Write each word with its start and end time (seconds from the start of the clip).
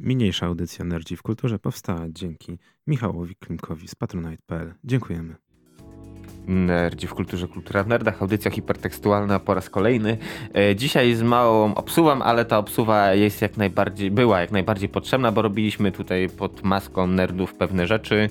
Mniejsza 0.00 0.46
audycja 0.46 0.84
Nerdzi 0.84 1.16
w 1.16 1.22
Kulturze 1.22 1.58
powstała 1.58 2.00
dzięki 2.08 2.58
Michałowi 2.86 3.36
Klimkowi 3.36 3.88
z 3.88 3.94
patronite.pl. 3.94 4.74
Dziękujemy. 4.84 5.34
Nerdzi 6.46 7.06
w 7.06 7.14
kulturze, 7.14 7.48
kultura 7.48 7.84
w 7.84 7.88
nerdach, 7.88 8.22
audycja 8.22 8.50
hipertekstualna 8.50 9.38
po 9.38 9.54
raz 9.54 9.70
kolejny. 9.70 10.18
E, 10.54 10.76
dzisiaj 10.76 11.14
z 11.14 11.22
małą 11.22 11.74
obsuwą, 11.74 12.22
ale 12.22 12.44
ta 12.44 12.58
obsuwa 12.58 13.14
jest 13.14 13.42
jak 13.42 13.56
najbardziej, 13.56 14.10
była 14.10 14.40
jak 14.40 14.50
najbardziej 14.50 14.88
potrzebna, 14.88 15.32
bo 15.32 15.42
robiliśmy 15.42 15.92
tutaj 15.92 16.28
pod 16.28 16.64
maską 16.64 17.06
nerdów 17.06 17.54
pewne 17.54 17.86
rzeczy 17.86 18.30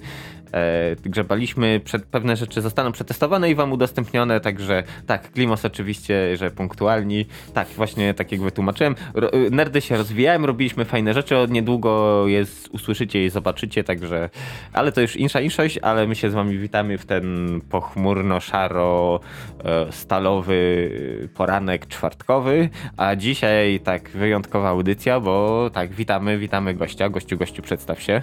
grzebaliśmy, 1.05 1.81
przed, 1.83 2.05
pewne 2.05 2.35
rzeczy 2.35 2.61
zostaną 2.61 2.91
przetestowane 2.91 3.51
i 3.51 3.55
wam 3.55 3.71
udostępnione, 3.71 4.39
także 4.39 4.83
tak, 5.05 5.31
Klimos 5.31 5.65
oczywiście, 5.65 6.37
że 6.37 6.51
punktualni, 6.51 7.25
tak, 7.53 7.67
właśnie 7.67 8.13
tak 8.13 8.31
jak 8.31 8.41
wytłumaczyłem, 8.41 8.95
Ro, 9.13 9.33
y, 9.33 9.51
nerdy 9.51 9.81
się 9.81 9.97
rozwijają, 9.97 10.45
robiliśmy 10.45 10.85
fajne 10.85 11.13
rzeczy, 11.13 11.35
niedługo 11.49 12.23
jest, 12.27 12.69
usłyszycie 12.71 13.25
i 13.25 13.29
zobaczycie, 13.29 13.83
także, 13.83 14.29
ale 14.73 14.91
to 14.91 15.01
już 15.01 15.15
insza 15.15 15.41
inszość, 15.41 15.77
ale 15.77 16.07
my 16.07 16.15
się 16.15 16.29
z 16.29 16.33
wami 16.33 16.57
witamy 16.57 16.97
w 16.97 17.05
ten 17.05 17.61
pochmurno-szaro 17.69 19.19
e, 19.63 19.91
stalowy 19.91 20.89
poranek 21.33 21.87
czwartkowy, 21.87 22.69
a 22.97 23.15
dzisiaj 23.15 23.79
tak 23.79 24.09
wyjątkowa 24.09 24.69
audycja, 24.69 25.19
bo 25.19 25.69
tak, 25.73 25.93
witamy, 25.93 26.37
witamy 26.37 26.73
gościa, 26.73 27.09
gościu, 27.09 27.37
gościu 27.37 27.61
przedstaw 27.61 28.01
się. 28.01 28.21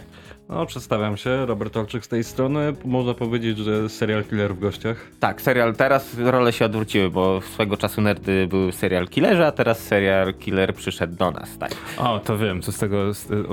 No, 0.48 0.66
przedstawiam 0.66 1.16
się, 1.16 1.46
Robert 1.46 1.76
Olczyk 1.76 2.04
z 2.04 2.08
tej 2.08 2.24
strony. 2.24 2.72
Można 2.84 3.14
powiedzieć, 3.14 3.58
że 3.58 3.88
serial 3.88 4.24
killer 4.24 4.54
w 4.54 4.58
gościach. 4.58 5.06
Tak, 5.20 5.42
serial, 5.42 5.74
teraz 5.76 6.18
role 6.18 6.52
się 6.52 6.64
odwróciły, 6.64 7.10
bo 7.10 7.40
swego 7.40 7.76
czasu 7.76 8.00
nerdy 8.00 8.46
były 8.46 8.72
serial 8.72 9.08
killerze, 9.08 9.46
a 9.46 9.52
teraz 9.52 9.78
serial 9.78 10.34
killer 10.34 10.74
przyszedł 10.74 11.16
do 11.16 11.30
nas, 11.30 11.58
tak. 11.58 11.74
O, 11.98 12.18
to 12.18 12.38
wiem, 12.38 12.62
co 12.62 12.72
z 12.72 12.78
tego, 12.78 12.96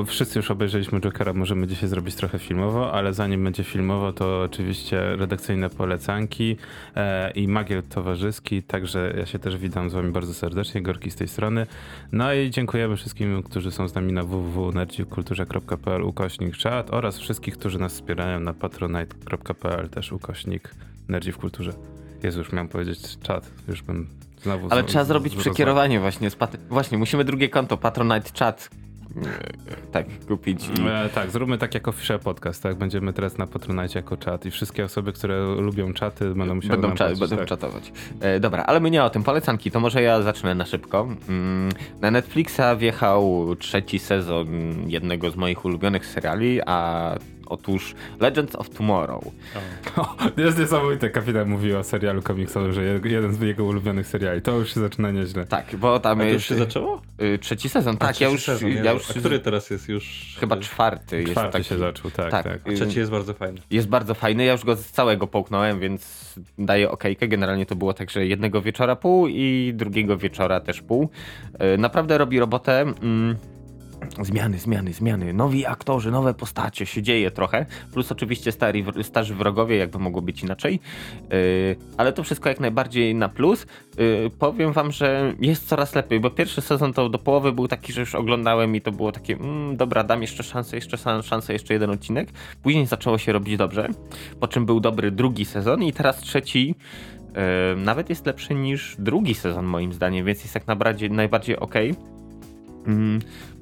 wszyscy 0.06 0.40
już 0.40 0.52
obejrzeliśmy 0.52 1.00
Jokera, 1.02 1.34
możemy 1.34 1.68
dzisiaj 1.68 1.90
zrobić 1.90 2.16
trochę 2.16 2.40
filmowo, 2.40 2.94
ale 2.94 3.14
zanim 3.14 3.44
będzie 3.44 3.64
filmowo, 3.64 4.14
to 4.14 4.42
oczywiście 4.42 5.16
redakcyjne 5.16 5.70
polecanki 5.70 6.58
e, 6.96 7.32
i 7.32 7.48
magiel 7.48 7.84
towarzyski, 7.84 8.64
także 8.64 9.14
ja 9.18 9.26
się 9.26 9.40
też 9.40 9.58
witam 9.58 9.90
z 9.90 9.94
wami 9.94 10.12
bardzo 10.12 10.34
serdecznie, 10.34 10.82
Gorki 10.82 11.12
z 11.12 11.16
tej 11.16 11.28
strony. 11.28 11.68
No 12.12 12.34
i 12.34 12.50
dziękujemy 12.50 12.96
wszystkim, 12.96 13.44
którzy 13.44 13.72
są 13.72 13.88
z 13.88 13.96
nami 13.96 14.14
na 14.14 14.24
www.nerdzikulturze.pl 14.24 16.02
ukośnik 16.02 16.56
oraz 16.90 17.18
wszystkich, 17.20 17.58
którzy 17.58 17.80
nas 17.80 17.94
wspierają 17.94 18.40
na 18.40 18.54
patronite.pl 18.54 19.90
też 19.90 20.12
ukośnik 20.12 20.76
Nerdzi 21.10 21.32
w 21.32 21.38
Kulturze. 21.38 21.74
Jezu, 22.24 22.40
już 22.40 22.52
miałem 22.52 22.68
powiedzieć 22.68 23.20
czat, 23.20 23.52
już 23.68 23.82
bym 23.82 24.10
znowu... 24.44 24.68
Ale 24.70 24.84
trzeba 24.84 25.04
zrobić 25.04 25.36
przekierowanie 25.36 26.00
właśnie. 26.00 26.30
Z 26.30 26.38
właśnie, 26.70 26.98
musimy 26.98 27.24
drugie 27.24 27.50
konto, 27.50 27.78
Patronite 27.78 28.30
Chat 28.40 28.70
tak 29.92 30.06
kupić. 30.28 30.70
I... 30.70 30.88
E, 30.88 31.10
tak, 31.10 31.32
zróbmy 31.32 31.58
tak 31.58 31.74
jako 31.74 31.92
Fisher 31.92 32.20
Podcast, 32.20 32.64
tak? 32.64 32.76
Będziemy 32.76 33.14
teraz 33.14 33.38
na 33.38 33.48
Patronite 33.48 34.00
jako 34.00 34.18
czat 34.18 34.46
i 34.46 34.52
wszystkie 34.52 34.86
osoby, 34.86 35.14
które 35.14 35.56
lubią 35.56 35.94
czaty 35.94 36.36
będą 36.36 36.56
musiały 36.56 36.82
będą, 36.82 36.96
cza- 36.96 37.20
będą 37.20 37.38
tak. 37.38 37.46
czatować. 37.46 37.92
E, 38.20 38.40
dobra, 38.40 38.64
ale 38.64 38.80
my 38.80 38.92
nie 38.92 39.04
o 39.04 39.10
tym. 39.10 39.24
Polecanki, 39.24 39.72
to 39.72 39.80
może 39.80 40.02
ja 40.02 40.22
zacznę 40.22 40.56
na 40.56 40.66
szybko. 40.66 41.08
Mm, 41.30 41.70
na 42.02 42.12
Netflixa 42.12 42.76
wjechał 42.78 43.56
trzeci 43.56 44.00
sezon 44.00 44.48
jednego 44.88 45.32
z 45.32 45.36
moich 45.36 45.66
ulubionych 45.66 46.06
seriali, 46.06 46.60
a 46.66 47.16
Otóż 47.52 47.96
Legends 48.20 48.56
of 48.56 48.70
Tomorrow. 48.70 49.24
O, 49.98 50.16
jest 50.42 50.60
niesamowite, 50.60 51.10
kapitan 51.10 51.50
mówił 51.50 51.78
o 51.78 51.84
serialu 51.84 52.22
komiksowym, 52.22 52.74
że 52.74 52.84
jeden 53.04 53.34
z 53.34 53.42
jego 53.42 53.66
ulubionych 53.66 54.08
seriali. 54.08 54.42
To 54.42 54.52
już 54.52 54.74
się 54.74 54.80
zaczyna 54.80 55.12
nieźle. 55.12 55.46
Tak, 55.46 55.76
bo 55.76 56.00
tam 56.00 56.22
A 56.22 56.24
jest... 56.24 56.34
już 56.34 56.46
się 56.46 56.56
zaczęło? 56.56 57.02
Y, 57.22 57.40
trzeci 57.40 57.70
sezon, 57.70 57.98
tak. 57.98 58.16
A, 58.22 58.24
ja 58.24 58.30
już, 58.30 58.44
sezon, 58.44 58.70
ja 58.70 58.92
już... 58.92 59.12
A 59.12 59.14
który 59.14 59.40
teraz 59.40 59.70
jest 59.70 59.90
już? 59.90 60.36
Chyba 60.40 60.58
czwarty. 60.58 61.24
Czwarty 61.24 61.30
jest 61.30 61.54
taki... 61.54 61.64
się 61.64 61.78
zaczął, 61.78 62.12
tak, 62.12 62.32
tak. 62.32 62.44
tak. 62.44 62.60
A 62.66 62.72
trzeci 62.72 63.00
jest 63.00 63.12
bardzo 63.12 63.34
fajny. 63.34 63.62
Jest 63.72 63.88
bardzo 63.88 64.14
fajny, 64.14 64.46
ja 64.46 64.52
już 64.52 64.66
go 64.66 64.76
z 64.76 64.86
całego 64.86 65.28
połknąłem, 65.28 65.80
więc 65.80 66.36
daję 66.58 66.92
okejkę. 66.92 67.28
Generalnie 67.28 67.66
to 67.66 67.76
było 67.76 67.94
tak, 67.94 68.10
że 68.10 68.26
jednego 68.26 68.62
wieczora 68.62 68.96
pół 68.96 69.28
i 69.28 69.72
drugiego 69.76 70.18
wieczora 70.18 70.60
też 70.60 70.82
pół. 70.82 71.10
Y, 71.76 71.78
naprawdę 71.78 72.18
robi 72.18 72.40
robotę. 72.40 72.82
Mm 72.82 73.36
Zmiany, 74.20 74.58
zmiany, 74.60 74.94
zmiany. 74.94 75.34
Nowi 75.34 75.66
aktorzy, 75.66 76.12
nowe 76.12 76.34
postacie, 76.34 76.86
się 76.86 77.02
dzieje 77.02 77.32
trochę. 77.32 77.66
Plus 77.94 78.12
oczywiście 78.12 78.52
stari, 78.52 78.86
starzy 79.02 79.36
wrogowie, 79.36 79.78
jakby 79.78 80.00
mogło 80.00 80.22
być 80.22 80.44
inaczej. 80.44 80.80
Yy, 81.30 81.76
ale 81.98 82.14
to 82.14 82.24
wszystko 82.24 82.50
jak 82.50 82.60
najbardziej 82.60 83.16
na 83.16 83.30
plus. 83.30 83.66
Yy, 83.98 84.32
powiem 84.40 84.74
wam, 84.74 84.92
że 84.92 85.34
jest 85.40 85.68
coraz 85.68 85.96
lepiej, 85.96 86.20
bo 86.20 86.30
pierwszy 86.30 86.62
sezon 86.62 86.94
to 86.94 87.10
do 87.10 87.18
połowy 87.18 87.52
był 87.52 87.68
taki, 87.68 87.94
że 87.94 88.02
już 88.02 88.16
oglądałem 88.16 88.76
i 88.76 88.82
to 88.82 88.92
było 88.92 89.12
takie, 89.12 89.34
mm, 89.34 89.78
dobra, 89.78 90.04
dam 90.04 90.22
jeszcze 90.22 90.44
szansę, 90.44 90.76
jeszcze 90.76 90.98
szansę, 91.24 91.54
jeszcze 91.54 91.74
jeden 91.74 91.90
odcinek. 91.90 92.30
Później 92.64 92.86
zaczęło 92.86 93.18
się 93.18 93.32
robić 93.32 93.58
dobrze, 93.58 93.88
po 94.40 94.48
czym 94.48 94.66
był 94.66 94.80
dobry 94.80 95.12
drugi 95.12 95.46
sezon 95.46 95.84
i 95.84 95.94
teraz 95.94 96.20
trzeci 96.20 96.76
yy, 97.36 97.36
nawet 97.78 98.10
jest 98.10 98.26
lepszy 98.26 98.56
niż 98.56 98.96
drugi 99.00 99.34
sezon 99.34 99.66
moim 99.66 99.94
zdaniem, 99.94 100.26
więc 100.26 100.42
jest 100.42 100.56
jak 100.56 100.68
najbardziej, 100.68 101.12
najbardziej 101.12 101.58
ok. 101.58 101.76
Mm, 101.76 102.21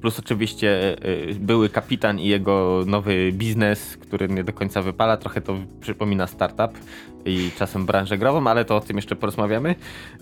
plus 0.00 0.18
oczywiście 0.18 0.96
y, 1.06 1.34
były 1.40 1.68
kapitan 1.68 2.18
i 2.18 2.26
jego 2.26 2.84
nowy 2.86 3.32
biznes, 3.32 3.96
który 3.96 4.28
nie 4.28 4.44
do 4.44 4.52
końca 4.52 4.82
wypala. 4.82 5.16
Trochę 5.16 5.40
to 5.40 5.56
przypomina 5.80 6.26
startup 6.26 6.78
i 7.24 7.50
czasem 7.58 7.86
branżę 7.86 8.18
grową, 8.18 8.46
ale 8.46 8.64
to 8.64 8.76
o 8.76 8.80
tym 8.80 8.96
jeszcze 8.96 9.16
porozmawiamy. 9.16 9.74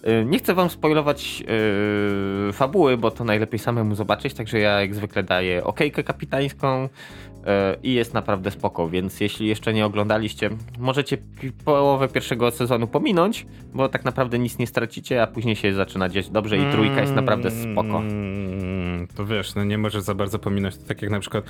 Y, 0.09 0.25
nie 0.25 0.39
chcę 0.39 0.55
wam 0.55 0.71
spoilować 0.71 1.45
fabuły, 2.53 2.97
bo 2.97 3.11
to 3.11 3.25
najlepiej 3.25 3.59
samemu 3.59 3.95
zobaczyć, 3.95 4.35
także 4.35 4.59
ja 4.59 4.81
jak 4.81 4.95
zwykle 4.95 5.23
daję 5.23 5.65
okejkę 5.65 6.05
kapitańską. 6.05 6.89
E, 7.47 7.77
i 7.83 7.95
jest 7.95 8.15
naprawdę 8.15 8.51
spoko, 8.51 8.89
więc 8.89 9.21
jeśli 9.21 9.47
jeszcze 9.47 9.73
nie 9.75 9.87
oglądaliście, 9.87 10.51
możecie 10.79 11.19
połowę 11.65 12.09
pierwszego 12.09 12.51
sezonu 12.51 12.87
pominąć, 12.87 13.47
bo 13.75 13.89
tak 13.89 14.05
naprawdę 14.05 14.39
nic 14.39 14.59
nie 14.59 14.67
stracicie, 14.67 15.23
a 15.23 15.27
później 15.27 15.57
się 15.57 15.75
zaczyna 15.75 16.09
dziać 16.09 16.31
dobrze 16.31 16.59
i 16.59 16.71
trójka 16.73 17.01
jest 17.01 17.15
naprawdę 17.15 17.51
spoko. 17.51 17.99
Mm, 17.99 19.07
to 19.17 19.27
wiesz, 19.27 19.55
no 19.55 19.65
nie 19.65 19.79
możesz 19.79 20.03
za 20.03 20.15
bardzo 20.15 20.39
pominąć, 20.39 20.77
tak 20.77 21.03
jak 21.03 21.11
na 21.11 21.21
przykład 21.21 21.45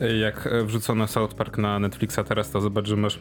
e, 0.00 0.16
jak 0.16 0.46
e, 0.46 0.64
wrzucono 0.64 1.06
South 1.06 1.34
Park 1.34 1.58
na 1.58 1.78
Netflixa 1.78 2.18
teraz, 2.28 2.50
to 2.50 2.60
zobacz, 2.60 2.88
że 2.88 2.96
masz 2.96 3.18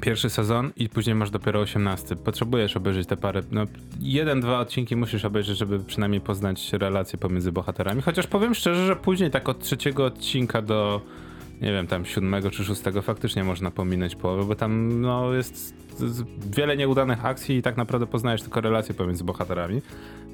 pierwszy 0.00 0.30
sezon 0.30 0.70
i 0.76 0.88
później 0.88 1.14
masz 1.16 1.30
dopiero 1.30 1.60
18. 1.60 2.16
Potrzebujesz 2.16 2.76
obejrzeć 2.76 3.08
te 3.08 3.16
parę, 3.16 3.42
no 3.50 3.64
jeden, 4.00 4.40
dwa 4.40 4.60
odcinki 4.60 4.96
musisz 4.96 5.24
obejrzeć, 5.24 5.58
żeby 5.58 5.80
przynajmniej 5.80 6.20
poznać 6.20 6.72
relacje 6.72 7.18
pomiędzy 7.18 7.52
bohaterami. 7.52 8.02
Chociaż 8.02 8.26
powiem 8.26 8.54
szczerze, 8.54 8.86
że 8.86 8.96
później 8.96 9.30
tak 9.30 9.48
od 9.48 9.60
trzeciego 9.60 10.04
odcinka 10.04 10.62
do 10.62 11.00
nie 11.60 11.72
wiem, 11.72 11.86
tam 11.86 12.04
siódmego 12.04 12.50
czy 12.50 12.64
szóstego 12.64 13.02
faktycznie 13.02 13.44
można 13.44 13.70
pominąć 13.70 14.16
połowę, 14.16 14.44
bo 14.44 14.54
tam 14.54 15.00
no, 15.00 15.34
jest 15.34 15.79
wiele 16.56 16.76
nieudanych 16.76 17.24
akcji 17.24 17.56
i 17.56 17.62
tak 17.62 17.76
naprawdę 17.76 18.06
poznajesz 18.06 18.42
tylko 18.42 18.60
relacje 18.60 18.94
pomiędzy 18.94 19.24
bohaterami. 19.24 19.82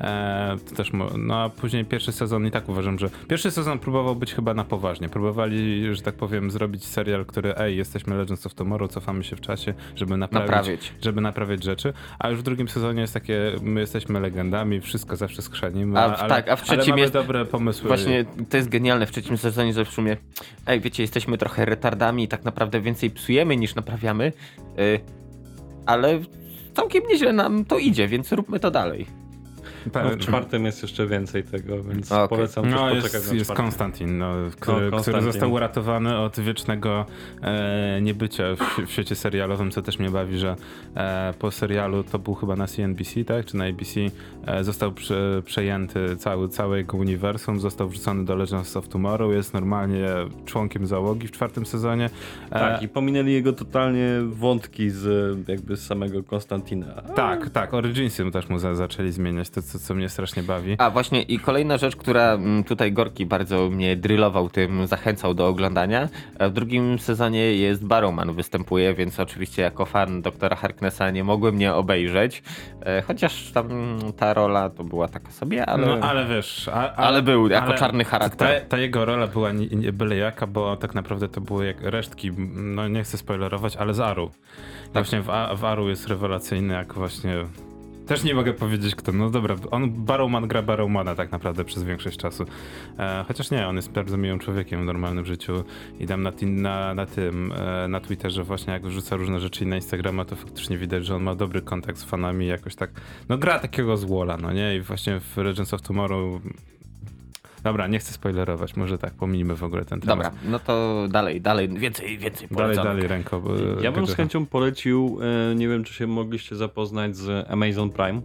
E, 0.01 0.57
to 0.69 0.75
też, 0.75 0.91
no 1.19 1.35
a 1.35 1.49
później 1.49 1.85
pierwszy 1.85 2.13
sezon 2.13 2.47
i 2.47 2.51
tak 2.51 2.69
uważam, 2.69 2.99
że 2.99 3.11
pierwszy 3.29 3.51
sezon 3.51 3.79
próbował 3.79 4.17
być 4.17 4.35
chyba 4.35 4.55
na 4.55 4.65
poważnie. 4.65 5.09
Próbowali, 5.09 5.95
że 5.95 6.03
tak 6.03 6.15
powiem, 6.15 6.51
zrobić 6.51 6.85
serial, 6.85 7.27
który 7.27 7.57
ej, 7.57 7.77
jesteśmy 7.77 8.17
Legends 8.17 8.47
of 8.47 8.55
Tomorrow, 8.55 8.91
cofamy 8.91 9.25
się 9.25 9.37
w 9.37 9.41
czasie, 9.41 9.75
żeby 9.95 10.17
naprawić, 10.17 10.51
naprawić. 10.51 10.93
żeby 11.03 11.21
naprawić 11.21 11.65
rzeczy, 11.65 11.93
a 12.19 12.31
już 12.31 12.39
w 12.39 12.43
drugim 12.43 12.69
sezonie 12.69 13.01
jest 13.01 13.15
takie, 13.15 13.53
my 13.63 13.81
jesteśmy 13.81 14.21
legendami, 14.21 14.81
wszystko 14.81 15.17
zawsze 15.17 15.43
skrzanimy, 15.43 15.99
a, 15.99 16.17
ale, 16.17 16.29
tak, 16.29 16.49
a 16.49 16.57
w 16.57 16.63
trzecim 16.63 16.99
jest 16.99 17.13
dobre 17.13 17.45
pomysły. 17.45 17.89
Właśnie 17.89 18.25
to 18.51 18.57
jest 18.57 18.69
genialne 18.69 19.07
w 19.07 19.11
trzecim 19.11 19.37
sezonie, 19.37 19.73
że 19.73 19.85
w 19.85 19.91
sumie 19.91 20.17
ej, 20.67 20.81
wiecie, 20.81 21.03
jesteśmy 21.03 21.39
trochę 21.39 21.65
retardami 21.65 22.25
i 22.25 22.29
tak 22.29 22.45
naprawdę 22.45 22.81
więcej 22.81 23.11
psujemy 23.11 23.57
niż 23.57 23.75
naprawiamy. 23.75 24.33
Ale 25.87 26.21
całkiem 26.75 27.03
nieźle 27.09 27.33
nam 27.33 27.65
to 27.65 27.79
idzie, 27.79 28.09
więc 28.09 28.33
róbmy 28.33 28.61
to 28.61 28.71
dalej. 28.71 29.07
No, 29.95 30.11
w 30.11 30.19
czwartym 30.19 30.65
jest 30.65 30.83
jeszcze 30.83 31.07
więcej 31.07 31.45
tego, 31.45 31.83
więc 31.83 32.13
okay. 32.13 32.29
polecam 32.29 32.71
no, 32.71 32.91
też 32.91 33.13
jest, 33.13 33.35
jest 33.35 33.53
Konstantin, 33.53 34.19
no, 34.19 34.35
który, 34.61 34.85
no, 34.85 34.91
Konstantin. 34.91 35.03
który 35.03 35.23
został 35.23 35.53
uratowany 35.53 36.19
od 36.19 36.41
wiecznego 36.41 37.07
e, 37.43 38.01
niebycia 38.03 38.45
w, 38.57 38.87
w, 38.87 38.91
świecie 38.91 39.15
serialowym, 39.15 39.71
co 39.71 39.83
też 39.83 39.99
mnie 39.99 40.11
bawi, 40.11 40.39
że 40.39 40.57
e, 40.95 41.35
po 41.39 41.51
serialu 41.51 42.05
to 42.05 42.19
był 42.19 42.35
chyba 42.35 42.57
na 42.57 42.67
CNBC, 42.67 43.25
tak, 43.25 43.47
czy 43.47 43.57
na 43.57 43.65
ABC, 43.65 44.01
e, 44.47 44.65
został 44.65 44.93
prze, 44.93 45.43
przejęty 45.45 46.17
cały, 46.17 46.49
całe 46.49 46.79
jego 46.79 46.97
uniwersum, 46.97 47.61
został 47.61 47.89
wrzucony 47.89 48.25
do 48.25 48.37
Legends 48.37 48.77
of 48.77 48.89
Tomorrow, 48.89 49.33
jest 49.33 49.55
normalnie 49.55 50.09
członkiem 50.45 50.87
załogi 50.87 51.29
w 51.29 51.33
czwartym 51.33 51.67
sezonie. 51.67 52.11
E, 52.51 52.51
tak, 52.51 52.83
i 52.83 52.89
pominęli 52.89 53.33
jego 53.33 53.53
totalnie 53.53 54.09
wątki 54.29 54.91
z 54.91 55.37
jakby 55.49 55.77
z 55.77 55.87
samego 55.87 56.23
Konstantina. 56.23 56.87
Tak, 57.15 57.51
tak, 57.51 57.75
Originsy 57.75 58.31
też 58.31 58.49
mu 58.49 58.59
za, 58.59 58.75
zaczęli 58.75 59.13
zmieniać, 59.13 59.51
to 59.51 59.63
co, 59.63 59.76
co 59.79 59.95
mnie 59.95 60.09
strasznie 60.09 60.43
bawi. 60.43 60.77
A 60.79 60.91
właśnie 60.91 61.23
i 61.23 61.39
kolejna 61.39 61.79
rzecz, 61.79 61.97
która 61.97 62.33
mm, 62.33 62.65
tutaj 62.65 62.93
Gorki 62.93 63.27
bardzo 63.27 63.71
mnie 63.71 63.97
drylował 63.97 64.49
tym, 64.49 64.87
zachęcał 64.87 65.35
do 65.35 65.47
oglądania. 65.49 66.09
E, 66.39 66.49
W 66.49 66.53
drugim 66.53 66.99
sezonie 66.99 67.41
jest 67.55 67.87
Barrowman 67.87 68.33
występuje, 68.33 68.95
więc 68.95 69.21
oczywiście 69.21 69.63
jako 69.63 69.87
fan 69.87 70.23
doktora 70.23 70.57
Harknessa 70.57 71.11
nie 71.11 71.25
mogłem 71.25 71.59
nie 71.59 71.75
obejrzeć. 71.75 72.43
E, 72.83 73.03
Chociaż 73.03 73.51
tam 73.53 73.69
ta 74.17 74.35
rola 74.35 74.71
to 74.71 74.85
była 74.85 75.09
taka 75.09 75.31
sobie, 75.31 75.67
ale... 75.67 75.87
No 75.87 76.07
ale 76.09 76.27
wiesz, 76.27 76.69
a, 76.69 76.93
Ale 76.93 77.23
był 77.23 77.49
jako 77.49 77.73
czarny 77.75 78.05
charakter. 78.05 78.61
Ta, 78.61 78.67
ta 78.69 78.79
jego 78.79 79.05
rola 79.05 79.27
była 79.27 79.53
nie, 79.53 79.67
nie 79.67 79.93
byle 79.93 80.17
jaka, 80.17 80.47
bo 80.47 80.77
tak 80.77 80.95
naprawdę 80.95 81.29
to 81.29 81.41
były 81.41 81.67
jak 81.67 81.77
resztki, 81.81 82.31
no 82.55 82.89
nie 82.89 83.03
chcę 83.03 83.19
spoilerować, 83.19 83.77
ale 83.77 83.95
z 83.95 84.01
Aru. 84.01 84.31
Tak. 84.85 84.93
Właśnie 84.93 85.21
w, 85.21 85.27
w 85.57 85.65
Aru 85.65 85.89
jest 85.89 86.07
rewelacyjny, 86.09 86.75
jak 86.75 86.95
właśnie. 86.95 87.35
Też 88.07 88.25
nie 88.25 88.35
mogę 88.35 88.53
powiedzieć 88.53 88.95
kto. 88.95 89.13
No 89.13 89.31
dobra, 89.31 89.57
on 89.71 89.91
Barrowman 89.91 90.49
gra 90.49 90.63
Barrowmana 90.63 91.15
tak 91.15 91.33
naprawdę 91.33 91.65
przez 91.65 91.83
większość 91.83 92.17
czasu. 92.17 92.45
E, 92.99 93.25
chociaż 93.29 93.51
nie, 93.51 93.69
on 93.69 93.77
jest 93.77 93.91
bardzo 93.91 94.17
miłym 94.17 94.39
człowiekiem 94.39 94.83
w 94.83 94.85
normalnym 94.85 95.25
życiu 95.25 95.65
i 95.99 96.07
tam 96.07 96.23
na, 96.23 96.33
na, 96.43 96.95
na 96.95 97.07
tym, 97.07 97.53
e, 97.53 97.89
na 97.89 98.01
Twitterze 98.01 98.45
właśnie 98.45 98.73
jak 98.73 98.87
wrzuca 98.87 99.17
różne 99.17 99.41
rzeczy 99.41 99.65
i 99.65 99.67
na 99.67 99.77
Instagrama, 99.77 100.25
to 100.25 100.37
faktycznie 100.37 100.79
widać, 100.79 101.07
że 101.07 101.17
on 101.17 101.23
ma 101.23 101.35
dobry 101.35 101.63
kontakt 101.63 101.99
z 101.99 102.05
fanami 102.05 102.47
jakoś 102.47 102.75
tak, 102.75 102.91
no 103.29 103.39
gra 103.39 103.59
takiego 103.59 103.97
złola, 103.97 104.37
no 104.37 104.53
nie? 104.53 104.77
I 104.77 104.81
właśnie 104.81 105.21
w 105.21 105.37
Legends 105.37 105.75
of 105.75 105.83
Tomorrow 105.83 106.41
Dobra, 107.67 107.87
nie 107.87 107.99
chcę 107.99 108.13
spoilerować, 108.13 108.77
może 108.77 108.99
tak, 108.99 109.15
pomijmy 109.15 109.57
w 109.57 109.65
ogóle 109.65 109.85
ten 109.85 110.01
temat. 110.01 110.17
Dobra, 110.27 110.41
no 110.51 110.59
to 110.59 111.07
dalej, 111.11 111.41
dalej, 111.41 111.69
więcej, 111.69 112.19
więcej 112.19 112.49
Dalej, 112.49 112.65
polecanek. 112.65 112.93
dalej 112.95 113.09
ręko. 113.09 113.41
bo- 113.41 113.55
Ja 113.83 113.93
bym 113.93 114.07
z 114.07 114.15
chęcią 114.15 114.47
polecił, 114.47 115.19
e, 115.51 115.55
nie 115.55 115.69
wiem 115.69 115.85
czy 115.85 115.95
się 115.95 116.07
mogliście 116.07 116.57
zapoznać 116.57 117.17
z 117.17 117.51
Amazon 117.51 117.91
Prime. 117.91 118.21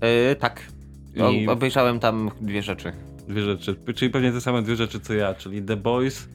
E, 0.00 0.34
tak, 0.34 0.62
I- 1.32 1.48
obejrzałem 1.48 1.98
tam 2.00 2.30
dwie 2.40 2.62
rzeczy. 2.62 2.92
Dwie 3.28 3.42
rzeczy, 3.42 3.76
czyli 3.94 4.10
pewnie 4.10 4.32
te 4.32 4.40
same 4.40 4.62
dwie 4.62 4.76
rzeczy 4.76 5.00
co 5.00 5.14
ja, 5.14 5.34
czyli 5.34 5.62
The 5.62 5.76
Boys 5.76 6.28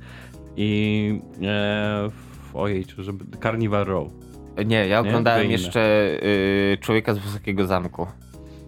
i 0.58 1.20
e, 1.44 2.10
ojej, 2.54 2.86
czy 2.86 3.04
żeby 3.04 3.26
Carnival 3.44 3.86
Row. 3.86 4.08
Nie, 4.66 4.88
ja 4.88 5.02
Nie? 5.02 5.10
oglądałem 5.10 5.44
inne. 5.44 5.52
jeszcze 5.54 5.82
y, 6.24 6.78
Człowieka 6.82 7.14
z 7.14 7.18
Wysokiego 7.20 7.68
Zamku. 7.68 8.08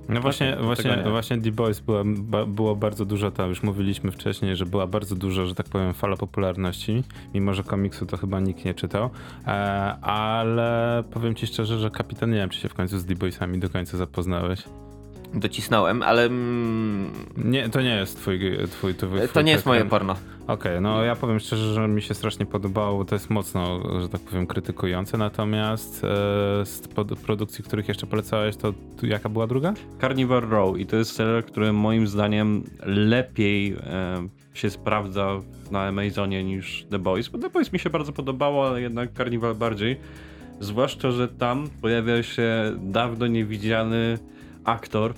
No 0.09 0.21
właśnie, 0.21 0.51
tego 0.51 0.63
właśnie, 0.63 1.01
nie. 1.05 1.09
właśnie 1.09 1.41
The 1.41 1.51
Boys 1.51 1.79
była, 1.79 2.03
ba, 2.05 2.45
było 2.45 2.75
bardzo 2.75 3.05
dużo 3.05 3.31
tam, 3.31 3.49
już 3.49 3.63
mówiliśmy 3.63 4.11
wcześniej, 4.11 4.55
że 4.55 4.65
była 4.65 4.87
bardzo 4.87 5.15
duża, 5.15 5.45
że 5.45 5.55
tak 5.55 5.65
powiem, 5.65 5.93
fala 5.93 6.17
popularności, 6.17 7.03
mimo 7.33 7.53
że 7.53 7.63
komiksu 7.63 8.05
to 8.05 8.17
chyba 8.17 8.39
nikt 8.39 8.65
nie 8.65 8.73
czytał, 8.73 9.09
e, 9.47 9.49
ale 10.01 11.03
powiem 11.11 11.35
ci 11.35 11.47
szczerze, 11.47 11.79
że 11.79 11.89
kapitan, 11.89 12.29
nie 12.29 12.37
wiem, 12.37 12.49
czy 12.49 12.59
się 12.59 12.69
w 12.69 12.73
końcu 12.73 12.99
z 12.99 13.05
The 13.05 13.15
Boysami 13.15 13.59
do 13.59 13.69
końca 13.69 13.97
zapoznałeś. 13.97 14.63
Docisnąłem, 15.33 16.01
ale 16.01 16.25
mm, 16.25 17.11
Nie, 17.37 17.69
to 17.69 17.81
nie 17.81 17.95
jest 17.95 18.17
twój, 18.17 18.39
twój, 18.71 18.95
twój, 18.95 19.09
twój 19.19 19.27
to 19.33 19.41
nie 19.41 19.51
jest 19.51 19.65
moje 19.65 19.85
porno. 19.85 20.15
Okej, 20.47 20.81
no 20.81 21.03
ja 21.03 21.15
powiem 21.15 21.39
szczerze, 21.39 21.73
że 21.73 21.87
mi 21.87 22.01
się 22.01 22.13
strasznie 22.13 22.45
podobało, 22.45 22.97
bo 22.97 23.05
to 23.05 23.15
jest 23.15 23.29
mocno, 23.29 23.81
że 24.01 24.09
tak 24.09 24.21
powiem, 24.21 24.47
krytykujące, 24.47 25.17
natomiast 25.17 26.03
e, 26.03 26.07
z 26.65 26.87
pod- 26.95 27.19
produkcji, 27.19 27.63
których 27.63 27.87
jeszcze 27.87 28.07
polecałeś, 28.07 28.55
to 28.55 28.73
tu 28.97 29.05
jaka 29.07 29.29
była 29.29 29.47
druga? 29.47 29.73
Carnival 30.01 30.41
Row 30.41 30.77
i 30.77 30.85
to 30.85 30.95
jest 30.95 31.11
serial, 31.11 31.43
który 31.43 31.73
moim 31.73 32.07
zdaniem 32.07 32.63
lepiej 32.85 33.73
e, 33.73 34.27
się 34.53 34.69
sprawdza 34.69 35.39
na 35.71 35.81
Amazonie 35.87 36.43
niż 36.43 36.85
The 36.91 36.99
Boys, 36.99 37.27
bo 37.29 37.37
The 37.37 37.49
Boys 37.49 37.73
mi 37.73 37.79
się 37.79 37.89
bardzo 37.89 38.13
podobało, 38.13 38.67
ale 38.67 38.81
jednak 38.81 39.13
Carnival 39.17 39.55
bardziej. 39.55 39.97
Zwłaszcza, 40.59 41.11
że 41.11 41.27
tam 41.27 41.69
pojawia 41.81 42.23
się 42.23 42.77
dawno 42.77 43.27
niewidziany 43.27 44.17
aktor, 44.63 45.13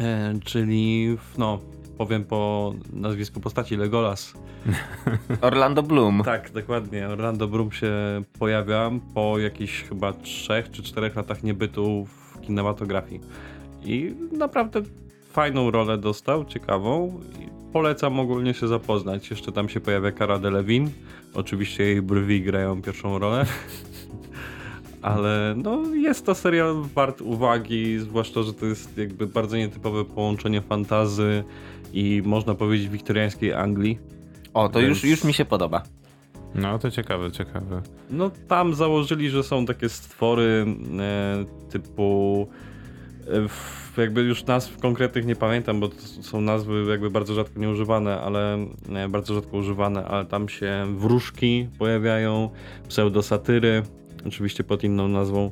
e, 0.00 0.34
czyli 0.44 1.16
no, 1.38 1.58
powiem 1.98 2.24
po 2.24 2.72
nazwisku 2.92 3.40
postaci 3.40 3.76
Legolas. 3.76 4.34
Orlando 5.40 5.82
Bloom. 5.82 6.22
Tak, 6.24 6.50
dokładnie. 6.50 7.08
Orlando 7.08 7.48
Bloom 7.48 7.72
się 7.72 7.92
pojawia 8.38 8.90
po 9.14 9.38
jakichś 9.38 9.82
chyba 9.82 10.12
trzech 10.12 10.70
czy 10.70 10.82
czterech 10.82 11.16
latach 11.16 11.42
niebytu 11.42 12.04
w 12.06 12.40
kinematografii. 12.40 13.20
I 13.84 14.14
naprawdę 14.32 14.82
fajną 15.32 15.70
rolę 15.70 15.98
dostał, 15.98 16.44
ciekawą. 16.44 17.20
Polecam 17.72 18.20
ogólnie 18.20 18.54
się 18.54 18.68
zapoznać. 18.68 19.30
Jeszcze 19.30 19.52
tam 19.52 19.68
się 19.68 19.80
pojawia 19.80 20.12
Cara 20.12 20.38
Delevingne. 20.38 20.92
Oczywiście 21.34 21.84
jej 21.84 22.02
brwi 22.02 22.42
grają 22.42 22.82
pierwszą 22.82 23.18
rolę. 23.18 23.46
Ale 25.02 25.54
no, 25.56 25.94
jest 25.94 26.26
to 26.26 26.34
serial 26.34 26.74
wart 26.94 27.20
uwagi, 27.20 27.98
zwłaszcza, 27.98 28.42
że 28.42 28.54
to 28.54 28.66
jest 28.66 28.98
jakby 28.98 29.26
bardzo 29.26 29.56
nietypowe 29.56 30.04
połączenie 30.04 30.60
fantazy 30.60 31.44
i 31.92 32.22
można 32.24 32.54
powiedzieć 32.54 32.88
wiktoriańskiej 32.88 33.52
Anglii. 33.52 33.98
O, 34.54 34.68
to 34.68 34.78
Więc- 34.78 34.88
już, 34.88 35.04
już 35.04 35.24
mi 35.24 35.32
się 35.32 35.44
podoba. 35.44 35.82
No 36.54 36.78
to 36.78 36.90
ciekawe, 36.90 37.32
ciekawe. 37.32 37.82
No 38.10 38.30
tam 38.48 38.74
założyli, 38.74 39.30
że 39.30 39.42
są 39.42 39.66
takie 39.66 39.88
stwory 39.88 40.66
e, 41.00 41.44
typu 41.70 42.46
e, 43.26 43.48
w, 43.48 43.94
jakby 43.96 44.22
już 44.22 44.44
nazw 44.44 44.80
konkretnych 44.80 45.26
nie 45.26 45.36
pamiętam, 45.36 45.80
bo 45.80 45.88
to 45.88 45.96
są 46.22 46.40
nazwy 46.40 46.84
jakby 46.90 47.10
bardzo 47.10 47.34
rzadko 47.34 47.60
nieużywane, 47.60 48.20
ale 48.20 48.66
e, 48.94 49.08
bardzo 49.08 49.34
rzadko 49.34 49.56
używane, 49.56 50.04
ale 50.04 50.24
tam 50.24 50.48
się 50.48 50.86
wróżki 50.96 51.68
pojawiają, 51.78 52.50
pseudosatyry, 52.88 53.82
oczywiście 54.26 54.64
pod 54.64 54.84
inną 54.84 55.08
nazwą. 55.08 55.50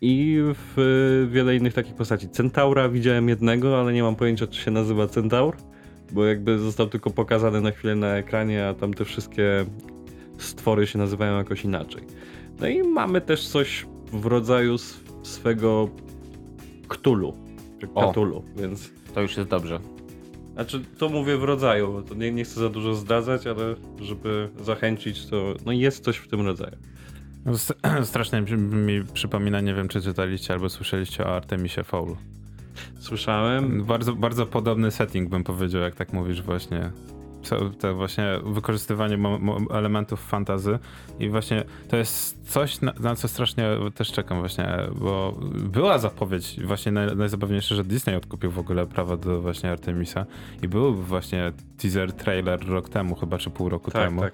I 0.00 0.38
w, 0.40 0.78
e, 0.78 1.32
wiele 1.32 1.56
innych 1.56 1.74
takich 1.74 1.94
postaci. 1.94 2.28
Centaura 2.28 2.88
widziałem 2.88 3.28
jednego, 3.28 3.80
ale 3.80 3.92
nie 3.92 4.02
mam 4.02 4.16
pojęcia, 4.16 4.46
czy 4.46 4.60
się 4.60 4.70
nazywa 4.70 5.06
Centaur, 5.06 5.56
bo 6.12 6.24
jakby 6.24 6.58
został 6.58 6.86
tylko 6.86 7.10
pokazany 7.10 7.60
na 7.60 7.70
chwilę 7.70 7.94
na 7.94 8.16
ekranie, 8.16 8.68
a 8.68 8.74
tam 8.74 8.94
te 8.94 9.04
wszystkie 9.04 9.66
stwory 10.38 10.86
się 10.86 10.98
nazywają 10.98 11.38
jakoś 11.38 11.64
inaczej. 11.64 12.02
No 12.60 12.68
i 12.68 12.82
mamy 12.82 13.20
też 13.20 13.48
coś 13.48 13.86
w 14.12 14.26
rodzaju 14.26 14.76
swego 15.22 15.90
Ktulu, 16.88 17.34
czy 17.80 17.88
O. 17.94 18.12
Cthulhu, 18.12 18.44
więc... 18.56 18.90
To 19.14 19.20
już 19.20 19.36
jest 19.36 19.50
dobrze. 19.50 19.80
Znaczy, 20.52 20.84
to 20.98 21.08
mówię 21.08 21.36
w 21.36 21.44
rodzaju, 21.44 21.92
bo 21.92 22.02
to 22.02 22.14
nie, 22.14 22.32
nie 22.32 22.44
chcę 22.44 22.60
za 22.60 22.68
dużo 22.68 22.94
zdradzać, 22.94 23.46
ale 23.46 23.74
żeby 24.00 24.48
zachęcić, 24.60 25.26
to 25.26 25.54
no 25.66 25.72
jest 25.72 26.04
coś 26.04 26.16
w 26.16 26.28
tym 26.28 26.46
rodzaju. 26.46 26.76
No, 27.46 27.52
Strasznie 28.04 28.40
mi- 28.40 28.56
mi 28.56 29.04
przypomina, 29.04 29.60
nie 29.60 29.74
wiem 29.74 29.88
czy 29.88 30.02
czytaliście 30.02 30.54
albo 30.54 30.68
słyszeliście 30.68 31.26
o 31.26 31.36
Artemisie 31.36 31.84
Fowl. 31.84 32.16
Słyszałem, 32.98 33.84
Bardzo, 33.84 34.14
bardzo 34.14 34.46
podobny 34.46 34.90
setting 34.90 35.28
bym 35.28 35.44
powiedział, 35.44 35.82
jak 35.82 35.94
tak 35.94 36.12
mówisz 36.12 36.42
właśnie. 36.42 36.90
To 37.80 37.94
właśnie 37.94 38.26
wykorzystywanie 38.44 39.18
elementów 39.70 40.20
fantazy 40.20 40.78
i 41.18 41.28
właśnie 41.28 41.64
to 41.88 41.96
jest 41.96 42.48
coś, 42.48 42.80
na, 42.80 42.92
na 43.00 43.16
co 43.16 43.28
strasznie 43.28 43.68
też 43.94 44.12
czekam 44.12 44.38
właśnie, 44.38 44.78
bo 44.94 45.38
była 45.54 45.98
zapowiedź 45.98 46.60
właśnie 46.64 46.92
naj, 46.92 47.16
najzabawniejsze, 47.16 47.74
że 47.74 47.84
Disney 47.84 48.16
odkupił 48.16 48.50
w 48.50 48.58
ogóle 48.58 48.86
prawa 48.86 49.16
do 49.16 49.40
właśnie 49.40 49.70
Artemisa 49.70 50.26
i 50.62 50.68
był 50.68 50.94
właśnie 50.94 51.52
teaser, 51.78 52.12
trailer 52.12 52.68
rok 52.68 52.88
temu 52.88 53.14
chyba, 53.14 53.38
czy 53.38 53.50
pół 53.50 53.68
roku 53.68 53.90
tak, 53.90 54.02
temu 54.02 54.20
tak. 54.20 54.32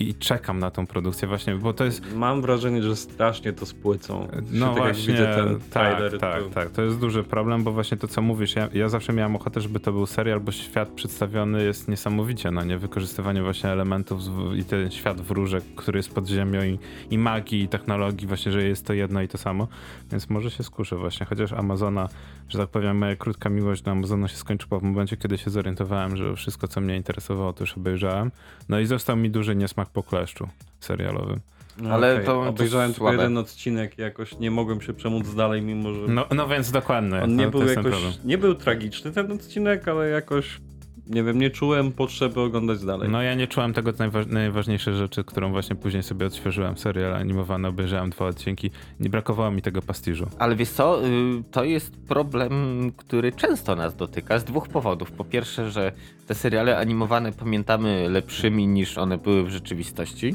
I 0.00 0.14
czekam 0.14 0.58
na 0.58 0.70
tą 0.70 0.86
produkcję 0.86 1.28
właśnie, 1.28 1.54
bo 1.54 1.72
to 1.72 1.84
jest 1.84 2.14
Mam 2.14 2.42
wrażenie, 2.42 2.82
że 2.82 2.96
strasznie 2.96 3.52
to 3.52 3.66
spłycą. 3.66 4.28
no 4.50 4.66
tak 4.66 4.76
właśnie, 4.76 5.12
widzę 5.12 5.34
ten 5.34 5.60
tak, 5.60 5.68
trailer, 5.68 6.18
tak, 6.18 6.42
to... 6.42 6.50
tak. 6.50 6.70
To 6.70 6.82
jest 6.82 6.98
duży 6.98 7.24
problem, 7.24 7.64
bo 7.64 7.72
właśnie 7.72 7.96
to, 7.96 8.08
co 8.08 8.22
mówisz, 8.22 8.56
ja, 8.56 8.68
ja 8.74 8.88
zawsze 8.88 9.12
miałem 9.12 9.36
ochotę, 9.36 9.60
żeby 9.60 9.80
to 9.80 9.92
był 9.92 10.06
serial, 10.06 10.40
bo 10.40 10.52
świat 10.52 10.88
przedstawiony 10.88 11.64
jest 11.64 11.88
niesamowicie, 11.88 12.50
no 12.50 12.64
nie? 12.64 12.78
Wykorzystywanie 12.78 13.42
właśnie 13.42 13.70
elementów 13.70 14.20
i 14.56 14.64
ten 14.64 14.90
świat 14.90 15.20
wróżek, 15.20 15.64
który 15.76 15.98
jest 15.98 16.14
pod 16.14 16.28
ziemią 16.28 16.62
i, 16.62 16.78
i 17.10 17.18
magii, 17.18 17.62
i 17.62 17.68
technologii, 17.68 18.26
właśnie, 18.26 18.52
że 18.52 18.62
jest 18.64 18.86
to 18.86 18.92
jedno 18.92 19.22
i 19.22 19.28
to 19.28 19.38
samo, 19.38 19.68
więc 20.10 20.30
może 20.30 20.50
się 20.50 20.62
skuszę 20.62 20.96
właśnie, 20.96 21.26
chociaż 21.26 21.52
Amazona, 21.52 22.08
że 22.48 22.58
tak 22.58 22.68
powiem, 22.68 22.98
moja 22.98 23.16
krótka 23.16 23.50
miłość 23.50 23.82
do 23.82 23.90
Amazona 23.90 24.28
się 24.28 24.36
skończyła 24.36 24.80
w 24.80 24.82
momencie, 24.82 25.16
kiedy 25.16 25.38
się 25.38 25.50
zorientowałem, 25.50 26.16
że 26.16 26.36
wszystko, 26.36 26.68
co 26.68 26.80
mnie 26.80 26.96
interesowało, 26.96 27.52
to 27.52 27.62
już 27.62 27.76
obejrzałem, 27.76 28.30
no 28.68 28.80
i 28.80 28.86
został 28.86 29.16
mi 29.16 29.30
duży 29.30 29.56
niesmak 29.56 29.87
po 29.92 30.02
kleszczu 30.02 30.48
serialowym. 30.80 31.40
No, 31.80 31.90
Ale 31.94 32.12
okej. 32.14 32.26
to- 32.26 32.42
Obejrzałem 32.42 32.92
tylko 32.94 33.12
jeden 33.12 33.38
odcinek 33.38 33.98
i 33.98 34.02
jakoś 34.02 34.38
nie 34.38 34.50
mogłem 34.50 34.80
się 34.80 34.94
przemóc 34.94 35.34
dalej, 35.34 35.62
mimo 35.62 35.94
że 35.94 36.00
No, 36.08 36.26
no 36.34 36.48
więc 36.48 36.70
dokładnie. 36.70 37.22
on 37.22 37.36
nie 37.36 37.44
no, 37.44 37.50
był 37.50 37.66
jakoś, 37.66 37.94
nie 38.24 38.38
był 38.38 38.54
tragiczny 38.54 39.12
ten 39.12 39.32
odcinek, 39.32 39.88
ale 39.88 40.08
jakoś, 40.08 40.60
nie 41.08 41.22
wiem, 41.22 41.38
nie 41.38 41.50
czułem 41.50 41.92
potrzeby 41.92 42.40
oglądać 42.40 42.84
dalej. 42.84 43.08
No 43.08 43.22
ja 43.22 43.34
nie 43.34 43.46
czułem 43.46 43.72
tego 43.72 43.92
najwa 43.98 44.20
najważniejszej 44.26 44.94
rzeczy, 44.94 45.24
którą 45.24 45.50
właśnie 45.50 45.76
później 45.76 46.02
sobie 46.02 46.26
odświeżyłem. 46.26 46.76
Serial 46.76 47.14
animowany, 47.14 47.68
obejrzałem 47.68 48.10
dwa 48.10 48.26
odcinki. 48.26 48.70
Nie 49.00 49.10
brakowało 49.10 49.50
mi 49.50 49.62
tego 49.62 49.82
pastiżu. 49.82 50.26
Ale 50.38 50.56
wiesz 50.56 50.70
co, 50.70 51.06
y, 51.06 51.08
to 51.50 51.64
jest 51.64 51.96
problem, 51.96 52.52
który 52.96 53.32
często 53.32 53.76
nas 53.76 53.96
dotyka 53.96 54.38
z 54.38 54.44
dwóch 54.44 54.68
powodów. 54.68 55.12
Po 55.12 55.24
pierwsze, 55.24 55.70
że 55.70 55.92
te 56.26 56.34
seriale 56.34 56.78
animowane 56.78 57.32
pamiętamy 57.32 58.08
lepszymi 58.08 58.66
niż 58.66 58.98
one 58.98 59.18
były 59.18 59.44
w 59.44 59.50
rzeczywistości. 59.50 60.34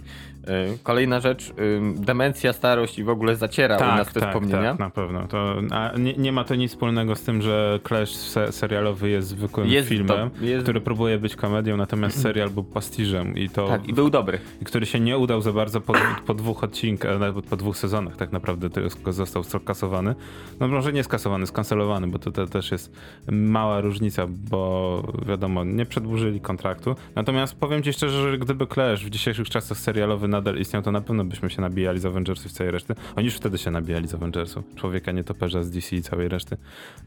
Y, 0.73 0.77
Kolejna 0.83 1.19
rzecz, 1.19 1.53
demencja, 1.95 2.53
starość 2.53 2.99
i 2.99 3.03
w 3.03 3.09
ogóle 3.09 3.35
zaciera 3.35 3.77
u 3.77 3.79
nas 3.79 4.13
te 4.13 4.19
wspomnienia. 4.27 4.71
tak, 4.71 4.79
na 4.79 4.89
pewno. 4.89 5.27
To, 5.27 5.55
a 5.71 5.91
nie, 5.97 6.13
nie 6.13 6.31
ma 6.31 6.43
to 6.43 6.55
nic 6.55 6.71
wspólnego 6.71 7.15
z 7.15 7.21
tym, 7.21 7.41
że 7.41 7.79
Clash 7.87 8.09
se 8.09 8.51
serialowy 8.51 9.09
jest 9.09 9.27
zwykłym 9.27 9.67
Jest 9.67 9.89
filmem, 9.89 10.29
do- 10.39 10.45
jest- 10.45 10.63
który 10.63 10.81
próbuje 10.81 11.17
być 11.19 11.35
komedią, 11.35 11.77
natomiast 11.77 12.21
serial 12.21 12.49
był 12.49 12.63
pastiżem 12.63 13.37
i 13.37 13.49
to... 13.49 13.67
Tak, 13.67 13.87
i 13.87 13.93
był 13.93 14.09
dobry. 14.09 14.39
i 14.61 14.65
który 14.65 14.85
się 14.85 14.99
nie 14.99 15.17
udał 15.17 15.41
za 15.41 15.53
bardzo 15.53 15.81
po, 15.81 15.93
po 16.25 16.33
dwóch 16.33 16.63
odcinkach, 16.63 17.19
nawet 17.19 17.45
po 17.45 17.55
dwóch 17.57 17.77
sezonach 17.77 18.15
tak 18.15 18.31
naprawdę 18.31 18.69
tylko 18.69 19.13
został 19.13 19.43
skasowany. 19.43 20.15
No 20.59 20.67
może 20.67 20.93
nie 20.93 21.03
skasowany, 21.03 21.47
skancelowany, 21.47 22.07
bo 22.07 22.19
to, 22.19 22.31
to 22.31 22.47
też 22.47 22.71
jest 22.71 22.95
mała 23.31 23.81
różnica, 23.81 24.27
bo 24.49 25.03
wiadomo, 25.27 25.63
nie 25.63 25.85
przedłużyli 25.85 26.41
kontraktu. 26.41 26.95
Natomiast 27.15 27.55
powiem 27.55 27.83
ci 27.83 27.93
szczerze, 27.93 28.31
że 28.31 28.37
gdyby 28.37 28.67
Clash 28.67 29.05
w 29.05 29.09
dzisiejszych 29.09 29.49
czasach 29.49 29.77
serialowy 29.77 30.27
nadal 30.33 30.57
istniał, 30.57 30.81
to 30.81 30.91
na 30.91 31.01
pewno 31.01 31.25
byśmy 31.25 31.49
się 31.49 31.61
nabijali 31.61 31.99
z 31.99 32.05
Avengersów 32.05 32.51
i 32.51 32.53
całej 32.53 32.71
reszty. 32.71 32.95
Oni 33.15 33.25
już 33.25 33.35
wtedy 33.35 33.57
się 33.57 33.71
nabijali 33.71 34.07
z 34.07 34.13
Avengersów. 34.13 34.63
Człowieka 34.75 35.11
nietoperza 35.11 35.63
z 35.63 35.71
DC 35.71 35.95
i 35.95 36.01
całej 36.01 36.27
reszty. 36.27 36.57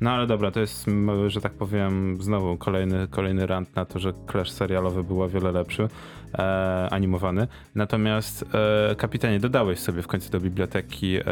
No 0.00 0.10
ale 0.10 0.26
dobra, 0.26 0.50
to 0.50 0.60
jest, 0.60 0.86
że 1.26 1.40
tak 1.40 1.52
powiem, 1.52 2.18
znowu 2.20 2.56
kolejny, 2.56 3.08
kolejny 3.08 3.46
rant 3.46 3.76
na 3.76 3.84
to, 3.84 3.98
że 3.98 4.12
Clash 4.30 4.50
serialowy 4.50 5.04
był 5.04 5.22
o 5.22 5.28
wiele 5.28 5.52
lepszy 5.52 5.88
e, 6.34 6.88
animowany. 6.90 7.46
Natomiast 7.74 8.44
e, 8.90 8.94
kapitanie, 8.94 9.40
dodałeś 9.40 9.78
sobie 9.78 10.02
w 10.02 10.06
końcu 10.06 10.30
do 10.30 10.40
biblioteki 10.40 11.16
e, 11.16 11.22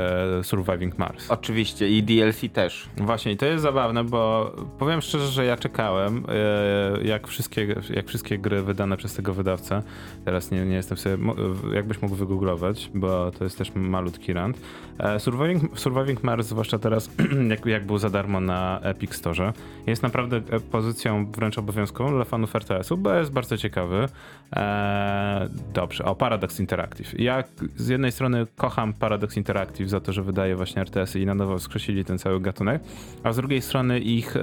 Surviving 0.43 0.99
Mars. 0.99 1.31
Oczywiście 1.31 1.89
i 1.89 2.03
DLC 2.03 2.41
też. 2.53 2.89
Właśnie, 2.97 3.33
i 3.33 3.37
to 3.37 3.47
jest 3.47 3.63
zabawne, 3.63 4.05
bo 4.05 4.53
powiem 4.79 5.01
szczerze, 5.01 5.27
że 5.27 5.45
ja 5.45 5.57
czekałem, 5.57 6.25
e, 6.29 7.05
jak 7.07 7.27
wszystkie, 7.27 7.75
jak 7.91 8.09
wszystkie 8.09 8.39
gry 8.39 8.63
wydane 8.63 8.97
przez 8.97 9.15
tego 9.15 9.33
wydawcę. 9.33 9.83
Teraz 10.25 10.51
nie, 10.51 10.67
nie 10.67 10.77
jestem 10.77 10.99
sobie, 10.99 11.17
jakbyś 11.75 12.03
mógł 12.03 12.15
wygooglować, 12.15 12.91
bo 12.95 13.31
to 13.31 13.45
jest 13.45 13.59
też 13.59 13.75
malutki 13.75 14.33
rant. 14.33 14.61
E, 14.99 15.21
Surviving, 15.21 15.79
Surviving 15.79 16.23
Mars, 16.23 16.47
zwłaszcza 16.47 16.79
teraz, 16.79 17.11
jak, 17.51 17.67
jak 17.67 17.87
był 17.87 17.99
za 17.99 18.11
darmo 18.11 18.41
na 18.41 18.81
Epic 18.83 19.15
Store, 19.15 19.53
jest 19.87 20.03
naprawdę 20.03 20.37
e, 20.37 20.61
pozycją 20.61 21.27
wręcz 21.33 21.59
obowiązkową 21.59 22.11
dla 22.11 22.25
fanów 22.25 22.57
RTS-u, 22.57 22.97
bo 22.97 23.15
jest 23.15 23.33
bardzo 23.33 23.57
ciekawy. 23.57 24.09
E, 24.57 24.84
dobrze, 25.75 26.05
o 26.05 26.15
Paradox 26.15 26.61
Interactive. 26.61 27.09
Ja 27.19 27.45
z 27.77 27.89
jednej 27.89 28.13
strony 28.13 28.47
kocham 28.57 28.93
Paradox 28.93 29.37
Interactive 29.37 29.91
za 29.91 30.01
to, 30.01 30.13
że 30.13 30.23
wydaje 30.23 30.57
właśnie 30.57 30.83
RTS-y 30.83 31.21
i 31.21 31.27
na 31.27 31.35
nowo 31.35 31.59
wskrzesili 31.59 32.05
ten 32.05 32.19
cały 32.19 32.41
gatunek, 32.41 32.83
a 33.23 33.33
z 33.33 33.37
drugiej 33.37 33.63
strony 33.63 34.01
ich 34.01 34.37
e, 34.37 34.41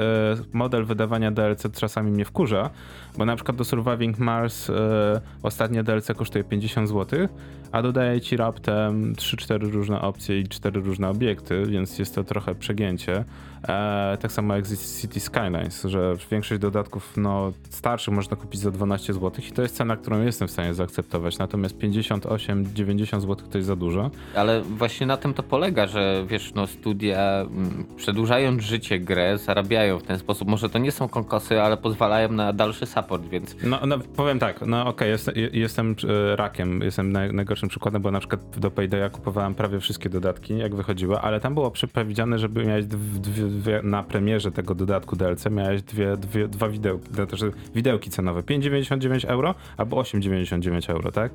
model 0.53 0.85
wydawania 0.85 1.31
DLC 1.31 1.63
czasami 1.79 2.11
mnie 2.11 2.25
wkurza, 2.25 2.69
bo 3.17 3.25
na 3.25 3.35
przykład 3.35 3.57
do 3.57 3.63
Surviving 3.63 4.19
Mars 4.19 4.69
e, 4.69 5.21
ostatnie 5.43 5.83
DLC 5.83 6.07
kosztuje 6.17 6.43
50 6.43 6.89
zł, 6.89 7.27
a 7.71 7.81
dodaje 7.81 8.21
ci 8.21 8.37
raptem 8.37 9.13
3-4 9.15 9.71
różne 9.71 10.01
opcje 10.01 10.39
i 10.39 10.47
4 10.47 10.81
różne 10.81 11.09
obiekty, 11.09 11.63
więc 11.65 11.99
jest 11.99 12.15
to 12.15 12.23
trochę 12.23 12.55
przegięcie. 12.55 13.25
E, 13.67 14.17
tak 14.21 14.31
samo 14.31 14.55
jak 14.55 14.67
z 14.67 15.01
City 15.01 15.19
Skylines, 15.19 15.83
że 15.83 16.13
większość 16.31 16.61
dodatków 16.61 17.13
no, 17.17 17.51
starszych 17.69 18.13
można 18.13 18.37
kupić 18.37 18.61
za 18.61 18.71
12 18.71 19.13
zł 19.13 19.31
i 19.49 19.51
to 19.51 19.61
jest 19.61 19.75
cena, 19.75 19.97
którą 19.97 20.21
jestem 20.23 20.47
w 20.47 20.51
stanie 20.51 20.73
zaakceptować. 20.73 21.37
Natomiast 21.37 21.77
58-90 21.77 23.21
zł 23.21 23.35
to 23.51 23.57
jest 23.57 23.67
za 23.67 23.75
dużo. 23.75 24.11
Ale 24.35 24.61
właśnie 24.61 25.07
na 25.07 25.17
tym 25.17 25.33
to 25.33 25.43
polega, 25.43 25.87
że 25.87 26.25
wiesz, 26.27 26.53
no 26.53 26.67
studia 26.67 27.41
mm, 27.41 27.85
przedłużając 27.97 28.63
życie 28.63 28.99
grę, 28.99 29.37
zarabiają 29.37 29.99
w 29.99 30.03
ten 30.03 30.19
sposób. 30.19 30.47
Może 30.47 30.69
to 30.69 30.79
nie 30.79 30.91
są 30.91 31.07
konkosy, 31.09 31.61
ale 31.61 31.77
pozwalają 31.77 32.31
na 32.31 32.53
dalszy 32.53 32.85
support, 32.85 33.23
więc 33.25 33.55
No, 33.63 33.79
no 33.87 33.99
powiem 34.15 34.39
tak, 34.39 34.61
no 34.61 34.87
okej, 34.87 35.09
jest, 35.09 35.35
je- 35.35 35.49
jestem 35.53 35.95
e, 36.31 36.35
rakiem, 36.35 36.81
jestem 36.81 37.11
naj, 37.11 37.33
najgorszym 37.61 37.69
przykładem, 37.69 38.01
bo 38.01 38.11
na 38.11 38.19
przykład 38.19 38.59
do 38.59 38.71
Paydaya 38.71 39.09
kupowałem 39.11 39.55
prawie 39.55 39.79
wszystkie 39.79 40.09
dodatki, 40.09 40.57
jak 40.57 40.75
wychodziły, 40.75 41.19
ale 41.19 41.39
tam 41.39 41.53
było 41.53 41.71
przewidziane, 41.71 42.39
żeby 42.39 42.65
miałeś 42.65 42.85
dw, 42.85 43.19
dwie, 43.19 43.43
dwie, 43.43 43.81
na 43.83 44.03
premierze 44.03 44.51
tego 44.51 44.75
dodatku 44.75 45.15
DLC 45.15 45.45
miałeś 45.51 45.81
dwie, 45.81 46.17
dwie, 46.17 46.47
dwa 46.47 46.69
widełki, 46.69 47.09
też 47.29 47.43
widełki 47.75 48.09
cenowe, 48.09 48.41
5,99 48.41 49.25
euro 49.27 49.55
albo 49.77 50.01
8,99 50.01 50.91
euro, 50.91 51.11
tak? 51.11 51.31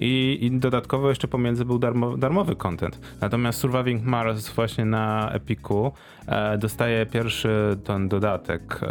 I, 0.00 0.38
I 0.40 0.50
dodatkowo 0.50 1.08
jeszcze 1.08 1.28
pomiędzy 1.28 1.64
był 1.64 1.78
darmo, 1.78 2.16
darmowy 2.16 2.56
content. 2.56 3.00
Natomiast 3.20 3.60
Surviving 3.60 4.04
Mars 4.04 4.48
właśnie 4.48 4.84
na 4.84 5.30
Epiku 5.32 5.92
e, 6.26 6.58
dostaje 6.58 7.06
pierwszy 7.06 7.78
ten 7.84 8.08
dodatek, 8.08 8.80
e, 8.82 8.88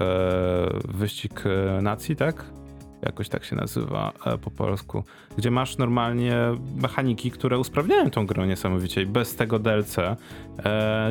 wyścig 0.88 1.44
e, 1.46 1.82
nacji, 1.82 2.16
tak? 2.16 2.46
Jakoś 3.02 3.30
tak 3.30 3.44
się 3.46 3.56
nazywa 3.56 4.14
e, 4.26 4.38
po 4.38 4.52
polsku. 4.52 5.04
Gdzie 5.38 5.52
masz 5.52 5.78
normalnie 5.78 6.36
mechaniki, 6.82 7.32
które 7.32 7.60
usprawniają 7.60 8.10
tą 8.12 8.26
grę 8.26 8.48
niesamowicie. 8.48 9.02
I 9.02 9.06
bez 9.06 9.36
tego 9.36 9.60
DLC 9.60 9.98
e, 10.00 10.16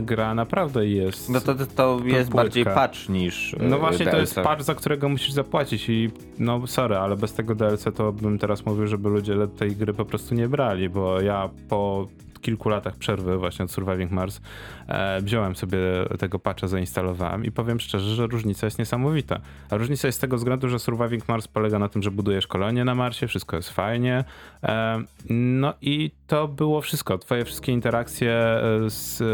gra 0.02 0.35
naprawdę 0.35 0.87
jest. 0.87 1.31
no 1.31 1.40
to, 1.40 1.55
to, 1.55 1.66
to 1.66 1.99
jest 2.05 2.31
płytka. 2.31 2.37
bardziej 2.37 2.64
patch 2.64 3.09
niż 3.09 3.55
e, 3.55 3.57
No 3.62 3.78
właśnie, 3.78 4.05
to 4.05 4.11
DLC. 4.11 4.21
jest 4.21 4.35
patch, 4.35 4.62
za 4.62 4.75
którego 4.75 5.09
musisz 5.09 5.33
zapłacić 5.33 5.88
i 5.88 6.11
no 6.38 6.66
sorry, 6.66 6.97
ale 6.97 7.16
bez 7.16 7.33
tego 7.35 7.55
DLC 7.55 7.85
to 7.97 8.12
bym 8.12 8.38
teraz 8.38 8.66
mówił, 8.66 8.87
żeby 8.87 9.09
ludzie 9.09 9.35
tej 9.59 9.76
gry 9.76 9.95
po 9.95 10.05
prostu 10.05 10.35
nie 10.35 10.49
brali, 10.49 10.88
bo 10.88 11.21
ja 11.21 11.49
po 11.69 12.07
kilku 12.40 12.69
latach 12.69 12.97
przerwy 12.97 13.38
właśnie 13.38 13.64
od 13.64 13.71
Surviving 13.71 14.11
Mars 14.11 14.40
e, 14.88 15.21
wziąłem 15.21 15.57
sobie 15.57 15.78
tego 16.19 16.38
patcha, 16.38 16.69
zainstalowałem 16.69 17.45
i 17.45 17.50
powiem 17.50 17.81
szczerze, 17.81 18.14
że 18.14 18.26
różnica 18.26 18.66
jest 18.66 18.78
niesamowita. 18.78 19.40
A 19.71 19.76
różnica 19.76 20.09
jest 20.09 20.19
z 20.19 20.21
tego 20.21 20.37
względu, 20.37 20.69
że 20.69 20.78
Surviving 20.78 21.28
Mars 21.28 21.49
polega 21.49 21.78
na 21.78 21.88
tym, 21.88 22.02
że 22.02 22.11
budujesz 22.11 22.47
kolonię 22.47 22.85
na 22.85 22.95
Marsie, 22.95 23.26
wszystko 23.26 23.57
jest 23.57 23.71
fajnie. 23.71 24.25
E, 24.62 25.02
no 25.31 25.75
i 25.81 26.11
to 26.26 26.49
było 26.49 26.81
wszystko. 26.81 27.19
Twoje 27.19 27.45
wszystkie 27.45 27.73
interakcje 27.73 28.33
e, 28.33 28.90
z, 28.90 29.21
e, 29.21 29.25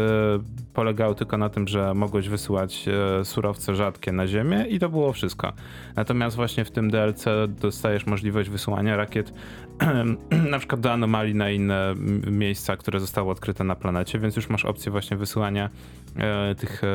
polegały 0.73 1.15
tylko 1.15 1.37
na 1.37 1.49
tym, 1.49 1.67
że 1.67 1.93
mogłeś 1.93 2.29
wysyłać 2.29 2.85
e, 2.87 3.25
surowce 3.25 3.75
rzadkie 3.75 4.11
na 4.11 4.27
Ziemię 4.27 4.65
i 4.69 4.79
to 4.79 4.89
było 4.89 5.13
wszystko. 5.13 5.53
Natomiast 5.95 6.35
właśnie 6.35 6.65
w 6.65 6.71
tym 6.71 6.91
DLC 6.91 7.25
dostajesz 7.47 8.05
możliwość 8.05 8.49
wysyłania 8.49 8.97
rakiet 8.97 9.33
na 10.51 10.59
przykład 10.59 10.81
do 10.81 10.91
anomalii 10.91 11.35
na 11.35 11.49
inne 11.49 11.95
miejsca, 12.31 12.77
które 12.77 12.99
zostały 12.99 13.31
odkryte 13.31 13.63
na 13.63 13.75
planecie, 13.75 14.19
więc 14.19 14.35
już 14.35 14.49
masz 14.49 14.65
opcję 14.65 14.91
właśnie 14.91 15.17
wysyłania 15.17 15.69
tych 16.57 16.83
e, 16.83 16.87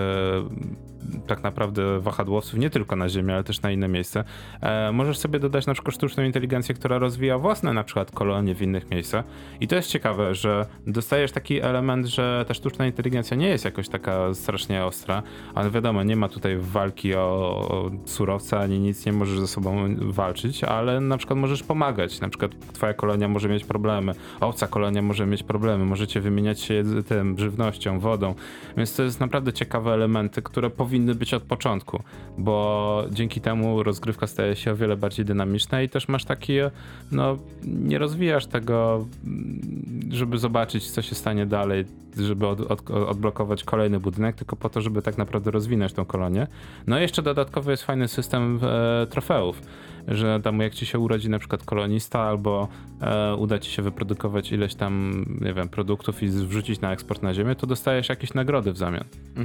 tak 1.26 1.42
naprawdę 1.42 2.00
wahadłowców 2.00 2.58
nie 2.58 2.70
tylko 2.70 2.96
na 2.96 3.08
Ziemię, 3.08 3.34
ale 3.34 3.44
też 3.44 3.62
na 3.62 3.70
inne 3.70 3.88
miejsca. 3.88 4.24
E, 4.60 4.92
możesz 4.92 5.18
sobie 5.18 5.38
dodać 5.38 5.66
na 5.66 5.74
przykład 5.74 5.94
sztuczną 5.94 6.22
inteligencję, 6.22 6.74
która 6.74 6.98
rozwija 6.98 7.38
własne 7.38 7.72
na 7.72 7.84
przykład 7.84 8.10
kolonie 8.10 8.54
w 8.54 8.62
innych 8.62 8.90
miejscach. 8.90 9.24
I 9.60 9.68
to 9.68 9.76
jest 9.76 9.88
ciekawe, 9.88 10.34
że 10.34 10.66
dostajesz 10.86 11.32
taki 11.32 11.60
element, 11.60 12.06
że 12.06 12.44
ta 12.48 12.54
sztuczna 12.54 12.86
inteligencja 12.86 13.36
nie 13.36 13.48
jest 13.48 13.64
jakoś 13.64 13.88
taka 13.88 14.34
strasznie 14.34 14.84
ostra, 14.84 15.22
ale 15.54 15.70
wiadomo, 15.70 16.02
nie 16.02 16.16
ma 16.16 16.28
tutaj 16.28 16.56
walki 16.60 17.14
o, 17.14 17.90
surowce, 18.04 18.58
ani 18.58 18.78
nic 18.80 19.06
nie 19.06 19.12
możesz 19.12 19.40
ze 19.40 19.48
sobą 19.48 19.96
walczyć, 19.98 20.64
ale 20.64 21.00
na 21.00 21.16
przykład 21.16 21.38
możesz 21.38 21.62
pomagać. 21.62 22.20
Na 22.20 22.28
przykład 22.28 22.52
twoja 22.72 22.94
kolonia 22.94 23.28
może 23.28 23.48
mieć 23.48 23.64
problemy, 23.64 24.12
owca 24.40 24.66
kolonia 24.66 25.02
może 25.02 25.26
mieć 25.26 25.42
problemy, 25.42 25.84
możecie 25.84 26.20
wymieniać 26.20 26.60
się 26.60 26.84
tym, 27.08 27.38
żywnością, 27.38 28.00
wodą. 28.00 28.34
Więc 28.76 28.96
to 28.96 29.02
jest 29.02 29.07
naprawdę 29.20 29.52
ciekawe 29.52 29.92
elementy, 29.92 30.42
które 30.42 30.70
powinny 30.70 31.14
być 31.14 31.34
od 31.34 31.42
początku, 31.42 32.02
bo 32.38 33.04
dzięki 33.10 33.40
temu 33.40 33.82
rozgrywka 33.82 34.26
staje 34.26 34.56
się 34.56 34.72
o 34.72 34.76
wiele 34.76 34.96
bardziej 34.96 35.24
dynamiczna 35.24 35.82
i 35.82 35.88
też 35.88 36.08
masz 36.08 36.24
takie, 36.24 36.70
no 37.12 37.38
nie 37.64 37.98
rozwijasz 37.98 38.46
tego, 38.46 39.06
mm, 39.24 39.60
żeby 40.10 40.38
zobaczyć, 40.38 40.90
co 40.90 41.02
się 41.02 41.14
stanie 41.14 41.46
dalej, 41.46 41.84
żeby 42.16 42.46
od, 42.46 42.60
od, 42.60 42.90
odblokować 42.90 43.64
kolejny 43.64 44.00
budynek, 44.00 44.36
tylko 44.36 44.56
po 44.56 44.68
to, 44.68 44.80
żeby 44.80 45.02
tak 45.02 45.18
naprawdę 45.18 45.50
rozwinąć 45.50 45.92
tą 45.92 46.04
kolonię. 46.04 46.46
No 46.86 46.98
i 46.98 47.02
jeszcze 47.02 47.22
dodatkowo 47.22 47.70
jest 47.70 47.82
fajny 47.82 48.08
system 48.08 48.60
e, 48.62 49.06
trofeów, 49.06 49.62
że 50.08 50.40
tam 50.40 50.60
jak 50.60 50.74
ci 50.74 50.86
się 50.86 50.98
urodzi 50.98 51.30
na 51.30 51.38
przykład 51.38 51.64
kolonista 51.64 52.20
albo 52.20 52.68
e, 53.00 53.34
uda 53.34 53.58
ci 53.58 53.70
się 53.70 53.82
wyprodukować 53.82 54.52
ileś 54.52 54.74
tam, 54.74 55.24
nie 55.40 55.54
wiem, 55.54 55.68
produktów 55.68 56.22
i 56.22 56.28
wrzucić 56.28 56.80
na 56.80 56.92
eksport 56.92 57.22
na 57.22 57.34
ziemię, 57.34 57.54
to 57.54 57.66
dostajesz 57.66 58.08
jakieś 58.08 58.34
nagrody 58.34 58.72
w 58.72 58.78
zamian. 58.78 59.04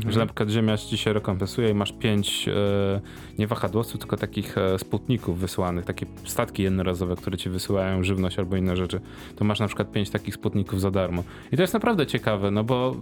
Że 0.10 0.20
na 0.20 0.26
przykład 0.26 0.50
ziemia 0.50 0.78
ci 0.78 0.98
się 0.98 1.14
rekompensuje 1.14 1.70
i 1.70 1.74
masz 1.74 1.92
pięć 1.92 2.48
e, 2.48 3.02
nie 3.40 3.48
wahadłowców, 3.48 4.00
tylko 4.00 4.18
takich 4.18 4.58
e, 4.58 4.80
sputników 4.80 5.40
wysłanych, 5.40 5.86
takie 5.86 6.06
statki 6.26 6.64
jednorazowe, 6.64 7.16
które 7.16 7.38
ci 7.38 7.50
wysyłają 7.50 8.04
żywność 8.04 8.40
albo 8.40 8.56
inne 8.56 8.76
rzeczy. 8.78 9.02
To 9.36 9.46
masz 9.46 9.60
na 9.60 9.68
przykład 9.68 9.92
pięć 9.92 10.10
takich 10.10 10.34
sputników 10.34 10.82
za 10.82 10.92
darmo. 10.92 11.24
I 11.52 11.56
to 11.56 11.64
jest 11.64 11.74
naprawdę 11.74 12.08
ciekawe, 12.08 12.52
no 12.52 12.64
bo 12.64 12.96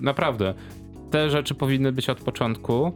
naprawdę 0.00 0.54
te 1.10 1.30
rzeczy 1.30 1.54
powinny 1.54 1.92
być 1.92 2.10
od 2.10 2.20
początku 2.20 2.92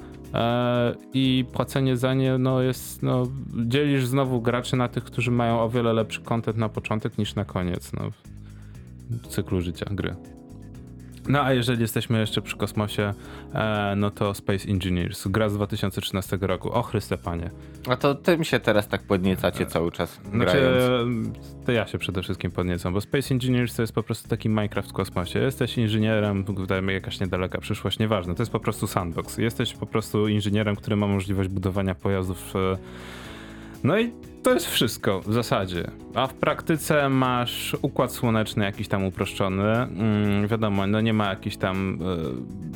i 1.14 1.44
płacenie 1.52 1.96
za 1.96 2.14
nie 2.14 2.38
no 2.38 2.62
jest, 2.62 3.02
no 3.02 3.26
dzielisz 3.66 4.06
znowu 4.06 4.40
graczy 4.40 4.76
na 4.76 4.88
tych, 4.88 5.04
którzy 5.04 5.30
mają 5.30 5.60
o 5.60 5.68
wiele 5.68 5.92
lepszy 5.92 6.20
content 6.20 6.56
na 6.56 6.68
początek 6.68 7.18
niż 7.18 7.34
na 7.34 7.44
koniec, 7.44 7.92
no 7.92 8.10
cyklu 9.28 9.60
życia 9.60 9.86
gry. 9.90 10.16
No 11.28 11.42
a 11.42 11.52
jeżeli 11.52 11.82
jesteśmy 11.82 12.20
jeszcze 12.20 12.42
przy 12.42 12.56
kosmosie, 12.56 13.14
e, 13.54 13.94
no 13.96 14.10
to 14.10 14.34
Space 14.34 14.68
Engineers, 14.68 15.28
gra 15.28 15.48
z 15.48 15.54
2013 15.54 16.38
roku. 16.40 16.72
O 16.72 16.82
Chryste 16.82 17.18
Panie. 17.18 17.50
A 17.88 17.96
to 17.96 18.14
tym 18.14 18.44
się 18.44 18.60
teraz 18.60 18.88
tak 18.88 19.02
podniecacie 19.02 19.66
cały 19.66 19.92
czas 19.92 20.14
Znaczy, 20.14 20.52
grając. 20.52 21.30
to 21.66 21.72
ja 21.72 21.86
się 21.86 21.98
przede 21.98 22.22
wszystkim 22.22 22.50
podniecam, 22.50 22.94
bo 22.94 23.00
Space 23.00 23.34
Engineers 23.34 23.74
to 23.76 23.82
jest 23.82 23.92
po 23.92 24.02
prostu 24.02 24.28
taki 24.28 24.48
Minecraft 24.48 24.90
w 24.90 24.92
kosmosie. 24.92 25.38
Jesteś 25.38 25.78
inżynierem, 25.78 26.44
tutaj 26.44 26.82
jakaś 26.86 27.20
niedaleka 27.20 27.60
przyszłość, 27.60 27.98
nieważne. 27.98 28.34
To 28.34 28.42
jest 28.42 28.52
po 28.52 28.60
prostu 28.60 28.86
sandbox. 28.86 29.38
Jesteś 29.38 29.72
po 29.74 29.86
prostu 29.86 30.28
inżynierem, 30.28 30.76
który 30.76 30.96
ma 30.96 31.06
możliwość 31.06 31.48
budowania 31.48 31.94
pojazdów. 31.94 32.56
e, 32.56 32.76
No 33.84 33.98
i 33.98 34.12
to 34.42 34.54
jest 34.54 34.66
wszystko 34.66 35.20
w 35.20 35.32
zasadzie. 35.32 35.90
A 36.14 36.26
w 36.26 36.34
praktyce 36.34 37.08
masz 37.08 37.76
układ 37.82 38.12
słoneczny 38.12 38.64
jakiś 38.64 38.88
tam 38.88 39.04
uproszczony. 39.04 39.72
Mm, 39.72 40.48
wiadomo, 40.48 40.86
no 40.86 41.00
nie 41.00 41.12
ma 41.12 41.30
jakichś 41.30 41.56
tam 41.56 41.98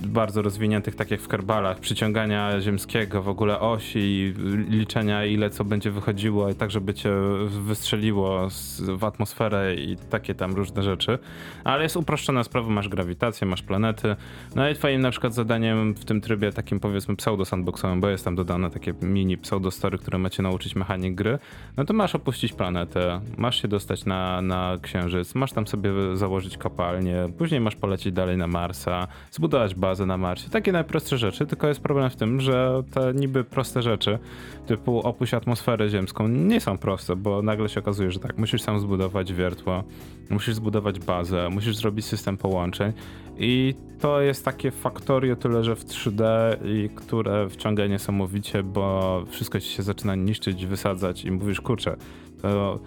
e, 0.04 0.08
bardzo 0.08 0.42
rozwiniętych, 0.42 0.94
tak 0.94 1.10
jak 1.10 1.20
w 1.20 1.28
Kerbalach, 1.28 1.78
przyciągania 1.78 2.60
ziemskiego, 2.60 3.22
w 3.22 3.28
ogóle 3.28 3.60
osi, 3.60 4.34
liczenia 4.68 5.24
ile 5.24 5.50
co 5.50 5.64
będzie 5.64 5.90
wychodziło 5.90 6.54
tak, 6.54 6.70
żeby 6.70 6.94
cię 6.94 7.10
wystrzeliło 7.48 8.50
z, 8.50 8.80
w 8.80 9.04
atmosferę 9.04 9.74
i 9.74 9.96
takie 9.96 10.34
tam 10.34 10.54
różne 10.54 10.82
rzeczy. 10.82 11.18
Ale 11.64 11.82
jest 11.82 11.96
uproszczona 11.96 12.44
sprawa, 12.44 12.70
masz 12.70 12.88
grawitację, 12.88 13.46
masz 13.46 13.62
planety. 13.62 14.16
No 14.54 14.68
i 14.70 14.74
twoim 14.74 15.00
na 15.00 15.10
przykład 15.10 15.34
zadaniem 15.34 15.94
w 15.94 16.04
tym 16.04 16.20
trybie 16.20 16.52
takim 16.52 16.80
powiedzmy 16.80 17.14
pseudo-sandboxowym, 17.14 18.00
bo 18.00 18.08
jest 18.08 18.24
tam 18.24 18.34
dodane 18.34 18.70
takie 18.70 18.94
mini 19.02 19.38
pseudo-story, 19.38 19.98
które 19.98 20.18
macie 20.18 20.42
nauczyć 20.42 20.76
mechanik 20.76 21.14
gry, 21.14 21.38
no 21.76 21.84
to 21.84 21.94
masz 21.94 22.14
opuścić 22.14 22.52
planetę, 22.52 23.20
masz 23.38 23.62
się 23.62 23.68
dostać 23.68 24.04
na, 24.04 24.42
na 24.42 24.78
Księżyc, 24.82 25.34
masz 25.34 25.52
tam 25.52 25.66
sobie 25.66 25.90
założyć 26.14 26.58
kopalnię, 26.58 27.28
później 27.38 27.60
masz 27.60 27.76
polecieć 27.76 28.12
dalej 28.14 28.36
na 28.36 28.46
Marsa, 28.46 29.08
zbudować 29.30 29.74
bazę 29.74 30.06
na 30.06 30.16
Marsie. 30.16 30.50
Takie 30.50 30.72
najprostsze 30.72 31.18
rzeczy, 31.18 31.46
tylko 31.46 31.68
jest 31.68 31.80
problem 31.80 32.10
w 32.10 32.16
tym, 32.16 32.40
że 32.40 32.82
te 32.90 33.14
niby 33.14 33.44
proste 33.44 33.82
rzeczy, 33.82 34.18
typu 34.66 35.00
opuść 35.00 35.34
atmosferę 35.34 35.88
ziemską, 35.88 36.28
nie 36.28 36.60
są 36.60 36.78
proste, 36.78 37.16
bo 37.16 37.42
nagle 37.42 37.68
się 37.68 37.80
okazuje, 37.80 38.10
że 38.10 38.20
tak, 38.20 38.38
musisz 38.38 38.62
sam 38.62 38.80
zbudować 38.80 39.32
wiertło, 39.32 39.84
musisz 40.30 40.54
zbudować 40.54 41.00
bazę, 41.00 41.48
musisz 41.50 41.76
zrobić 41.76 42.04
system 42.04 42.36
połączeń 42.36 42.92
i 43.38 43.74
to 44.00 44.20
jest 44.20 44.44
takie 44.44 44.70
faktorio 44.70 45.36
tyle, 45.36 45.64
że 45.64 45.76
w 45.76 45.84
3D 45.84 46.24
i 46.64 46.88
które 46.94 47.48
wciąga 47.48 47.86
niesamowicie, 47.86 48.62
bo 48.62 49.24
wszystko 49.28 49.60
ci 49.60 49.68
się 49.68 49.82
zaczyna 49.82 50.14
niszczyć, 50.14 50.66
wysadzać 50.66 51.24
i 51.24 51.30
mówisz, 51.30 51.60
kurczę, 51.60 51.96
to 52.42 52.78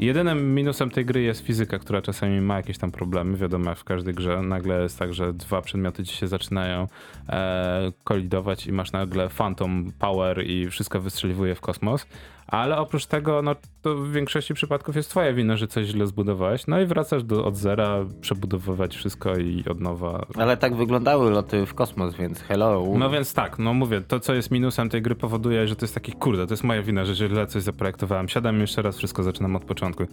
jedynym 0.00 0.54
minusem 0.54 0.90
tej 0.90 1.04
gry 1.04 1.22
jest 1.22 1.40
fizyka, 1.40 1.78
która 1.78 2.02
czasami 2.02 2.40
ma 2.40 2.56
jakieś 2.56 2.78
tam 2.78 2.90
problemy, 2.90 3.36
wiadomo 3.36 3.70
jak 3.70 3.78
w 3.78 3.84
każdej 3.84 4.14
grze, 4.14 4.42
nagle 4.42 4.82
jest 4.82 4.98
tak, 4.98 5.14
że 5.14 5.32
dwa 5.32 5.62
przedmioty 5.62 6.04
ci 6.04 6.16
się 6.16 6.28
zaczynają 6.28 6.88
e, 7.28 7.92
kolidować 8.04 8.66
i 8.66 8.72
masz 8.72 8.92
nagle 8.92 9.28
phantom 9.28 9.92
power 9.98 10.46
i 10.46 10.70
wszystko 10.70 11.00
wystrzeliwuje 11.00 11.54
w 11.54 11.60
kosmos, 11.60 12.06
ale 12.46 12.78
oprócz 12.78 13.06
tego, 13.06 13.42
no 13.42 13.56
to 13.82 13.94
w 13.94 14.12
większości 14.12 14.54
przypadków 14.54 14.96
jest 14.96 15.10
twoja 15.10 15.32
wina, 15.32 15.56
że 15.56 15.66
coś 15.66 15.86
źle 15.86 16.06
zbudowałeś, 16.06 16.66
no 16.66 16.80
i 16.80 16.86
wracasz 16.86 17.24
do, 17.24 17.44
od 17.44 17.56
zera, 17.56 18.04
przebudowywać 18.20 18.96
wszystko 18.96 19.36
i 19.36 19.64
od 19.70 19.80
nowa. 19.80 20.26
Ale 20.34 20.56
tak 20.56 20.76
wyglądały 20.76 21.30
loty 21.30 21.66
w 21.66 21.74
kosmos, 21.74 22.14
więc 22.14 22.40
hello. 22.40 22.84
No 22.98 23.10
więc 23.10 23.34
tak, 23.34 23.58
no 23.58 23.74
mówię, 23.74 24.00
to 24.00 24.20
co 24.20 24.34
jest 24.34 24.50
minusem 24.50 24.88
tej 24.88 25.02
gry 25.02 25.14
powoduje, 25.14 25.68
że 25.68 25.76
to 25.76 25.84
jest 25.84 25.94
taki 25.94 26.12
kurde, 26.12 26.46
to 26.46 26.52
jest 26.52 26.64
moja 26.64 26.82
wina, 26.82 27.04
że 27.04 27.14
źle 27.14 27.46
coś 27.46 27.62
zaprojektowałem. 27.62 28.28
Siadam 28.28 28.60
jeszcze 28.60 28.82
raz, 28.82 28.98
wszystko 28.98 29.22
zaczynam 29.22 29.56
od 29.56 29.64
początku. 29.64 30.04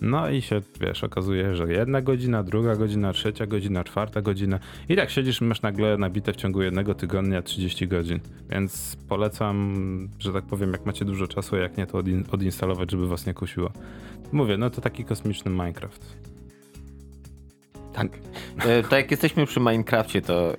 No 0.00 0.30
i 0.30 0.42
się, 0.42 0.60
wiesz, 0.80 1.04
okazuje, 1.04 1.54
że 1.54 1.72
jedna 1.72 2.02
godzina, 2.02 2.42
druga 2.42 2.76
godzina, 2.76 3.12
trzecia 3.12 3.46
godzina, 3.46 3.84
czwarta 3.84 4.22
godzina 4.22 4.58
i 4.88 4.96
tak 4.96 5.10
siedzisz 5.10 5.40
masz 5.40 5.62
nagle 5.62 5.98
nabite 5.98 6.32
w 6.32 6.36
ciągu 6.36 6.62
jednego 6.62 6.94
tygodnia 6.94 7.42
30 7.42 7.88
godzin. 7.88 8.20
Więc 8.50 8.96
polecam, 9.08 9.76
że 10.18 10.32
tak 10.32 10.44
powiem, 10.44 10.72
jak 10.72 10.86
macie 10.86 11.04
dużo 11.04 11.26
czasu, 11.26 11.56
jak 11.56 11.75
to 11.84 11.98
odin- 11.98 12.24
odinstalować, 12.34 12.90
żeby 12.90 13.08
was 13.08 13.26
nie 13.26 13.34
kusiło. 13.34 13.70
Mówię, 14.32 14.56
no 14.56 14.70
to 14.70 14.80
taki 14.80 15.04
kosmiczny 15.04 15.50
Minecraft. 15.50 16.16
Tak. 17.92 18.08
E, 18.58 18.82
to 18.82 18.96
jak 18.96 19.10
jesteśmy 19.10 19.46
przy 19.46 19.60
Minecrafcie, 19.60 20.22
to 20.22 20.54
e, 20.54 20.56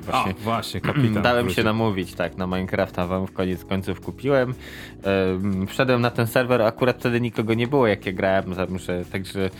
właśnie... 0.00 0.34
A, 0.40 0.44
właśnie, 0.44 0.80
kapitan. 0.80 1.22
Dałem 1.22 1.44
wrócił. 1.44 1.62
się 1.62 1.64
namówić, 1.64 2.14
tak, 2.14 2.36
na 2.36 2.46
Minecrafta 2.46 3.06
wam 3.06 3.26
w 3.26 3.32
koniec 3.32 3.64
końców 3.64 4.00
kupiłem. 4.00 4.54
Em, 5.02 5.66
Wszedłem 5.66 6.00
na 6.00 6.10
ten 6.10 6.26
serwer, 6.26 6.62
akurat 6.62 6.96
wtedy 6.98 7.20
nikogo 7.20 7.54
nie 7.54 7.66
było, 7.66 7.86
jak 7.86 8.06
ja 8.06 8.12
grałem, 8.12 8.54
że, 8.78 9.04
także 9.04 9.50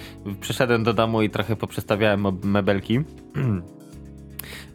przyszedłem 0.41 0.85
do 0.85 0.93
domu 0.93 1.23
i 1.23 1.31
trochę 1.31 1.57
poprzestawiałem 1.57 2.27
mebelki. 2.45 3.01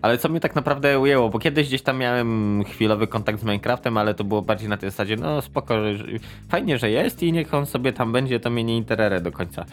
Ale 0.01 0.17
co 0.17 0.29
mnie 0.29 0.39
tak 0.39 0.55
naprawdę 0.55 0.99
ujęło, 0.99 1.29
bo 1.29 1.39
kiedyś 1.39 1.67
gdzieś 1.67 1.81
tam 1.81 1.97
miałem 1.97 2.63
chwilowy 2.63 3.07
kontakt 3.07 3.39
z 3.39 3.43
Minecraftem, 3.43 3.97
ale 3.97 4.13
to 4.13 4.23
było 4.23 4.41
bardziej 4.41 4.69
na 4.69 4.77
tej 4.77 4.89
zasadzie, 4.89 5.15
no 5.15 5.41
spoko, 5.41 5.75
fajnie, 6.49 6.77
że 6.77 6.91
jest 6.91 7.23
i 7.23 7.31
niech 7.31 7.53
on 7.53 7.65
sobie 7.65 7.93
tam 7.93 8.11
będzie, 8.11 8.39
to 8.39 8.49
mnie 8.49 8.63
nie 8.63 8.77
interere 8.77 9.21
do 9.21 9.31
końca. 9.31 9.65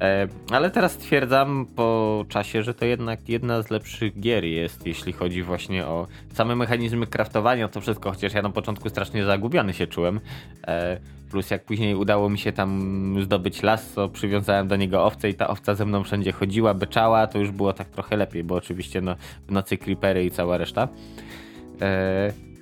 E, 0.00 0.28
ale 0.50 0.70
teraz 0.70 0.92
stwierdzam 0.92 1.66
po 1.76 2.24
czasie, 2.28 2.62
że 2.62 2.74
to 2.74 2.84
jednak 2.84 3.28
jedna 3.28 3.62
z 3.62 3.70
lepszych 3.70 4.20
gier 4.20 4.44
jest, 4.44 4.86
jeśli 4.86 5.12
chodzi 5.12 5.42
właśnie 5.42 5.86
o 5.86 6.06
same 6.34 6.56
mechanizmy 6.56 7.06
craftowania, 7.06 7.68
to 7.68 7.80
wszystko, 7.80 8.10
chociaż 8.10 8.34
ja 8.34 8.42
na 8.42 8.50
początku 8.50 8.88
strasznie 8.88 9.24
zagubiony 9.24 9.72
się 9.74 9.86
czułem. 9.86 10.20
E, 10.66 11.00
plus 11.30 11.50
jak 11.50 11.64
później 11.64 11.94
udało 11.94 12.28
mi 12.30 12.38
się 12.38 12.52
tam 12.52 13.16
zdobyć 13.22 13.62
las, 13.62 13.92
to 13.92 14.08
przywiązałem 14.08 14.68
do 14.68 14.76
niego 14.76 15.04
owcę 15.04 15.28
i 15.28 15.34
ta 15.34 15.48
owca 15.48 15.74
ze 15.74 15.84
mną 15.84 16.04
wszędzie 16.04 16.32
chodziła, 16.32 16.74
beczała, 16.74 17.26
to 17.26 17.38
już 17.38 17.50
było 17.50 17.72
tak 17.72 17.88
trochę 17.88 18.16
lepiej, 18.16 18.44
bo 18.44 18.54
oczywiście 18.54 19.00
no, 19.00 19.16
w 19.48 19.52
nocy 19.52 19.76
creepery 19.76 20.24
i 20.24 20.30
cała 20.30 20.58
reszta. 20.58 20.88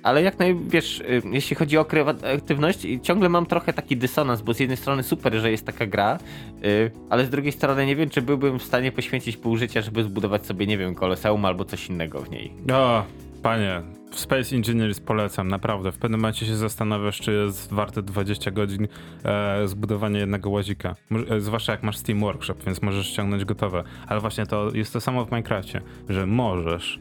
Ale 0.03 0.21
jak 0.21 0.39
naj, 0.39 0.55
wiesz, 0.67 0.99
y, 0.99 1.21
jeśli 1.31 1.55
chodzi 1.55 1.77
o 1.77 1.85
kreatywność, 1.85 2.87
ciągle 3.03 3.29
mam 3.29 3.45
trochę 3.45 3.73
taki 3.73 3.97
dysonans, 3.97 4.41
bo 4.41 4.53
z 4.53 4.59
jednej 4.59 4.77
strony 4.77 5.03
super, 5.03 5.33
że 5.33 5.51
jest 5.51 5.65
taka 5.65 5.85
gra, 5.85 6.19
y, 6.65 6.91
ale 7.09 7.25
z 7.25 7.29
drugiej 7.29 7.51
strony 7.51 7.85
nie 7.85 7.95
wiem, 7.95 8.09
czy 8.09 8.21
byłbym 8.21 8.59
w 8.59 8.63
stanie 8.63 8.91
poświęcić 8.91 9.37
pół 9.37 9.57
życia, 9.57 9.81
żeby 9.81 10.03
zbudować 10.03 10.45
sobie, 10.45 10.67
nie 10.67 10.77
wiem, 10.77 10.95
koloseum 10.95 11.45
albo 11.45 11.65
coś 11.65 11.89
innego 11.89 12.19
w 12.19 12.31
niej. 12.31 12.53
O, 12.73 13.03
panie, 13.43 13.81
Space 14.11 14.55
Engineers 14.55 14.99
polecam, 14.99 15.47
naprawdę. 15.47 15.91
W 15.91 15.97
pewnym 15.97 16.19
momencie 16.19 16.45
się 16.45 16.55
zastanawiasz, 16.55 17.19
czy 17.19 17.31
jest 17.31 17.73
warte 17.73 18.01
20 18.01 18.51
godzin 18.51 18.87
e, 19.25 19.67
zbudowanie 19.67 20.19
jednego 20.19 20.49
łazika. 20.49 20.95
E, 21.29 21.39
zwłaszcza 21.39 21.71
jak 21.71 21.83
masz 21.83 21.97
Steam 21.97 22.19
Workshop, 22.19 22.55
więc 22.65 22.81
możesz 22.81 23.07
ściągnąć 23.07 23.45
gotowe. 23.45 23.83
Ale 24.07 24.19
właśnie 24.19 24.45
to 24.45 24.71
jest 24.73 24.93
to 24.93 25.01
samo 25.01 25.25
w 25.25 25.31
Minecrafcie, 25.31 25.81
że 26.09 26.25
możesz. 26.25 26.99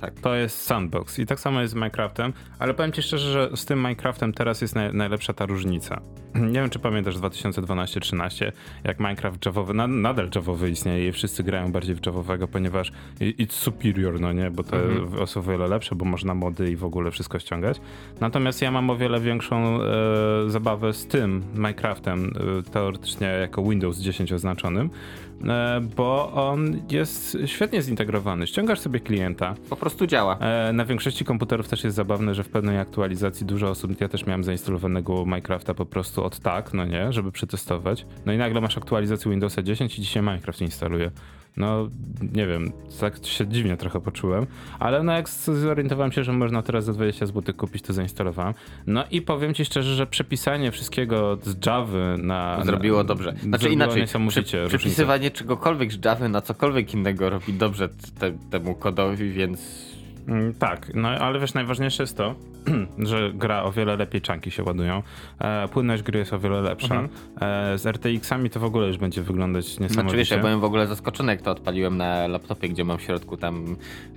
Tak. 0.00 0.14
To 0.20 0.34
jest 0.34 0.62
sandbox 0.62 1.18
i 1.18 1.26
tak 1.26 1.40
samo 1.40 1.60
jest 1.60 1.72
z 1.72 1.74
Minecraftem, 1.74 2.32
ale 2.58 2.74
powiem 2.74 2.92
ci 2.92 3.02
szczerze, 3.02 3.32
że 3.32 3.56
z 3.56 3.64
tym 3.64 3.78
Minecraftem 3.78 4.32
teraz 4.32 4.60
jest 4.60 4.74
naj, 4.74 4.94
najlepsza 4.94 5.32
ta 5.32 5.46
różnica. 5.46 6.00
Nie 6.34 6.60
wiem, 6.60 6.70
czy 6.70 6.78
pamiętasz 6.78 7.16
2012-13, 7.16 8.52
jak 8.84 9.00
Minecraft 9.00 9.46
Javowy, 9.46 9.74
na, 9.74 9.86
nadal 9.86 10.30
Javowy 10.34 10.70
istnieje 10.70 11.08
i 11.08 11.12
wszyscy 11.12 11.42
grają 11.42 11.72
bardziej 11.72 11.94
w 11.94 12.06
Javowego, 12.06 12.48
ponieważ 12.48 12.92
it's 13.20 13.52
superior, 13.52 14.20
no 14.20 14.32
nie, 14.32 14.50
bo 14.50 14.62
te 14.62 14.78
Mhm. 14.82 15.26
są 15.26 15.40
o 15.40 15.42
wiele 15.42 15.68
lepsze, 15.68 15.94
bo 15.94 16.04
można 16.04 16.34
mody 16.34 16.70
i 16.70 16.76
w 16.76 16.84
ogóle 16.84 17.10
wszystko 17.10 17.38
ściągać. 17.38 17.80
Natomiast 18.20 18.62
ja 18.62 18.70
mam 18.70 18.90
o 18.90 18.96
wiele 18.96 19.20
większą 19.20 19.82
e, 19.82 20.50
zabawę 20.50 20.92
z 20.92 21.06
tym 21.06 21.42
Minecraftem, 21.54 22.32
e, 22.58 22.70
teoretycznie 22.70 23.26
jako 23.26 23.62
Windows 23.62 23.98
10 23.98 24.32
oznaczonym, 24.32 24.90
bo 25.96 26.32
on 26.32 26.80
jest 26.90 27.38
świetnie 27.46 27.82
zintegrowany. 27.82 28.46
Ściągasz 28.46 28.80
sobie 28.80 29.00
klienta, 29.00 29.54
Po 29.70 29.76
prostu 29.76 30.06
działa. 30.06 30.38
E, 30.38 30.72
Na 30.72 30.84
większości 30.84 31.24
komputerów 31.24 31.68
też 31.68 31.84
jest 31.84 31.96
zabawne, 31.96 32.34
że 32.34 32.44
w 32.44 32.48
pewnej 32.48 32.78
aktualizacji 32.78 33.46
dużo 33.46 33.68
osób, 33.70 34.00
ja 34.00 34.08
też 34.08 34.26
miałem 34.26 34.44
zainstalowanego 34.44 35.24
Minecrafta 35.24 35.74
po 35.74 35.86
prostu 35.86 36.24
od 36.24 36.38
tak, 36.38 36.74
no 36.74 36.84
nie, 36.84 37.12
żeby 37.12 37.32
przetestować. 37.32 38.06
No 38.26 38.32
i 38.32 38.38
nagle 38.38 38.60
masz 38.60 38.78
aktualizację 38.78 39.30
Windowsa 39.30 39.62
10 39.62 39.98
i 39.98 40.02
dzisiaj 40.02 40.22
Minecraft 40.22 40.60
instaluje. 40.60 41.10
No, 41.58 41.88
nie 42.32 42.46
wiem, 42.46 42.72
tak 43.00 43.26
się 43.26 43.46
dziwnie 43.46 43.76
trochę 43.76 44.00
poczułem, 44.00 44.46
ale 44.78 45.02
no 45.02 45.12
jak 45.12 45.28
zorientowałem 45.28 46.12
się, 46.12 46.24
że 46.24 46.32
można 46.32 46.62
teraz 46.62 46.84
za 46.84 46.92
20 46.92 47.26
zł 47.26 47.54
kupić, 47.54 47.82
to 47.82 47.92
zainstalowałem. 47.92 48.54
No 48.86 49.04
i 49.10 49.22
powiem 49.22 49.54
ci 49.54 49.64
szczerze, 49.64 49.94
że 49.94 50.06
przepisanie 50.06 50.70
wszystkiego 50.70 51.38
z 51.42 51.66
Java 51.66 52.16
na... 52.18 52.64
Zrobiło 52.64 53.04
dobrze. 53.04 53.34
Znaczy 53.42 53.68
inaczej, 53.68 54.06
różnicę. 54.14 54.66
przepisywanie 54.68 55.30
czegokolwiek 55.30 55.92
z 55.92 56.04
Java 56.04 56.28
na 56.28 56.40
cokolwiek 56.40 56.94
innego 56.94 57.30
robi 57.30 57.52
dobrze 57.52 57.88
te, 58.18 58.32
temu 58.50 58.74
kodowi, 58.74 59.30
więc 59.30 59.88
Tak, 60.58 60.90
no 60.94 61.08
ale 61.08 61.40
wiesz, 61.40 61.54
najważniejsze 61.54 62.02
jest 62.02 62.16
to, 62.16 62.34
że 63.10 63.32
gra 63.34 63.62
o 63.62 63.72
wiele 63.72 63.96
lepiej 63.96 64.20
czanki 64.20 64.50
się 64.50 64.64
ładują. 64.64 65.02
E, 65.38 65.68
płynność 65.68 66.02
gry 66.02 66.18
jest 66.18 66.32
o 66.32 66.38
wiele 66.38 66.60
lepsza. 66.60 66.94
Mhm. 66.94 67.08
E, 67.40 67.78
z 67.78 67.86
RTX-ami 67.86 68.50
to 68.50 68.60
w 68.60 68.64
ogóle 68.64 68.86
już 68.86 68.98
będzie 68.98 69.22
wyglądać 69.22 69.66
niesamowicie. 69.66 69.92
Znaczy 70.02 70.16
wiesz, 70.16 70.30
ja 70.30 70.38
byłem 70.38 70.60
w 70.60 70.64
ogóle 70.64 70.86
zaskoczony, 70.86 71.32
jak 71.32 71.42
to 71.42 71.50
odpaliłem 71.50 71.96
na 71.96 72.26
laptopie, 72.26 72.68
gdzie 72.68 72.84
mam 72.84 72.98
w 72.98 73.02
środku 73.02 73.36
tam 73.36 73.76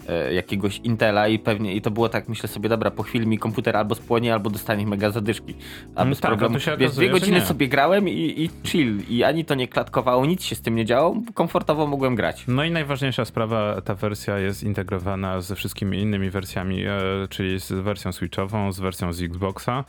e, 0.09 0.33
jakiegoś 0.33 0.77
Intela 0.77 1.27
i 1.27 1.39
pewnie, 1.39 1.75
i 1.75 1.81
to 1.81 1.91
było 1.91 2.09
tak, 2.09 2.29
myślę 2.29 2.49
sobie, 2.49 2.69
dobra, 2.69 2.91
po 2.91 3.03
chwili 3.03 3.27
mi 3.27 3.37
komputer 3.37 3.77
albo 3.77 3.95
spłonie, 3.95 4.33
albo 4.33 4.49
dostanie 4.49 4.87
mega 4.87 5.09
zadyszki. 5.09 5.55
A 5.95 6.01
Mm, 6.01 6.09
bez 6.09 6.19
tak, 6.19 6.31
problemu, 6.31 6.59
się 6.59 6.77
wiesz, 6.77 6.95
dwie 6.95 7.09
godziny 7.09 7.41
sobie 7.41 7.67
grałem 7.67 8.09
i, 8.09 8.33
i 8.43 8.49
chill. 8.67 8.99
I 9.09 9.23
ani 9.23 9.45
to 9.45 9.55
nie 9.55 9.67
klatkowało, 9.67 10.25
nic 10.25 10.43
się 10.43 10.55
z 10.55 10.61
tym 10.61 10.75
nie 10.75 10.85
działo, 10.85 11.15
komfortowo 11.33 11.87
mogłem 11.87 12.15
grać. 12.15 12.43
No 12.47 12.63
i 12.63 12.71
najważniejsza 12.71 13.25
sprawa, 13.25 13.81
ta 13.81 13.95
wersja 13.95 14.39
jest 14.39 14.63
integrowana 14.63 15.41
ze 15.41 15.55
wszystkimi 15.55 16.00
innymi 16.01 16.29
wersjami, 16.29 16.83
e, 16.85 16.91
czyli 17.29 17.59
z 17.59 17.71
wersją 17.71 18.11
Switchową, 18.11 18.71
z 18.71 18.79
wersją 18.79 19.13
z 19.13 19.21
Xboxa 19.21 19.85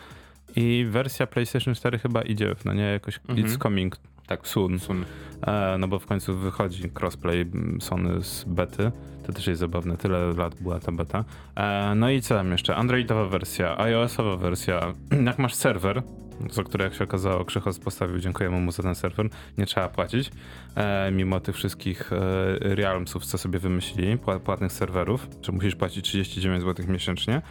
i 0.57 0.87
wersja 0.91 1.27
PlayStation 1.27 1.75
4 1.75 1.99
chyba 1.99 2.23
idzie, 2.23 2.55
no 2.65 2.73
nie, 2.73 2.83
jakoś 2.83 3.21
Mhm. 3.29 3.49
it's 3.49 3.63
coming 3.63 3.97
Tak, 4.27 4.49
soon. 4.49 4.79
sun. 4.79 5.05
E, 5.47 5.77
no 5.79 5.89
bo 5.89 5.99
w 5.99 6.07
końcu 6.07 6.37
wychodzi 6.39 6.91
crossplay 7.01 7.47
Sony 7.81 8.23
z 8.23 8.45
bety. 8.45 8.93
To 9.27 9.33
też 9.33 9.47
jest 9.47 9.61
zabawne, 9.61 9.97
tyle 9.97 10.33
lat 10.33 10.55
była 10.61 10.81
ta 10.81 10.93
beta. 10.93 11.25
E, 11.57 11.93
no 11.97 12.11
i 12.11 12.21
co 12.21 12.35
tam 12.35 12.53
jeszcze? 12.53 12.77
Androidowa 12.77 13.25
wersja, 13.27 13.79
iOS-owa 13.79 14.37
wersja. 14.37 14.93
Jak 15.27 15.39
masz 15.39 15.55
serwer, 15.55 16.03
za 16.51 16.63
który 16.63 16.85
jak 16.85 16.95
się 16.95 17.05
okazało 17.05 17.45
Krzychos 17.45 17.79
postawił, 17.79 18.19
dziękujemy 18.19 18.61
mu 18.61 18.73
za 18.73 18.83
ten 18.83 18.95
serwer, 18.95 19.29
nie 19.59 19.67
trzeba 19.67 19.89
płacić. 19.89 20.31
E, 20.77 21.11
mimo 21.11 21.41
tych 21.41 21.57
wszystkich 21.57 22.13
e, 22.13 22.17
realmsów, 22.61 23.27
co 23.27 23.39
sobie 23.39 23.59
wymyślili, 23.59 24.17
pła- 24.17 24.41
płatnych 24.41 24.73
serwerów, 24.73 25.29
że 25.43 25.53
musisz 25.53 25.77
płacić 25.77 26.05
39 26.05 26.63
zł 26.63 26.87
miesięcznie 26.89 27.43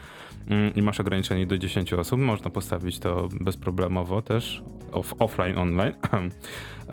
mm, 0.47 0.75
i 0.75 0.81
masz 0.81 0.99
ograniczenie 0.99 1.47
do 1.47 1.57
10 1.57 1.93
osób, 1.93 2.19
można 2.19 2.49
postawić 2.49 2.99
to 2.99 3.29
bezproblemowo 3.41 4.21
też, 4.21 4.63
off, 4.91 5.13
offline, 5.19 5.57
online. 5.57 5.93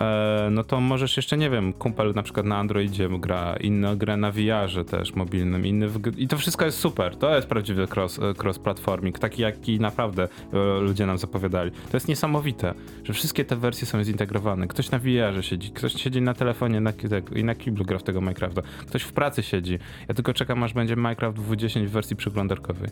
E, 0.00 0.48
no 0.50 0.64
to 0.64 0.80
możesz 0.80 1.16
jeszcze, 1.16 1.36
nie 1.36 1.50
wiem, 1.50 1.72
kumpel 1.72 2.12
na 2.14 2.22
przykład 2.22 2.46
na 2.46 2.56
Androidzie 2.56 3.08
gra 3.08 3.56
inną 3.60 3.96
grę 3.96 4.16
na 4.16 4.32
VR-ze 4.32 4.84
też 4.84 5.14
mobilnym, 5.14 5.66
inny 5.66 5.88
w... 5.88 6.18
i 6.18 6.28
to 6.28 6.36
wszystko 6.38 6.64
jest 6.64 6.78
super. 6.78 7.16
To 7.16 7.36
jest 7.36 7.48
prawdziwy 7.48 7.86
cross, 7.96 8.18
e, 8.18 8.22
cross-platforming, 8.22 9.18
taki 9.18 9.42
jaki 9.42 9.80
naprawdę 9.80 10.28
e, 10.52 10.80
ludzie 10.80 11.06
nam 11.06 11.18
zapowiadali. 11.18 11.70
To 11.70 11.96
jest 11.96 12.08
niesamowite, 12.08 12.74
że 13.04 13.12
wszystkie 13.12 13.44
te 13.44 13.56
wersje 13.56 13.86
są 13.86 14.04
zintegrowane. 14.04 14.66
Ktoś 14.66 14.90
na 14.90 14.98
VR-ze 14.98 15.42
siedzi, 15.42 15.70
ktoś 15.70 15.92
siedzi 15.92 16.22
na 16.22 16.34
telefonie 16.34 16.80
na, 16.80 16.92
ki- 16.92 17.08
i 17.36 17.44
na 17.44 17.54
kiblu 17.54 17.84
gra 17.84 17.98
w 17.98 18.02
tego 18.02 18.20
Minecrafta, 18.20 18.62
ktoś 18.86 19.02
w 19.02 19.12
pracy 19.12 19.42
siedzi. 19.42 19.78
Ja 20.08 20.14
tylko 20.14 20.32
czekam, 20.32 20.62
aż 20.62 20.72
będzie 20.72 20.96
Minecraft 20.96 21.38
W10 21.38 21.86
w 21.86 21.90
wersji 21.90 22.16
przeglądarkowej. 22.16 22.90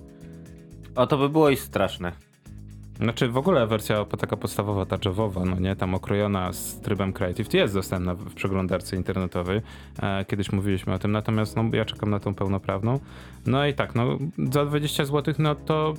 O, 0.94 1.06
to 1.06 1.18
by 1.18 1.28
było 1.28 1.50
i 1.50 1.56
straszne. 1.56 2.12
Znaczy 3.00 3.28
w 3.28 3.36
ogóle 3.36 3.66
wersja 3.66 4.04
taka 4.04 4.36
podstawowa, 4.36 4.86
ta 4.86 4.98
no 5.46 5.58
nie, 5.58 5.76
tam 5.76 5.94
okrojona 5.94 6.52
z 6.52 6.80
trybem 6.80 7.12
Creative 7.12 7.54
jest 7.54 7.74
dostępna 7.74 8.14
w 8.14 8.34
przeglądarce 8.34 8.96
internetowej. 8.96 9.60
E, 10.02 10.24
kiedyś 10.24 10.52
mówiliśmy 10.52 10.94
o 10.94 10.98
tym, 10.98 11.12
natomiast 11.12 11.56
no, 11.56 11.64
ja 11.72 11.84
czekam 11.84 12.10
na 12.10 12.20
tą 12.20 12.34
pełnoprawną. 12.34 13.00
No 13.46 13.66
i 13.66 13.74
tak, 13.74 13.94
no 13.94 14.18
za 14.52 14.66
20 14.66 15.04
zł, 15.04 15.34
no 15.38 15.54
to, 15.54 15.94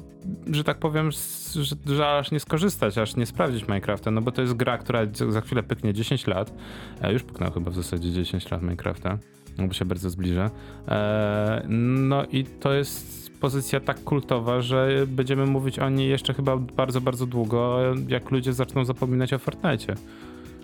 że 0.51 0.63
tak 0.63 0.77
powiem, 0.77 1.11
że, 1.11 1.75
że 1.85 2.09
aż 2.09 2.31
nie 2.31 2.39
skorzystać, 2.39 2.97
aż 2.97 3.15
nie 3.15 3.25
sprawdzić 3.25 3.67
Minecrafta, 3.67 4.11
no 4.11 4.21
bo 4.21 4.31
to 4.31 4.41
jest 4.41 4.53
gra, 4.53 4.77
która 4.77 4.99
za 5.29 5.41
chwilę 5.41 5.63
pyknie 5.63 5.93
10 5.93 6.27
lat. 6.27 6.53
E, 7.01 7.13
już 7.13 7.23
pyknęła 7.23 7.53
chyba 7.53 7.71
w 7.71 7.75
zasadzie 7.75 8.11
10 8.11 8.51
lat 8.51 8.61
Minecrafta, 8.61 9.17
bo 9.67 9.73
się 9.73 9.85
bardzo 9.85 10.09
zbliża. 10.09 10.51
E, 10.87 11.65
no 11.69 12.25
i 12.25 12.43
to 12.43 12.73
jest 12.73 13.26
pozycja 13.39 13.79
tak 13.79 14.03
kultowa, 14.03 14.61
że 14.61 15.05
będziemy 15.07 15.45
mówić 15.45 15.79
o 15.79 15.89
niej 15.89 16.09
jeszcze 16.09 16.33
chyba 16.33 16.57
bardzo, 16.57 17.01
bardzo 17.01 17.25
długo, 17.25 17.79
jak 18.07 18.31
ludzie 18.31 18.53
zaczną 18.53 18.85
zapominać 18.85 19.33
o 19.33 19.39
Fortnite. 19.39 19.95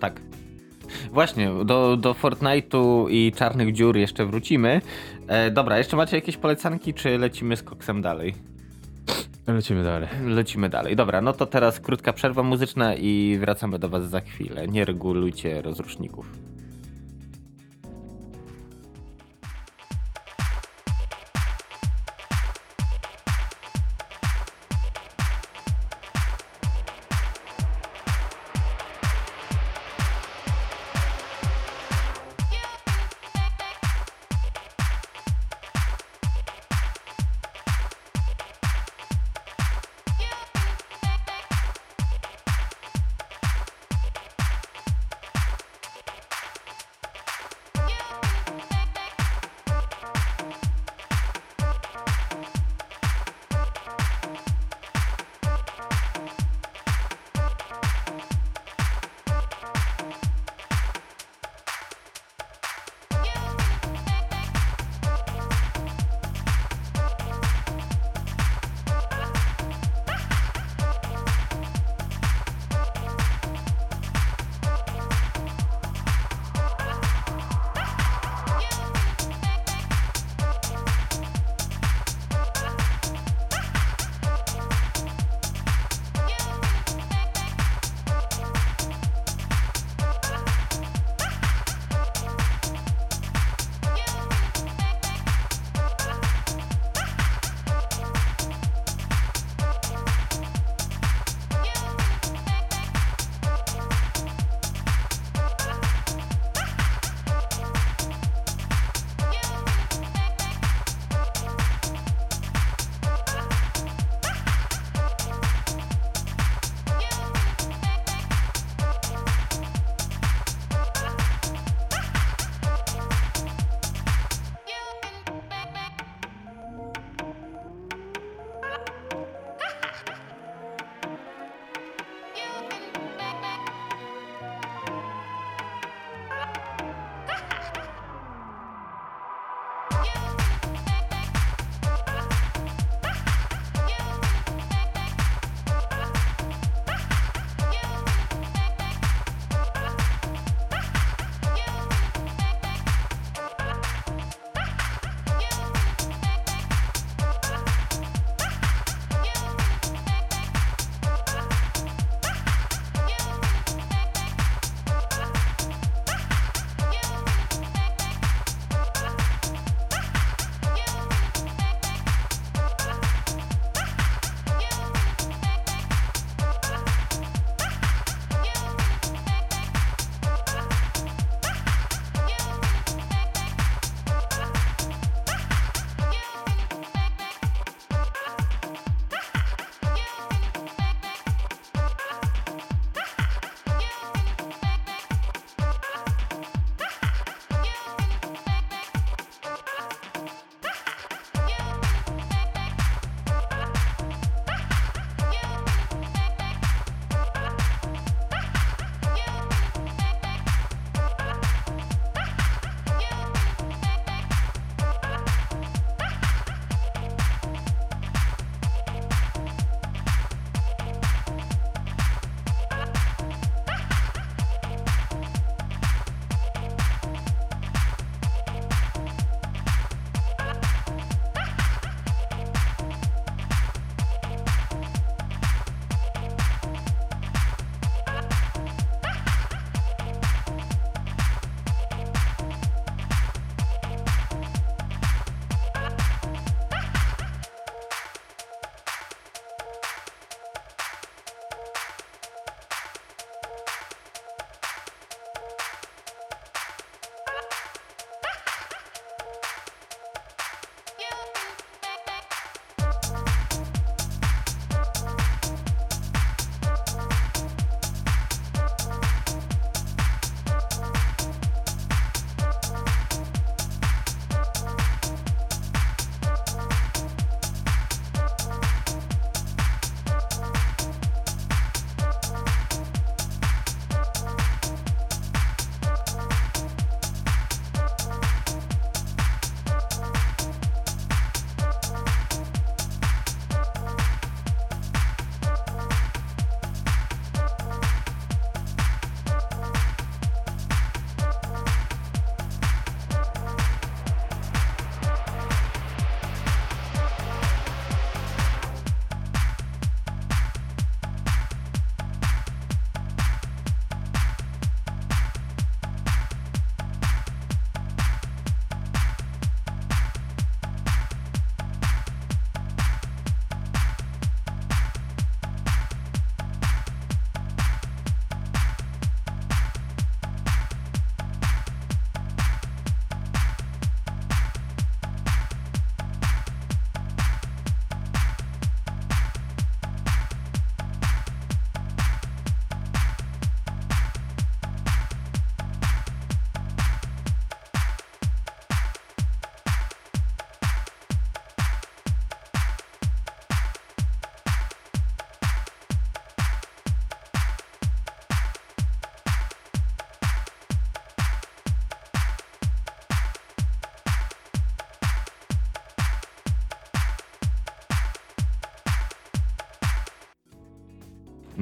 Tak. 0.00 0.20
Właśnie, 1.12 1.50
do, 1.64 1.96
do 1.96 2.14
Fortnite'u 2.14 3.06
i 3.10 3.32
czarnych 3.36 3.72
dziur 3.72 3.96
jeszcze 3.96 4.26
wrócimy. 4.26 4.80
E, 5.28 5.50
dobra, 5.50 5.78
jeszcze 5.78 5.96
macie 5.96 6.16
jakieś 6.16 6.36
polecanki, 6.36 6.94
czy 6.94 7.18
lecimy 7.18 7.56
z 7.56 7.62
koksem 7.62 8.02
dalej? 8.02 8.34
Lecimy 9.46 9.84
dalej. 9.84 10.08
Lecimy 10.26 10.68
dalej. 10.68 10.96
Dobra, 10.96 11.20
no 11.20 11.32
to 11.32 11.46
teraz 11.46 11.80
krótka 11.80 12.12
przerwa 12.12 12.42
muzyczna 12.42 12.94
i 12.94 13.36
wracamy 13.40 13.78
do 13.78 13.88
Was 13.88 14.10
za 14.10 14.20
chwilę. 14.20 14.68
Nie 14.68 14.84
regulujcie 14.84 15.62
rozruszników. 15.62 16.26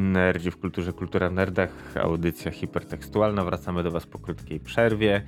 Nerdzi 0.02 0.50
w 0.50 0.56
kulturze, 0.56 0.92
kultura 0.92 1.28
w 1.28 1.32
nerdach, 1.32 1.70
audycja 2.02 2.50
hipertekstualna. 2.50 3.44
Wracamy 3.44 3.82
do 3.82 3.90
Was 3.90 4.06
po 4.06 4.18
krótkiej 4.18 4.60
przerwie. 4.60 5.22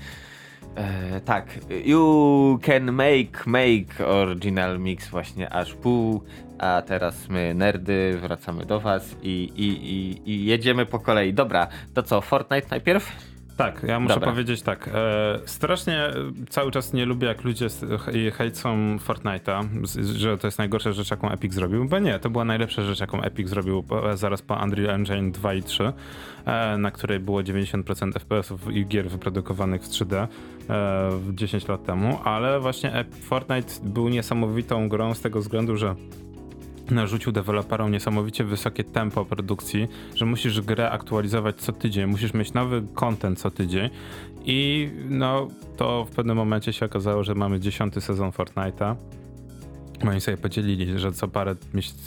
E, 0.74 1.20
tak, 1.20 1.60
you 1.84 2.58
can 2.62 2.92
make, 2.92 3.46
make 3.46 4.00
original 4.00 4.80
mix 4.80 5.08
właśnie 5.08 5.52
aż 5.52 5.74
pół, 5.74 6.22
a 6.58 6.82
teraz 6.86 7.28
my 7.28 7.54
nerdy 7.54 8.18
wracamy 8.22 8.66
do 8.66 8.80
Was 8.80 9.16
i, 9.22 9.52
i, 9.56 9.68
i, 9.94 10.30
i 10.30 10.44
jedziemy 10.44 10.86
po 10.86 10.98
kolei. 10.98 11.34
Dobra, 11.34 11.68
to 11.94 12.02
co, 12.02 12.20
Fortnite 12.20 12.66
najpierw? 12.70 13.33
Tak, 13.56 13.82
ja 13.82 14.00
muszę 14.00 14.14
Dobra. 14.14 14.30
powiedzieć 14.30 14.62
tak. 14.62 14.90
E, 14.94 15.38
strasznie 15.46 16.10
cały 16.48 16.70
czas 16.70 16.92
nie 16.92 17.04
lubię, 17.06 17.28
jak 17.28 17.44
ludzie 17.44 17.68
hejcą 18.32 18.96
Fortnite'a, 18.96 19.68
że 20.02 20.38
to 20.38 20.46
jest 20.46 20.58
najgorsza 20.58 20.92
rzecz, 20.92 21.10
jaką 21.10 21.30
Epic 21.30 21.54
zrobił, 21.54 21.84
bo 21.84 21.98
nie, 21.98 22.18
to 22.18 22.30
była 22.30 22.44
najlepsza 22.44 22.82
rzecz, 22.82 23.00
jaką 23.00 23.22
Epic 23.22 23.48
zrobił 23.48 23.84
zaraz 24.14 24.42
po 24.42 24.54
Unreal 24.54 24.90
Engine 24.94 25.32
2 25.32 25.54
i 25.54 25.62
3, 25.62 25.92
e, 26.44 26.78
na 26.78 26.90
której 26.90 27.20
było 27.20 27.42
90% 27.42 28.12
FPS-ów 28.12 28.72
i 28.72 28.86
gier 28.86 29.10
wyprodukowanych 29.10 29.82
w 29.82 29.88
3D 29.88 30.16
e, 30.16 30.28
w 31.10 31.34
10 31.34 31.68
lat 31.68 31.84
temu, 31.84 32.18
ale 32.24 32.60
właśnie 32.60 33.04
Fortnite 33.22 33.72
był 33.82 34.08
niesamowitą 34.08 34.88
grą 34.88 35.14
z 35.14 35.20
tego 35.20 35.40
względu, 35.40 35.76
że 35.76 35.94
narzucił 36.90 37.32
deweloperom 37.32 37.92
niesamowicie 37.92 38.44
wysokie 38.44 38.84
tempo 38.84 39.24
produkcji, 39.24 39.88
że 40.14 40.26
musisz 40.26 40.60
grę 40.60 40.90
aktualizować 40.90 41.56
co 41.56 41.72
tydzień, 41.72 42.06
musisz 42.06 42.34
mieć 42.34 42.52
nowy 42.52 42.82
content 42.94 43.38
co 43.38 43.50
tydzień 43.50 43.90
i 44.44 44.90
no 45.08 45.48
to 45.76 46.04
w 46.04 46.10
pewnym 46.10 46.36
momencie 46.36 46.72
się 46.72 46.86
okazało, 46.86 47.24
że 47.24 47.34
mamy 47.34 47.60
dziesiąty 47.60 48.00
sezon 48.00 48.30
Fortnite'a. 48.30 48.94
Oni 50.08 50.20
sobie 50.20 50.36
podzielili, 50.36 50.98
że 50.98 51.12
co 51.12 51.28
parę, 51.28 51.54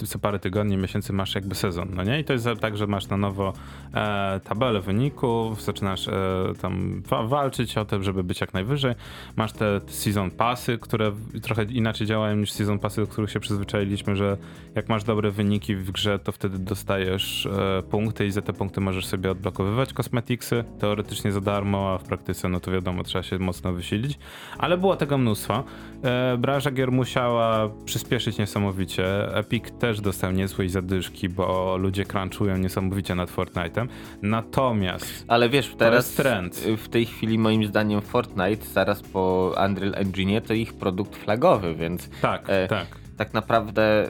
co 0.05 0.19
parę 0.19 0.39
tygodni, 0.39 0.77
miesięcy 0.77 1.13
masz 1.13 1.35
jakby 1.35 1.55
sezon, 1.55 1.89
no 1.95 2.03
nie? 2.03 2.19
I 2.19 2.23
to 2.23 2.33
jest 2.33 2.47
tak, 2.59 2.77
że 2.77 2.87
masz 2.87 3.07
na 3.07 3.17
nowo 3.17 3.53
e, 3.93 4.39
tabelę 4.43 4.81
wyników, 4.81 5.63
zaczynasz 5.63 6.07
e, 6.07 6.13
tam 6.61 7.01
wa- 7.01 7.23
walczyć 7.23 7.77
o 7.77 7.85
to, 7.85 8.03
żeby 8.03 8.23
być 8.23 8.41
jak 8.41 8.53
najwyżej. 8.53 8.95
Masz 9.35 9.51
te 9.51 9.81
season 9.87 10.31
passy, 10.31 10.77
które 10.77 11.11
trochę 11.41 11.63
inaczej 11.63 12.07
działają 12.07 12.35
niż 12.35 12.51
season 12.51 12.79
passy, 12.79 13.01
do 13.01 13.07
których 13.07 13.31
się 13.31 13.39
przyzwyczailiśmy, 13.39 14.15
że 14.15 14.37
jak 14.75 14.89
masz 14.89 15.03
dobre 15.03 15.31
wyniki 15.31 15.75
w 15.75 15.91
grze, 15.91 16.19
to 16.19 16.31
wtedy 16.31 16.59
dostajesz 16.59 17.45
e, 17.45 17.83
punkty 17.83 18.25
i 18.25 18.31
za 18.31 18.41
te 18.41 18.53
punkty 18.53 18.81
możesz 18.81 19.05
sobie 19.05 19.31
odblokowywać 19.31 19.93
kosmetiksy, 19.93 20.63
teoretycznie 20.79 21.31
za 21.31 21.41
darmo, 21.41 21.93
a 21.93 21.97
w 21.97 22.03
praktyce, 22.03 22.49
no 22.49 22.59
to 22.59 22.71
wiadomo, 22.71 23.03
trzeba 23.03 23.23
się 23.23 23.39
mocno 23.39 23.73
wysilić. 23.73 24.19
Ale 24.57 24.77
było 24.77 24.95
tego 24.95 25.17
mnóstwo. 25.17 25.63
E, 26.03 26.37
branża 26.37 26.71
gier 26.71 26.91
musiała 26.91 27.69
przyspieszyć 27.87 28.37
niesamowicie. 28.37 29.35
Epic 29.35 29.63
też 29.79 30.01
dostał 30.01 30.31
niezłej 30.31 30.69
zadyszki, 30.69 31.29
bo 31.29 31.77
ludzie 31.77 32.05
crunchują 32.05 32.57
niesamowicie 32.57 33.15
nad 33.15 33.29
Fortnite'em. 33.31 33.87
Natomiast 34.21 35.25
Ale 35.27 35.49
wiesz, 35.49 35.75
teraz 35.77 36.11
trend. 36.11 36.55
w 36.77 36.89
tej 36.89 37.05
chwili 37.05 37.39
moim 37.39 37.65
zdaniem 37.67 38.01
Fortnite 38.01 38.65
zaraz 38.73 39.01
po 39.01 39.53
Unreal 39.65 39.93
Engine 39.95 40.41
to 40.41 40.53
ich 40.53 40.73
produkt 40.73 41.15
flagowy, 41.15 41.75
więc 41.75 42.09
tak, 42.21 42.43
E, 42.47 42.67
tak. 42.67 42.87
tak 43.17 43.33
naprawdę. 43.33 44.09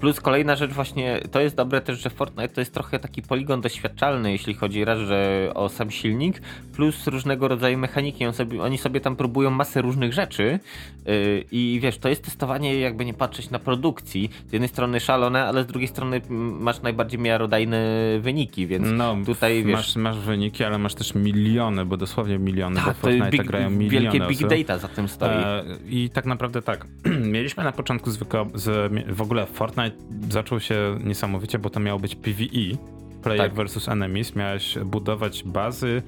Plus 0.00 0.20
kolejna 0.20 0.56
rzecz 0.56 0.70
właśnie, 0.70 1.20
to 1.30 1.40
jest 1.40 1.56
dobre 1.56 1.80
też, 1.80 2.02
że 2.02 2.10
Fortnite 2.10 2.48
to 2.48 2.60
jest 2.60 2.74
trochę 2.74 2.98
taki 2.98 3.22
poligon 3.22 3.60
doświadczalny, 3.60 4.32
jeśli 4.32 4.54
chodzi 4.54 4.84
raz, 4.84 4.98
że 4.98 5.50
o 5.54 5.68
sam 5.68 5.90
silnik, 5.90 6.42
plus 6.74 7.06
różnego 7.06 7.48
rodzaju 7.48 7.78
mechaniki. 7.78 8.26
On 8.26 8.32
sobie, 8.32 8.62
oni 8.62 8.78
sobie 8.78 9.00
tam 9.00 9.16
próbują 9.16 9.50
masę 9.50 9.82
różnych 9.82 10.12
rzeczy 10.12 10.58
yy, 11.06 11.44
i 11.52 11.78
wiesz, 11.82 11.98
to 11.98 12.08
jest 12.08 12.24
testowanie 12.24 12.78
jakby 12.80 13.04
nie 13.04 13.14
patrzeć 13.14 13.50
na 13.50 13.58
produkcji. 13.58 14.30
Z 14.48 14.52
jednej 14.52 14.68
strony 14.68 15.00
szalone, 15.00 15.44
ale 15.44 15.62
z 15.62 15.66
drugiej 15.66 15.88
strony 15.88 16.20
masz 16.60 16.82
najbardziej 16.82 17.20
miarodajne 17.20 17.86
wyniki, 18.20 18.66
więc 18.66 18.86
No, 18.92 19.16
tutaj 19.26 19.64
wiesz... 19.64 19.76
masz, 19.76 19.96
masz 19.96 20.18
wyniki, 20.18 20.64
ale 20.64 20.78
masz 20.78 20.94
też 20.94 21.14
miliony, 21.14 21.84
bo 21.84 21.96
dosłownie 21.96 22.38
miliony, 22.38 22.76
tak, 22.76 22.86
bo 22.86 22.92
Fortnite 22.92 23.30
big, 23.30 23.44
grają 23.44 23.70
miliony 23.70 24.10
wielkie 24.10 24.26
big 24.28 24.46
data 24.46 24.78
za 24.78 24.88
tym 24.88 25.08
stoi. 25.08 25.30
E, 25.30 25.64
I 25.88 26.10
tak 26.10 26.26
naprawdę 26.26 26.62
tak. 26.62 26.86
Mieliśmy 27.34 27.64
na 27.64 27.72
początku 27.72 28.10
zwykle, 28.10 28.46
z, 28.54 28.92
w 29.08 29.22
ogóle 29.22 29.46
Fortnite 29.46 29.85
zaczął 30.30 30.60
się 30.60 30.98
niesamowicie, 31.04 31.58
bo 31.58 31.70
to 31.70 31.80
miało 31.80 32.00
być 32.00 32.14
PvE, 32.14 32.76
player 33.22 33.42
Tak. 33.42 33.54
versus 33.54 33.88
enemies. 33.88 34.36
Miałeś 34.36 34.78
budować 34.78 35.42
bazy 35.44 36.02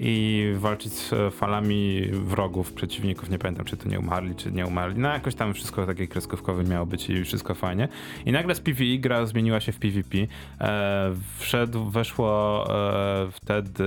i 0.00 0.44
walczyć 0.56 0.92
z 0.92 1.34
falami 1.34 2.02
wrogów, 2.12 2.72
przeciwników. 2.72 3.30
Nie 3.30 3.38
pamiętam, 3.38 3.64
czy 3.64 3.76
to 3.76 3.88
nie 3.88 3.98
umarli, 4.00 4.34
czy 4.34 4.52
nie 4.52 4.66
umarli. 4.66 4.98
No 4.98 5.08
jakoś 5.08 5.34
tam 5.34 5.54
wszystko 5.54 5.86
takie 5.86 6.06
kreskówkowe 6.06 6.64
miało 6.64 6.86
być 6.86 7.10
i 7.10 7.24
wszystko 7.24 7.54
fajnie. 7.54 7.88
I 8.26 8.32
nagle 8.32 8.54
z 8.54 8.60
PvE 8.60 8.98
gra 8.98 9.26
zmieniła 9.26 9.60
się 9.60 9.72
w 9.72 9.78
PvP. 9.78 10.18
E, 10.60 11.12
wszedł, 11.38 11.90
weszło 11.90 12.64
e, 12.70 13.30
wtedy 13.32 13.84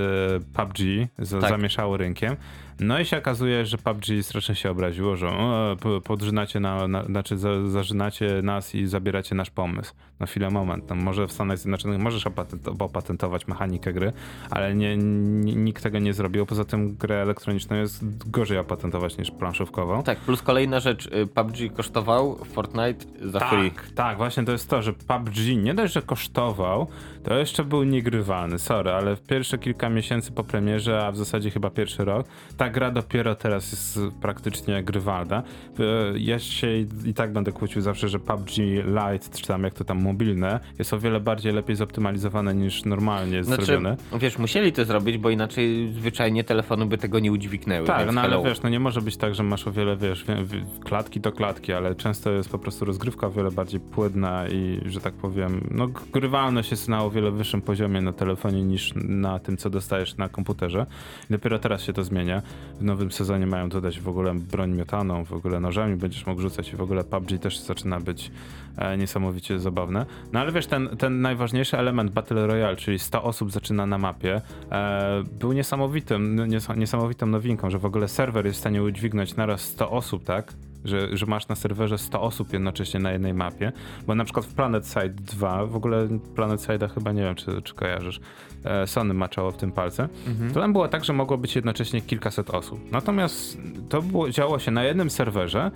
PUBG, 0.54 0.78
z, 1.20 1.42
Tak. 1.42 1.50
zamieszało 1.50 1.98
rynkiem. 1.98 2.36
No 2.82 3.00
i 3.00 3.06
się 3.06 3.18
okazuje, 3.18 3.66
że 3.66 3.78
PUBG 3.78 4.06
strasznie 4.22 4.56
się 4.56 4.70
obraziło, 4.72 5.16
że 5.16 5.28
o, 5.28 5.76
p- 5.82 6.02
podrzynacie 6.04 6.60
na, 6.60 6.88
na, 6.88 7.04
znaczy 7.04 7.38
za, 7.38 7.70
zażynacie 7.70 8.42
nas 8.42 8.76
i 8.76 8.88
zabieracie 8.88 9.36
nasz 9.36 9.50
pomysł. 9.50 9.94
No 10.20 10.26
chwilę, 10.28 10.50
moment. 10.50 10.90
No 10.90 10.96
może 10.96 11.28
w 11.28 11.32
Stanach 11.32 11.58
Zjednoczonych 11.58 12.00
możesz 12.00 12.26
opatent- 12.26 12.76
opatentować 12.84 13.48
mechanikę 13.48 13.94
gry, 13.94 14.14
ale 14.50 14.76
nie, 14.76 14.98
nikt 14.98 15.84
tego 15.84 16.00
nie 16.00 16.14
zrobił. 16.14 16.46
Poza 16.46 16.66
tym 16.66 16.96
grę 16.96 17.22
elektroniczną 17.22 17.76
jest 17.76 18.30
gorzej 18.32 18.58
opatentować 18.58 19.18
niż 19.18 19.32
planszówkową. 19.32 20.04
Tak, 20.04 20.20
plus 20.20 20.42
kolejna 20.42 20.80
rzecz, 20.80 21.06
y, 21.06 21.28
PUBG 21.28 21.74
kosztował, 21.76 22.38
Fortnite 22.46 23.06
za 23.22 23.40
free. 23.40 23.72
Tak, 23.72 23.88
tak, 23.96 24.18
właśnie 24.18 24.44
to 24.44 24.52
jest 24.52 24.70
to, 24.70 24.82
że 24.82 24.94
PUBG 24.94 25.38
nie 25.58 25.74
dość, 25.74 25.94
że 25.94 26.02
kosztował, 26.02 26.88
to 27.24 27.34
jeszcze 27.38 27.64
był 27.64 27.84
niegrywalny, 27.84 28.60
sorry, 28.60 28.92
ale 28.92 29.16
w 29.16 29.22
pierwsze 29.22 29.58
kilka 29.58 29.90
miesięcy 29.90 30.32
po 30.32 30.44
premierze, 30.44 31.06
a 31.06 31.12
w 31.12 31.18
zasadzie 31.18 31.52
chyba 31.52 31.70
pierwszy 31.70 32.06
rok, 32.06 32.28
ta 32.58 32.71
gra 32.72 32.92
dopiero 32.92 33.36
teraz 33.36 33.72
jest 33.72 34.00
praktycznie 34.22 34.84
grywalna. 34.84 35.44
E, 35.80 35.84
Ja 36.20 36.40
się 36.40 36.68
i- 37.06 37.14
tak 37.14 37.34
będę 37.34 37.52
kłócił 37.52 37.82
zawsze, 37.82 38.10
że 38.10 38.20
PUBG 38.20 38.52
Lite, 38.86 39.38
czy 39.38 39.48
tam 39.48 39.64
jak 39.64 39.74
to 39.74 39.84
tam 39.84 40.02
mobilne, 40.02 40.60
jest 40.80 40.94
o 40.94 41.00
wiele 41.00 41.20
bardziej 41.20 41.54
lepiej 41.54 41.76
zoptymalizowane 41.76 42.56
niż 42.56 42.86
normalnie 42.86 43.44
Znaczy, 43.44 43.66
zrobione. 43.66 43.98
wiesz, 44.20 44.38
musieli 44.38 44.74
to 44.74 44.86
zrobić, 44.86 45.18
bo 45.18 45.30
inaczej 45.30 45.92
zwyczajnie 45.94 46.44
telefony 46.44 46.86
by 46.86 46.98
tego 46.98 47.20
nie 47.20 47.32
udźwignęły. 47.32 47.88
Tak, 47.88 48.12
no 48.12 48.22
ale 48.22 48.44
wiesz, 48.44 48.62
no 48.62 48.70
nie 48.70 48.80
może 48.80 49.02
być 49.02 49.18
tak, 49.18 49.36
że 49.36 49.44
masz 49.44 49.68
o 49.68 49.72
wiele, 49.72 49.98
wiesz, 49.98 50.26
wie- 50.26 50.44
wie- 50.46 50.66
klatki 50.84 51.22
to 51.22 51.32
klatki, 51.32 51.74
ale 51.74 51.96
często 51.96 52.32
jest 52.32 52.50
po 52.50 52.60
prostu 52.60 52.86
rozgrywka 52.86 53.28
o 53.28 53.32
wiele 53.32 53.52
bardziej 53.52 53.80
płynna 53.80 54.48
i, 54.48 54.82
że 54.86 55.00
tak 55.02 55.14
powiem, 55.14 55.68
no 55.72 55.88
grywalność 56.14 56.72
jest 56.72 56.90
na 56.90 57.04
o 57.04 57.10
wiele 57.10 57.32
wyższym 57.32 57.62
poziomie 57.62 58.02
na 58.02 58.14
telefonie 58.14 58.64
niż 58.64 58.94
na 58.96 59.40
tym, 59.40 59.58
co 59.58 59.70
dostajesz 59.70 60.18
na 60.18 60.30
komputerze. 60.30 60.86
I 61.30 61.34
dopiero 61.34 61.60
teraz 61.60 61.82
się 61.84 61.94
to 61.94 62.04
zmienia. 62.04 62.42
W 62.80 62.84
nowym 62.84 63.12
sezonie 63.12 63.48
mają 63.48 63.70
dodać 63.70 64.00
w 64.00 64.08
ogóle 64.08 64.34
broń 64.36 64.72
miotaną, 64.72 65.26
w 65.26 65.34
ogóle 65.34 65.60
nożami 65.60 65.96
będziesz 65.96 66.26
mógł 66.26 66.42
rzucać 66.42 66.74
i 66.74 66.76
w 66.76 66.82
ogóle 66.82 67.04
PUBG 67.04 67.40
też 67.42 67.60
zaczyna 67.60 68.00
być 68.00 68.32
e, 68.78 68.98
niesamowicie 68.98 69.60
zabawne. 69.60 70.06
No 70.34 70.40
ale 70.40 70.52
wiesz, 70.52 70.68
ten, 70.68 70.90
ten 70.98 71.22
najważniejszy 71.22 71.78
element 71.78 72.12
Battle 72.12 72.48
Royale, 72.48 72.76
czyli 72.76 73.00
100 73.00 73.24
osób 73.24 73.52
zaczyna 73.52 73.86
na 73.86 73.98
mapie, 73.98 74.42
e, 74.72 75.24
był 75.40 75.54
niesamowitym, 75.54 76.36
nies- 76.36 76.78
niesamowitą 76.78 77.26
nowinką, 77.26 77.70
że 77.70 77.80
w 77.80 77.86
ogóle 77.86 78.08
serwer 78.08 78.46
jest 78.46 78.58
w 78.58 78.60
stanie 78.60 78.84
udźwignąć 78.84 79.36
naraz 79.36 79.62
100 79.62 79.92
osób, 79.92 80.24
tak? 80.24 80.54
Że, 80.86 81.18
że 81.18 81.26
masz 81.26 81.48
na 81.48 81.56
serwerze 81.56 81.98
100 81.98 82.22
osób 82.22 82.54
jednocześnie 82.54 83.00
na 83.00 83.12
jednej 83.12 83.34
mapie, 83.34 83.72
bo 84.08 84.16
na 84.16 84.24
przykład 84.24 84.46
w 84.46 84.54
Planet 84.54 84.88
Side 84.88 85.10
2, 85.10 85.66
w 85.66 85.76
ogóle 85.76 86.08
Planet 86.36 86.62
Side'a 86.62 86.94
chyba 86.94 87.12
nie 87.12 87.22
wiem, 87.22 87.36
czy, 87.36 87.62
czy 87.62 87.74
kojarzysz, 87.74 88.20
e, 88.64 88.88
Sony 88.88 89.14
maczało 89.14 89.52
w 89.52 89.58
tym 89.58 89.72
palce, 89.72 90.10
to 90.54 90.60
tam 90.60 90.74
było 90.74 90.88
tak, 90.88 91.06
że 91.06 91.14
mogło 91.14 91.38
być 91.38 91.56
jednocześnie 91.56 92.02
kilkaset 92.02 92.50
osób. 92.50 92.80
Natomiast 92.92 93.58
to 93.90 94.02
było, 94.02 94.30
działo 94.30 94.60
się 94.60 94.72
na 94.72 94.84
jednym 94.84 95.10
serwerze 95.10 95.72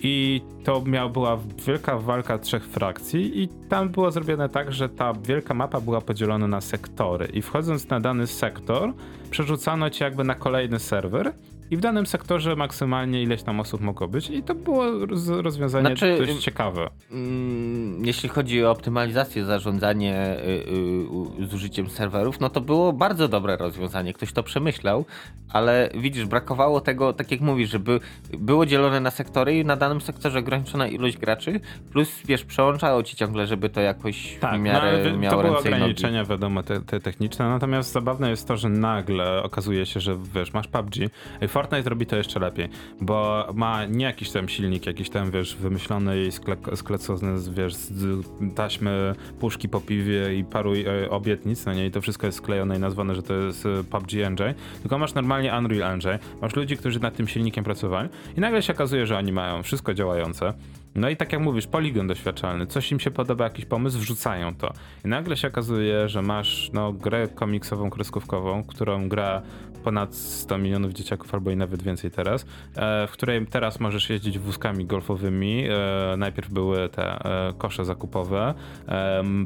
i 0.00 0.40
to 0.64 0.82
miała, 0.86 1.08
była 1.08 1.38
wielka 1.66 1.98
walka 1.98 2.38
trzech 2.38 2.64
frakcji 2.64 3.42
i 3.42 3.48
tam 3.48 3.88
było 3.88 4.10
zrobione 4.10 4.48
tak, 4.48 4.72
że 4.72 4.88
ta 4.88 5.12
wielka 5.12 5.54
mapa 5.54 5.80
była 5.80 6.00
podzielona 6.00 6.46
na 6.46 6.60
sektory 6.60 7.26
i 7.26 7.42
wchodząc 7.42 7.88
na 7.88 8.00
dany 8.00 8.26
sektor 8.26 8.92
przerzucano 9.30 9.90
cię 9.90 10.04
jakby 10.04 10.24
na 10.24 10.34
kolejny 10.34 10.78
serwer 10.78 11.32
i 11.70 11.76
w 11.76 11.80
danym 11.80 12.06
sektorze 12.06 12.56
maksymalnie 12.56 13.22
ileś 13.22 13.42
tam 13.42 13.60
osób 13.60 13.80
mogło 13.80 14.08
być 14.08 14.30
i 14.30 14.42
to 14.42 14.54
było 14.54 15.06
roz, 15.06 15.28
rozwiązanie 15.28 15.86
Znaczy, 15.86 16.16
dość 16.18 16.30
ym, 16.32 16.38
ciekawe. 16.38 16.90
Mm, 17.12 18.04
jeśli 18.06 18.28
chodzi 18.28 18.64
o 18.64 18.70
optymalizację, 18.70 19.44
zarządzanie 19.44 20.36
y, 20.38 20.72
y, 20.72 21.06
u- 21.08 21.44
z 21.46 21.54
użyciem 21.54 21.90
serwerów, 21.90 22.40
no 22.40 22.50
to 22.50 22.60
było 22.60 22.92
bardzo 22.92 23.28
dobre 23.28 23.56
rozwiązanie. 23.56 24.12
Ktoś 24.12 24.32
to 24.32 24.42
przemyślał, 24.42 25.04
ale 25.52 25.90
widzisz, 25.94 26.24
brakowało 26.26 26.80
tego, 26.80 27.12
tak 27.12 27.30
jak 27.30 27.40
mówisz, 27.40 27.70
żeby 27.70 28.00
było 28.38 28.66
dzielone 28.66 29.00
na 29.00 29.10
sektory 29.10 29.58
i 29.58 29.64
na 29.64 29.76
danym 29.76 30.00
sektorze 30.00 30.38
ograniczona 30.38 30.88
ilość 30.88 31.16
graczy, 31.18 31.60
plus 31.92 32.22
wiesz, 32.24 32.44
przełączało 32.44 33.02
ci 33.02 33.16
ciągle, 33.16 33.46
żeby 33.46 33.68
to 33.68 33.80
jakoś 33.80 34.36
Tak, 34.40 34.50
w 34.50 34.56
no, 34.56 34.58
miarę 34.64 35.10
wi- 35.12 35.18
miało 35.18 35.36
to 35.36 35.42
były 35.42 35.54
ręce 35.54 35.70
nogi. 35.70 35.82
ograniczenia, 35.82 36.24
wiadomo, 36.24 36.62
te, 36.62 36.80
te 36.80 37.00
techniczne, 37.00 37.48
natomiast 37.48 37.92
zabawne 37.92 38.30
jest 38.30 38.48
to, 38.48 38.56
że 38.56 38.68
nagle 38.68 39.42
okazuje 39.42 39.86
się, 39.86 40.00
że 40.00 40.16
wiesz, 40.34 40.52
masz 40.52 40.68
PUBG, 40.68 40.94
Fortnite 41.56 41.90
robi 41.90 42.06
to 42.06 42.16
jeszcze 42.16 42.40
lepiej, 42.40 42.68
bo 43.00 43.46
ma 43.54 43.84
nie 43.84 44.04
jakiś 44.04 44.30
tam 44.30 44.48
silnik, 44.48 44.86
jakiś 44.86 45.10
tam, 45.10 45.30
wiesz, 45.30 45.56
wymyślony 45.56 46.24
i 46.24 46.28
skle- 46.28 46.76
sklecony, 46.76 47.38
z, 47.38 47.48
wiesz, 47.48 47.74
z 47.74 48.26
taśmy, 48.54 49.14
puszki 49.40 49.68
po 49.68 49.80
piwie 49.80 50.34
i 50.38 50.44
paru 50.44 50.72
e, 50.74 51.10
obietnic, 51.10 51.66
no 51.66 51.72
nie, 51.72 51.86
i 51.86 51.90
to 51.90 52.00
wszystko 52.00 52.26
jest 52.26 52.38
sklejone 52.38 52.76
i 52.76 52.78
nazwane, 52.78 53.14
że 53.14 53.22
to 53.22 53.34
jest 53.34 53.66
e, 53.66 53.84
PUBG 53.84 54.14
Engine, 54.14 54.54
tylko 54.80 54.98
masz 54.98 55.14
normalnie 55.14 55.54
Unreal 55.58 55.92
Engine, 55.92 56.18
masz 56.42 56.56
ludzi, 56.56 56.76
którzy 56.76 57.00
nad 57.00 57.16
tym 57.16 57.28
silnikiem 57.28 57.64
pracowali 57.64 58.08
i 58.36 58.40
nagle 58.40 58.62
się 58.62 58.72
okazuje, 58.72 59.06
że 59.06 59.18
oni 59.18 59.32
mają 59.32 59.62
wszystko 59.62 59.94
działające, 59.94 60.54
no 60.96 61.08
i 61.08 61.16
tak 61.16 61.32
jak 61.32 61.42
mówisz, 61.42 61.66
poligon 61.66 62.06
doświadczalny, 62.06 62.66
coś 62.66 62.92
im 62.92 63.00
się 63.00 63.10
podoba, 63.10 63.44
jakiś 63.44 63.64
pomysł, 63.64 63.98
wrzucają 63.98 64.54
to. 64.54 64.72
I 65.04 65.08
nagle 65.08 65.36
się 65.36 65.48
okazuje, 65.48 66.08
że 66.08 66.22
masz 66.22 66.70
no, 66.72 66.92
grę 66.92 67.28
komiksową, 67.28 67.90
kreskówkową, 67.90 68.64
którą 68.64 69.08
gra 69.08 69.42
ponad 69.86 70.14
100 70.14 70.58
milionów 70.58 70.92
dzieciaków, 70.92 71.34
albo 71.34 71.50
i 71.50 71.56
nawet 71.56 71.82
więcej 71.82 72.10
teraz, 72.10 72.46
e, 72.76 73.06
w 73.06 73.10
której 73.10 73.46
teraz 73.46 73.80
możesz 73.80 74.10
jeździć 74.10 74.38
wózkami 74.38 74.86
golfowymi. 74.86 75.64
E, 75.68 76.16
najpierw 76.16 76.50
były 76.50 76.88
te 76.88 77.24
e, 77.48 77.52
kosze 77.58 77.84
zakupowe, 77.84 78.54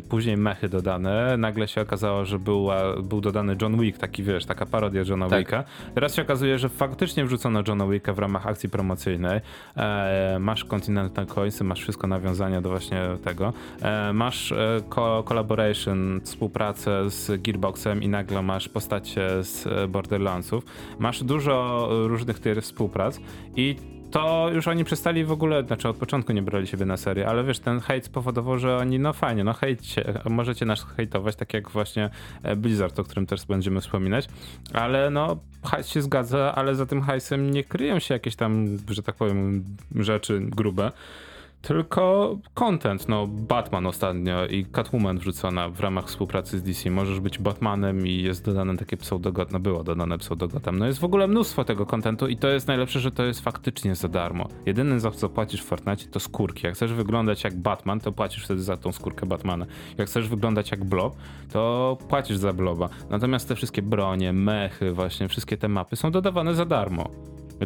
później 0.09 0.37
mechy 0.37 0.69
dodane. 0.69 1.37
Nagle 1.37 1.69
się 1.69 1.81
okazało, 1.81 2.25
że 2.25 2.39
była, 2.39 3.03
był 3.03 3.21
dodany 3.21 3.57
John 3.63 3.81
Wick, 3.81 3.99
taki 3.99 4.23
wiesz, 4.23 4.47
taka 4.47 4.67
parodia 4.67 5.03
Johna 5.07 5.29
Tak. 5.29 5.39
Wicka. 5.39 5.65
Teraz 5.95 6.15
się 6.15 6.23
okazuje, 6.23 6.59
że 6.59 6.69
faktycznie 6.69 7.25
wrzucono 7.25 7.63
Johna 7.69 7.87
Wicka 7.87 8.13
w 8.13 8.19
ramach 8.19 8.47
akcji 8.47 8.69
promocyjnej. 8.69 9.41
Masz 10.41 10.65
Continental 10.65 11.27
Coinsy, 11.27 11.65
masz 11.65 11.81
wszystko 11.81 12.07
nawiązania 12.07 12.61
do 12.61 12.69
właśnie 12.69 13.03
tego. 13.25 13.53
Masz 14.13 14.55
co 15.11 15.23
collaboration, 15.23 16.21
współpracę 16.25 17.11
z 17.11 17.43
Gearboxem 17.43 18.03
i 18.03 18.09
nagle 18.09 18.43
masz 18.43 18.69
postacie 18.69 19.45
z 19.45 19.67
e, 19.67 19.89
Masz 20.99 21.25
dużo 21.25 21.89
e, 22.05 22.09
różnych 22.09 22.39
tych 22.39 22.59
współprac 22.59 23.21
i 23.57 23.77
to 24.11 24.51
już 24.55 24.69
oni 24.69 24.85
przestali 24.85 25.25
w 25.25 25.33
ogóle, 25.33 25.65
znaczy 25.65 25.89
od 25.89 25.97
początku 25.97 26.33
nie 26.33 26.43
brali 26.43 26.67
siebie 26.67 26.87
na 26.87 26.97
serię, 26.97 27.29
ale 27.29 27.45
wiesz, 27.45 27.59
ten 27.59 27.81
hejt 27.81 28.05
spowodował, 28.05 28.59
że 28.59 28.77
oni, 28.77 28.99
no 28.99 29.13
fajnie, 29.13 29.45
no 29.45 29.53
hejcie, 29.53 30.15
możecie 30.31 30.67
nas 30.67 30.85
hejtować, 30.85 31.37
tak 31.37 31.55
jak 31.55 31.71
właśnie 31.71 32.11
e, 32.43 32.57
Blizzard, 32.57 32.99
o 32.99 33.05
którym 33.05 33.27
też 33.27 33.47
będziemy 33.47 33.81
wspominać, 33.81 34.29
ale 34.73 35.11
no 35.11 35.37
hajs 35.65 35.89
się 35.89 36.03
zgadza, 36.03 36.55
ale 36.55 36.75
za 36.75 36.87
tym 36.87 37.03
hajsem 37.03 37.51
nie 37.51 37.65
kryją 37.65 37.99
się 37.99 38.15
jakieś 38.15 38.37
tam, 38.37 38.79
że 38.89 39.03
tak 39.03 39.15
powiem, 39.15 39.65
rzeczy 39.97 40.41
grube. 40.41 40.93
Tylko 41.63 42.37
content, 42.55 43.09
no 43.09 43.27
Batman 43.27 43.87
ostatnio 43.87 44.47
i 44.47 44.65
Catwoman 44.65 45.19
wrzucona 45.19 45.69
w 45.69 45.81
ramach 45.81 46.07
współpracy 46.07 46.59
z 46.59 46.63
DC. 46.63 46.91
Możesz 46.91 47.21
być 47.21 47.39
Batmanem 47.39 48.07
i 48.07 48.23
jest 48.23 48.45
dodane 48.45 48.77
takie 48.77 48.97
pseudogot, 48.97 49.53
no 49.53 49.61
było 49.61 49.85
dodane 49.85 50.19
pseudogotem. 50.19 50.79
No 50.79 50.87
jest 50.87 50.99
w 50.99 51.05
ogóle 51.05 51.29
mnóstwo 51.29 51.65
tego 51.65 51.87
contentu 51.87 52.29
i 52.29 52.37
to 52.37 52.49
jest 52.49 52.69
najlepsze, 52.69 53.01
że 53.01 53.11
to 53.11 53.25
jest 53.25 53.41
faktycznie 53.41 53.95
za 53.95 54.09
darmo. 54.09 54.49
Jedyne 54.67 55.01
za 55.01 55.11
co 55.11 55.29
płacisz 55.29 55.63
w 55.63 55.65
Fortnite 55.65 56.05
to 56.05 56.21
skórki. 56.21 56.67
Jak 56.67 56.75
chcesz 56.75 56.93
wyglądać 56.93 57.45
jak 57.45 57.57
Batman, 57.57 58.01
to 58.01 58.13
płacisz 58.13 58.45
wtedy 58.45 58.63
za 58.63 58.77
tą 58.77 58.93
skórkę 58.93 59.27
Batmana. 59.27 59.67
Jak 59.99 60.09
chcesz 60.09 60.29
wyglądać 60.29 60.71
jak 60.71 60.85
Blob, 60.85 61.17
to 61.53 61.99
płacisz 62.09 62.37
za 62.37 62.53
Bloba. 62.53 62.89
Natomiast 63.11 63.49
te 63.49 63.55
wszystkie 63.55 63.83
bronie, 63.83 64.33
mechy, 64.33 64.93
właśnie 64.93 65.29
wszystkie 65.29 65.57
te 65.57 65.69
mapy 65.69 65.97
są 65.97 66.11
dodawane 66.11 66.55
za 66.55 66.65
darmo. 66.65 67.11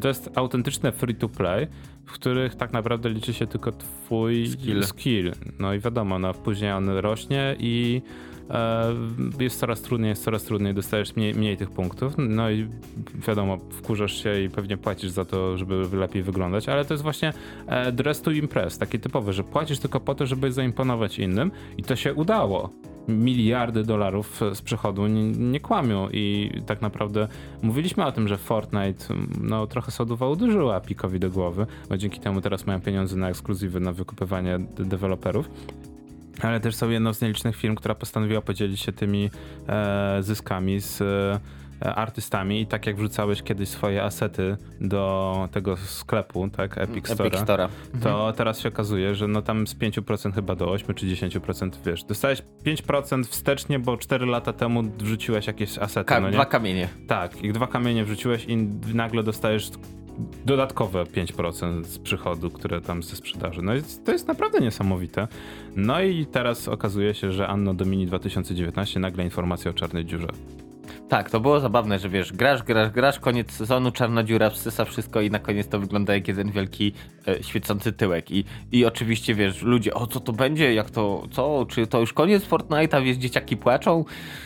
To 0.00 0.08
jest 0.08 0.30
autentyczne 0.34 0.92
free 0.92 1.14
to 1.14 1.28
play, 1.28 1.66
w 2.06 2.12
których 2.12 2.54
tak 2.54 2.72
naprawdę 2.72 3.08
liczy 3.08 3.34
się 3.34 3.46
tylko 3.46 3.72
twój 3.72 4.46
Skill. 4.46 4.84
skill. 4.84 5.32
No 5.58 5.74
i 5.74 5.80
wiadomo, 5.80 6.18
no 6.18 6.34
później 6.34 6.72
on 6.72 6.88
rośnie 6.88 7.56
i 7.58 8.02
e, 8.50 8.94
jest 9.40 9.60
coraz 9.60 9.82
trudniej, 9.82 10.08
jest 10.08 10.24
coraz 10.24 10.42
trudniej, 10.44 10.74
dostajesz 10.74 11.16
mniej, 11.16 11.34
mniej 11.34 11.56
tych 11.56 11.70
punktów. 11.70 12.14
No 12.18 12.50
i 12.50 12.68
wiadomo, 13.26 13.58
wkurzasz 13.70 14.22
się 14.22 14.40
i 14.40 14.48
pewnie 14.48 14.76
płacisz 14.76 15.10
za 15.10 15.24
to, 15.24 15.58
żeby 15.58 15.88
lepiej 15.92 16.22
wyglądać, 16.22 16.68
ale 16.68 16.84
to 16.84 16.94
jest 16.94 17.02
właśnie 17.02 17.32
e, 17.66 17.92
dress 17.92 18.22
to 18.22 18.30
impress, 18.30 18.78
taki 18.78 19.00
typowy, 19.00 19.32
że 19.32 19.44
płacisz 19.44 19.78
tylko 19.78 20.00
po 20.00 20.14
to, 20.14 20.26
żeby 20.26 20.52
zaimponować 20.52 21.18
innym 21.18 21.50
i 21.78 21.82
to 21.82 21.96
się 21.96 22.14
udało. 22.14 22.70
Miliardy 23.08 23.82
dolarów 23.82 24.40
z 24.54 24.62
przychodu 24.62 25.06
nie, 25.06 25.30
nie 25.30 25.60
kłamią 25.60 26.08
i 26.12 26.50
tak 26.66 26.82
naprawdę 26.82 27.28
mówiliśmy 27.62 28.04
o 28.04 28.12
tym, 28.12 28.28
że 28.28 28.36
Fortnite 28.36 29.14
no, 29.40 29.66
trochę 29.66 29.90
soduwa 29.90 30.28
uderzyła 30.28 30.76
Epicowi 30.76 31.20
do 31.20 31.30
głowy, 31.30 31.66
bo 31.88 31.96
dzięki 31.96 32.20
temu 32.20 32.40
teraz 32.40 32.66
mają 32.66 32.80
pieniądze 32.80 33.16
na 33.16 33.28
ekskluzywy, 33.28 33.80
na 33.80 33.92
wykupywanie 33.92 34.58
de- 34.58 34.84
deweloperów. 34.84 35.50
Ale 36.42 36.60
też 36.60 36.76
są 36.76 36.90
jedną 36.90 37.12
z 37.12 37.20
nielicznych 37.22 37.56
firm, 37.56 37.74
która 37.74 37.94
postanowiła 37.94 38.40
podzielić 38.40 38.80
się 38.80 38.92
tymi 38.92 39.30
e, 39.68 40.18
zyskami 40.20 40.80
z 40.80 41.00
e, 41.00 41.40
artystami 41.84 42.60
i 42.60 42.66
tak 42.66 42.86
jak 42.86 42.96
wrzucałeś 42.96 43.42
kiedyś 43.42 43.68
swoje 43.68 44.02
asety 44.02 44.56
do 44.80 45.48
tego 45.52 45.76
sklepu, 45.76 46.48
tak, 46.48 46.78
Epic 46.78 47.08
Store, 47.08 47.28
Epic 47.28 47.40
Store'a. 47.40 47.68
to 48.02 48.32
teraz 48.36 48.60
się 48.60 48.68
okazuje, 48.68 49.14
że 49.14 49.28
no 49.28 49.42
tam 49.42 49.66
z 49.66 49.74
5% 49.74 50.32
chyba 50.34 50.54
do 50.54 50.70
8 50.70 50.94
czy 50.94 51.06
10% 51.06 51.70
wiesz, 51.86 52.04
dostałeś 52.04 52.42
5% 52.64 53.24
wstecznie, 53.24 53.78
bo 53.78 53.96
4 53.96 54.26
lata 54.26 54.52
temu 54.52 54.82
wrzuciłeś 54.98 55.46
jakieś 55.46 55.78
asety, 55.78 56.08
Ka- 56.08 56.20
no 56.20 56.26
nie? 56.28 56.34
dwa 56.34 56.44
kamienie. 56.46 56.88
Tak, 57.08 57.42
i 57.42 57.52
dwa 57.52 57.66
kamienie 57.66 58.04
wrzuciłeś 58.04 58.44
i 58.44 58.56
nagle 58.94 59.22
dostajesz 59.22 59.70
dodatkowe 60.44 61.04
5% 61.04 61.84
z 61.84 61.98
przychodu, 61.98 62.50
które 62.50 62.80
tam 62.80 63.02
ze 63.02 63.16
sprzedaży. 63.16 63.62
No 63.62 63.72
to 64.04 64.12
jest 64.12 64.28
naprawdę 64.28 64.60
niesamowite. 64.60 65.28
No 65.76 66.02
i 66.02 66.26
teraz 66.26 66.68
okazuje 66.68 67.14
się, 67.14 67.32
że 67.32 67.48
Anno 67.48 67.74
Domini 67.74 68.06
2019 68.06 69.00
nagle 69.00 69.24
informacja 69.24 69.70
o 69.70 69.74
czarnej 69.74 70.04
dziurze. 70.04 70.28
Tak, 71.08 71.30
to 71.30 71.40
było 71.40 71.60
zabawne, 71.60 71.98
że 71.98 72.08
wiesz, 72.08 72.32
grasz, 72.32 72.62
grasz, 72.62 72.90
grasz, 72.90 73.18
koniec 73.20 73.52
sezonu, 73.52 73.90
czarna 73.90 74.22
dziura 74.22 74.50
wsysa 74.50 74.84
wszystko 74.84 75.20
i 75.20 75.30
na 75.30 75.38
koniec 75.38 75.68
to 75.68 75.78
wygląda 75.78 76.14
jak 76.14 76.28
jeden 76.28 76.50
wielki 76.50 76.92
e, 77.28 77.42
świecący 77.42 77.92
tyłek. 77.92 78.30
I, 78.30 78.44
I 78.72 78.84
oczywiście 78.84 79.34
wiesz, 79.34 79.62
ludzie, 79.62 79.94
o 79.94 80.06
co 80.06 80.20
to 80.20 80.32
będzie, 80.32 80.74
jak 80.74 80.90
to, 80.90 81.22
co, 81.30 81.66
czy 81.68 81.86
to 81.86 82.00
już 82.00 82.12
koniec 82.12 82.44
Fortnite'a, 82.44 83.04
wiesz, 83.04 83.16
dzieciaki 83.16 83.56
płaczą. 83.56 84.04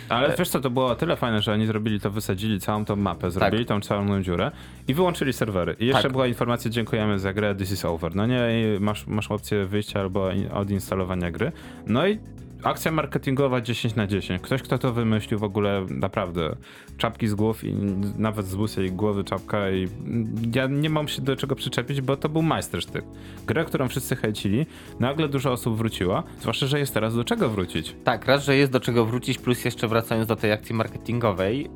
Ale 0.08 0.34
wiesz 0.38 0.48
co, 0.48 0.60
to 0.60 0.70
było 0.70 0.94
tyle 0.94 1.16
fajne, 1.16 1.42
że 1.42 1.52
oni 1.52 1.66
zrobili 1.66 2.00
to, 2.00 2.10
wysadzili 2.10 2.60
całą 2.60 2.84
tą 2.84 2.96
mapę, 2.96 3.30
zrobili 3.30 3.66
tą 3.66 3.80
całą 3.80 4.22
dziurę 4.22 4.50
i 4.88 4.94
wyłączyli 4.94 5.32
serwery. 5.32 5.76
I 5.80 5.86
jeszcze 5.86 6.02
Tak. 6.02 6.12
była 6.12 6.26
informacja, 6.26 6.70
dziękujemy 6.70 7.18
za 7.18 7.32
grę, 7.32 7.54
this 7.54 7.72
is 7.72 7.84
over. 7.84 8.14
No 8.14 8.26
nie, 8.26 8.40
masz, 8.80 9.06
masz 9.06 9.30
opcję 9.30 9.64
wyjścia 9.64 10.00
albo 10.00 10.30
in- 10.30 10.52
odinstalowania 10.52 11.30
gry. 11.30 11.52
No 11.86 12.06
i 12.06 12.18
akcja 12.62 12.90
marketingowa 12.92 13.60
10 13.60 13.94
na 13.94 14.06
10. 14.06 14.42
Ktoś, 14.42 14.62
kto 14.62 14.78
to 14.78 14.92
wymyślił 14.92 15.38
w 15.38 15.44
ogóle 15.44 15.86
naprawdę 15.90 16.56
czapki 16.96 17.28
z 17.28 17.34
głów 17.34 17.64
i 17.64 17.74
nawet 18.18 18.46
z 18.46 18.54
łysej 18.54 18.92
głowy 18.92 19.24
czapka 19.24 19.70
i 19.70 19.88
ja 20.54 20.66
nie 20.66 20.90
mam 20.90 21.08
się 21.08 21.22
do 21.22 21.36
czego 21.36 21.54
przyczepić, 21.54 22.00
bo 22.00 22.16
to 22.16 22.28
był 22.28 22.42
majstersztyk. 22.42 23.04
Grę, 23.46 23.64
którą 23.64 23.88
wszyscy 23.88 24.16
chęcili, 24.16 24.66
nagle 25.00 25.28
dużo 25.28 25.52
osób 25.52 25.76
wróciła, 25.76 26.22
zwłaszcza, 26.40 26.66
że 26.66 26.78
jest 26.78 26.94
teraz 26.94 27.14
do 27.14 27.24
czego 27.24 27.48
wrócić. 27.48 27.96
Tak, 28.04 28.26
raz, 28.26 28.44
że 28.44 28.56
jest 28.56 28.72
do 28.72 28.80
czego 28.80 29.04
wrócić, 29.04 29.38
plus 29.38 29.64
jeszcze 29.64 29.88
wracając 29.88 30.28
do 30.28 30.36
tej 30.36 30.52
akcji 30.52 30.74
marketingowej, 30.74 31.62
yy, 31.62 31.68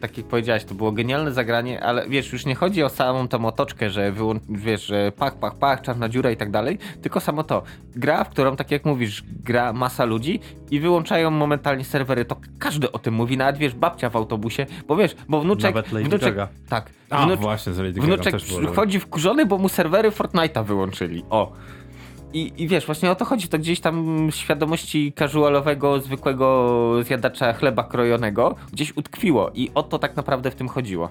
tak 0.00 0.18
jak 0.18 0.26
powiedziałeś, 0.26 0.64
to 0.64 0.74
było 0.74 0.92
genialne 0.92 1.32
zagranie, 1.32 1.82
ale 1.84 2.08
wiesz, 2.08 2.32
już 2.32 2.46
nie 2.46 2.54
chodzi 2.54 2.82
o 2.82 2.88
samą 2.88 3.28
tą 3.28 3.46
otoczkę, 3.46 3.90
że 3.90 4.12
wyłą- 4.12 4.40
wiesz, 4.48 4.86
że 4.86 5.12
pach, 5.12 5.36
pach, 5.36 5.54
pach, 5.54 5.82
czarna 5.82 6.08
dziura 6.08 6.30
i 6.30 6.36
tak 6.36 6.50
dalej, 6.50 6.78
tylko 7.02 7.20
samo 7.20 7.44
to. 7.44 7.62
Gra, 7.96 8.24
w 8.24 8.28
którą, 8.28 8.56
tak 8.56 8.70
jak 8.70 8.84
mówisz, 8.84 9.24
gra 9.44 9.72
masa 9.72 10.04
ludzi 10.04 10.40
i 10.70 10.80
wyłączają 10.80 11.30
momentalnie 11.30 11.84
serwery, 11.84 12.24
to 12.24 12.36
każdy 12.58 12.92
o 12.92 12.98
tym 12.98 13.14
mówi, 13.14 13.36
nawet 13.36 13.58
wiesz, 13.58 13.74
babcia 13.74 14.10
w 14.10 14.16
autobusie, 14.16 14.66
bo 14.88 14.96
wiesz, 14.96 15.16
bo 15.28 15.40
wnuczek... 15.40 15.74
Nawet 15.74 15.92
Lady 15.92 16.08
wnuczek 16.08 16.34
Gaga. 16.34 16.48
Tak. 16.68 16.90
A, 17.10 17.26
wnucz- 17.26 17.36
właśnie, 17.40 17.72
z 17.72 17.78
Lady 17.78 17.92
Gaga 17.92 18.06
Wnuczek 18.06 18.36
przychodzi 18.36 19.00
wkurzony, 19.00 19.46
bo 19.46 19.58
mu 19.58 19.68
serwery 19.68 20.10
Fortnite'a 20.10 20.64
wyłączyli. 20.64 21.24
O. 21.30 21.52
I, 22.32 22.52
I 22.56 22.68
wiesz, 22.68 22.86
właśnie 22.86 23.10
o 23.10 23.14
to 23.14 23.24
chodzi. 23.24 23.48
To 23.48 23.58
gdzieś 23.58 23.80
tam 23.80 24.28
świadomości 24.32 25.12
casualowego, 25.18 26.00
zwykłego 26.00 26.94
zjadacza 27.04 27.52
chleba 27.52 27.84
krojonego 27.84 28.54
gdzieś 28.72 28.96
utkwiło. 28.96 29.50
I 29.54 29.70
o 29.74 29.82
to 29.82 29.98
tak 29.98 30.16
naprawdę 30.16 30.50
w 30.50 30.54
tym 30.54 30.68
chodziło. 30.68 31.10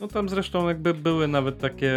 No 0.00 0.08
tam 0.08 0.28
zresztą 0.28 0.68
jakby 0.68 0.94
były 0.94 1.28
nawet 1.28 1.58
takie 1.58 1.92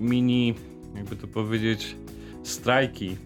mini, 0.00 0.54
jakby 0.94 1.16
to 1.16 1.26
powiedzieć, 1.26 1.96
strajki 2.42 3.16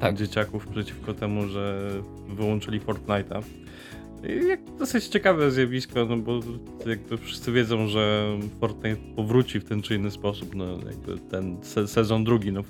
Tak. 0.00 0.16
dzieciaków 0.16 0.66
przeciwko 0.66 1.14
temu, 1.14 1.48
że 1.48 1.90
wyłączyli 2.28 2.80
Fortnite'a. 2.80 3.42
Jak 4.48 4.60
dosyć 4.78 5.04
ciekawe 5.06 5.50
zjawisko, 5.50 6.04
no 6.04 6.16
bo 6.16 6.40
jakby 6.86 7.18
wszyscy 7.18 7.52
wiedzą, 7.52 7.88
że 7.88 8.26
Fortnite 8.60 8.96
powróci 9.16 9.60
w 9.60 9.64
ten 9.64 9.82
czy 9.82 9.94
inny 9.94 10.10
sposób, 10.10 10.54
no 10.54 10.64
jakby 10.64 11.18
ten 11.30 11.56
se 11.62 11.88
sezon 11.88 12.24
drugi, 12.24 12.52
no 12.52 12.62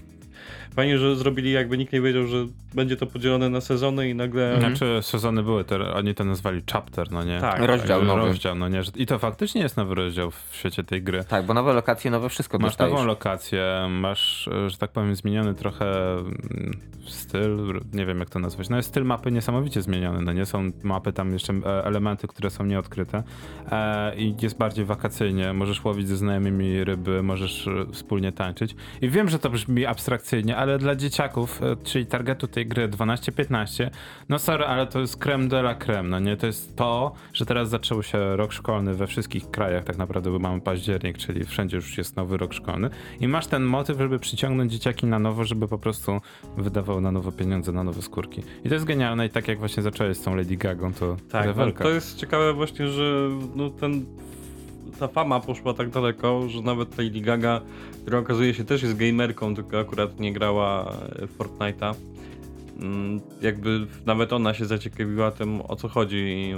fajnie, 0.74 0.98
że 0.98 1.16
zrobili 1.16 1.52
jakby 1.52 1.78
nikt 1.78 1.92
nie 1.92 2.00
wiedział, 2.00 2.26
że 2.26 2.46
będzie 2.74 2.96
to 2.96 3.06
podzielone 3.06 3.48
na 3.50 3.60
sezony 3.60 4.10
i 4.10 4.14
nagle... 4.14 4.56
Znaczy 4.58 4.98
sezony 5.02 5.42
były, 5.42 5.64
te, 5.64 5.94
oni 5.94 6.14
to 6.14 6.24
nazwali 6.24 6.62
chapter, 6.72 7.10
no 7.10 7.24
nie? 7.24 7.40
Tak. 7.40 7.60
Rozdział 7.60 7.98
Także 8.00 8.16
nowy. 8.16 8.28
Rozdział, 8.28 8.54
no 8.54 8.68
nie? 8.68 8.82
Że- 8.82 8.92
I 8.96 9.06
to 9.06 9.18
faktycznie 9.18 9.60
jest 9.60 9.76
nowy 9.76 9.94
rozdział 9.94 10.30
w 10.30 10.48
świecie 10.52 10.84
tej 10.84 11.02
gry. 11.02 11.24
Tak, 11.24 11.46
bo 11.46 11.54
nowe 11.54 11.72
lokacje, 11.72 12.10
nowe 12.10 12.28
wszystko 12.28 12.58
Masz 12.58 12.70
dostajesz. 12.70 12.92
nową 12.92 13.06
lokację, 13.06 13.86
masz, 13.90 14.48
że 14.66 14.78
tak 14.78 14.90
powiem, 14.90 15.14
zmieniony 15.14 15.54
trochę 15.54 16.12
mm, 16.18 16.80
styl, 17.06 17.80
nie 17.92 18.06
wiem 18.06 18.18
jak 18.18 18.30
to 18.30 18.38
nazwać. 18.38 18.68
No 18.68 18.76
jest 18.76 18.88
styl 18.88 19.04
mapy 19.04 19.32
niesamowicie 19.32 19.82
zmieniony, 19.82 20.22
no 20.22 20.32
nie? 20.32 20.46
Są 20.46 20.70
mapy 20.82 21.12
tam 21.12 21.32
jeszcze 21.32 21.52
e, 21.52 21.84
elementy, 21.84 22.28
które 22.28 22.50
są 22.50 22.64
nieodkryte 22.64 23.22
e, 23.70 24.16
i 24.16 24.34
jest 24.42 24.58
bardziej 24.58 24.84
wakacyjnie. 24.84 25.52
Możesz 25.52 25.84
łowić 25.84 26.08
ze 26.08 26.16
znajomymi 26.16 26.84
ryby, 26.84 27.22
możesz 27.22 27.66
e, 27.66 27.86
wspólnie 27.92 28.32
tańczyć. 28.32 28.76
I 29.00 29.08
wiem, 29.08 29.28
że 29.28 29.38
to 29.38 29.50
brzmi 29.50 29.86
abstrakcyjnie, 29.86 30.31
ale 30.56 30.78
dla 30.78 30.96
dzieciaków, 30.96 31.62
e, 31.62 31.76
czyli 31.84 32.06
targetu 32.06 32.48
tej 32.48 32.66
gry 32.66 32.88
12-15, 32.88 33.90
no 34.28 34.38
sorry, 34.38 34.64
ale 34.64 34.86
to 34.86 35.00
jest 35.00 35.16
creme 35.16 35.48
de 35.48 35.58
la 35.58 35.74
creme, 35.74 36.08
no 36.08 36.18
nie? 36.18 36.36
To 36.36 36.46
jest 36.46 36.76
to, 36.76 37.12
że 37.32 37.46
teraz 37.46 37.68
zaczął 37.68 38.02
się 38.02 38.36
rok 38.36 38.52
szkolny 38.52 38.94
we 38.94 39.06
wszystkich 39.06 39.50
krajach, 39.50 39.84
tak 39.84 39.98
naprawdę, 39.98 40.30
bo 40.30 40.38
mamy 40.38 40.60
październik, 40.60 41.18
czyli 41.18 41.44
wszędzie 41.44 41.76
już 41.76 41.98
jest 41.98 42.16
nowy 42.16 42.36
rok 42.36 42.52
szkolny 42.52 42.90
i 43.20 43.28
masz 43.28 43.46
ten 43.46 43.62
motyw, 43.62 43.98
żeby 43.98 44.18
przyciągnąć 44.18 44.72
dzieciaki 44.72 45.06
na 45.06 45.18
nowo, 45.18 45.44
żeby 45.44 45.68
po 45.68 45.78
prostu 45.78 46.20
wydawały 46.56 47.00
na 47.00 47.12
nowo 47.12 47.32
pieniądze, 47.32 47.72
na 47.72 47.84
nowe 47.84 48.02
skórki. 48.02 48.42
I 48.64 48.68
to 48.68 48.74
jest 48.74 48.86
genialne 48.86 49.26
i 49.26 49.30
tak 49.30 49.48
jak 49.48 49.58
właśnie 49.58 49.82
zacząłeś 49.82 50.16
z 50.16 50.22
tą 50.22 50.36
Lady 50.36 50.56
Gagą, 50.56 50.92
to 50.94 51.16
Tak, 51.30 51.46
no, 51.46 51.52
rewelka. 51.52 51.84
to 51.84 51.90
jest 51.90 52.16
ciekawe 52.18 52.52
właśnie, 52.52 52.88
że 52.88 53.28
no 53.54 53.70
ten, 53.70 54.04
ta 55.00 55.08
fama 55.08 55.40
poszła 55.40 55.74
tak 55.74 55.90
daleko, 55.90 56.48
że 56.48 56.60
nawet 56.62 56.98
Lady 56.98 57.20
Gaga, 57.20 57.60
która 58.02 58.18
okazuje 58.18 58.54
się 58.54 58.64
też 58.64 58.82
jest 58.82 58.96
gamerką, 58.96 59.54
tylko 59.54 59.80
akurat 59.80 60.20
nie 60.20 60.32
grała 60.32 60.92
Fortnite'a, 61.38 61.94
mm, 62.80 63.20
jakby 63.42 63.86
nawet 64.06 64.32
ona 64.32 64.54
się 64.54 64.64
zaciekawiła 64.66 65.30
tym 65.30 65.60
o 65.68 65.76
co 65.76 65.88
chodzi 65.88 66.16
i 66.16 66.54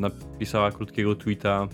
napisała 0.00 0.70
krótkiego 0.72 1.14
tweeta 1.14 1.68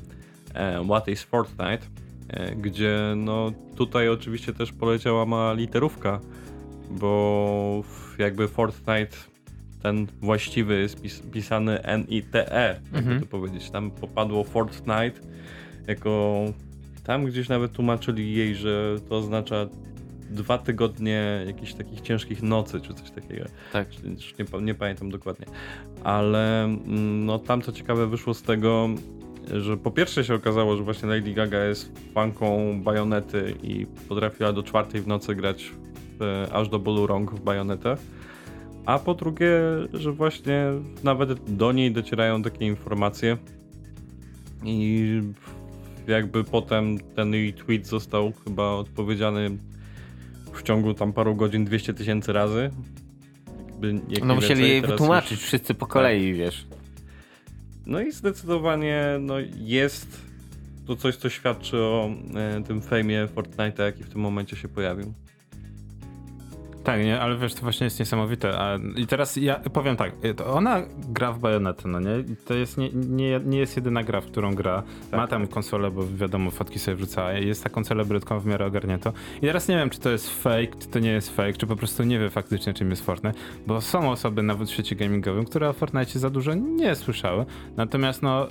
e, 0.54 0.84
What 0.84 1.08
is 1.08 1.22
Fortnite? 1.22 1.86
E, 2.28 2.54
Gdzie 2.56 2.98
no 3.16 3.52
tutaj 3.76 4.08
oczywiście 4.08 4.52
też 4.52 4.72
poleciała 4.72 5.26
ma 5.26 5.52
literówka, 5.52 6.20
bo 6.90 7.82
jakby 8.18 8.48
Fortnite 8.48 9.16
ten 9.82 10.06
właściwy 10.20 10.80
jest 10.80 11.00
pis 11.02 11.20
pisany 11.20 11.82
N-I-T-E, 11.82 12.80
jakby 12.84 12.98
Mhm. 12.98 13.20
to 13.20 13.26
powiedzieć. 13.26 13.70
Tam 13.70 13.90
popadło 13.90 14.44
Fortnite 14.44 15.20
jako... 15.88 16.44
Tam 17.04 17.24
gdzieś 17.24 17.48
nawet 17.48 17.72
tłumaczyli 17.72 18.34
jej, 18.34 18.54
że 18.54 18.96
to 19.08 19.16
oznacza 19.16 19.66
dwa 20.30 20.58
tygodnie 20.58 21.44
jakichś 21.46 21.74
takich 21.74 22.00
ciężkich 22.00 22.42
nocy, 22.42 22.80
czy 22.80 22.94
coś 22.94 23.10
takiego. 23.10 23.44
Tak. 23.72 23.88
Nie, 24.04 24.60
nie 24.62 24.74
pamiętam 24.74 25.10
dokładnie. 25.10 25.46
Ale 26.04 26.64
mm, 26.64 27.24
no 27.24 27.38
tam 27.38 27.62
co 27.62 27.72
ciekawe 27.72 28.06
wyszło 28.06 28.34
z 28.34 28.42
tego, 28.42 28.88
że 29.54 29.76
po 29.76 29.90
pierwsze 29.90 30.24
się 30.24 30.34
okazało, 30.34 30.76
że 30.76 30.82
właśnie 30.82 31.08
Lady 31.08 31.32
Gaga 31.32 31.64
jest 31.64 31.92
fanką 32.14 32.80
bajonety 32.82 33.54
i 33.62 33.86
potrafiła 34.08 34.52
do 34.52 34.62
czwartej 34.62 35.00
w 35.00 35.06
nocy 35.06 35.34
grać 35.34 35.72
w, 36.20 36.46
aż 36.52 36.68
do 36.68 36.78
bólu 36.78 37.06
rąk 37.06 37.30
w 37.30 37.40
bajonetę. 37.40 37.96
A 38.86 38.98
po 38.98 39.14
drugie, 39.14 39.50
że 39.92 40.12
właśnie 40.12 40.64
nawet 41.04 41.56
do 41.56 41.72
niej 41.72 41.92
docierają 41.92 42.42
takie 42.42 42.66
informacje 42.66 43.36
i 44.64 45.20
jakby 46.06 46.44
potem 46.44 46.98
ten 46.98 47.32
jej 47.32 47.52
tweet 47.52 47.86
został 47.86 48.32
chyba 48.44 48.70
odpowiedziany 48.70 49.50
w 50.52 50.62
ciągu 50.62 50.94
tam 50.94 51.12
paru 51.12 51.34
godzin 51.36 51.64
200 51.64 51.94
tysięcy 51.94 52.32
razy. 52.32 52.70
Jakby, 53.66 54.00
jak 54.08 54.24
No 54.24 54.34
musieli 54.34 54.60
więcej, 54.60 54.70
jej 54.70 54.82
wytłumaczyć 54.82 55.30
już- 55.30 55.40
wszyscy 55.42 55.74
po 55.74 55.86
kolei, 55.86 56.34
wiesz. 56.34 56.66
No 57.86 58.00
i 58.00 58.12
zdecydowanie 58.12 59.04
no, 59.20 59.34
jest 59.56 60.20
to 60.86 60.96
coś, 60.96 61.16
co 61.16 61.28
świadczy 61.28 61.76
o 61.78 62.10
e, 62.34 62.62
tym 62.62 62.82
fejmie 62.82 63.28
Fortnite'a, 63.34 63.82
jaki 63.82 64.04
w 64.04 64.08
tym 64.08 64.20
momencie 64.20 64.56
się 64.56 64.68
pojawił. 64.68 65.14
Tak, 66.86 67.04
nie, 67.04 67.20
ale 67.20 67.36
wiesz, 67.36 67.54
to 67.54 67.62
właśnie 67.62 67.84
jest 67.84 67.98
niesamowite. 67.98 68.58
A, 68.58 68.78
I 68.96 69.06
teraz 69.06 69.36
ja 69.36 69.54
powiem 69.54 69.96
tak, 69.96 70.12
to 70.36 70.46
ona 70.46 70.82
gra 71.08 71.32
w 71.32 71.38
Bayonetę, 71.38 71.88
no 71.88 72.00
nie? 72.00 72.18
I 72.18 72.36
To 72.36 72.54
jest 72.54 72.78
nie, 72.78 72.90
nie, 72.92 73.40
nie 73.44 73.58
jest 73.58 73.76
jedyna 73.76 74.02
gra, 74.02 74.20
w 74.20 74.26
którą 74.26 74.54
gra. 74.54 74.82
Ma 75.12 75.26
tam 75.26 75.46
konsolę, 75.46 75.90
bo 75.90 76.02
wiadomo, 76.16 76.50
fotki 76.50 76.78
sobie 76.78 76.96
wrzucała. 76.96 77.32
Jest 77.32 77.64
taką 77.64 77.84
celebrytką 77.84 78.40
w 78.40 78.46
miarę 78.46 78.66
ogarnięto. 78.66 79.12
I 79.36 79.40
teraz 79.40 79.68
nie 79.68 79.76
wiem, 79.76 79.90
czy 79.90 80.00
to 80.00 80.10
jest 80.10 80.42
fake, 80.42 80.76
czy 80.78 80.88
to 80.88 80.98
nie 80.98 81.10
jest 81.10 81.36
fake, 81.36 81.52
czy 81.52 81.66
po 81.66 81.76
prostu 81.76 82.02
nie 82.02 82.18
wie 82.18 82.30
faktycznie, 82.30 82.74
czym 82.74 82.90
jest 82.90 83.04
Fortnite, 83.04 83.38
bo 83.66 83.80
są 83.80 84.10
osoby 84.10 84.42
nawet 84.42 84.68
w 84.68 84.72
świecie 84.72 84.96
gamingowym, 84.96 85.44
które 85.44 85.68
o 85.68 85.72
Fortnite 85.72 86.18
za 86.18 86.30
dużo 86.30 86.54
nie 86.54 86.94
słyszały. 86.94 87.46
Natomiast 87.76 88.22
no, 88.22 88.46
y, 88.46 88.50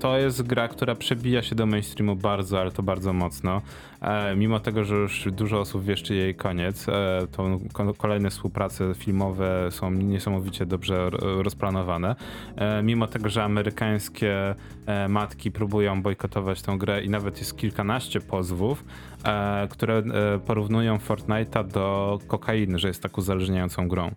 to 0.00 0.18
jest 0.18 0.42
gra, 0.42 0.68
która 0.68 0.94
przebija 0.94 1.42
się 1.42 1.54
do 1.54 1.66
mainstreamu 1.66 2.16
bardzo, 2.16 2.60
ale 2.60 2.70
to 2.70 2.82
bardzo 2.82 3.12
mocno. 3.12 3.62
E, 4.04 4.36
mimo 4.36 4.60
tego, 4.60 4.84
że 4.84 4.94
już 4.94 5.28
dużo 5.32 5.60
osób 5.60 5.84
wieszczy 5.84 6.14
jej 6.14 6.34
koniec, 6.34 6.88
e, 6.88 6.92
to 7.32 7.58
ko- 7.72 7.94
kolejne 7.94 8.30
współprace 8.30 8.94
filmowe 8.94 9.68
są 9.70 9.90
niesamowicie 9.90 10.66
dobrze 10.66 11.10
rozplanowane. 11.20 12.16
E, 12.56 12.82
mimo 12.82 13.06
tego, 13.06 13.28
że 13.28 13.44
amerykańskie 13.44 14.54
matki 15.08 15.50
próbują 15.50 16.02
bojkotować 16.02 16.62
tę 16.62 16.76
grę 16.78 17.02
i 17.04 17.08
nawet 17.10 17.38
jest 17.38 17.56
kilkanaście 17.56 18.20
pozwów, 18.20 18.84
które 19.70 20.02
porównują 20.46 20.96
Fortnite'a 20.96 21.68
do 21.68 22.18
kokainy, 22.28 22.78
że 22.78 22.88
jest 22.88 23.02
tak 23.02 23.18
uzależniającą 23.18 23.88
grą. 23.88 24.10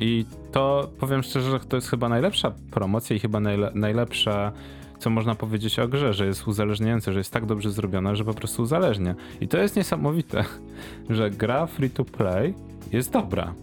I 0.00 0.24
to 0.52 0.90
powiem 1.00 1.22
szczerze, 1.22 1.50
że 1.50 1.60
to 1.60 1.76
jest 1.76 1.90
chyba 1.90 2.08
najlepsza 2.08 2.52
promocja 2.70 3.16
i 3.16 3.18
chyba 3.18 3.38
najle- 3.40 3.74
najlepsza, 3.74 4.52
co 4.98 5.10
można 5.10 5.34
powiedzieć 5.34 5.78
o 5.78 5.88
grze, 5.88 6.14
że 6.14 6.26
jest 6.26 6.48
uzależniające, 6.48 7.12
że 7.12 7.18
jest 7.18 7.32
tak 7.32 7.46
dobrze 7.46 7.70
zrobiona, 7.70 8.14
że 8.14 8.24
po 8.24 8.34
prostu 8.34 8.62
uzależnia. 8.62 9.14
I 9.40 9.48
to 9.48 9.58
jest 9.58 9.76
niesamowite, 9.76 10.44
że 11.10 11.30
gra 11.30 11.66
free 11.66 11.90
to 11.90 12.04
play 12.04 12.54
jest 12.92 13.12
dobra. 13.12 13.54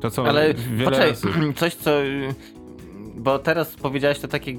To 0.00 0.10
co 0.10 0.28
Ale 0.28 0.54
wiele 0.54 0.84
poczekaj, 0.84 1.08
razy. 1.08 1.28
coś 1.60 1.74
co... 1.74 1.90
Bo 3.16 3.38
teraz 3.38 3.74
powiedziałeś 3.74 4.18
to 4.18 4.28
takie, 4.28 4.54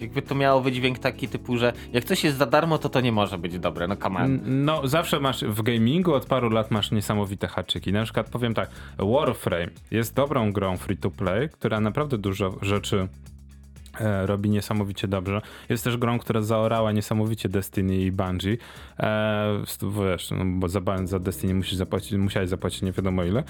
jakby 0.00 0.22
to 0.22 0.34
miało 0.34 0.60
wydźwięk 0.60 0.98
taki 0.98 1.28
typu, 1.28 1.56
że 1.56 1.72
jak 1.92 2.04
coś 2.04 2.24
jest 2.24 2.36
za 2.36 2.46
darmo, 2.46 2.78
to 2.78 2.88
to 2.88 3.00
nie 3.00 3.12
może 3.12 3.38
być 3.38 3.58
dobre, 3.58 3.88
no 3.88 3.96
come 3.96 4.20
on. 4.20 4.40
No, 4.44 4.88
zawsze 4.88 5.20
masz 5.20 5.44
w 5.44 5.62
gamingu 5.62 6.14
od 6.14 6.26
paru 6.26 6.50
lat 6.50 6.70
masz 6.70 6.90
niesamowite 6.90 7.48
haczyki. 7.48 7.92
Na 7.92 8.04
przykład 8.04 8.30
powiem 8.30 8.54
tak, 8.54 8.70
Warframe 8.98 9.70
jest 9.90 10.14
dobrą 10.14 10.52
grą 10.52 10.76
free 10.76 10.96
to 10.96 11.10
play, 11.10 11.48
która 11.48 11.80
naprawdę 11.80 12.18
dużo 12.18 12.56
rzeczy 12.62 13.08
robi 14.26 14.50
niesamowicie 14.50 15.08
dobrze. 15.08 15.40
Jest 15.68 15.84
też 15.84 15.96
grą, 15.96 16.18
która 16.18 16.42
zaorała 16.42 16.92
niesamowicie 16.92 17.48
Destiny 17.48 17.96
i 17.96 18.12
Bungie. 18.12 18.56
E, 18.98 19.62
st- 19.66 19.84
wiesz, 19.84 20.30
no, 20.30 20.44
bo 20.46 20.68
za, 20.68 20.80
za 21.04 21.18
Destiny 21.18 21.54
musisz 21.54 21.74
zapłacić, 21.74 22.12
musiałeś 22.12 22.48
zapłacić 22.48 22.82
nie 22.82 22.92
wiadomo 22.92 23.24
ile. 23.24 23.44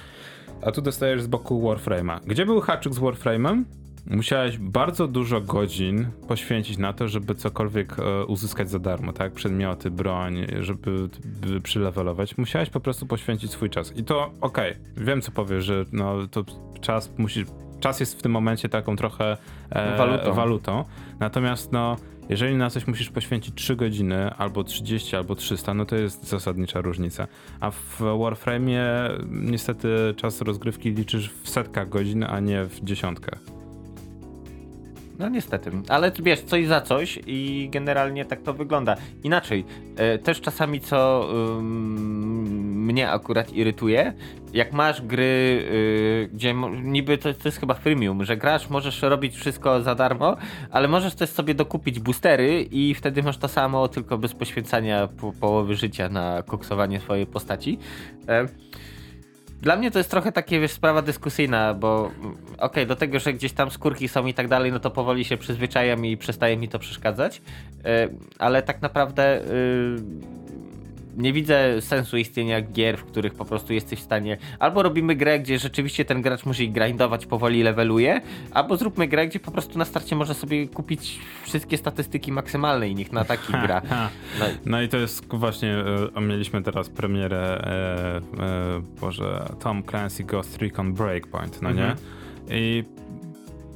A 0.62 0.72
tu 0.72 0.82
dostajesz 0.82 1.22
z 1.22 1.26
boku 1.26 1.62
Warframe'a. 1.62 2.20
Gdzie 2.26 2.46
był 2.46 2.60
haczyk 2.60 2.94
z 2.94 2.98
Warframe'em? 2.98 3.62
Musiałeś 4.06 4.58
bardzo 4.58 5.08
dużo 5.08 5.40
godzin 5.40 6.06
poświęcić 6.28 6.78
na 6.78 6.92
to, 6.92 7.08
żeby 7.08 7.34
cokolwiek 7.34 7.96
e, 7.98 8.24
uzyskać 8.24 8.70
za 8.70 8.78
darmo, 8.78 9.12
tak? 9.12 9.32
Przedmioty, 9.32 9.90
broń, 9.90 10.46
żeby, 10.60 11.08
by 11.24 11.60
przylewelować. 11.60 12.38
Musiałeś 12.38 12.70
po 12.70 12.80
prostu 12.80 13.06
poświęcić 13.06 13.50
swój 13.50 13.70
czas. 13.70 13.96
I 13.96 14.04
to 14.04 14.30
okej, 14.40 14.74
wiem 14.96 15.20
co 15.20 15.32
powiesz, 15.32 15.64
że 15.64 15.84
no 15.92 16.26
to 16.30 16.44
czas 16.80 17.10
musi. 17.18 17.44
Czas 17.80 18.00
jest 18.00 18.18
w 18.18 18.22
tym 18.22 18.32
momencie 18.32 18.68
taką 18.68 18.96
trochę 18.96 19.36
e, 19.70 19.96
Walutą. 19.96 20.32
walutą. 20.32 20.84
Natomiast 21.20 21.72
no, 21.72 21.96
jeżeli 22.28 22.56
na 22.56 22.70
coś 22.70 22.86
musisz 22.86 23.10
poświęcić 23.10 23.54
3 23.54 23.76
godziny, 23.76 24.30
albo 24.34 24.64
30, 24.64 25.16
albo 25.16 25.34
300, 25.34 25.74
no 25.74 25.84
to 25.84 25.96
jest 25.96 26.28
zasadnicza 26.28 26.80
różnica. 26.80 27.26
A 27.60 27.70
w 27.70 28.00
Warframe'ie 28.00 28.82
niestety 29.30 30.14
czas 30.16 30.40
rozgrywki 30.40 30.90
liczysz 30.90 31.30
w 31.42 31.48
setkach 31.48 31.88
godzin, 31.88 32.24
a 32.24 32.40
nie 32.40 32.64
w 32.64 32.80
dziesiątkach. 32.84 33.59
No 35.20 35.28
niestety, 35.28 35.70
ale 35.88 36.12
wiesz, 36.22 36.40
coś 36.40 36.66
za 36.66 36.80
coś 36.80 37.18
i 37.26 37.68
generalnie 37.72 38.24
tak 38.24 38.42
to 38.42 38.54
wygląda. 38.54 38.96
Inaczej, 39.24 39.64
e, 39.96 40.18
też 40.18 40.40
czasami 40.40 40.80
co 40.80 41.28
mnie 42.90 43.10
akurat 43.10 43.52
irytuje, 43.52 44.12
jak 44.52 44.72
masz 44.72 45.02
gry, 45.02 45.22
y, 45.22 46.30
gdzie 46.32 46.54
niby 46.82 47.18
to, 47.18 47.34
to 47.34 47.48
jest 47.48 47.60
chyba 47.60 47.74
freemium, 47.74 48.24
że 48.24 48.36
grasz, 48.36 48.70
możesz 48.70 49.02
robić 49.02 49.36
wszystko 49.36 49.82
za 49.82 49.94
darmo, 49.94 50.36
ale 50.70 50.88
możesz 50.88 51.14
też 51.14 51.30
sobie 51.30 51.54
dokupić 51.54 52.00
boostery 52.00 52.62
i 52.62 52.94
wtedy 52.94 53.22
masz 53.22 53.38
to 53.38 53.48
samo, 53.48 53.88
tylko 53.88 54.18
bez 54.18 54.34
poświęcania 54.34 55.08
po, 55.20 55.32
połowy 55.32 55.74
życia 55.74 56.08
na 56.08 56.42
koksowanie 56.42 57.00
swojej 57.00 57.26
postaci. 57.26 57.78
E, 58.28 58.48
dla 59.62 59.76
mnie 59.76 59.90
to 59.90 59.98
jest 59.98 60.10
trochę 60.10 60.32
takie 60.32 60.60
wiesz, 60.60 60.72
sprawa 60.72 61.02
dyskusyjna, 61.02 61.74
bo 61.74 62.10
mm, 62.20 62.36
okej, 62.58 62.86
do 62.86 62.96
tego, 62.96 63.18
że 63.18 63.32
gdzieś 63.32 63.52
tam 63.52 63.70
skórki 63.70 64.08
są 64.08 64.26
i 64.26 64.34
tak 64.34 64.48
dalej, 64.48 64.72
no 64.72 64.80
to 64.80 64.90
powoli 64.90 65.24
się 65.24 65.36
przyzwyczajam 65.36 66.06
i 66.06 66.16
przestaje 66.16 66.56
mi 66.56 66.68
to 66.68 66.78
przeszkadzać, 66.78 67.42
e, 67.84 68.08
ale 68.38 68.62
tak 68.62 68.82
naprawdę 68.82 69.40
y, 69.40 69.96
nie 71.16 71.32
widzę 71.32 71.80
sensu 71.80 72.16
istnienia 72.16 72.60
gier, 72.60 72.98
w 72.98 73.04
których 73.04 73.34
po 73.34 73.44
prostu 73.44 73.72
jesteś 73.72 73.98
w 73.98 74.02
stanie. 74.02 74.36
Albo 74.58 74.82
robimy 74.82 75.14
grę, 75.14 75.38
gdzie 75.38 75.58
rzeczywiście 75.58 76.04
ten 76.04 76.22
gracz 76.22 76.46
musi 76.46 76.70
grindować, 76.70 77.26
powoli 77.26 77.62
leveluje, 77.62 78.20
albo 78.52 78.76
zróbmy 78.76 79.08
grę, 79.08 79.26
gdzie 79.26 79.40
po 79.40 79.50
prostu 79.50 79.78
na 79.78 79.84
starcie 79.84 80.16
można 80.16 80.34
sobie 80.34 80.68
kupić 80.68 81.18
wszystkie 81.42 81.76
statystyki 81.76 82.32
maksymalne 82.32 82.88
i 82.88 82.94
niech 82.94 83.12
na 83.12 83.24
taki 83.24 83.52
gra. 83.52 83.82
No, 84.38 84.46
No 84.66 84.82
i 84.82 84.88
to 84.88 84.96
jest 84.96 85.26
właśnie, 85.28 85.74
e, 86.16 86.20
mieliśmy 86.20 86.62
teraz 86.62 86.88
premierę, 86.88 87.64
e, 87.64 88.16
e, 88.16 88.82
Boże, 89.00 89.46
Tom 89.60 89.82
Clancy 89.82 90.24
Ghost 90.24 90.62
Recon 90.62 90.92
Breakpoint, 90.92 91.62
no 91.62 91.72
nie? 91.72 91.84
Mhm. 91.84 91.98
I 92.50 92.84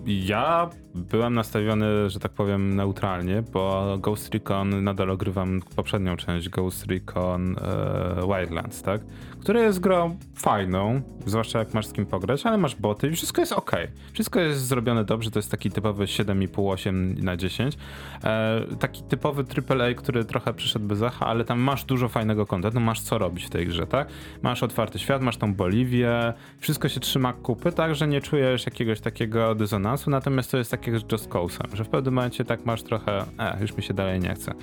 ja 0.06 0.70
byłem 0.94 1.34
nastawiony, 1.34 2.10
że 2.10 2.20
tak 2.20 2.32
powiem, 2.32 2.76
neutralnie, 2.76 3.42
bo 3.52 3.96
Ghost 4.00 4.34
Recon 4.34 4.84
nadal 4.84 5.10
ogrywam 5.10 5.60
poprzednią 5.76 6.16
część 6.16 6.48
Ghost 6.48 6.86
Recon 6.86 7.56
e, 7.58 8.26
Wildlands, 8.26 8.82
tak? 8.82 9.00
Która 9.40 9.60
jest 9.60 9.80
grą 9.80 10.16
fajną, 10.34 11.02
zwłaszcza 11.26 11.58
jak 11.58 11.74
masz 11.74 11.86
z 11.86 11.92
kim 11.92 12.06
pograć, 12.06 12.46
ale 12.46 12.58
masz 12.58 12.76
boty 12.76 13.08
i 13.08 13.10
wszystko 13.10 13.42
jest 13.42 13.52
ok. 13.52 13.72
Wszystko 14.12 14.40
jest 14.40 14.60
zrobione 14.66 15.04
dobrze, 15.04 15.30
to 15.30 15.38
jest 15.38 15.50
taki 15.50 15.70
typowy 15.70 16.04
7,5-8 16.04 17.22
na 17.22 17.36
10. 17.36 17.78
E, 18.24 18.60
taki 18.80 19.02
typowy 19.02 19.44
AAA, 19.68 19.94
który 19.94 20.24
trochę 20.24 20.54
przyszedł 20.54 20.86
bez 20.86 21.02
echa, 21.02 21.26
ale 21.26 21.44
tam 21.44 21.60
masz 21.60 21.84
dużo 21.84 22.08
fajnego 22.08 22.46
kontentu, 22.46 22.80
masz 22.80 23.00
co 23.00 23.18
robić 23.18 23.44
w 23.44 23.50
tej 23.50 23.66
grze, 23.66 23.86
tak? 23.86 24.08
Masz 24.42 24.62
otwarty 24.62 24.98
świat, 24.98 25.22
masz 25.22 25.36
tą 25.36 25.54
Boliwię, 25.54 26.32
wszystko 26.58 26.88
się 26.88 27.00
trzyma 27.00 27.32
kupy, 27.32 27.72
tak, 27.72 27.94
że 27.94 28.08
nie 28.08 28.20
czujesz 28.20 28.66
jakiegoś 28.66 29.00
takiego 29.00 29.54
dysonansu, 29.54 30.10
natomiast 30.10 30.50
to 30.50 30.58
jest 30.58 30.70
takie 30.70 30.83
jak 30.86 30.98
z 30.98 31.12
Just 31.12 31.28
Cause'em, 31.28 31.76
że 31.76 31.84
w 31.84 31.88
pewnym 31.88 32.14
momencie 32.14 32.44
tak 32.44 32.66
masz 32.66 32.82
trochę, 32.82 33.24
e, 33.38 33.58
już 33.60 33.76
mi 33.76 33.82
się 33.82 33.94
dalej 33.94 34.20
nie 34.20 34.34
chce. 34.34 34.54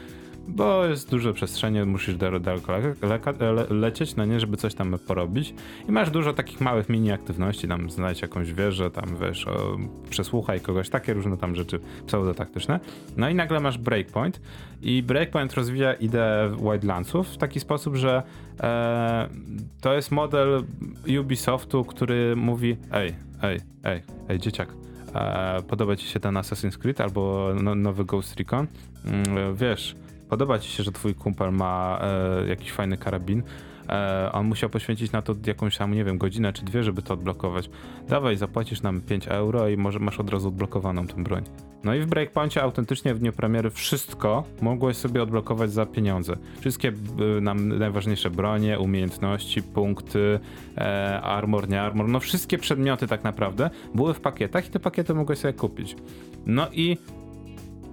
Bo 0.48 0.86
jest 0.86 1.10
duże 1.12 1.34
przestrzenie, 1.34 1.86
musisz 1.86 2.16
dal- 2.16 2.42
daleko 2.42 2.74
le- 3.40 3.52
le- 3.52 3.66
lecieć, 3.70 4.16
no 4.16 4.26
nie, 4.26 4.40
żeby 4.40 4.58
coś 4.58 4.74
tam 4.74 4.96
porobić. 5.08 5.54
I 5.90 5.92
masz 5.92 6.10
dużo 6.10 6.34
takich 6.34 6.62
małych 6.62 6.90
mini 6.90 7.12
aktywności, 7.12 7.68
tam 7.68 7.90
znajdź 7.90 8.22
jakąś 8.22 8.54
wieżę, 8.54 8.92
tam 8.92 9.06
wiesz, 9.22 9.48
o, 9.48 9.78
przesłuchaj 10.10 10.60
kogoś, 10.60 10.90
takie 10.90 11.14
różne 11.14 11.38
tam 11.38 11.56
rzeczy 11.56 11.80
pseudotaktyczne. 12.08 12.80
No 13.18 13.30
i 13.30 13.36
nagle 13.36 13.60
masz 13.60 13.78
Breakpoint 13.78 14.42
i 14.82 15.04
Breakpoint 15.04 15.54
rozwija 15.54 15.94
ideę 15.94 16.56
Wildlandsów 16.62 17.28
w 17.28 17.38
taki 17.38 17.60
sposób, 17.60 17.96
że 17.96 18.24
e, 18.60 19.30
to 19.82 19.94
jest 19.94 20.12
model 20.12 20.64
Ubisoftu, 21.20 21.86
który 21.86 22.36
mówi 22.36 22.78
ej, 22.92 23.16
ej, 23.44 23.60
ej, 23.84 24.02
ej, 24.30 24.40
dzieciak, 24.40 24.74
podoba 25.68 25.96
ci 25.96 26.08
się 26.08 26.20
ten 26.20 26.36
Assassin's 26.36 26.78
Creed 26.78 27.02
albo 27.02 27.54
no, 27.64 27.76
nowy 27.76 28.06
Ghost 28.06 28.40
Recon? 28.40 28.68
Mm, 29.06 29.56
wiesz, 29.56 29.96
podoba 30.30 30.60
ci 30.60 30.72
się, 30.72 30.84
że 30.84 30.92
twój 30.92 31.16
kumpel 31.16 31.52
ma 31.52 32.00
e, 32.02 32.48
jakiś 32.48 32.72
fajny 32.72 32.98
karabin, 32.98 33.44
on 34.32 34.46
musiał 34.46 34.70
poświęcić 34.70 35.12
na 35.12 35.22
to 35.22 35.36
jakąś 35.46 35.78
tam, 35.78 35.94
nie 35.94 36.04
wiem, 36.04 36.18
godzinę 36.18 36.54
czy 36.54 36.66
dwie, 36.66 36.84
żeby 36.84 37.02
to 37.02 37.14
odblokować. 37.14 37.70
Dawaj, 38.08 38.38
zapłacisz 38.38 38.82
nam 38.82 39.02
5 39.02 39.28
euro 39.28 39.70
i 39.70 39.78
może 39.78 40.00
masz 40.00 40.20
od 40.20 40.30
razu 40.30 40.48
odblokowaną 40.48 41.08
tę 41.08 41.24
broń. 41.24 41.44
No 41.84 41.96
i 41.96 42.02
w 42.02 42.06
Breakpoincie 42.06 42.64
autentycznie 42.64 43.14
w 43.14 43.20
dniu 43.20 43.34
premiery 43.34 43.70
wszystko 43.70 44.44
mogłeś 44.62 44.98
sobie 44.98 45.24
odblokować 45.24 45.72
za 45.72 45.86
pieniądze. 45.86 46.38
Wszystkie 46.60 46.94
y, 47.38 47.42
nam 47.42 47.78
najważniejsze 47.78 48.30
bronie, 48.30 48.80
umiejętności, 48.80 49.64
punkty, 49.64 50.40
e, 50.78 51.22
armor, 51.22 51.70
nie 51.70 51.82
armor, 51.82 52.08
no 52.08 52.20
wszystkie 52.20 52.58
przedmioty 52.58 53.08
tak 53.08 53.24
naprawdę 53.24 53.70
były 53.96 54.14
w 54.14 54.22
pakietach 54.22 54.68
i 54.68 54.72
te 54.72 54.80
pakiety 54.80 55.14
mogłeś 55.14 55.40
sobie 55.40 55.54
kupić. 55.54 55.96
No 56.46 56.68
i 56.72 56.98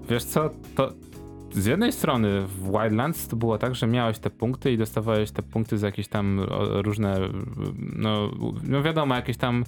wiesz 0.09 0.25
co, 0.25 0.51
to 0.75 0.93
z 1.53 1.67
jednej 1.67 1.93
strony 1.93 2.47
w 2.47 2.71
Wildlands 2.73 3.29
to 3.29 3.37
było 3.37 3.59
tak, 3.59 3.75
że 3.75 3.87
miałeś 3.87 4.19
te 4.19 4.31
punkty 4.31 4.73
i 4.73 4.79
dostawałeś 4.79 5.31
te 5.31 5.43
punkty 5.43 5.79
za 5.79 5.87
jakieś 5.87 6.09
tam 6.09 6.47
o, 6.51 6.83
różne, 6.83 7.19
no, 7.97 8.31
no 8.63 8.83
wiadomo, 8.83 9.15
jakieś 9.15 9.37
tam 9.37 9.65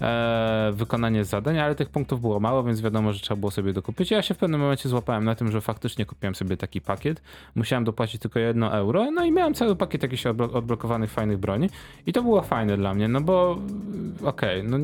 e, 0.00 0.70
wykonanie 0.74 1.24
zadań, 1.24 1.58
ale 1.58 1.74
tych 1.74 1.88
punktów 1.88 2.20
było 2.20 2.40
mało, 2.40 2.64
więc 2.64 2.80
wiadomo, 2.80 3.12
że 3.12 3.20
trzeba 3.20 3.40
było 3.40 3.50
sobie 3.50 3.72
dokupić. 3.72 4.10
Ja 4.10 4.22
się 4.22 4.34
w 4.34 4.38
pewnym 4.38 4.60
momencie 4.60 4.88
złapałem 4.88 5.24
na 5.24 5.34
tym, 5.34 5.50
że 5.50 5.60
faktycznie 5.60 6.06
kupiłem 6.06 6.34
sobie 6.34 6.56
taki 6.56 6.80
pakiet. 6.80 7.22
Musiałem 7.54 7.84
dopłacić 7.84 8.20
tylko 8.20 8.38
jedno 8.38 8.74
euro, 8.74 9.10
no 9.10 9.24
i 9.24 9.32
miałem 9.32 9.54
cały 9.54 9.76
pakiet 9.76 10.02
jakichś 10.02 10.26
odblo- 10.26 10.56
odblokowanych 10.56 11.10
fajnych 11.10 11.38
broni 11.38 11.70
i 12.06 12.12
to 12.12 12.22
było 12.22 12.42
fajne 12.42 12.76
dla 12.76 12.94
mnie, 12.94 13.08
no 13.08 13.20
bo 13.20 13.58
okej, 14.24 14.64
no 14.64 14.78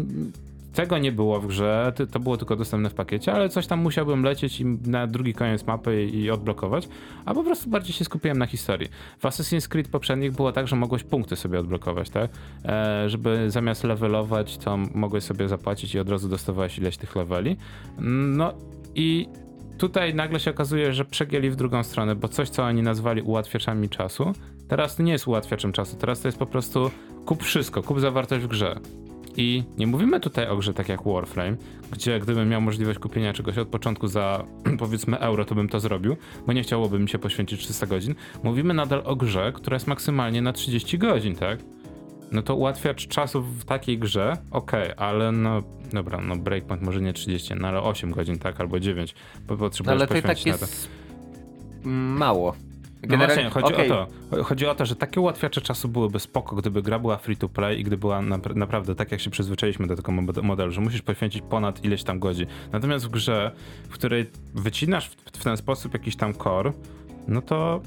tego 0.76 0.98
nie 0.98 1.12
było 1.12 1.40
w 1.40 1.46
grze, 1.46 1.92
to 2.12 2.20
było 2.20 2.36
tylko 2.36 2.56
dostępne 2.56 2.90
w 2.90 2.94
pakiecie, 2.94 3.32
ale 3.32 3.48
coś 3.48 3.66
tam 3.66 3.80
musiałbym 3.80 4.22
lecieć 4.22 4.62
na 4.86 5.06
drugi 5.06 5.34
koniec 5.34 5.66
mapy 5.66 6.04
i 6.04 6.30
odblokować, 6.30 6.88
a 7.24 7.34
po 7.34 7.44
prostu 7.44 7.70
bardziej 7.70 7.92
się 7.92 8.04
skupiłem 8.04 8.38
na 8.38 8.46
historii. 8.46 8.88
W 9.18 9.22
Assassin's 9.22 9.68
Creed 9.68 9.88
poprzednich 9.88 10.32
było 10.32 10.52
tak, 10.52 10.68
że 10.68 10.76
mogłeś 10.76 11.02
punkty 11.02 11.36
sobie 11.36 11.60
odblokować, 11.60 12.10
tak? 12.10 12.30
E, 12.64 13.10
żeby 13.10 13.50
zamiast 13.50 13.84
levelować, 13.84 14.58
to 14.58 14.76
mogłeś 14.76 15.24
sobie 15.24 15.48
zapłacić 15.48 15.94
i 15.94 15.98
od 15.98 16.08
razu 16.08 16.28
dostawałeś 16.28 16.78
ileś 16.78 16.96
tych 16.96 17.16
leveli. 17.16 17.56
No 17.98 18.52
i 18.94 19.28
tutaj 19.78 20.14
nagle 20.14 20.40
się 20.40 20.50
okazuje, 20.50 20.92
że 20.92 21.04
przegięli 21.04 21.50
w 21.50 21.56
drugą 21.56 21.82
stronę, 21.82 22.14
bo 22.14 22.28
coś, 22.28 22.48
co 22.48 22.64
oni 22.64 22.82
nazwali 22.82 23.22
ułatwiaczami 23.22 23.88
czasu, 23.88 24.32
teraz 24.68 24.98
nie 24.98 25.12
jest 25.12 25.28
ułatwiaczem 25.28 25.72
czasu, 25.72 25.96
teraz 25.96 26.20
to 26.20 26.28
jest 26.28 26.38
po 26.38 26.46
prostu 26.46 26.90
kup 27.26 27.42
wszystko, 27.42 27.82
kup 27.82 28.00
zawartość 28.00 28.44
w 28.44 28.48
grze. 28.48 28.80
I 29.36 29.64
nie 29.78 29.86
mówimy 29.86 30.20
tutaj 30.20 30.48
o 30.48 30.56
grze 30.56 30.74
tak 30.74 30.88
jak 30.88 31.04
Warframe, 31.04 31.56
gdzie 31.92 32.20
gdybym 32.20 32.48
miał 32.48 32.60
możliwość 32.60 32.98
kupienia 32.98 33.32
czegoś 33.32 33.58
od 33.58 33.68
początku 33.68 34.08
za 34.08 34.44
powiedzmy 34.78 35.18
euro, 35.18 35.44
to 35.44 35.54
bym 35.54 35.68
to 35.68 35.80
zrobił, 35.80 36.16
bo 36.46 36.52
nie 36.52 36.62
chciałoby 36.62 36.98
mi 36.98 37.08
się 37.08 37.18
poświęcić 37.18 37.60
300 37.60 37.86
godzin. 37.86 38.14
Mówimy 38.42 38.74
nadal 38.74 39.02
o 39.04 39.16
grze, 39.16 39.52
która 39.54 39.74
jest 39.74 39.86
maksymalnie 39.86 40.42
na 40.42 40.52
30 40.52 40.98
godzin, 40.98 41.34
tak? 41.34 41.58
No 42.32 42.42
to 42.42 42.56
ułatwiacz 42.56 43.08
czasu 43.08 43.42
w 43.42 43.64
takiej 43.64 43.98
grze, 43.98 44.36
okej, 44.50 44.90
ale 44.96 45.32
no 45.32 45.62
dobra, 45.92 46.20
no 46.20 46.36
breakpoint 46.36 46.82
może 46.82 47.00
nie 47.00 47.12
30, 47.12 47.54
no 47.54 47.68
ale 47.68 47.82
8 47.82 48.10
godzin, 48.10 48.38
tak, 48.38 48.60
albo 48.60 48.80
9, 48.80 49.14
bo 49.46 49.54
no 49.54 49.58
potrzebujesz 49.58 50.00
ale 50.00 50.06
to 50.06 50.14
tak 50.14 50.22
poświęcić 50.22 50.46
na 50.46 50.58
to. 50.58 50.64
jest 50.64 50.88
mało. 53.08 53.18
No 53.20 53.26
właśnie, 53.26 53.42
Generalnie- 53.42 53.50
chodzi 53.50 53.74
okej, 53.74 53.90
o 53.90 54.06
to. 54.36 54.44
Chodzi 54.44 54.66
o 54.66 54.74
to, 54.74 54.86
że 54.86 54.96
takie 54.96 55.20
ułatwiacze 55.20 55.60
czasu 55.60 55.88
byłyby 55.88 56.20
spoko, 56.20 56.56
gdyby 56.56 56.82
gra 56.82 56.98
była 56.98 57.16
free 57.16 57.36
to 57.36 57.48
play 57.48 57.80
i 57.80 57.84
gdy 57.84 57.96
była 57.96 58.18
napra- 58.20 58.56
naprawdę 58.56 58.94
tak, 58.94 59.12
jak 59.12 59.20
się 59.20 59.30
przyzwyczailiśmy 59.30 59.86
do 59.86 59.96
tego 59.96 60.12
mod- 60.12 60.42
modelu, 60.42 60.72
że 60.72 60.80
musisz 60.80 61.02
poświęcić 61.02 61.42
ponad 61.50 61.84
ileś 61.84 62.02
tam 62.02 62.18
godzin. 62.18 62.46
Natomiast 62.72 63.06
w 63.06 63.08
grze, 63.08 63.50
w 63.88 63.92
której 63.92 64.26
wycinasz 64.54 65.08
w, 65.08 65.14
w 65.38 65.44
ten 65.44 65.56
sposób 65.56 65.92
jakiś 65.94 66.16
tam 66.16 66.34
core, 66.34 66.72
no 67.28 67.42
to 67.42 67.80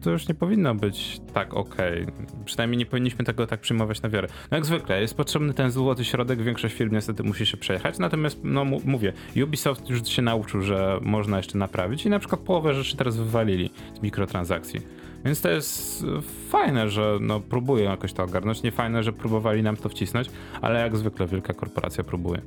to 0.00 0.10
już 0.10 0.28
nie 0.28 0.34
powinno 0.34 0.74
być 0.74 1.20
tak 1.34 1.54
okej. 1.54 2.06
Przynajmniej 2.44 2.78
nie 2.78 2.86
powinniśmy 2.86 3.24
tego 3.24 3.46
tak 3.46 3.60
przyjmować 3.60 4.02
na 4.02 4.08
wiarę. 4.08 4.28
No 4.50 4.56
jak 4.56 4.66
zwykle, 4.66 5.00
jest 5.00 5.14
potrzebny 5.14 5.54
ten 5.54 5.70
złoty 5.70 6.04
środek, 6.04 6.42
większość 6.42 6.74
firm 6.74 6.92
niestety 6.92 7.22
musi 7.22 7.46
się 7.46 7.56
przejechać, 7.56 7.98
natomiast, 7.98 8.40
no 8.44 8.64
mówię, 8.64 9.12
Ubisoft 9.44 9.90
już 9.90 10.08
się 10.08 10.22
nauczył, 10.22 10.62
że 10.62 10.98
można 11.02 11.36
jeszcze 11.36 11.58
naprawić 11.58 12.06
i 12.06 12.10
na 12.10 12.18
przykład 12.18 12.40
połowę 12.40 12.74
rzeczy 12.74 12.96
teraz 12.96 13.16
wywalili 13.16 13.70
z 13.94 14.02
mikrotransakcji. 14.02 14.80
Więc 15.24 15.40
to 15.40 15.50
jest 15.50 16.04
e, 16.04 16.22
fajne, 16.50 16.88
że 16.88 17.18
no, 17.20 17.40
próbują 17.40 17.90
jakoś 17.90 18.12
to 18.12 18.22
ogarnąć. 18.22 18.62
Nie 18.62 18.70
fajne, 18.70 19.02
że 19.02 19.12
próbowali 19.12 19.62
nam 19.62 19.76
to 19.76 19.88
wcisnąć, 19.88 20.28
ale 20.60 20.80
jak 20.80 20.96
zwykle 20.96 21.26
wielka 21.26 21.54
korporacja 21.54 22.04
próbuje. 22.04 22.42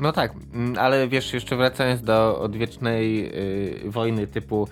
No 0.00 0.12
tak, 0.12 0.32
mm, 0.54 0.78
ale 0.78 1.08
wiesz, 1.08 1.32
jeszcze 1.32 1.56
wracając 1.56 2.02
do 2.02 2.40
odwiecznej 2.40 3.30
y, 3.86 3.90
wojny 3.90 4.26
typu 4.26 4.68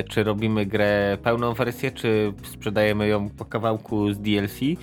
y, 0.00 0.04
czy 0.04 0.24
robimy 0.24 0.66
grę 0.66 1.18
pełną 1.22 1.54
wersję, 1.54 1.90
czy 1.90 2.32
sprzedajemy 2.44 3.08
ją 3.08 3.30
po 3.30 3.44
kawałku 3.44 4.12
z 4.12 4.18
DLC, 4.18 4.62
y, 4.62 4.76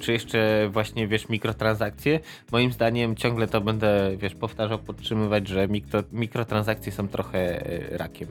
czy 0.00 0.12
jeszcze 0.12 0.68
właśnie, 0.72 1.08
wiesz, 1.08 1.28
mikrotransakcje. 1.28 2.20
Moim 2.52 2.72
zdaniem 2.72 3.16
ciągle 3.16 3.48
to 3.48 3.60
będę, 3.60 4.10
wiesz, 4.16 4.34
powtarzał, 4.34 4.78
podtrzymywać, 4.78 5.48
że 5.48 5.68
mikro, 5.68 6.02
mikrotransakcje 6.12 6.92
są 6.92 7.08
trochę 7.08 7.66
y, 7.92 7.98
rakiem 7.98 8.28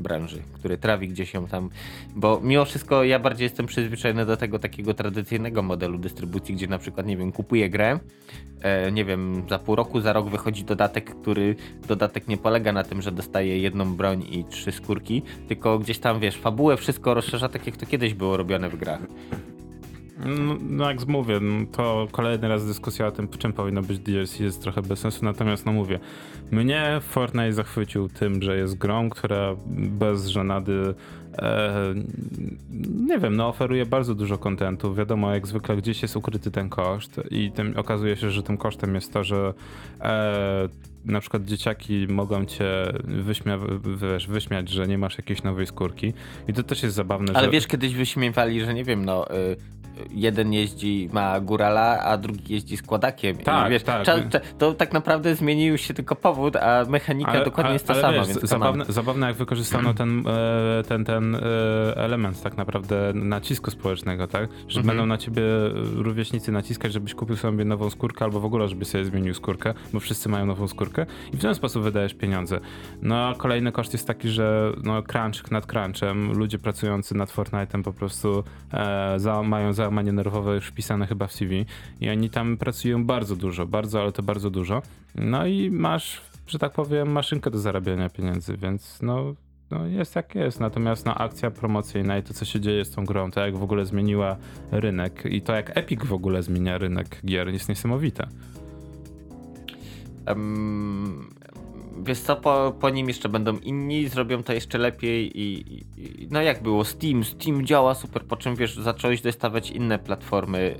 branży, 0.00 0.42
który 0.52 0.78
trawi 0.78 1.08
gdzieś 1.08 1.34
ją 1.34 1.46
tam, 1.46 1.70
bo 2.16 2.40
mimo 2.42 2.64
wszystko 2.64 3.04
ja 3.04 3.18
bardziej 3.18 3.44
jestem 3.44 3.66
przyzwyczajony 3.66 4.26
do 4.26 4.36
tego 4.36 4.58
takiego 4.58 4.94
tradycyjnego 4.94 5.62
modelu 5.62 5.98
dystrybucji, 5.98 6.54
gdzie 6.54 6.66
na 6.66 6.78
przykład, 6.78 7.06
nie 7.06 7.16
wiem, 7.16 7.32
kupuję 7.32 7.70
grę, 7.70 7.98
e, 8.62 8.92
nie 8.92 9.04
wiem, 9.04 9.42
za 9.50 9.58
pół 9.58 9.76
roku, 9.76 10.00
za 10.00 10.12
rok 10.12 10.28
wychodzi 10.28 10.64
dodatek, 10.64 11.14
który 11.20 11.56
dodatek 11.88 12.28
nie 12.28 12.36
polega 12.36 12.72
na 12.72 12.84
tym, 12.84 13.02
że 13.02 13.12
dostaje 13.12 13.58
jedną 13.58 13.96
broń 13.96 14.24
i 14.30 14.44
trzy 14.44 14.72
skórki, 14.72 15.22
tylko 15.48 15.78
gdzieś 15.78 15.98
tam, 15.98 16.20
wiesz, 16.20 16.36
fabułę, 16.36 16.76
wszystko 16.76 17.14
rozszerza 17.14 17.48
tak, 17.48 17.66
jak 17.66 17.76
to 17.76 17.86
kiedyś 17.86 18.14
było 18.14 18.36
robione 18.36 18.68
w 18.68 18.76
grach. 18.76 19.00
No, 20.24 20.56
no 20.60 20.90
jak 20.90 21.06
mówię, 21.06 21.40
no, 21.40 21.66
to 21.72 22.08
kolejny 22.12 22.48
raz 22.48 22.66
dyskusja 22.66 23.06
o 23.06 23.10
tym, 23.10 23.28
czym 23.28 23.52
powinno 23.52 23.82
być 23.82 23.98
DLC 23.98 24.40
jest 24.40 24.62
trochę 24.62 24.82
bez 24.82 24.98
sensu, 24.98 25.24
natomiast 25.24 25.66
no 25.66 25.72
mówię, 25.72 25.98
mnie 26.50 27.00
Fortnite 27.00 27.52
zachwycił 27.52 28.08
tym, 28.08 28.42
że 28.42 28.56
jest 28.56 28.78
grą, 28.78 29.10
która 29.10 29.56
bez 29.76 30.26
żenady 30.26 30.94
e, 31.38 31.94
nie 33.06 33.18
wiem, 33.18 33.36
no 33.36 33.48
oferuje 33.48 33.86
bardzo 33.86 34.14
dużo 34.14 34.38
kontentu. 34.38 34.94
Wiadomo, 34.94 35.34
jak 35.34 35.46
zwykle 35.46 35.76
gdzieś 35.76 36.02
jest 36.02 36.16
ukryty 36.16 36.50
ten 36.50 36.68
koszt 36.68 37.20
i 37.30 37.50
tym, 37.52 37.74
okazuje 37.76 38.16
się, 38.16 38.30
że 38.30 38.42
tym 38.42 38.56
kosztem 38.56 38.94
jest 38.94 39.12
to, 39.12 39.24
że 39.24 39.54
e, 40.00 40.68
na 41.04 41.20
przykład 41.20 41.44
dzieciaki 41.44 42.06
mogą 42.08 42.44
cię 42.44 42.92
wyśmia 43.04 43.58
wiesz, 44.12 44.26
wyśmiać, 44.26 44.68
że 44.68 44.86
nie 44.86 44.98
masz 44.98 45.18
jakiejś 45.18 45.42
nowej 45.42 45.66
skórki. 45.66 46.12
I 46.48 46.52
to 46.52 46.62
też 46.62 46.82
jest 46.82 46.94
zabawne, 46.96 47.32
Ale 47.34 47.44
że... 47.44 47.50
wiesz, 47.52 47.66
kiedyś 47.66 47.94
wyśmiewali, 47.94 48.60
że 48.60 48.74
nie 48.74 48.84
wiem, 48.84 49.04
no... 49.04 49.26
Jeden 50.10 50.52
jeździ, 50.52 51.08
ma 51.12 51.40
górala, 51.40 51.98
a 52.02 52.16
drugi 52.16 52.54
jeździ 52.54 52.76
składakiem. 52.76 53.36
Tak, 53.36 53.66
I 53.66 53.70
wiesz, 53.70 53.82
tak. 53.82 54.06
to 54.58 54.74
tak 54.74 54.92
naprawdę 54.92 55.34
zmienił 55.34 55.78
się 55.78 55.94
tylko 55.94 56.16
powód, 56.16 56.56
a 56.56 56.84
mechanika 56.88 57.44
dokładnie 57.44 57.72
jest 57.72 57.86
ta 57.86 57.92
ale 57.92 58.02
sama. 58.02 58.12
Wiesz, 58.12 58.28
więc 58.28 58.40
zabawne, 58.40 58.84
zabawne, 58.88 59.26
jak 59.26 59.36
wykorzystano 59.36 59.94
ten, 59.94 60.24
e, 60.28 60.82
ten, 60.88 61.04
ten 61.04 61.34
e, 61.34 61.40
element 61.96 62.42
tak 62.42 62.56
naprawdę 62.56 63.12
nacisku 63.14 63.70
społecznego, 63.70 64.26
tak? 64.26 64.48
Że 64.68 64.80
Mhm. 64.80 64.86
będą 64.86 65.06
na 65.06 65.18
ciebie 65.18 65.42
rówieśnicy 65.94 66.52
naciskać, 66.52 66.92
żebyś 66.92 67.14
kupił 67.14 67.36
sobie 67.36 67.64
nową 67.64 67.90
skórkę, 67.90 68.24
albo 68.24 68.40
w 68.40 68.44
ogóle, 68.44 68.68
żebyś 68.68 68.88
sobie 68.88 69.04
zmienił 69.04 69.34
skórkę, 69.34 69.74
bo 69.92 70.00
wszyscy 70.00 70.28
mają 70.28 70.46
nową 70.46 70.68
skórkę 70.68 71.06
i 71.32 71.36
w 71.36 71.42
ten 71.42 71.54
sposób 71.54 71.82
wydajesz 71.82 72.14
pieniądze. 72.14 72.60
No 73.02 73.28
a 73.28 73.34
kolejny 73.34 73.72
koszt 73.72 73.92
jest 73.92 74.06
taki, 74.06 74.28
że 74.28 74.72
no, 74.82 75.02
crunch 75.02 75.50
nad 75.50 75.66
crunchem, 75.66 76.32
ludzie 76.32 76.58
pracujący 76.58 77.14
nad 77.14 77.30
Fortnite'em 77.30 77.82
po 77.82 77.92
prostu 77.92 78.44
e, 78.72 79.14
za, 79.18 79.42
mają 79.42 79.72
załamanie 79.86 80.12
nerwowe 80.12 80.54
już 80.54 80.66
wpisane 80.66 81.06
chyba 81.06 81.26
w 81.26 81.32
CV 81.32 81.66
i 82.00 82.10
oni 82.10 82.30
tam 82.30 82.56
pracują 82.56 83.04
bardzo 83.04 83.36
dużo, 83.36 83.66
bardzo, 83.66 84.00
ale 84.00 84.12
to 84.12 84.22
bardzo 84.22 84.50
dużo. 84.50 84.82
No 85.14 85.46
i 85.46 85.70
masz, 85.70 86.20
że 86.46 86.58
tak 86.58 86.72
powiem, 86.72 87.12
maszynkę 87.12 87.50
do 87.50 87.58
zarabiania 87.58 88.08
pieniędzy, 88.08 88.56
więc 88.56 89.02
no, 89.02 89.34
no 89.70 89.86
jest 89.86 90.16
jak 90.16 90.34
jest. 90.34 90.60
Natomiast 90.60 91.06
no, 91.06 91.14
akcja 91.14 91.50
promocyjna 91.50 92.18
i 92.18 92.22
to, 92.22 92.34
co 92.34 92.44
się 92.44 92.60
dzieje 92.60 92.84
z 92.84 92.90
tą 92.90 93.04
grą, 93.04 93.30
to 93.30 93.40
jak 93.40 93.56
w 93.56 93.62
ogóle 93.62 93.84
zmieniła 93.84 94.36
rynek 94.70 95.24
i 95.30 95.42
to 95.42 95.54
jak 95.54 95.78
Epic 95.78 96.04
w 96.04 96.12
ogóle 96.12 96.42
zmienia 96.42 96.78
rynek 96.78 97.20
gier 97.24 97.48
jest 97.48 97.68
niesamowite. 97.68 98.28
Um, 100.26 101.35
wiesz 102.04 102.18
co, 102.18 102.36
po, 102.36 102.74
po 102.80 102.90
nim 102.90 103.08
jeszcze 103.08 103.28
będą 103.28 103.58
inni, 103.58 104.08
zrobią 104.08 104.42
to 104.42 104.52
jeszcze 104.52 104.78
lepiej 104.78 105.40
i, 105.40 105.74
i 105.76 106.28
no 106.30 106.42
jak 106.42 106.62
było, 106.62 106.84
Steam, 106.84 107.24
Steam 107.24 107.66
działa 107.66 107.94
super, 107.94 108.24
po 108.24 108.36
czym 108.36 108.56
wiesz, 108.56 108.76
zacząłeś 108.76 109.20
dostawać 109.20 109.70
inne 109.70 109.98
platformy 109.98 110.76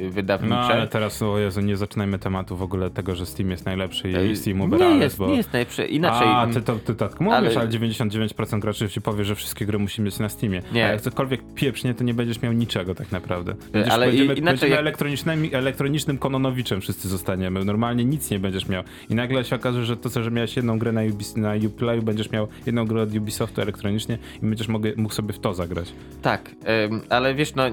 yy, 0.00 0.10
wydawnicze. 0.10 0.54
No 0.54 0.60
ale 0.60 0.88
teraz, 0.88 1.22
o 1.22 1.38
Jezu, 1.38 1.60
nie 1.60 1.76
zaczynajmy 1.76 2.18
tematu 2.18 2.56
w 2.56 2.62
ogóle 2.62 2.90
tego, 2.90 3.14
że 3.14 3.26
Steam 3.26 3.50
jest 3.50 3.66
najlepszy 3.66 4.10
i 4.10 4.16
Ej, 4.16 4.36
Steam 4.36 4.58
nie 4.58 4.64
uberales, 4.64 5.02
jest, 5.02 5.18
bo... 5.18 5.26
nie 5.28 5.36
jest 5.36 5.52
najlepszy, 5.52 5.86
inaczej. 5.86 6.28
A, 6.28 6.46
ty, 6.46 6.62
to, 6.62 6.76
ty 6.76 6.94
tak 6.94 7.20
mówisz, 7.20 7.36
ale- 7.56 7.60
ale... 7.60 7.68
99% 7.68 8.58
graczy 8.58 8.88
ci 8.88 9.00
powie, 9.00 9.24
że 9.24 9.34
wszystkie 9.34 9.66
gry 9.66 9.78
musi 9.78 10.02
mieć 10.02 10.18
na 10.18 10.28
Steamie. 10.28 10.62
Nie. 10.72 10.86
A 10.86 10.88
jak 10.88 11.00
cokolwiek 11.00 11.40
pieprznie, 11.54 11.94
to 11.94 12.04
nie 12.04 12.14
będziesz 12.14 12.42
miał 12.42 12.52
niczego 12.52 12.94
tak 12.94 13.12
naprawdę. 13.12 13.54
Będziesz, 13.72 13.92
ale 13.92 14.06
będziemy, 14.06 14.34
inaczej 14.34 14.42
będziemy 14.44 14.70
jak- 14.70 14.80
elektronicznym, 14.80 15.48
elektronicznym 15.52 16.18
kononowiczem 16.18 16.80
wszyscy 16.80 17.08
zostaniemy. 17.08 17.64
Normalnie 17.64 18.04
nic 18.04 18.30
nie 18.30 18.38
będziesz 18.38 18.68
miał. 18.68 18.82
I 19.10 19.14
nagle 19.14 19.44
się 19.44 19.56
okaże, 19.56 19.84
że 19.84 19.96
to, 19.96 20.10
co, 20.10 20.22
że 20.22 20.30
miałeś 20.30 20.41
jedną 20.56 20.78
grę 20.78 20.92
na, 20.92 21.02
Ubis, 21.02 21.36
na 21.36 21.54
Uplayu, 21.66 22.02
będziesz 22.02 22.30
miał 22.30 22.48
jedną 22.66 22.86
grę 22.86 23.02
od 23.02 23.14
Ubisoftu 23.14 23.60
elektronicznie 23.60 24.18
i 24.42 24.46
będziesz 24.46 24.68
mógł, 24.68 24.88
mógł 24.96 25.14
sobie 25.14 25.32
w 25.32 25.38
to 25.38 25.54
zagrać. 25.54 25.92
Tak, 26.22 26.50
em, 26.64 27.00
ale 27.08 27.34
wiesz, 27.34 27.54
no 27.54 27.64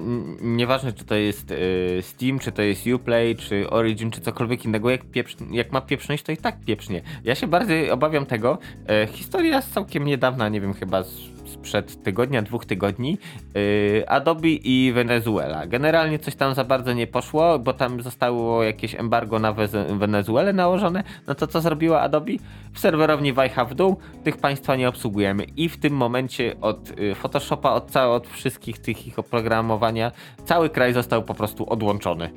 nieważne 0.41 0.93
czy 0.93 1.05
to 1.05 1.15
jest 1.15 1.51
e, 1.51 1.55
Steam, 2.01 2.39
czy 2.39 2.51
to 2.51 2.61
jest 2.61 2.87
Uplay, 2.87 3.35
czy 3.35 3.69
Origin, 3.69 4.11
czy 4.11 4.21
cokolwiek 4.21 4.65
innego, 4.65 4.89
jak, 4.89 5.05
pieprz, 5.05 5.35
jak 5.51 5.71
ma 5.71 5.81
pieprzność, 5.81 6.23
to 6.23 6.31
i 6.31 6.37
tak 6.37 6.59
pieprznie. 6.65 7.01
Ja 7.23 7.35
się 7.35 7.47
bardziej 7.47 7.91
obawiam 7.91 8.25
tego, 8.25 8.57
e, 8.87 9.07
historia 9.07 9.61
z 9.61 9.69
całkiem 9.69 10.05
niedawna, 10.05 10.49
nie 10.49 10.61
wiem, 10.61 10.73
chyba 10.73 11.03
z, 11.03 11.38
sprzed 11.49 12.03
tygodnia, 12.03 12.41
dwóch 12.41 12.65
tygodni, 12.65 13.17
e, 14.01 14.09
Adobe 14.09 14.49
i 14.49 14.91
Wenezuela. 14.93 15.67
Generalnie 15.67 16.19
coś 16.19 16.35
tam 16.35 16.53
za 16.53 16.63
bardzo 16.63 16.93
nie 16.93 17.07
poszło, 17.07 17.59
bo 17.59 17.73
tam 17.73 18.01
zostało 18.01 18.63
jakieś 18.63 18.95
embargo 18.95 19.39
na 19.39 19.53
Wenezuelę 19.99 20.53
nałożone, 20.53 21.03
no 21.27 21.35
to 21.35 21.47
co 21.47 21.61
zrobiła 21.61 22.01
Adobe? 22.01 22.31
W 22.73 22.79
serwerowni 22.79 23.33
wajcha 23.33 23.65
w 23.65 23.75
dół, 23.75 23.97
tych 24.23 24.37
państwa 24.37 24.75
nie 24.75 24.89
obsługujemy 24.89 25.43
i 25.43 25.69
w 25.69 25.77
tym 25.77 25.93
momencie 25.93 26.55
od 26.61 26.99
y, 26.99 27.15
Photoshopa, 27.15 27.71
od, 27.71 27.97
od 27.97 28.27
wszystkich 28.27 28.79
tych 28.79 29.07
ich 29.07 29.19
oprogramowania, 29.19 30.11
cały 30.45 30.69
kraj 30.69 30.93
został 30.93 31.23
po 31.23 31.33
prostu 31.33 31.69
odłączony. 31.69 32.29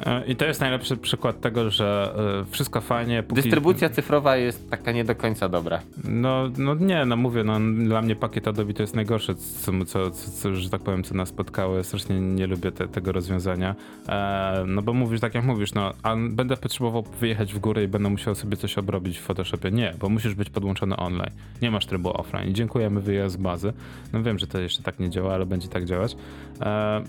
E, 0.00 0.26
I 0.26 0.36
to 0.36 0.44
jest 0.44 0.60
najlepszy 0.60 0.96
przykład 0.96 1.40
tego, 1.40 1.70
że 1.70 2.14
e, 2.42 2.52
wszystko 2.52 2.80
fajnie. 2.80 3.22
Póki... 3.22 3.42
Dystrybucja 3.42 3.88
cyfrowa 3.88 4.36
jest 4.36 4.70
taka 4.70 4.92
nie 4.92 5.04
do 5.04 5.14
końca 5.14 5.48
dobra. 5.48 5.80
No, 6.04 6.50
no 6.58 6.74
nie, 6.74 7.04
no 7.04 7.16
mówię, 7.16 7.44
no 7.44 7.60
dla 7.84 8.02
mnie 8.02 8.16
pakiet 8.16 8.48
Adobe 8.48 8.74
to 8.74 8.82
jest 8.82 8.94
najgorsze, 8.94 9.34
co, 9.34 9.72
co, 9.86 10.10
co, 10.10 10.30
co 10.30 10.54
że 10.54 10.70
tak 10.70 10.80
powiem, 10.80 11.02
co 11.02 11.14
nas 11.14 11.28
spotkało. 11.28 11.76
Ja 11.76 11.82
strasznie 11.82 12.20
nie 12.20 12.46
lubię 12.46 12.72
te, 12.72 12.88
tego 12.88 13.12
rozwiązania. 13.12 13.74
E, 14.08 14.64
no 14.66 14.82
bo 14.82 14.92
mówisz, 14.92 15.20
tak 15.20 15.34
jak 15.34 15.44
mówisz, 15.44 15.74
no, 15.74 15.92
a 16.02 16.16
będę 16.16 16.56
potrzebował 16.56 17.02
wyjechać 17.20 17.54
w 17.54 17.58
górę 17.58 17.84
i 17.84 17.88
będę 17.88 18.08
musiał 18.08 18.34
sobie 18.34 18.56
coś 18.56 18.78
obrobić 18.78 19.18
w 19.18 19.22
Photoshopie. 19.22 19.70
Nie, 19.70 19.94
bo 19.98 20.08
musisz 20.08 20.34
być 20.34 20.50
podłączony 20.50 20.96
online. 20.96 21.32
Nie 21.62 21.70
masz 21.70 21.86
trybu 21.86 22.20
offline. 22.20 22.54
Dziękujemy, 22.54 23.00
wyjazd 23.00 23.34
z 23.34 23.38
bazy. 23.38 23.72
No 24.12 24.22
wiem, 24.22 24.38
że 24.38 24.46
to 24.46 24.58
jeszcze 24.58 24.82
tak 24.82 24.98
nie 24.98 25.10
działa, 25.10 25.34
ale 25.34 25.46
będzie 25.46 25.68
tak 25.68 25.84
działać. 25.84 26.16
E, 26.60 27.02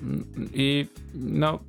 I 0.54 0.86
no, 1.16 1.60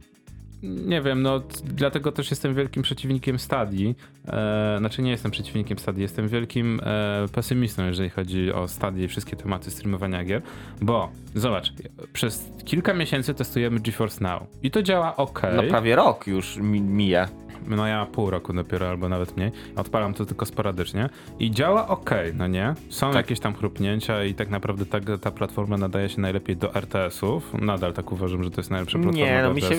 nie 0.63 1.03
wiem, 1.03 1.23
no 1.23 1.43
dlatego 1.65 2.13
też 2.13 2.31
jestem 2.31 2.55
wielkim 2.55 2.83
przeciwnikiem 2.83 3.39
Stadii. 3.39 3.97
E, 4.29 4.77
znaczy 4.79 5.03
nie 5.03 5.11
jestem 5.11 5.31
przeciwnikiem 5.31 5.79
Stadii, 5.79 6.03
jestem 6.03 6.29
wielkim 6.29 6.81
e, 6.83 7.27
pesymistą, 7.33 7.87
jeżeli 7.87 8.11
chodzi 8.11 8.53
o 8.53 8.69
Stadię 8.69 9.05
i 9.05 9.09
wszystkie 9.09 9.37
tematy 9.37 9.71
streamowania 9.71 10.25
gier, 10.25 10.43
bo 10.81 11.11
zobacz, 11.35 11.73
przez 12.13 12.51
kilka 12.65 12.95
miesięcy 12.95 13.35
testujemy 13.35 13.81
GeForce 13.81 14.25
Now 14.25 14.43
i 14.63 14.71
to 14.71 14.83
działa 14.83 15.17
ok. 15.17 15.43
No 15.57 15.63
prawie 15.63 15.97
rok 15.97 16.27
już 16.27 16.57
mi, 16.57 16.81
mija. 16.81 17.29
No 17.67 17.87
ja 17.87 18.07
pół 18.07 18.31
roku 18.31 18.53
dopiero, 18.53 18.89
albo 18.89 19.09
nawet 19.09 19.37
mniej. 19.37 19.51
Odpalam 19.77 20.15
to 20.15 20.25
tylko 20.25 20.47
sporadycznie 20.47 21.09
i 21.39 21.51
działa 21.51 21.89
ok, 21.89 22.11
no 22.35 22.47
nie? 22.47 22.75
Są 22.89 23.07
Tak. 23.07 23.17
jakieś 23.17 23.41
tam 23.41 23.55
chrupnięcia 23.55 24.25
i 24.25 24.35
tak 24.35 24.51
naprawdę 24.51 24.87
ta, 24.87 24.99
ta 25.19 25.31
platforma 25.31 25.77
nadaje 25.77 26.09
się 26.09 26.21
najlepiej 26.21 26.57
do 26.57 26.75
RTS-ów. 26.75 27.55
Nadal 27.61 27.93
tak 27.93 28.13
uważam, 28.13 28.45
że 28.45 28.51
to 28.51 28.61
jest 28.61 28.71
najlepsza 28.71 28.99
platforma 28.99 29.27
Nie, 29.27 29.43
do 29.43 29.49
no 29.49 29.55
mi 29.55 29.63
się... 29.63 29.75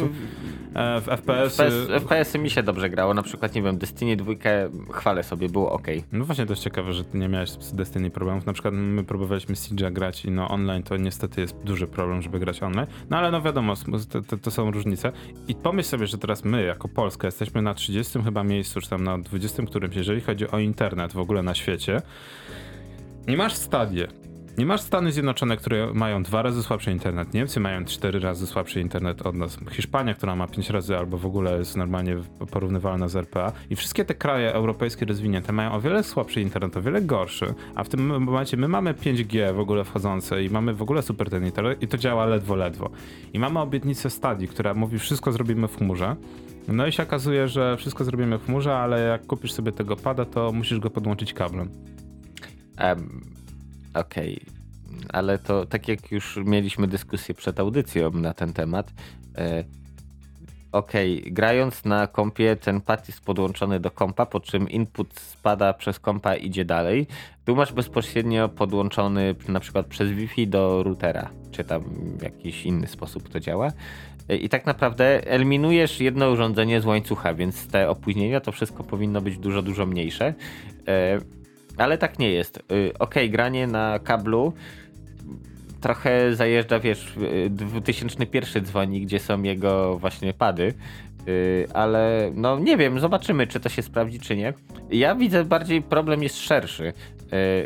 E, 0.76 1.02
w 1.02 1.06
FPS... 1.06 1.58
FPS, 1.58 1.90
FPS-y 1.90 2.40
mi 2.40 2.50
się 2.50 2.64
dobrze 2.64 2.90
grało, 2.90 3.14
na 3.14 3.24
przykład, 3.24 3.56
nie 3.56 3.62
wiem, 3.62 3.78
Destiny 3.78 4.16
2 4.16 4.34
chwalę 4.94 5.24
sobie, 5.24 5.50
było 5.50 5.72
ok. 5.72 5.88
No 6.12 6.26
właśnie, 6.26 6.46
to 6.46 6.52
jest 6.52 6.64
ciekawe, 6.64 6.94
że 6.94 7.04
ty 7.04 7.18
nie 7.18 7.28
miałeś 7.30 7.50
z 7.50 7.74
Destiny 7.74 8.10
problemów. 8.10 8.46
Na 8.46 8.54
przykład 8.54 8.74
my 8.74 9.04
próbowaliśmy 9.04 9.56
Siege'a 9.56 9.92
grać 9.94 10.26
i 10.26 10.32
no 10.32 10.48
online 10.50 10.84
to 10.84 10.98
niestety 10.98 11.42
jest 11.42 11.58
duży 11.64 11.88
problem, 11.88 12.22
żeby 12.22 12.40
grać 12.40 12.64
online. 12.64 12.88
No 13.10 13.18
ale 13.18 13.32
no 13.32 13.42
wiadomo, 13.42 13.74
to, 14.12 14.22
to, 14.22 14.38
to 14.38 14.52
są 14.52 14.72
różnice. 14.72 15.12
I 15.48 15.56
pomyśl 15.56 15.90
sobie, 15.90 16.08
że 16.08 16.18
teraz 16.18 16.44
my 16.44 16.64
jako 16.64 16.88
Polska 16.88 17.28
jesteśmy 17.28 17.62
na 17.62 17.69
30 17.74 18.20
chyba 18.24 18.44
miejscu, 18.44 18.82
czy 18.82 18.90
tam 18.90 19.04
na 19.04 19.18
20 19.18 19.64
którymś, 19.64 19.96
jeżeli 19.96 20.22
chodzi 20.22 20.52
o 20.52 20.60
internet 20.60 21.14
w 21.14 21.20
ogóle 21.20 21.44
na 21.44 21.56
świecie. 21.56 22.02
Nie 23.28 23.38
masz 23.38 23.54
stadię. 23.54 24.08
Nie 24.60 24.66
masz 24.66 24.82
Stany 24.82 25.12
Zjednoczone, 25.12 25.58
które 25.58 25.94
mają 25.94 26.24
dwa 26.24 26.42
razy 26.42 26.64
słabszy 26.64 26.92
internet. 26.92 27.34
Niemcy 27.34 27.60
mają 27.60 27.86
cztery 27.86 28.20
razy 28.20 28.48
słabszy 28.48 28.82
internet 28.82 29.22
od 29.22 29.36
nas. 29.36 29.58
Hiszpania, 29.72 30.14
która 30.14 30.36
ma 30.36 30.48
pięć 30.48 30.70
razy 30.70 30.98
albo 30.98 31.18
w 31.18 31.26
ogóle 31.26 31.58
jest 31.58 31.78
normalnie 31.78 32.18
porównywalna 32.52 33.08
z 33.08 33.16
RPA. 33.16 33.52
I 33.70 33.76
wszystkie 33.76 34.06
te 34.06 34.16
kraje 34.16 34.54
europejskie 34.54 35.06
rozwinięte 35.06 35.54
mają 35.54 35.72
o 35.72 35.82
wiele 35.82 36.04
słabszy 36.04 36.42
internet, 36.42 36.78
o 36.78 36.82
wiele 36.82 37.02
gorszy. 37.02 37.54
A 37.76 37.84
w 37.84 37.90
tym 37.90 38.24
momencie 38.24 38.58
my 38.58 38.68
mamy 38.68 38.94
5G 38.94 39.56
w 39.56 39.60
ogóle 39.60 39.84
wchodzące 39.84 40.44
i 40.44 40.50
mamy 40.50 40.74
w 40.74 40.82
ogóle 40.82 41.02
super 41.02 41.30
ten 41.30 41.46
internet 41.46 41.84
i 41.84 41.88
to 41.88 41.98
działa 41.98 42.26
ledwo, 42.26 42.56
ledwo. 42.56 42.90
I 43.34 43.40
mamy 43.40 43.60
obietnicę 43.60 44.10
Stadii, 44.10 44.48
która 44.48 44.74
mówi 44.74 45.00
wszystko 45.00 45.32
zrobimy 45.32 45.68
w 45.68 45.78
chmurze. 45.78 46.16
No 46.72 46.88
i 46.88 46.92
się 46.92 47.04
okazuje, 47.04 47.48
że 47.48 47.78
wszystko 47.78 48.04
zrobimy 48.04 48.38
w 48.38 48.46
chmurze, 48.46 48.76
ale 48.76 49.02
jak 49.02 49.26
kupisz 49.26 49.52
sobie 49.52 49.72
tego 49.72 49.96
pada, 49.96 50.26
to 50.26 50.52
musisz 50.52 50.80
go 50.80 50.90
podłączyć 50.90 51.34
kablem. 51.34 51.70
Em, 52.78 53.22
Okej, 53.94 54.40
ale 55.14 55.38
to 55.38 55.66
tak 55.66 55.88
jak 55.88 56.12
już 56.12 56.40
mieliśmy 56.46 56.88
dyskusję 56.88 57.36
przed 57.36 57.60
audycją 57.60 58.12
na 58.12 58.34
ten 58.34 58.54
temat. 58.54 58.94
E, 59.38 59.64
Okej, 60.72 61.24
grając 61.32 61.86
na 61.86 62.08
kompie, 62.08 62.56
ten 62.56 62.82
pad 62.82 63.08
jest 63.08 63.22
podłączony 63.22 63.80
do 63.80 63.92
kompa, 63.92 64.26
po 64.26 64.40
czym 64.40 64.70
input 64.70 65.20
spada 65.20 65.74
przez 65.74 66.00
kompa 66.00 66.36
i 66.36 66.48
idzie 66.48 66.66
dalej. 66.66 67.08
Tu 67.46 67.56
masz 67.56 67.74
bezpośrednio 67.74 68.50
podłączony 68.50 69.36
na 69.48 69.60
przykład 69.60 69.86
przez 69.86 70.10
Wi-Fi 70.12 70.48
do 70.48 70.84
routera, 70.84 71.30
czy 71.52 71.64
tam 71.64 71.84
w 72.18 72.24
jakiś 72.24 72.66
inny 72.66 72.88
sposób 72.88 73.30
to 73.30 73.40
działa. 73.40 73.72
E, 74.30 74.36
I 74.36 74.50
tak 74.50 74.66
naprawdę 74.66 75.28
eliminujesz 75.28 76.00
jedno 76.02 76.30
urządzenie 76.30 76.82
z 76.82 76.86
łańcucha, 76.86 77.34
więc 77.34 77.68
te 77.68 77.90
opóźnienia 77.90 78.40
to 78.40 78.52
wszystko 78.52 78.84
powinno 78.84 79.22
być 79.22 79.38
dużo, 79.38 79.62
dużo 79.62 79.86
mniejsze. 79.86 80.34
E, 80.88 81.20
ale 81.78 81.98
tak 81.98 82.20
nie 82.20 82.32
jest. 82.32 82.58
Y, 82.72 82.92
Okej, 83.00 83.30
granie 83.30 83.68
na 83.68 84.00
kablu 84.00 84.54
trochę 85.82 86.36
zajeżdża, 86.36 86.80
wiesz, 86.80 87.14
w- 87.18 87.50
2001 87.50 88.66
dzwoni, 88.66 89.02
gdzie 89.02 89.20
są 89.20 89.44
jego 89.44 89.98
właśnie 89.98 90.34
pady. 90.34 90.74
Ale 91.74 92.32
no 92.36 92.60
nie 92.60 92.78
wiem, 92.78 93.00
zobaczymy, 93.00 93.48
czy 93.48 93.60
to 93.60 93.70
się 93.70 93.82
sprawdzi, 93.82 94.20
czy 94.20 94.36
nie. 94.36 94.54
Ja 94.92 95.16
widzę 95.16 95.46
bardziej 95.46 95.82
problem 95.82 96.24
jest 96.24 96.38
szerszy. 96.38 96.94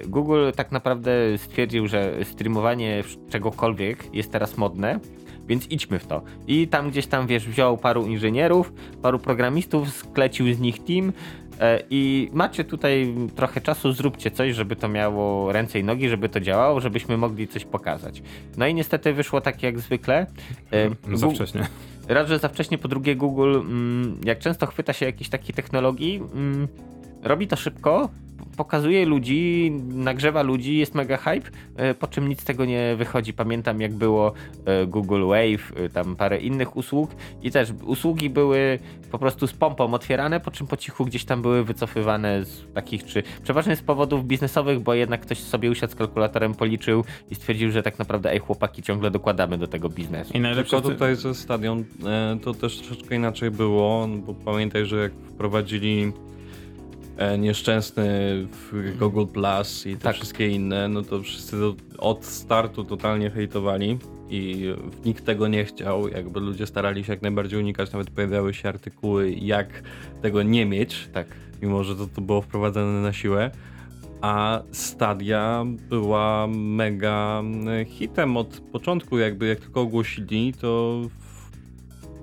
Google 0.08 0.52
tak 0.56 0.72
naprawdę 0.72 1.12
stwierdził, 1.38 1.88
że 1.88 2.14
streamowanie 2.24 3.04
czegokolwiek 3.30 4.16
jest 4.16 4.32
teraz 4.32 4.58
modne, 4.58 5.00
więc 5.48 5.68
idźmy 5.72 6.00
w 6.00 6.08
to. 6.08 6.22
I 6.48 6.68
tam 6.68 6.90
gdzieś 6.90 7.08
tam, 7.08 7.28
wiesz, 7.28 7.48
wziął 7.48 7.78
paru 7.78 8.06
inżynierów, 8.08 8.74
paru 9.02 9.20
programistów, 9.20 9.90
sklecił 9.90 10.54
z 10.54 10.60
nich 10.60 10.84
team 10.84 11.14
e, 11.60 11.80
i 11.90 12.30
macie 12.34 12.64
tutaj 12.64 13.16
trochę 13.36 13.62
czasu, 13.62 13.92
zróbcie 13.92 14.32
coś, 14.32 14.56
żeby 14.56 14.76
to 14.76 14.88
miało 14.90 15.52
ręce 15.52 15.80
i 15.80 15.84
nogi, 15.84 16.10
żeby 16.10 16.30
to 16.30 16.40
działało, 16.40 16.80
żebyśmy 16.82 17.18
mogli 17.18 17.48
coś 17.48 17.66
pokazać. 17.66 18.22
No 18.58 18.68
i 18.68 18.74
niestety 18.74 19.14
wyszło 19.14 19.42
tak 19.42 19.64
jak 19.64 19.80
zwykle. 19.80 20.28
E, 20.72 20.90
No 21.08 21.18
za 21.18 21.30
wcześnie. 21.30 21.68
Raz, 22.08 22.28
że 22.28 22.40
za 22.40 22.48
wcześnie, 22.50 22.78
po 22.78 22.88
drugie 22.88 23.16
Google, 23.16 23.56
mm, 23.56 24.18
jak 24.26 24.40
często 24.40 24.66
chwyta 24.66 24.94
się 24.94 25.06
jakiejś 25.06 25.30
takiej 25.30 25.56
technologii, 25.56 26.22
mm, 26.34 26.68
robi 27.24 27.48
to 27.48 27.56
szybko, 27.56 28.10
pokazuje 28.58 29.06
ludzi, 29.06 29.72
nagrzewa 29.90 30.42
ludzi, 30.42 30.78
jest 30.78 30.96
mega 30.96 31.18
hype, 31.18 31.50
e, 31.76 31.94
po 31.94 32.08
czym 32.08 32.30
nic 32.30 32.42
z 32.42 32.44
tego 32.44 32.66
nie 32.66 32.96
wychodzi. 32.98 33.34
Pamiętam 33.34 33.82
jak 33.82 33.94
było 33.94 34.34
e, 34.66 34.86
Google 34.88 35.26
Wave, 35.28 35.74
e, 35.76 35.90
tam 35.90 36.16
parę 36.16 36.40
innych 36.40 36.78
usług 36.78 37.12
i 37.44 37.52
też 37.52 37.70
usługi 37.86 38.30
były 38.30 38.80
po 39.12 39.20
prostu 39.20 39.48
z 39.48 39.54
pompą 39.54 39.94
otwierane, 39.94 40.40
po 40.40 40.52
czym 40.52 40.68
po 40.68 40.78
cichu 40.78 41.06
gdzieś 41.06 41.26
tam 41.26 41.42
były 41.42 41.64
wycofywane 41.64 42.46
z 42.46 42.74
takich, 42.74 43.06
czy 43.06 43.24
przeważnie 43.44 43.76
z 43.76 43.82
powodów 43.82 44.26
biznesowych, 44.26 44.80
bo 44.80 44.94
jednak 44.94 45.22
ktoś 45.22 45.40
sobie 45.40 45.72
usiadł 45.72 45.94
z 45.94 45.96
kalkulatorem, 45.96 46.54
policzył 46.54 47.04
i 47.32 47.36
stwierdził, 47.36 47.72
że 47.72 47.84
tak 47.84 48.00
naprawdę 48.00 48.32
ej 48.32 48.40
chłopaki, 48.40 48.84
ciągle 48.84 49.12
dokładamy 49.12 49.58
do 49.58 49.68
tego 49.68 49.90
biznesu. 49.90 50.34
I 50.34 50.40
najlepsze 50.40 50.72
Tylko 50.72 50.90
ty- 50.90 50.94
tutaj 50.94 51.16
ze 51.16 51.36
stadion 51.36 51.84
to 52.42 52.54
też 52.54 52.80
troszeczkę 52.80 53.16
inaczej 53.16 53.52
było, 53.52 54.08
bo 54.26 54.34
pamiętaj, 54.34 54.86
że 54.86 54.98
jak 54.98 55.12
wprowadzili 55.14 56.12
nieszczęsny 57.40 58.04
w 58.52 58.98
Google 59.00 59.26
Plus 59.26 59.86
i 59.86 59.96
te 59.96 60.02
Tak. 60.02 60.16
wszystkie 60.16 60.48
inne, 60.48 60.88
no 60.88 61.02
to 61.02 61.22
wszyscy 61.22 61.60
do, 61.60 61.76
od 61.98 62.26
startu 62.26 62.84
totalnie 62.84 63.30
hejtowali 63.30 63.98
i 64.30 64.74
nikt 65.06 65.26
tego 65.26 65.48
nie 65.48 65.66
chciał, 65.66 66.08
jakby 66.08 66.40
ludzie 66.40 66.68
starali 66.68 67.04
się 67.04 67.14
jak 67.14 67.22
najbardziej 67.22 67.60
unikać, 67.60 67.92
nawet 67.92 68.10
pojawiały 68.10 68.54
się 68.54 68.70
artykuły 68.70 69.32
jak 69.32 69.84
tego 70.22 70.44
nie 70.44 70.66
mieć, 70.66 71.10
Tak. 71.14 71.28
mimo 71.62 71.84
że 71.84 71.96
to, 71.96 72.08
to 72.08 72.22
było 72.22 72.42
wprowadzane 72.42 73.02
na 73.02 73.14
siłę. 73.14 73.52
A 74.22 74.62
Stadia 74.72 75.66
była 75.90 76.48
mega 76.48 77.40
mm, 77.40 77.86
hitem 77.86 78.38
od 78.38 78.60
początku, 78.60 79.18
jakby 79.18 79.48
jak 79.48 79.60
tylko 79.60 79.82
ogłosili, 79.82 80.54
to 80.54 81.02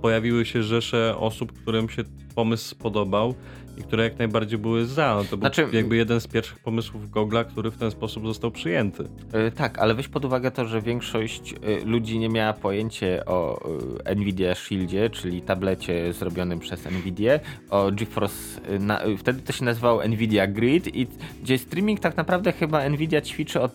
pojawiły 0.02 0.46
się 0.46 0.62
rzesze 0.62 1.16
osób, 1.18 1.52
którym 1.52 1.88
się 1.88 2.02
pomysł 2.34 2.68
spodobał 2.68 3.34
i 3.80 3.82
które 3.82 4.04
jak 4.04 4.18
najbardziej 4.18 4.58
były 4.58 4.86
za. 4.86 5.14
No 5.14 5.24
to 5.24 5.30
był 5.30 5.38
Znaczy- 5.38 5.68
jakby 5.72 5.96
jeden 5.96 6.20
z 6.20 6.26
pierwszych 6.26 6.58
pomysłów 6.58 7.10
Google'a, 7.10 7.44
który 7.44 7.70
w 7.70 7.76
ten 7.76 7.90
sposób 7.90 8.26
został 8.26 8.50
przyjęty. 8.50 9.08
E, 9.32 9.50
Tak, 9.50 9.78
ale 9.78 9.94
weź 9.94 10.08
pod 10.08 10.24
uwagę 10.24 10.50
to, 10.50 10.64
że 10.66 10.80
większość 10.82 11.52
e, 11.52 11.84
ludzi 11.84 12.18
nie 12.18 12.28
miała 12.28 12.52
pojęcia 12.52 13.06
o 13.26 13.60
e, 14.04 14.14
Nvidia 14.14 14.54
Shieldzie, 14.54 15.10
czyli 15.10 15.42
tablecie 15.42 16.12
zrobionym 16.12 16.58
przez 16.58 16.84
Nvidia, 16.90 17.40
o 17.70 17.90
GeForce, 17.92 18.60
na, 18.80 19.00
wtedy 19.18 19.42
to 19.42 19.52
się 19.52 19.64
nazywało 19.64 20.08
Nvidia 20.08 20.46
Grid 20.46 20.96
i 20.96 21.06
gdzie 21.42 21.58
streaming 21.58 22.00
tak 22.00 22.16
naprawdę 22.16 22.52
chyba 22.52 22.88
Nvidia 22.88 23.20
ćwiczy 23.20 23.60
od 23.60 23.72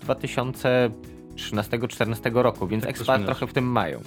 2013-2014 1.36 2.42
roku, 2.42 2.68
więc 2.68 2.84
Tak, 2.84 2.96
wspominasz. 2.96 3.26
trochę 3.26 3.48
w 3.48 3.54
tym 3.54 3.72
mają. 3.72 4.00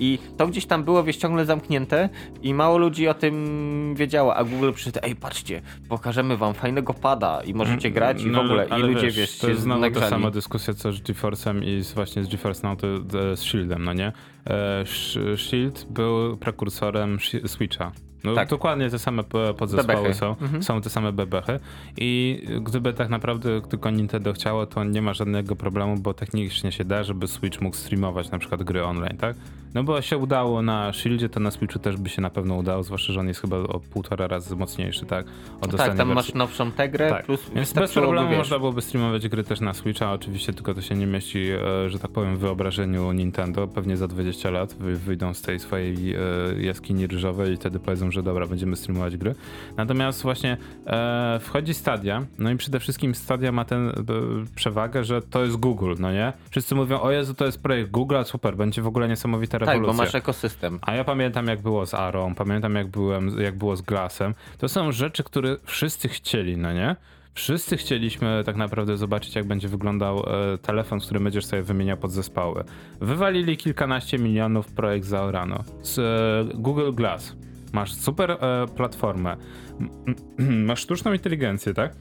I 0.00 0.18
to 0.36 0.46
gdzieś 0.46 0.66
tam 0.66 0.84
było, 0.84 1.04
wiesz, 1.04 1.16
ciągle 1.16 1.44
zamknięte 1.46 2.08
i 2.42 2.54
mało 2.54 2.78
ludzi 2.78 3.08
o 3.08 3.14
tym 3.14 3.94
wiedziało, 3.96 4.36
a 4.36 4.44
Google 4.44 4.72
przyszedł, 4.72 4.98
ej 5.02 5.16
patrzcie, 5.16 5.62
pokażemy 5.88 6.36
wam 6.36 6.54
fajnego 6.54 6.94
pada 6.94 7.40
i 7.44 7.54
możecie 7.54 7.90
grać 7.90 8.22
i 8.22 8.28
w 8.28 8.32
No, 8.32 8.42
ogóle. 8.42 8.66
I 8.78 8.82
ludzie, 8.82 9.06
wiesz, 9.06 9.16
wiesz, 9.16 9.38
to 9.38 9.48
jest 9.48 9.60
znowu 9.60 9.90
ta 9.90 10.08
sama 10.10 10.30
dyskusja 10.30 10.74
co 10.74 10.92
z 10.92 11.00
GeForce'em 11.02 11.64
i 11.64 11.82
z, 11.84 11.92
właśnie 11.92 12.24
z 12.24 12.28
GeForce 12.28 12.68
Now 12.68 12.78
to, 12.80 12.86
to, 13.12 13.36
z 13.36 13.40
Shieldem, 13.42 13.84
no 13.84 13.92
nie? 13.92 14.12
E, 14.46 14.84
Sh- 14.84 15.36
Shield 15.36 15.86
był 15.90 16.36
prekursorem 16.36 17.18
Switcha. 17.46 17.92
No, 18.26 18.34
Tak. 18.34 18.48
Dokładnie 18.48 18.90
te 18.90 18.98
same 18.98 19.24
po- 19.24 19.54
podzespoły 19.54 19.96
Bebechy. 19.98 20.14
są, 20.14 20.30
Mhm. 20.42 20.62
są 20.62 20.80
te 20.80 20.90
same 20.90 21.12
bebechy 21.12 21.60
i 21.96 22.42
gdyby 22.62 22.92
tak 22.92 23.08
naprawdę 23.08 23.60
tylko 23.62 23.90
Nintendo 23.90 24.32
chciało, 24.32 24.66
to 24.66 24.84
nie 24.84 25.02
ma 25.02 25.14
żadnego 25.14 25.56
problemu, 25.56 25.96
bo 25.96 26.14
technicznie 26.14 26.72
się 26.72 26.84
da, 26.84 27.02
żeby 27.04 27.28
Switch 27.28 27.60
mógł 27.60 27.76
streamować 27.76 28.30
na 28.30 28.38
przykład 28.38 28.62
gry 28.62 28.84
online, 28.84 29.16
tak? 29.20 29.36
No 29.76 29.84
bo 29.84 30.02
się 30.02 30.18
udało 30.18 30.62
na 30.62 30.92
Shieldzie, 30.92 31.28
to 31.28 31.40
na 31.40 31.50
Switchu 31.50 31.78
też 31.78 31.96
by 31.96 32.08
się 32.08 32.22
na 32.22 32.30
pewno 32.30 32.54
udało, 32.54 32.82
zwłaszcza, 32.82 33.12
że 33.12 33.20
on 33.20 33.28
jest 33.28 33.40
chyba 33.40 33.56
o 33.56 33.80
półtora 33.80 34.26
razy 34.26 34.56
mocniejszy, 34.56 35.06
tak? 35.06 35.26
Od 35.26 35.60
Tak, 35.60 35.74
ostatniej 35.74 35.96
tam 35.98 36.08
wersji. 36.08 36.14
masz 36.14 36.34
nowszą 36.34 36.72
tegrę, 36.72 37.10
Tak. 37.10 37.26
plus 37.26 37.50
Więc 37.54 37.72
bez 37.72 37.92
problemu 37.92 38.28
wiesz, 38.28 38.38
można 38.38 38.58
byłoby 38.58 38.82
streamować 38.82 39.28
gry 39.28 39.44
też 39.44 39.60
na 39.60 39.74
Switcha, 39.74 40.12
oczywiście 40.12 40.52
tylko 40.52 40.74
to 40.74 40.80
się 40.80 40.94
nie 40.94 41.06
mieści, 41.06 41.48
e, 41.84 41.90
że 41.90 41.98
tak 41.98 42.10
powiem, 42.10 42.36
w 42.36 42.38
wyobrażeniu 42.38 43.12
Nintendo. 43.12 43.68
Pewnie 43.68 43.96
za 43.96 44.08
20 44.08 44.50
lat 44.50 44.74
wy, 44.74 44.96
wyjdą 44.96 45.34
z 45.34 45.42
tej 45.42 45.60
swojej 45.60 46.14
e, 46.14 46.18
jaskini 46.60 47.06
ryżowej 47.06 47.52
i 47.52 47.56
wtedy 47.56 47.78
powiedzą, 47.78 48.10
że 48.10 48.22
dobra, 48.22 48.46
będziemy 48.46 48.76
streamować 48.76 49.16
gry. 49.16 49.34
Natomiast 49.76 50.22
właśnie 50.22 50.56
e, 50.86 51.38
wchodzi 51.42 51.74
Stadia, 51.74 52.26
no 52.38 52.50
i 52.50 52.56
przede 52.56 52.80
wszystkim 52.80 53.14
Stadia 53.14 53.52
ma 53.52 53.64
tę 53.64 53.92
przewagę, 54.54 55.04
że 55.04 55.22
to 55.22 55.44
jest 55.44 55.56
Google, 55.56 55.94
no 55.98 56.12
nie? 56.12 56.32
Wszyscy 56.50 56.74
mówią, 56.74 57.00
o 57.00 57.10
Jezu, 57.10 57.34
to 57.34 57.46
jest 57.46 57.62
projekt 57.62 57.90
Google, 57.90 58.16
super, 58.24 58.56
będzie 58.56 58.82
w 58.82 58.86
ogóle 58.86 59.08
Tak, 59.66 59.82
bo 59.82 59.92
masz 59.92 60.14
ekosystem. 60.14 60.78
A 60.82 60.94
ja 60.94 61.04
pamiętam 61.04 61.46
jak 61.46 61.62
było 61.62 61.86
z 61.86 61.94
Arą, 61.94 62.34
pamiętam 62.34 62.74
jak, 62.74 62.86
byłem, 62.86 63.40
jak 63.40 63.58
było 63.58 63.76
z 63.76 63.82
Glassem. 63.82 64.34
To 64.58 64.68
są 64.68 64.92
rzeczy, 64.92 65.24
które 65.24 65.56
wszyscy 65.64 66.08
chcieli, 66.08 66.56
no 66.56 66.72
nie? 66.72 66.96
Wszyscy 67.34 67.76
chcieliśmy 67.76 68.42
tak 68.46 68.56
naprawdę 68.56 68.96
zobaczyć, 68.96 69.34
jak 69.34 69.44
będzie 69.44 69.68
wyglądał 69.68 70.18
e, 70.18 70.58
telefon, 70.58 71.00
z 71.00 71.04
którym 71.04 71.24
będziesz 71.24 71.46
sobie 71.46 71.62
wymieniał 71.62 71.96
podzespoły. 71.96 72.64
Wywalili 73.00 73.56
kilkanaście 73.56 74.18
milionów 74.18 74.72
projekt 74.72 75.06
zaorano. 75.06 75.64
Z 75.82 75.98
e, 75.98 76.56
Google 76.58 76.92
Glass. 76.92 77.36
Masz 77.72 77.94
super 77.94 78.30
e, 78.30 78.66
platformę. 78.76 79.36
Masz 80.66 80.80
sztuczną 80.80 81.12
inteligencję, 81.12 81.74
tak? 81.74 81.92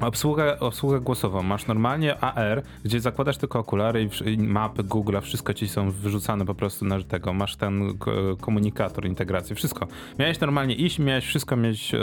Obsługę, 0.00 0.60
obsługę 0.60 1.00
głosową. 1.00 1.42
Masz 1.42 1.66
normalnie 1.66 2.20
AR, 2.20 2.62
gdzie 2.84 3.00
zakładasz 3.00 3.36
tylko 3.36 3.58
okulary 3.58 4.08
i, 4.24 4.28
i 4.30 4.38
mapy 4.38 4.82
Google'a, 4.82 5.20
wszystko 5.20 5.54
ci 5.54 5.68
są 5.68 5.90
wyrzucane 5.90 6.44
po 6.46 6.54
prostu 6.54 6.84
na 6.84 7.02
tego. 7.02 7.32
Masz 7.32 7.56
ten 7.56 7.98
komunikator, 8.40 9.06
integrację, 9.06 9.56
wszystko. 9.56 9.86
Miałeś 10.18 10.40
normalnie 10.40 10.74
iść, 10.74 10.98
miałeś 10.98 11.26
wszystko 11.26 11.56
mieć, 11.56 11.94
e, 11.94 11.98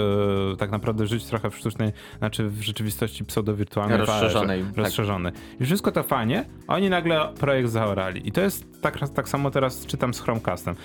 tak 0.58 0.72
naprawdę 0.72 1.08
żyć 1.08 1.26
trochę 1.26 1.50
w 1.50 1.58
sztucznej, 1.58 1.92
znaczy 2.18 2.50
w 2.50 2.62
rzeczywistości 2.62 3.26
pseudo-wirtualnej. 3.26 3.98
w 3.98 4.02
AR-ze, 4.02 4.14
Rozszerzonej, 4.14 4.64
tak. 4.64 4.78
Rozszerzonej. 4.78 5.34
I 5.60 5.66
wszystko 5.66 5.92
to 5.92 6.04
fajnie, 6.04 6.46
oni 6.68 6.90
nagle 6.90 7.34
projekt 7.40 7.70
zaorali. 7.70 8.28
I 8.28 8.32
to 8.32 8.42
jest 8.42 8.82
tak, 8.82 9.10
tak 9.10 9.30
samo 9.30 9.52
teraz 9.52 9.86
czytam 9.86 10.14
z 10.14 10.22
Chromecastem. 10.22 10.76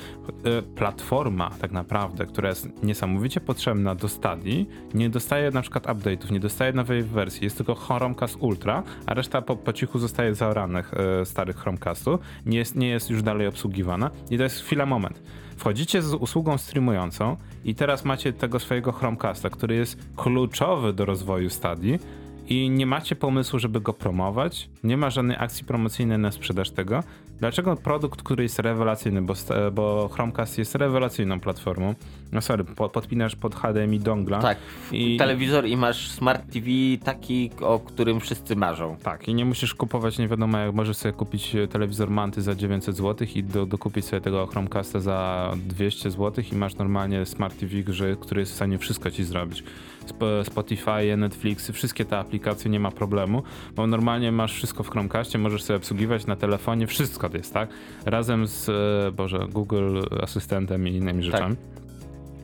E, 0.44 0.62
Platforma 0.62 1.50
tak 1.60 1.72
naprawdę, 1.72 2.26
która 2.26 2.48
jest 2.48 2.82
niesamowicie 2.82 3.40
potrzebna 3.40 3.94
do 3.94 4.08
Stadii, 4.08 4.68
nie 4.94 5.10
dostaje 5.10 5.50
na 5.50 5.62
przykład 5.62 5.86
update'ów, 5.86 6.30
nie 6.30 6.40
dostaje 6.40 6.72
nowej 6.72 6.99
wersji. 7.08 7.44
Jest 7.44 7.56
tylko 7.56 7.74
Chromecast 7.74 8.36
Ultra, 8.40 8.82
a 9.06 9.14
reszta 9.14 9.42
po, 9.42 9.56
po 9.56 9.72
cichu 9.72 9.98
zostaje 9.98 10.34
zaoranych 10.34 10.94
e, 10.94 11.24
starych 11.24 11.56
Chromecastów. 11.56 12.20
Nie 12.46 12.58
jest, 12.58 12.76
nie 12.76 12.88
jest 12.88 13.10
już 13.10 13.22
dalej 13.22 13.46
obsługiwana. 13.46 14.10
I 14.30 14.36
to 14.36 14.42
jest 14.42 14.60
chwila, 14.60 14.86
moment. 14.86 15.22
Wchodzicie 15.56 16.02
z 16.02 16.14
usługą 16.14 16.58
streamującą 16.58 17.36
i 17.64 17.74
teraz 17.74 18.04
macie 18.04 18.32
tego 18.32 18.58
swojego 18.58 18.92
Chromecasta, 18.92 19.50
który 19.50 19.74
jest 19.74 19.98
kluczowy 20.16 20.92
do 20.92 21.04
rozwoju 21.04 21.50
Stadii 21.50 21.98
i 22.48 22.70
nie 22.70 22.86
macie 22.86 23.16
pomysłu, 23.16 23.58
żeby 23.58 23.80
go 23.80 23.92
promować, 23.92 24.70
nie 24.84 24.96
ma 24.96 25.10
żadnej 25.10 25.36
akcji 25.40 25.64
promocyjnej 25.64 26.18
na 26.18 26.32
sprzedaż 26.32 26.70
tego. 26.70 27.02
Dlaczego 27.40 27.76
produkt, 27.76 28.22
który 28.22 28.42
jest 28.42 28.58
rewelacyjny, 28.58 29.22
bo, 29.22 29.34
bo 29.72 30.08
Chromecast 30.12 30.58
jest 30.58 30.74
rewelacyjną 30.74 31.40
platformą, 31.40 31.94
no 32.32 32.40
sorry, 32.40 32.64
po, 32.64 32.88
podpinasz 32.88 33.36
pod 33.36 33.54
HDMI 33.54 34.00
dongla. 34.00 34.38
Tak, 34.38 34.58
I- 34.92 35.16
telewizor 35.16 35.66
i 35.66 35.76
masz 35.76 36.10
smart 36.10 36.52
TV 36.52 36.66
taki, 37.04 37.50
o 37.60 37.78
którym 37.78 38.20
wszyscy 38.20 38.56
marzą. 38.56 38.96
Tak, 39.02 39.28
i 39.28 39.34
nie 39.34 39.44
musisz 39.44 39.74
kupować, 39.74 40.18
nie 40.18 40.28
wiadomo 40.28 40.58
jak, 40.58 40.74
możesz 40.74 40.96
sobie 40.96 41.12
kupić 41.12 41.54
e, 41.54 41.68
telewizor 41.68 42.10
Manty 42.10 42.42
za 42.42 42.54
900 42.54 42.96
zł 42.96 43.28
i 43.34 43.42
do, 43.42 43.66
dokupić 43.66 44.04
sobie 44.04 44.20
tego 44.20 44.46
Chromecasta 44.46 45.00
za 45.00 45.50
200 45.66 46.10
zł 46.10 46.44
i 46.52 46.56
masz 46.56 46.74
normalnie 46.74 47.26
Smart 47.26 47.58
TV, 47.58 47.74
który 48.20 48.40
jest 48.40 48.52
w 48.52 48.54
stanie 48.56 48.78
wszystko 48.78 49.10
ci 49.10 49.24
zrobić. 49.24 49.64
Sp- 50.10 50.44
Spotify, 50.44 51.16
Netflix, 51.16 51.70
wszystkie 51.70 52.04
te 52.04 52.18
aplikacje 52.18 52.70
nie 52.70 52.80
ma 52.80 52.90
problemu, 52.90 53.42
bo 53.76 53.86
normalnie 53.86 54.32
masz 54.32 54.54
wszystko 54.54 54.82
w 54.82 54.90
Chromecastie, 54.90 55.38
możesz 55.38 55.62
sobie 55.62 55.76
obsługiwać 55.76 56.26
na 56.26 56.36
telefonie, 56.36 56.86
wszystko 56.86 57.28
to 57.30 57.36
jest, 57.36 57.54
tak? 57.54 57.68
Razem 58.06 58.46
z, 58.46 58.68
e, 58.68 59.12
Boże, 59.12 59.46
Google 59.50 60.00
Asystentem 60.22 60.88
i 60.88 60.90
innymi 60.94 61.22
rzeczami. 61.22 61.56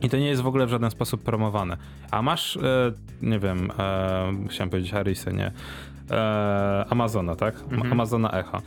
I 0.01 0.09
to 0.09 0.17
nie 0.17 0.27
jest 0.27 0.41
w 0.41 0.47
ogóle 0.47 0.65
w 0.65 0.69
żaden 0.69 0.91
sposób 0.91 1.23
promowane. 1.23 1.77
A 2.11 2.21
masz, 2.21 2.57
e, 2.57 2.91
nie 3.21 3.39
wiem, 3.39 3.71
e, 3.79 4.33
chciałem 4.49 4.69
powiedzieć 4.69 4.91
Harrisy, 4.91 5.33
nie? 5.33 5.51
E, 6.11 6.85
Amazona, 6.89 7.35
tak? 7.35 7.55
Mhm. 7.71 7.91
Amazona 7.91 8.31
Echo. 8.31 8.61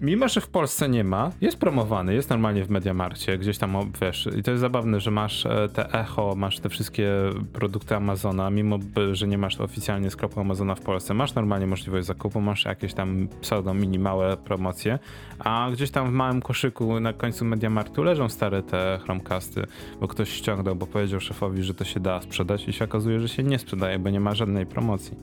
Mimo 0.00 0.28
że 0.28 0.40
w 0.40 0.48
Polsce 0.48 0.88
nie 0.88 1.04
ma, 1.04 1.30
jest 1.40 1.58
promowany, 1.58 2.14
jest 2.14 2.30
normalnie 2.30 2.64
w 2.64 2.70
Mediamarkcie, 2.70 3.38
gdzieś 3.38 3.58
tam, 3.58 3.92
wiesz, 4.02 4.28
i 4.38 4.42
to 4.42 4.50
jest 4.50 4.60
zabawne, 4.60 5.00
że 5.00 5.10
masz 5.10 5.46
e, 5.46 5.68
te 5.74 5.92
Echo, 5.92 6.34
masz 6.36 6.58
te 6.58 6.68
wszystkie 6.68 7.12
produkty 7.52 7.96
Amazona, 7.96 8.50
mimo 8.50 8.78
że 9.12 9.26
nie 9.26 9.38
masz 9.38 9.60
oficjalnie 9.60 10.10
sklepu 10.10 10.40
Amazona 10.40 10.74
w 10.74 10.80
Polsce, 10.80 11.14
masz 11.14 11.34
normalnie 11.34 11.66
możliwość 11.66 12.06
zakupu, 12.06 12.40
masz 12.40 12.64
jakieś 12.64 12.94
tam 12.94 13.28
pseudo 13.40 13.74
mini 13.74 13.98
małe 13.98 14.36
promocje, 14.36 14.98
a 15.38 15.68
gdzieś 15.72 15.90
tam 15.90 16.10
w 16.10 16.12
małym 16.12 16.42
koszyku 16.42 17.00
na 17.00 17.12
końcu 17.12 17.44
Mediamarktu 17.44 18.02
leżą 18.02 18.28
stare 18.28 18.62
te 18.62 18.98
Chromecasty, 19.04 19.66
bo 20.00 20.08
ktoś 20.08 20.30
ściągnął, 20.30 20.76
bo 20.76 20.86
powiedział 20.86 21.20
szefowi, 21.20 21.62
że 21.62 21.74
to 21.74 21.84
się 21.84 22.00
da 22.00 22.20
sprzedać 22.20 22.68
i 22.68 22.72
się 22.72 22.84
okazuje, 22.84 23.20
że 23.20 23.28
się 23.28 23.42
nie 23.42 23.58
sprzedaje, 23.58 23.98
bo 23.98 24.10
nie 24.10 24.20
ma 24.20 24.34
żadnej 24.34 24.66
promocji. 24.66 25.16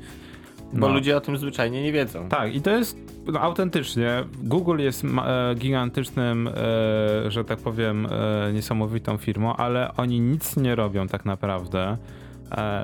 Bo 0.73 0.87
No. 0.87 0.93
ludzie 0.93 1.17
o 1.17 1.21
tym 1.21 1.37
zwyczajnie 1.37 1.83
nie 1.83 1.91
wiedzą. 1.91 2.29
Tak, 2.29 2.55
i 2.55 2.61
to 2.61 2.69
jest 2.69 2.97
no, 3.25 3.39
autentycznie. 3.39 4.23
Google 4.43 4.79
jest 4.79 5.03
e, 5.03 5.55
gigantycznym, 5.55 6.47
e, 6.47 7.31
że 7.31 7.43
tak 7.45 7.59
powiem, 7.59 8.05
e, 8.11 8.53
niesamowitą 8.53 9.17
firmą, 9.17 9.55
ale 9.55 9.91
oni 9.97 10.19
nic 10.19 10.57
nie 10.57 10.75
robią 10.75 11.07
tak 11.07 11.25
naprawdę, 11.25 11.97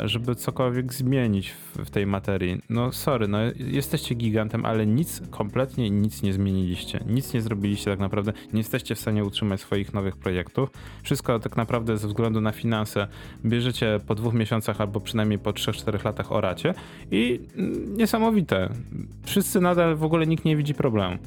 żeby 0.05 0.35
cokolwiek 0.35 0.93
zmienić 0.93 1.49
w, 1.49 1.89
tej 1.89 2.05
materii. 2.05 2.61
No 2.69 2.91
sorry, 2.91 3.27
no 3.27 3.37
jesteście 3.57 4.15
gigantem, 4.15 4.65
ale 4.65 4.85
nic, 4.85 5.21
kompletnie 5.29 5.89
nic 5.89 6.21
nie 6.23 6.33
zmieniliście. 6.33 6.99
Nic 7.07 7.33
nie 7.33 7.41
zrobiliście 7.41 7.91
tak 7.91 7.99
naprawdę. 7.99 8.33
Nie 8.53 8.59
jesteście 8.59 8.95
w 8.95 8.99
stanie 8.99 9.23
utrzymać 9.23 9.61
swoich 9.61 9.93
nowych 9.93 10.17
projektów. 10.17 10.69
Wszystko 11.03 11.39
tak 11.39 11.57
naprawdę 11.57 11.97
ze 11.97 12.07
względu 12.07 12.41
na 12.41 12.51
finanse 12.51 13.07
bierzecie 13.45 13.99
po 14.07 14.15
dwóch 14.15 14.33
miesiącach 14.33 14.81
albo 14.81 14.99
przynajmniej 14.99 15.39
po 15.39 15.51
3-4 15.51 16.05
latach 16.05 16.31
oracie 16.31 16.73
i 17.11 17.39
mm, 17.57 17.97
niesamowite. 17.97 18.69
Wszyscy 19.25 19.61
nadal 19.61 19.95
w 19.95 20.03
ogóle 20.03 20.27
nikt 20.27 20.45
nie 20.45 20.57
widzi 20.57 20.73
problemu. 20.73 21.17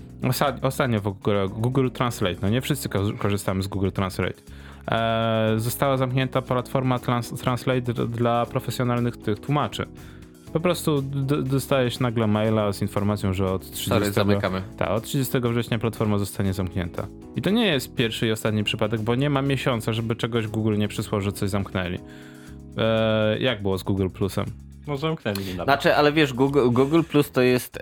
Ostatnio 0.62 1.01
w 1.01 1.07
ogóle 1.07 1.49
Google 1.49 1.91
Translate, 1.91 2.37
no 2.43 2.49
nie 2.49 2.61
wszyscy 2.61 2.89
ko- 2.89 3.12
korzystamy 3.18 3.62
z 3.62 3.66
Google 3.66 3.91
Translate. 3.91 4.43
E, 4.91 5.55
została 5.57 5.97
zamknięta 5.97 6.43
platforma 6.43 6.99
trans- 6.99 7.41
Translate 7.41 7.93
dla 8.09 8.47
profesjonalnych 8.47 9.16
tych 9.16 9.41
tłumaczy. 9.41 9.87
Po 10.53 10.61
prostu 10.61 11.03
dostajesz 11.43 12.01
nagle 12.01 12.26
maila 12.26 12.72
z 12.72 12.82
informacją, 12.82 13.32
że 13.32 13.53
od 13.53 13.62
30, 13.70 13.89
Sorry, 13.89 14.12
zamykamy. 14.12 14.62
tak, 14.76 14.91
od 14.91 15.05
30 15.05 15.39
września 15.41 15.78
platforma 15.78 16.18
zostanie 16.18 16.53
zamknięta. 16.53 17.07
I 17.37 17.43
to 17.43 17.51
nie 17.51 17.66
jest 17.66 17.95
pierwszy 17.95 18.26
i 18.26 18.32
ostatni 18.32 18.64
przypadek, 18.64 19.01
bo 19.01 19.14
nie 19.14 19.30
ma 19.30 19.43
miesiąca, 19.43 19.93
żeby 19.93 20.16
czegoś 20.16 20.47
Google 20.47 20.76
nie 20.78 20.89
przysłał, 20.89 21.20
że 21.20 21.32
coś 21.32 21.51
zamknęli. 21.51 21.99
E, 22.78 23.39
jak 23.39 23.62
było 23.62 23.78
z 23.78 23.82
Google 23.82 24.09
Plusem? 24.09 24.45
No 24.87 24.97
zamknęli. 24.97 25.37
Znaczy, 25.64 25.95
ale 25.95 26.12
wiesz, 26.12 26.32
Google, 26.32 26.70
Google 26.70 27.03
Plus 27.03 27.30
to 27.30 27.43
jest, 27.43 27.76
e, 27.76 27.80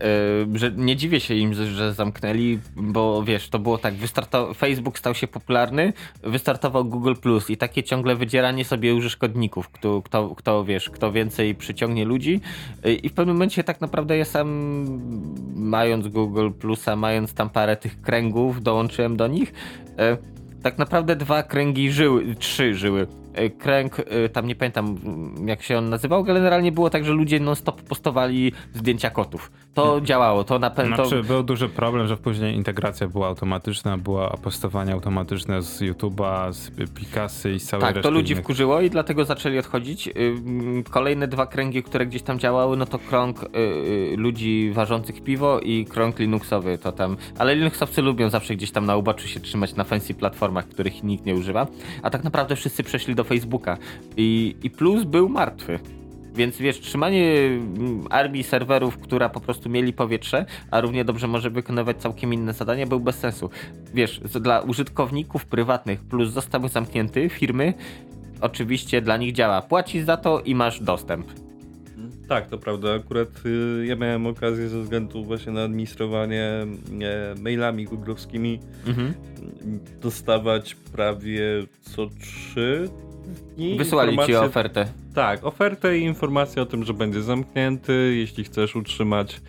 że 0.55 0.73
nie 0.77 0.97
dziwię 0.97 1.21
się 1.21 1.35
im, 1.35 1.55
że, 1.55 1.95
zamknęli, 1.95 2.59
bo 2.77 3.23
wiesz, 3.23 3.49
to 3.49 3.59
było 3.59 3.79
tak, 3.79 3.95
Facebook 4.57 4.99
stał 4.99 5.15
się 5.15 5.27
popularny, 5.27 5.93
wystartował 6.23 6.85
Google 6.85 7.15
Plus 7.15 7.51
i 7.51 7.57
takie 7.57 7.83
ciągle 7.83 8.17
wydzieranie 8.17 8.65
sobie 8.65 8.95
użytkowników, 8.95 9.69
kto, 9.69 10.03
kto, 10.03 10.35
kto 10.35 10.65
wiesz, 10.65 10.91
kto 10.91 11.13
więcej 11.13 11.55
przyciągnie 11.55 12.05
ludzi 12.05 12.41
E, 12.85 12.93
i 12.93 13.09
w 13.09 13.13
pewnym 13.13 13.37
momencie 13.37 13.65
tak 13.65 13.81
naprawdę 13.81 14.17
ja 14.17 14.25
sam 14.25 14.49
mając 15.57 16.09
Google 16.09 16.51
Plusa, 16.51 16.97
mając 16.97 17.35
tam 17.35 17.51
parę 17.51 17.77
tych 17.77 18.01
kręgów, 18.01 18.63
dołączyłem 18.63 19.17
do 19.17 19.27
nich, 19.27 19.53
e, 19.99 20.17
tak 20.63 20.79
naprawdę 20.79 21.17
dwa 21.17 21.43
kręgi 21.43 21.93
żyły, 21.93 22.35
trzy 22.35 22.75
żyły. 22.75 23.07
E, 23.35 23.51
Kręg, 23.51 24.01
e, 24.01 24.29
tam 24.29 24.47
nie 24.47 24.55
pamiętam 24.55 24.99
mm, 25.05 25.49
jak 25.49 25.63
się 25.63 25.79
on 25.79 25.89
nazywał, 25.89 26.25
generalnie 26.25 26.73
było 26.73 26.91
tak, 26.91 27.05
że 27.05 27.13
ludzie 27.13 27.41
non-stop 27.41 27.83
postowali 27.83 28.53
zdjęcia 28.75 29.11
kotów. 29.11 29.51
To 29.75 30.01
działało, 30.01 30.45
to 30.45 30.59
na 30.59 30.71
pewno... 30.71 30.97
Znaczy, 30.97 31.23
był 31.23 31.43
duży 31.43 31.69
problem, 31.69 32.07
że 32.07 32.17
później 32.17 32.55
integracja 32.55 33.09
była 33.09 33.27
automatyczna, 33.27 33.99
była 33.99 34.31
postowanie 34.31 34.93
automatyczne 34.93 35.63
z 35.63 35.81
YouTube'a, 35.81 36.53
z 36.53 36.71
Picasy 36.95 37.53
i 37.53 37.61
z 37.61 37.67
całej 37.67 37.95
Tak, 37.95 38.03
to 38.03 38.11
ludzi 38.11 38.33
innych. 38.33 38.45
wkurzyło 38.45 38.81
i 38.81 38.91
dlatego 38.91 39.25
zaczęli 39.25 39.59
odchodzić. 39.59 40.09
Ym, 40.17 40.85
Kolejne 40.91 41.29
dwa 41.29 41.47
kręgi, 41.47 41.83
które 41.83 42.07
gdzieś 42.07 42.23
tam 42.23 42.39
działały, 42.39 42.77
no 42.77 42.87
to 42.87 42.99
krąg 42.99 43.43
y, 43.43 43.49
y, 43.59 44.15
ludzi 44.17 44.71
ważących 44.75 45.25
piwo 45.25 45.61
i 45.61 45.85
krąg 45.85 46.19
Linuxowy, 46.19 46.79
to 46.79 46.93
tam. 46.93 47.17
Ale 47.39 47.55
Linuxowcy 47.55 48.03
lubią 48.03 48.31
zawsze 48.31 48.57
gdzieś 48.57 48.71
tam 48.71 48.87
na 48.87 48.97
uboczu 48.97 49.29
się 49.29 49.41
trzymać 49.41 49.75
na 49.75 49.85
fancy 49.85 50.15
platformach, 50.15 50.69
których 50.69 51.05
nikt 51.05 51.27
nie 51.27 51.35
używa. 51.35 51.67
A 52.03 52.11
tak 52.11 52.25
naprawdę 52.25 52.57
wszyscy 52.57 52.83
przeszli 52.83 53.15
do 53.15 53.24
Facebooka. 53.25 53.79
I, 54.17 54.57
i 54.63 54.71
plus 54.71 55.05
był 55.05 55.29
martwy. 55.29 55.79
Więc 56.35 56.59
wiesz, 56.59 56.81
trzymanie 56.81 57.35
mm, 57.37 58.05
armii 58.11 58.43
serwerów, 58.43 58.99
która 58.99 59.29
po 59.29 59.41
prostu 59.41 59.69
mieli 59.71 59.93
powietrze, 59.93 60.47
a 60.71 60.81
równie 60.81 61.05
dobrze 61.05 61.29
może 61.29 61.51
wykonywać 61.51 61.97
całkiem 61.97 62.35
inne 62.35 62.53
zadania, 62.53 62.87
był 62.87 63.01
bez 63.01 63.17
sensu. 63.17 63.51
Wiesz, 63.95 64.21
dla 64.21 64.61
użytkowników 64.61 65.47
prywatnych 65.47 66.01
plus 66.01 66.31
został 66.31 66.69
zamknięty, 66.69 67.29
firmy, 67.29 67.75
oczywiście 68.41 69.01
dla 69.03 69.17
nich 69.17 69.33
działa. 69.33 69.63
Płacisz 69.63 70.05
za 70.05 70.17
to 70.17 70.41
i 70.41 70.55
masz 70.55 70.81
dostęp. 70.81 71.27
Tak, 72.29 72.49
to 72.49 72.59
prawda. 72.59 72.95
Akurat 72.95 73.29
y, 73.47 73.87
ja 73.87 73.97
miałem 73.97 74.27
okazję 74.27 74.69
ze 74.69 74.81
względu 74.81 75.25
właśnie 75.25 75.53
na 75.53 75.63
administrowanie 75.63 76.43
e, 76.45 76.67
mailami 77.43 77.85
googlowskimi 77.85 78.61
Mhm. 78.87 79.15
dostawać 80.03 80.75
prawie 80.75 81.43
co 81.81 82.07
trzy 82.21 82.89
dni. 83.57 83.79
Wysłali 83.79 84.19
ci 84.27 84.37
ofertę. 84.37 84.87
Tak, 85.15 85.45
ofertę 85.45 85.99
i 85.99 86.03
informację 86.03 86.63
o 86.63 86.67
tym, 86.67 86.85
że 86.85 86.95
będzie 86.95 87.23
zamknięty, 87.23 88.15
jeśli 88.17 88.45
chcesz 88.45 88.77
utrzymać 88.77 89.41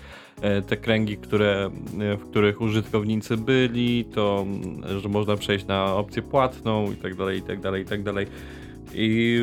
e, 0.42 0.62
te 0.62 0.78
kręgi, 0.78 1.18
które, 1.18 1.70
e, 2.00 2.18
w 2.18 2.30
których 2.30 2.62
użytkownicy 2.62 3.38
byli, 3.38 4.06
to 4.06 4.46
mm, 4.48 5.00
że 5.00 5.10
można 5.10 5.36
przejść 5.36 5.66
na 5.66 5.96
opcję 5.96 6.22
płatną 6.22 6.92
i 6.92 6.96
tak 6.96 7.16
dalej, 7.16 7.40
i 7.40 7.42
tak 7.42 7.60
dalej, 7.62 7.84
i 7.84 7.86
tak 7.86 8.04
dalej. 8.04 8.28
I 8.94 9.40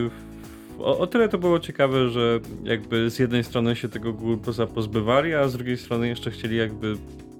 o, 0.78 0.98
o 0.98 1.06
tyle 1.06 1.28
to 1.28 1.38
było 1.38 1.60
ciekawe, 1.60 2.08
że 2.08 2.40
jakby 2.64 3.10
z 3.10 3.18
jednej 3.18 3.44
strony 3.44 3.76
się 3.76 3.88
tego 3.88 4.12
Google 4.12 4.44
Plusa 4.44 4.66
pozbywali, 4.66 5.34
a 5.34 5.48
z 5.48 5.52
drugiej 5.52 5.78
strony 5.78 6.08
jeszcze 6.08 6.30
chcieli 6.30 6.56
jakby 6.56 6.96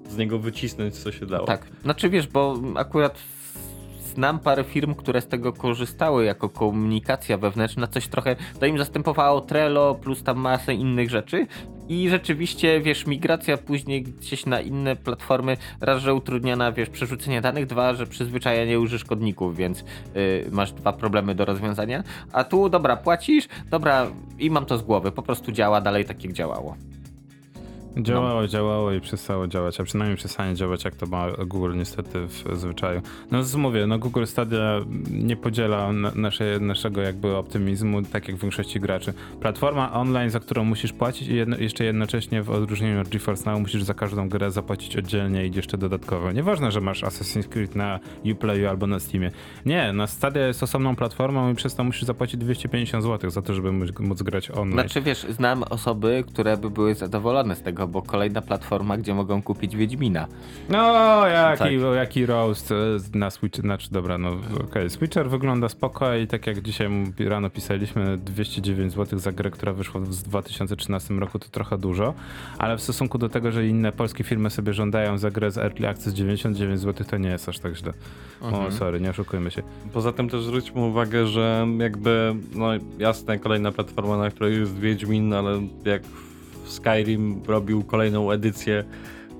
z 0.09 0.17
niego 0.17 0.39
wycisnąć 0.39 0.95
co 0.95 1.11
się 1.11 1.25
dało. 1.25 1.47
Tak. 1.47 1.67
Znaczy 1.83 2.09
wiesz, 2.09 2.27
bo 2.27 2.61
akurat 2.75 3.19
znam 4.13 4.39
parę 4.39 4.63
firm, 4.63 4.95
które 4.95 5.21
z 5.21 5.27
tego 5.27 5.53
korzystały 5.53 6.25
jako 6.25 6.49
komunikacja 6.49 7.37
wewnętrzna, 7.37 7.87
coś 7.87 8.07
trochę, 8.07 8.35
to 8.59 8.65
im 8.65 8.77
zastępowało 8.77 9.41
Trello 9.41 9.95
plus 9.95 10.23
tam 10.23 10.37
masę 10.37 10.73
innych 10.73 11.09
rzeczy 11.09 11.47
i 11.89 12.09
rzeczywiście, 12.09 12.81
wiesz, 12.81 13.05
migracja 13.05 13.57
później 13.57 14.03
gdzieś 14.03 14.45
na 14.45 14.61
inne 14.61 14.95
platformy, 14.95 15.57
raz, 15.81 16.01
że 16.01 16.13
utrudniona, 16.13 16.71
wiesz, 16.71 16.89
przerzucenie 16.89 17.41
danych, 17.41 17.65
dwa, 17.65 17.93
że 17.93 18.07
przyzwyczajenie 18.07 18.79
użytkowników, 18.79 19.55
więc 19.57 19.83
y, 20.15 20.49
masz 20.51 20.71
dwa 20.71 20.93
problemy 20.93 21.35
do 21.35 21.45
rozwiązania, 21.45 22.03
a 22.31 22.43
tu, 22.43 22.69
dobra, 22.69 22.97
płacisz, 22.97 23.47
dobra, 23.69 24.07
i 24.39 24.49
mam 24.49 24.65
to 24.65 24.77
z 24.77 24.81
głowy, 24.81 25.11
po 25.11 25.21
prostu 25.21 25.51
działa 25.51 25.81
dalej 25.81 26.05
tak, 26.05 26.23
jak 26.23 26.33
działało. 26.33 26.75
Działało, 27.97 28.47
działało 28.47 28.91
i 28.91 29.01
przestało 29.01 29.47
działać, 29.47 29.79
a 29.79 29.83
przynajmniej 29.83 30.17
przestanie 30.17 30.55
działać, 30.55 30.85
jak 30.85 30.95
to 30.95 31.05
ma 31.05 31.27
Google 31.45 31.73
niestety 31.75 32.27
w 32.27 32.43
zwyczaju. 32.53 33.01
No 33.31 33.43
mówię, 33.57 33.87
no 33.87 33.99
Google 33.99 34.25
Stadia 34.25 34.79
nie 35.11 35.35
podziela 35.35 35.93
na- 35.93 36.11
nasze, 36.15 36.59
naszego 36.59 37.01
jakby 37.01 37.35
optymizmu, 37.35 38.01
tak 38.01 38.27
jak 38.27 38.37
większości 38.37 38.79
graczy. 38.79 39.13
Platforma 39.41 39.93
online, 39.93 40.29
za 40.29 40.39
którą 40.39 40.63
musisz 40.63 40.93
płacić 40.93 41.27
i 41.27 41.35
jedno, 41.35 41.57
jeszcze 41.57 41.83
jednocześnie 41.83 42.43
w 42.43 42.49
odróżnieniu 42.49 43.01
od 43.01 43.09
GeForce 43.09 43.51
Now 43.51 43.59
musisz 43.61 43.83
za 43.83 43.93
każdą 43.93 44.29
grę 44.29 44.51
zapłacić 44.51 44.97
oddzielnie 44.97 45.47
i 45.47 45.55
jeszcze 45.55 45.77
dodatkowo. 45.77 46.31
Nieważne, 46.31 46.71
że 46.71 46.81
masz 46.81 47.03
Assassin's 47.03 47.47
Creed 47.47 47.75
na 47.75 47.99
Uplayu 48.31 48.67
albo 48.69 48.87
na 48.87 48.99
Steamie. 48.99 49.31
Nie, 49.65 49.93
na 49.93 50.07
Stadia 50.07 50.47
jest 50.47 50.63
osobną 50.63 50.95
platformą 50.95 51.51
i 51.51 51.55
przez 51.55 51.75
to 51.75 51.83
musisz 51.83 52.03
zapłacić 52.03 52.39
250 52.39 53.03
zł 53.03 53.29
za 53.29 53.41
to, 53.41 53.53
żeby 53.53 53.71
móc, 53.71 53.99
móc 53.99 54.21
grać 54.21 54.51
online. 54.51 54.71
Znaczy 54.73 55.01
wiesz, 55.01 55.25
znam 55.29 55.63
osoby, 55.63 56.23
które 56.27 56.57
by 56.57 56.69
były 56.69 56.95
zadowolone 56.95 57.55
z 57.55 57.61
tego, 57.61 57.82
bo 57.87 58.01
kolejna 58.01 58.41
platforma, 58.41 58.97
gdzie 58.97 59.13
mogą 59.13 59.41
kupić 59.41 59.75
Wiedźmina. 59.75 60.27
No, 60.69 61.27
jaki, 61.27 61.59
Tak. 61.59 61.71
jaki 61.95 62.25
roast 62.25 62.71
e, 62.71 62.75
na 63.17 63.29
Switch, 63.29 63.59
znaczy 63.59 63.87
dobra, 63.91 64.17
no 64.17 64.31
okej, 64.69 64.89
Switcher 64.89 65.29
wygląda 65.29 65.69
spoko 65.69 66.15
i 66.15 66.27
tak 66.27 66.47
jak 66.47 66.61
dzisiaj 66.61 66.89
rano 67.19 67.49
pisaliśmy, 67.49 68.17
209 68.17 68.93
zł 68.93 69.19
za 69.19 69.31
grę, 69.31 69.51
która 69.51 69.73
wyszła 69.73 70.01
w 70.01 70.07
2013 70.09 71.13
roku, 71.13 71.39
to 71.39 71.49
trochę 71.49 71.77
dużo, 71.77 72.13
ale 72.57 72.77
w 72.77 72.81
stosunku 72.81 73.17
do 73.17 73.29
tego, 73.29 73.51
że 73.51 73.67
inne 73.67 73.91
polskie 73.91 74.23
firmy 74.23 74.49
sobie 74.49 74.73
żądają 74.73 75.17
za 75.17 75.31
grę 75.31 75.51
z 75.51 75.57
Early 75.57 75.87
Access 75.87 76.13
99 76.13 76.79
zł, 76.79 77.07
to 77.09 77.17
nie 77.17 77.29
jest 77.29 77.49
aż 77.49 77.59
tak 77.59 77.75
źle. 77.75 77.93
O, 78.41 78.71
sorry, 78.71 79.01
nie 79.01 79.09
oszukujmy 79.09 79.51
się. 79.51 79.63
Poza 79.93 80.11
tym 80.11 80.29
też 80.29 80.43
zwróćmy 80.43 80.81
uwagę, 80.81 81.27
że 81.27 81.67
jakby, 81.77 82.35
no 82.55 82.67
jasne, 82.99 83.39
kolejna 83.39 83.71
platforma, 83.71 84.17
na 84.17 84.29
której 84.29 84.59
jest 84.59 84.79
Wiedźmin, 84.79 85.33
ale 85.33 85.61
jak 85.85 86.03
w 86.03 86.32
Skyrim 86.73 87.41
robił 87.47 87.83
kolejną 87.83 88.31
edycję, 88.31 88.83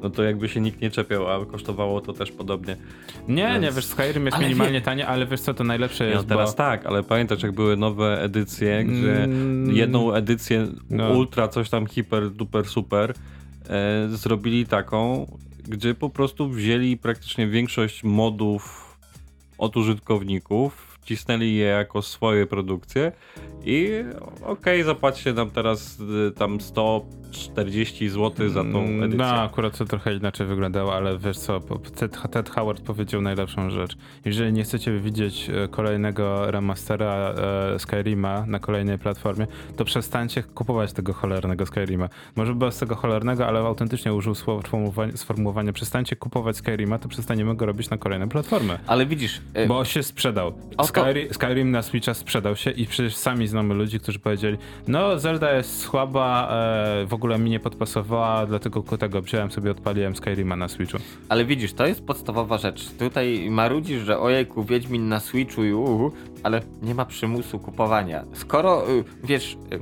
no 0.01 0.09
to 0.09 0.23
jakby 0.23 0.49
się 0.49 0.61
nikt 0.61 0.81
nie 0.81 0.91
czepiał, 0.91 1.31
a 1.31 1.45
kosztowało 1.45 2.01
to 2.01 2.13
też 2.13 2.31
podobnie. 2.31 2.77
Nie, 3.27 3.43
Więc- 3.47 3.61
nie, 3.63 3.71
wiesz, 3.71 3.86
Skyrim 3.86 4.25
jest 4.25 4.38
Ale 4.38 4.45
minimalnie 4.47 4.81
tanie, 4.81 5.07
ale 5.07 5.25
wiesz 5.25 5.41
co, 5.41 5.53
to 5.53 5.63
najlepsze 5.63 6.03
No 6.03 6.09
jest, 6.09 6.27
teraz 6.27 6.51
bo... 6.51 6.57
tak, 6.57 6.86
ale 6.86 7.03
pamiętasz 7.03 7.43
jak 7.43 7.51
były 7.51 7.77
nowe 7.77 8.21
edycje, 8.21 8.84
gdzie 8.84 9.23
Mm. 9.23 9.75
jedną 9.75 10.13
edycję 10.13 10.67
No. 10.89 11.09
ultra 11.09 11.47
coś 11.47 11.69
tam 11.69 11.88
hiper, 11.88 12.29
duper, 12.29 12.65
super 12.65 13.13
e, 13.69 14.07
zrobili 14.09 14.65
taką, 14.65 15.27
gdzie 15.67 15.93
po 15.95 16.09
prostu 16.09 16.49
wzięli 16.49 16.97
praktycznie 16.97 17.47
większość 17.47 18.03
modów 18.03 18.84
od 19.57 19.77
użytkowników, 19.77 20.92
wcisnęli 21.03 21.55
je 21.55 21.65
jako 21.65 22.01
swoje 22.01 22.47
produkcje 22.47 23.11
i 23.65 23.89
okej, 24.45 24.83
zapłaćcie 24.83 25.33
nam 25.33 25.51
teraz 25.51 25.99
y, 26.27 26.31
tam 26.31 26.61
140 26.61 28.09
zł 28.09 28.49
za 28.49 28.63
tą 28.63 28.69
Mm, 28.83 29.03
edycję. 29.03 29.17
No, 29.17 29.41
akurat 29.41 29.77
to 29.77 29.85
trochę 29.85 30.13
inaczej 30.15 30.47
wyglądało, 30.47 30.95
ale 30.95 31.17
wiesz 31.17 31.37
co, 31.37 31.59
Ted, 31.95 32.17
Ted 32.31 32.49
Howard 32.49 32.81
powiedział 32.81 33.21
najlepszą 33.21 33.69
rzecz. 33.69 33.97
Jeżeli 34.25 34.53
nie 34.53 34.63
chcecie 34.63 34.99
widzieć 34.99 35.49
e, 35.49 35.67
kolejnego 35.67 36.51
remastera 36.51 37.33
e, 37.75 37.79
Skyrima 37.79 38.45
na 38.47 38.59
kolejnej 38.59 38.99
platformie, 38.99 39.47
to 39.75 39.85
przestańcie 39.85 40.43
kupować 40.43 40.93
tego 40.93 41.13
cholernego 41.13 41.65
Skyrima. 41.65 42.09
Może 42.35 42.55
bez 42.55 42.77
tego 42.77 42.95
cholernego, 42.95 43.47
ale 43.47 43.59
autentycznie 43.59 44.13
użył 44.13 44.35
sformułowania, 44.35 45.17
sformułowania 45.17 45.73
przestańcie 45.73 46.15
kupować 46.15 46.57
Skyrima, 46.57 46.99
to 46.99 47.09
przestaniemy 47.09 47.55
go 47.55 47.65
robić 47.65 47.89
na 47.89 47.97
kolejne 47.97 48.27
platformy. 48.29 48.79
Ale 48.87 49.05
widzisz, 49.05 49.41
y, 49.57 49.67
Bo 49.67 49.85
się 49.85 50.03
sprzedał. 50.03 50.53
Skyrim, 51.01 51.33
Skyrim 51.33 51.71
na 51.71 51.81
Switcha 51.81 52.13
sprzedał 52.13 52.55
się 52.55 52.71
i 52.71 52.87
przecież 52.87 53.15
sami 53.15 53.47
znamy 53.47 53.73
ludzi, 53.73 53.99
którzy 53.99 54.19
powiedzieli, 54.19 54.57
no 54.87 55.19
Zelda 55.19 55.53
jest 55.53 55.79
słaba, 55.79 56.49
e, 56.51 57.05
w 57.05 57.13
ogóle 57.13 57.39
mi 57.39 57.49
nie 57.49 57.59
podpasowała, 57.59 58.45
dlatego 58.45 58.81
tego 58.81 59.21
wziąłem 59.21 59.51
sobie, 59.51 59.71
odpaliłem 59.71 60.15
Skyrima 60.15 60.55
na 60.55 60.67
Switchu. 60.67 60.97
Ale 61.29 61.45
widzisz, 61.45 61.73
to 61.73 61.87
jest 61.87 62.05
podstawowa 62.05 62.57
rzecz. 62.57 62.89
Tutaj 62.99 63.47
marudzisz, 63.49 64.01
że 64.01 64.19
ojejku, 64.19 64.63
Wiedźmin 64.63 65.09
na 65.09 65.19
Switchu 65.19 65.63
i 65.63 65.73
uhu, 65.73 66.11
ale 66.43 66.61
nie 66.81 66.95
ma 66.95 67.05
przymusu 67.05 67.59
kupowania. 67.59 68.23
Skoro, 68.33 68.91
y, 68.91 69.03
wiesz, 69.23 69.57
y, 69.73 69.79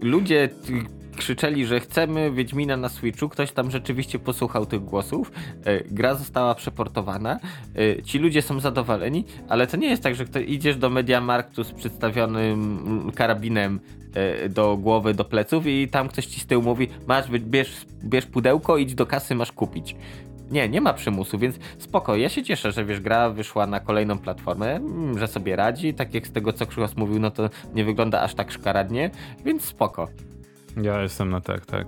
ludzie 0.00 0.44
y, 0.44 0.99
krzyczeli, 1.20 1.66
że 1.66 1.80
chcemy 1.80 2.30
Wiedźmina 2.30 2.76
na 2.76 2.88
Switchu, 2.88 3.28
ktoś 3.28 3.52
tam 3.52 3.70
rzeczywiście 3.70 4.18
posłuchał 4.18 4.66
tych 4.66 4.84
głosów, 4.84 5.32
y, 5.66 5.84
gra 5.90 6.14
została 6.14 6.54
przeportowana, 6.54 7.40
y, 7.78 8.02
ci 8.02 8.18
ludzie 8.18 8.42
są 8.42 8.60
zadowoleni, 8.60 9.24
ale 9.48 9.66
to 9.66 9.76
nie 9.76 9.88
jest 9.88 10.02
tak, 10.02 10.14
że 10.14 10.24
idziesz 10.46 10.76
do 10.76 10.90
Mediamarktu 10.90 11.64
z 11.64 11.72
przedstawionym 11.72 12.78
mm, 12.86 13.12
karabinem 13.12 13.80
y, 14.44 14.48
do 14.48 14.76
głowy, 14.76 15.14
do 15.14 15.24
pleców 15.24 15.66
i 15.66 15.88
tam 15.88 16.08
ktoś 16.08 16.26
ci 16.26 16.40
z 16.40 16.46
tyłu 16.46 16.62
mówi, 16.62 16.88
masz, 17.06 17.30
bierz, 17.30 17.86
bierz 18.04 18.26
pudełko, 18.26 18.78
idź 18.78 18.94
do 18.94 19.06
kasy, 19.06 19.34
masz 19.34 19.52
kupić. 19.52 19.96
Nie, 20.50 20.68
nie 20.68 20.80
ma 20.80 20.92
przymusu, 20.92 21.38
więc 21.38 21.58
spoko. 21.78 22.16
Ja 22.16 22.28
się 22.28 22.42
cieszę, 22.42 22.72
że 22.72 22.84
wiesz, 22.84 23.00
gra 23.00 23.30
wyszła 23.30 23.66
na 23.66 23.80
kolejną 23.80 24.18
platformę, 24.18 24.76
mm, 24.76 25.18
że 25.18 25.28
sobie 25.28 25.56
radzi. 25.56 25.94
Tak 25.94 26.14
jak 26.14 26.26
z 26.26 26.32
tego, 26.32 26.52
co 26.52 26.66
Krzychos 26.66 26.96
mówił, 26.96 27.20
no 27.20 27.30
to 27.30 27.50
nie 27.74 27.84
wygląda 27.84 28.20
aż 28.20 28.34
tak 28.34 28.52
szkaradnie, 28.52 29.10
więc 29.44 29.64
spoko. 29.64 30.08
Ja 30.76 31.02
jestem 31.02 31.30
na 31.30 31.40
tak, 31.40 31.66
tak. 31.66 31.86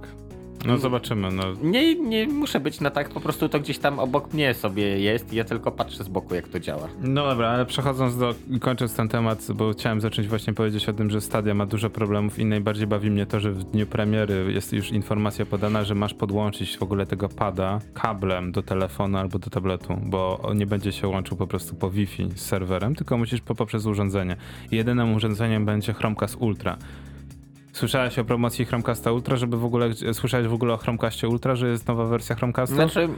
No 0.66 0.78
zobaczymy, 0.78 1.30
no. 1.30 1.42
Nie, 1.62 1.94
nie 1.94 2.26
muszę 2.26 2.60
być 2.60 2.80
na 2.80 2.90
tak, 2.90 3.08
po 3.08 3.20
prostu 3.20 3.48
to 3.48 3.60
gdzieś 3.60 3.78
tam 3.78 3.98
obok 3.98 4.34
mnie 4.34 4.54
sobie 4.54 4.98
jest 4.98 5.32
i 5.32 5.36
ja 5.36 5.44
tylko 5.44 5.72
patrzę 5.72 6.04
z 6.04 6.08
boku, 6.08 6.34
jak 6.34 6.48
to 6.48 6.60
działa. 6.60 6.88
No 7.00 7.26
dobra, 7.26 7.48
ale 7.48 7.66
przechodząc 7.66 8.18
do, 8.18 8.34
kończąc 8.60 8.94
ten 8.94 9.08
temat, 9.08 9.46
bo 9.54 9.72
chciałem 9.72 10.00
zacząć 10.00 10.28
właśnie 10.28 10.52
powiedzieć 10.52 10.88
o 10.88 10.92
tym, 10.92 11.10
że 11.10 11.20
Stadia 11.20 11.54
ma 11.54 11.66
dużo 11.66 11.90
problemów 11.90 12.38
i 12.38 12.44
najbardziej 12.44 12.86
bawi 12.86 13.10
mnie 13.10 13.26
to, 13.26 13.40
że 13.40 13.52
w 13.52 13.64
dniu 13.64 13.86
premiery 13.86 14.52
jest 14.52 14.72
już 14.72 14.90
informacja 14.90 15.46
podana, 15.46 15.84
że 15.84 15.94
masz 15.94 16.14
podłączyć 16.14 16.78
w 16.78 16.82
ogóle 16.82 17.06
tego 17.06 17.28
pada 17.28 17.78
kablem 17.94 18.52
do 18.52 18.62
telefonu 18.62 19.18
albo 19.18 19.38
do 19.38 19.50
tabletu, 19.50 19.96
bo 20.02 20.38
on 20.42 20.56
nie 20.56 20.66
będzie 20.66 20.92
się 20.92 21.08
łączył 21.08 21.36
po 21.36 21.46
prostu 21.46 21.74
po 21.74 21.90
Wi-Fi 21.90 22.28
z 22.34 22.40
serwerem, 22.40 22.94
tylko 22.94 23.18
musisz 23.18 23.40
po, 23.40 23.54
poprzez 23.54 23.86
urządzenie. 23.86 24.36
Jedynym 24.70 25.14
urządzeniem 25.14 25.64
będzie 25.64 25.92
Chromecast 25.92 26.36
Ultra. 26.36 26.76
Słyszałeś 27.72 28.18
o 28.18 28.24
promocji 28.24 28.64
Chromecasta 28.64 29.12
Ultra, 29.12 29.36
żeby 29.36 29.56
w 29.56 29.64
ogóle, 29.64 29.90
słyszałeś 30.12 30.46
w 30.46 30.52
ogóle 30.52 30.74
o 30.74 30.76
Chromecastie 30.76 31.28
Ultra, 31.28 31.56
że 31.56 31.68
jest 31.68 31.88
nowa 31.88 32.06
wersja 32.06 32.36
Chromecasta? 32.36 32.74
Znaczy, 32.74 33.08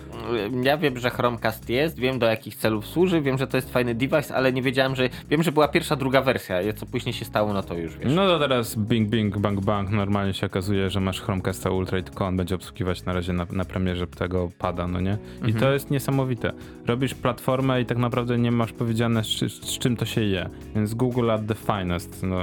ja 0.63 0.79
wiem, 0.79 0.99
że 0.99 1.11
Chromecast 1.11 1.71
jest, 1.71 1.99
wiem 1.99 2.19
do 2.19 2.27
jakich 2.27 2.57
celów 2.57 2.87
służy, 2.87 3.21
wiem, 3.21 3.39
że 3.39 3.47
to 3.47 3.57
jest 3.57 3.73
fajny 3.73 3.95
device, 3.95 4.35
ale 4.35 4.53
nie 4.53 4.63
wiedziałem, 4.63 4.97
że. 4.97 5.09
Wiem, 5.31 5.43
że 5.43 5.53
była 5.53 5.69
pierwsza, 5.69 5.97
druga 5.97 6.23
wersja. 6.23 6.63
i 6.63 6.75
Co 6.75 6.87
później 6.87 7.13
się 7.13 7.25
stało, 7.25 7.53
no 7.53 7.63
to 7.63 7.75
już 7.75 7.97
wiesz. 7.97 8.13
No 8.15 8.27
to 8.27 8.39
teraz 8.39 8.77
bing 8.77 9.09
bing 9.09 9.39
bang 9.39 9.61
bang 9.61 9.91
normalnie 9.91 10.35
się 10.35 10.47
okazuje, 10.47 10.91
że 10.91 11.01
masz 11.01 11.21
Chromecasta 11.21 11.71
Ultra 11.71 11.99
i 11.99 12.03
tylko 12.03 12.27
on 12.27 12.37
będzie 12.37 12.55
obsługiwać 12.55 13.05
na 13.05 13.13
razie 13.13 13.33
na, 13.33 13.47
na 13.53 13.65
premierze 13.65 14.07
tego 14.07 14.51
pada, 14.59 14.87
no 14.87 15.01
nie? 15.01 15.19
I 15.47 15.55
to 15.55 15.73
jest 15.73 15.91
niesamowite. 15.91 16.53
Robisz 16.87 17.15
platformę 17.15 17.81
i 17.81 17.87
tak 17.87 17.99
naprawdę 17.99 18.39
nie 18.39 18.51
masz 18.53 18.73
powiedziane 18.73 19.25
z, 19.25 19.29
z 19.65 19.79
czym 19.79 19.97
to 19.97 20.05
się 20.05 20.21
je. 20.21 20.49
Więc 20.75 20.95
Google 20.95 21.31
at 21.31 21.47
the 21.47 21.55
finest, 21.55 22.23
no 22.23 22.37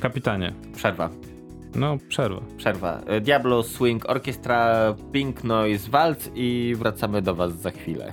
kapitanie. 0.00 0.52
Przerwa. 0.74 1.10
No, 1.74 1.98
przerwa. 2.08 2.40
Przerwa. 2.56 3.00
Diablo 3.20 3.62
Swing 3.62 4.10
Orchestra, 4.10 4.94
Pink 5.12 5.44
Noise 5.44 5.90
Waltz 5.90 6.30
i 6.34 6.74
wracamy 6.78 7.22
do 7.22 7.34
Was 7.34 7.52
za 7.56 7.70
chwilę. 7.70 8.12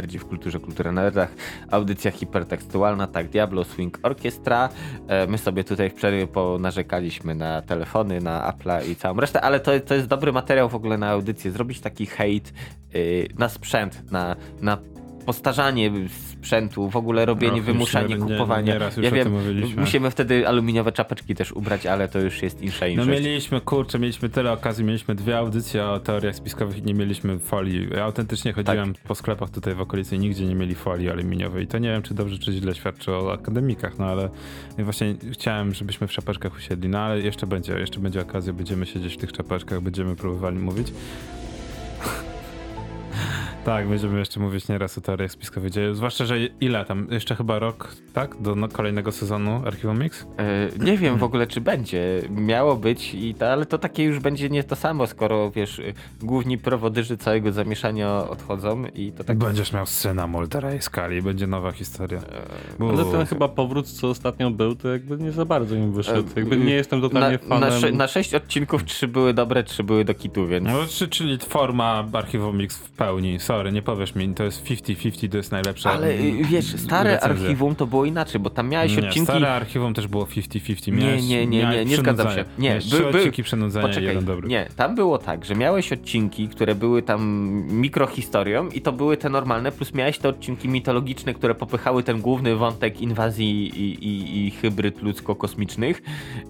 Nerdzi 0.00 0.18
w 0.18 0.26
kulturze, 0.26 0.60
kultura 0.60 0.92
nerdach. 0.92 1.34
Audycja 1.70 2.10
hipertekstualna, 2.10 3.06
tak, 3.06 3.28
Diablo 3.28 3.64
Swing 3.64 3.98
Orchestra. 4.02 4.68
E, 5.08 5.26
My 5.26 5.38
sobie 5.38 5.64
tutaj 5.64 5.90
w 5.90 5.94
przerwie 5.94 6.26
ponarzekaliśmy 6.26 7.34
na 7.34 7.62
telefony, 7.62 8.20
na 8.20 8.52
Apple'a 8.52 8.88
i 8.88 8.96
całą 8.96 9.20
resztę, 9.20 9.40
ale 9.40 9.60
to, 9.60 9.80
to 9.80 9.94
jest 9.94 10.06
dobry 10.06 10.32
materiał 10.32 10.68
w 10.68 10.74
ogóle 10.74 10.98
na 10.98 11.10
audycję. 11.10 11.50
Zrobić 11.50 11.80
taki 11.80 12.06
hejt 12.06 12.52
y, 12.94 13.28
na 13.38 13.48
sprzęt, 13.48 14.10
na, 14.12 14.36
na 14.60 14.78
postarzanie 15.30 15.90
sprzętu, 16.40 16.90
w 16.90 16.96
ogóle 16.96 17.26
robienie, 17.26 17.56
już 17.56 17.66
wymuszanie 17.66 18.08
nie- 18.14 18.24
nie- 18.24 18.32
kupowania. 18.32 18.72
nieraz 18.72 18.96
już 18.96 19.04
ja 19.04 19.10
wiem, 19.10 19.32
musimy 19.76 20.10
wtedy 20.10 20.48
aluminiowe 20.48 20.92
czapeczki 20.92 21.34
też 21.34 21.52
ubrać, 21.52 21.86
ale 21.86 22.08
to 22.08 22.18
już 22.18 22.42
jest 22.42 22.62
insza 22.62 22.84
No 22.86 22.90
inszość. 22.92 23.08
mieliśmy, 23.10 23.60
kurczę, 23.60 23.98
mieliśmy 23.98 24.28
tyle 24.28 24.52
okazji, 24.52 24.84
mieliśmy 24.84 25.14
dwie 25.14 25.38
audycje 25.38 25.84
o 25.86 26.00
teoriach 26.00 26.34
spiskowych 26.36 26.78
i 26.78 26.82
nie 26.82 26.94
mieliśmy 26.94 27.38
folii. 27.38 27.88
Ja 27.96 28.04
autentycznie 28.04 28.52
chodziłem 28.52 28.94
Tak. 28.94 29.02
po 29.02 29.14
sklepach 29.14 29.50
tutaj 29.50 29.74
w 29.74 29.80
okolicy 29.80 30.16
i 30.16 30.18
nigdzie 30.18 30.46
nie 30.46 30.54
mieli 30.54 30.74
folii 30.74 31.10
aluminiowej. 31.10 31.64
I 31.64 31.66
to 31.66 31.78
nie 31.78 31.88
wiem, 31.88 32.02
czy 32.02 32.14
dobrze, 32.14 32.38
czy 32.38 32.52
źle 32.52 32.74
świadczy 32.74 33.12
o 33.12 33.32
akademikach, 33.32 33.98
no 33.98 34.04
ale 34.06 34.28
właśnie 34.78 35.14
chciałem, 35.32 35.74
żebyśmy 35.74 36.06
w 36.06 36.10
czapeczkach 36.10 36.56
usiedli, 36.56 36.88
no 36.88 36.98
ale 36.98 37.20
jeszcze 37.20 37.46
będzie, 37.46 37.72
jeszcze 37.78 38.00
będzie 38.00 38.20
okazja, 38.20 38.52
będziemy 38.52 38.86
siedzieć 38.86 39.14
w 39.14 39.16
tych 39.16 39.32
czapeczkach, 39.32 39.80
będziemy 39.80 40.16
próbowali 40.16 40.58
mówić. 40.58 40.92
Tak, 43.64 43.88
będziemy 43.88 44.18
jeszcze 44.18 44.40
mówić 44.40 44.68
nieraz 44.68 44.98
o 44.98 45.00
teoriach 45.00 45.30
spiskowych 45.32 45.70
dzieje. 45.70 45.94
Zwłaszcza, 45.94 46.24
że 46.24 46.38
ile 46.60 46.84
tam? 46.84 47.06
Jeszcze 47.10 47.36
chyba 47.36 47.58
rok, 47.58 47.94
tak? 48.12 48.42
Do 48.42 48.54
no, 48.54 48.68
kolejnego 48.68 49.12
sezonu 49.12 49.62
Archiwum 49.66 49.98
Mix? 49.98 50.26
E, 50.38 50.84
Nie 50.84 50.96
wiem 50.98 51.18
w 51.18 51.22
ogóle, 51.22 51.46
czy 51.46 51.60
będzie. 51.60 52.22
Miało 52.30 52.76
być, 52.76 53.14
i 53.14 53.34
to, 53.34 53.52
ale 53.52 53.66
to 53.66 53.78
takie 53.78 54.04
już 54.04 54.18
będzie 54.18 54.48
nie 54.50 54.64
to 54.64 54.76
samo, 54.76 55.06
skoro 55.06 55.50
wiesz, 55.50 55.80
główni 56.22 56.58
prowodyży 56.58 57.16
całego 57.16 57.52
zamieszania 57.52 58.28
odchodzą 58.28 58.84
i 58.94 59.12
to 59.12 59.24
tak. 59.24 59.38
Będziesz 59.38 59.72
miał 59.72 59.86
scenę 59.86 60.26
Moldera 60.26 60.74
i 60.74 60.82
Skali, 60.82 61.22
będzie 61.22 61.46
nowa 61.46 61.72
historia. 61.72 62.20
Ale 62.80 63.02
Uuu. 63.04 63.12
ten 63.12 63.26
chyba 63.26 63.48
powrót, 63.48 63.86
co 63.88 64.08
ostatnio 64.08 64.50
był, 64.50 64.74
to 64.74 64.88
jakby 64.88 65.16
nie 65.16 65.32
za 65.32 65.44
bardzo 65.44 65.74
im 65.76 65.92
wyszedł. 65.92 66.28
E, 66.36 66.40
Jakby 66.40 66.56
nie 66.56 66.74
jestem 66.74 67.00
Na, 67.00 67.08
totalnie 67.08 67.38
fanem. 67.38 67.60
na, 67.70 67.78
sze, 67.80 67.92
na 67.92 68.08
sześć 68.08 68.34
odcinków 68.34 68.84
trzy 68.84 69.08
były 69.08 69.34
dobre, 69.34 69.62
trzy 69.64 69.84
były 69.84 70.04
do 70.04 70.14
kitu, 70.14 70.46
więc. 70.46 70.66
No, 70.66 70.78
czy, 70.88 71.08
czyli 71.08 71.38
forma 71.38 72.04
Archiwum 72.12 72.56
Mix 72.58 72.78
w 72.78 72.90
pełni. 72.90 73.38
Sorry, 73.50 73.72
nie 73.72 73.82
powiesz 73.82 74.14
mi, 74.14 74.34
to 74.34 74.44
jest 74.44 74.64
50-50, 74.64 75.28
to 75.30 75.36
jest 75.36 75.52
najlepsza 75.52 75.92
Ale 75.92 76.08
y, 76.10 76.32
wiesz, 76.50 76.76
stare 76.76 77.10
recenzja. 77.10 77.42
archiwum 77.46 77.74
to 77.74 77.86
było 77.86 78.04
inaczej, 78.04 78.40
bo 78.40 78.50
tam 78.50 78.68
miałeś 78.68 78.96
Nie, 78.96 78.98
odcinki. 79.08 79.26
stare 79.26 79.54
archiwum 79.54 79.94
też 79.94 80.06
było 80.06 80.24
50-50. 80.24 80.92
Nie, 80.92 81.22
nie, 81.22 81.46
nie, 81.46 81.66
nie, 81.66 81.84
nie 81.84 81.96
zgadzam 81.96 82.30
się. 82.34 82.44
Nie, 82.58 82.74
by- 82.74 82.80
trzy 82.80 82.98
by- 83.00 83.06
odcinki 83.08 83.42
przynudzania 83.42 83.86
i 83.86 83.88
Poczekaj, 83.88 84.08
jeden 84.08 84.24
dobry. 84.24 84.48
nie, 84.48 84.68
tam 84.76 84.94
było 84.94 85.18
tak, 85.18 85.44
że 85.44 85.54
miałeś 85.54 85.92
odcinki, 85.92 86.48
które 86.48 86.74
były 86.74 87.02
tam 87.02 87.20
mikrohistorią 87.70 88.68
i 88.68 88.80
to 88.80 88.92
były 88.92 89.16
te 89.16 89.28
normalne, 89.28 89.72
plus 89.72 89.94
miałeś 89.94 90.18
te 90.18 90.28
odcinki 90.28 90.68
mitologiczne, 90.68 91.34
które 91.34 91.54
popychały 91.54 92.02
ten 92.02 92.20
główny 92.20 92.56
wątek 92.56 93.00
inwazji 93.00 93.68
i, 93.68 94.04
i, 94.08 94.46
i 94.46 94.50
hybryd 94.50 95.02
ludzko-kosmicznych 95.02 96.02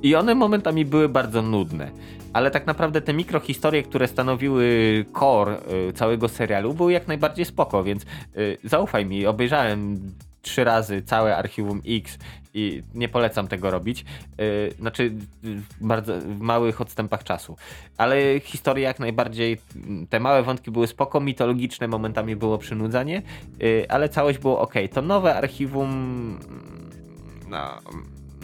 i 0.03 0.15
one 0.15 0.35
momentami 0.35 0.85
były 0.85 1.09
bardzo 1.09 1.43
nudne. 1.43 1.91
Ale 2.33 2.51
tak 2.51 2.67
naprawdę 2.67 3.01
te 3.01 3.13
mikrohistorie, 3.13 3.83
które 3.83 4.09
stanowiły 4.09 5.05
core 5.19 5.57
y, 5.89 5.93
całego 5.93 6.29
serialu, 6.29 6.75
były 6.75 6.93
jak 6.93 7.09
najbardziej 7.09 7.45
spoko, 7.45 7.85
więc 7.85 8.03
y, 8.37 8.59
zaufaj 8.65 9.07
mi, 9.07 9.27
obejrzałem 9.27 10.01
trzy 10.43 10.65
razy 10.65 11.03
całe 11.03 11.37
Archiwum 11.37 11.83
X 11.89 12.19
i 12.55 12.83
nie 12.95 13.09
polecam 13.09 13.49
tego 13.49 13.71
robić. 13.71 14.05
Y, 14.41 14.75
znaczy 14.79 15.13
w 15.43 15.87
bardzo 15.87 16.15
małych 16.39 16.81
odstępach 16.81 17.25
czasu. 17.25 17.57
Ale 17.97 18.41
historie 18.41 18.85
jak 18.85 18.99
najbardziej, 18.99 19.59
mm, 19.77 20.07
te 20.07 20.21
małe 20.21 20.43
wątki 20.43 20.71
były 20.71 20.87
spoko, 20.87 21.21
mitologiczne, 21.21 21.89
momentami 21.89 22.37
było 22.37 22.59
przynudzanie, 22.59 23.23
ale 23.89 24.09
całość 24.09 24.39
było 24.39 24.61
ok. 24.61 24.75
To 24.93 25.03
nowe 25.03 25.35
Archiwum... 25.35 25.91
mm, 25.91 26.91
No, 27.49 27.79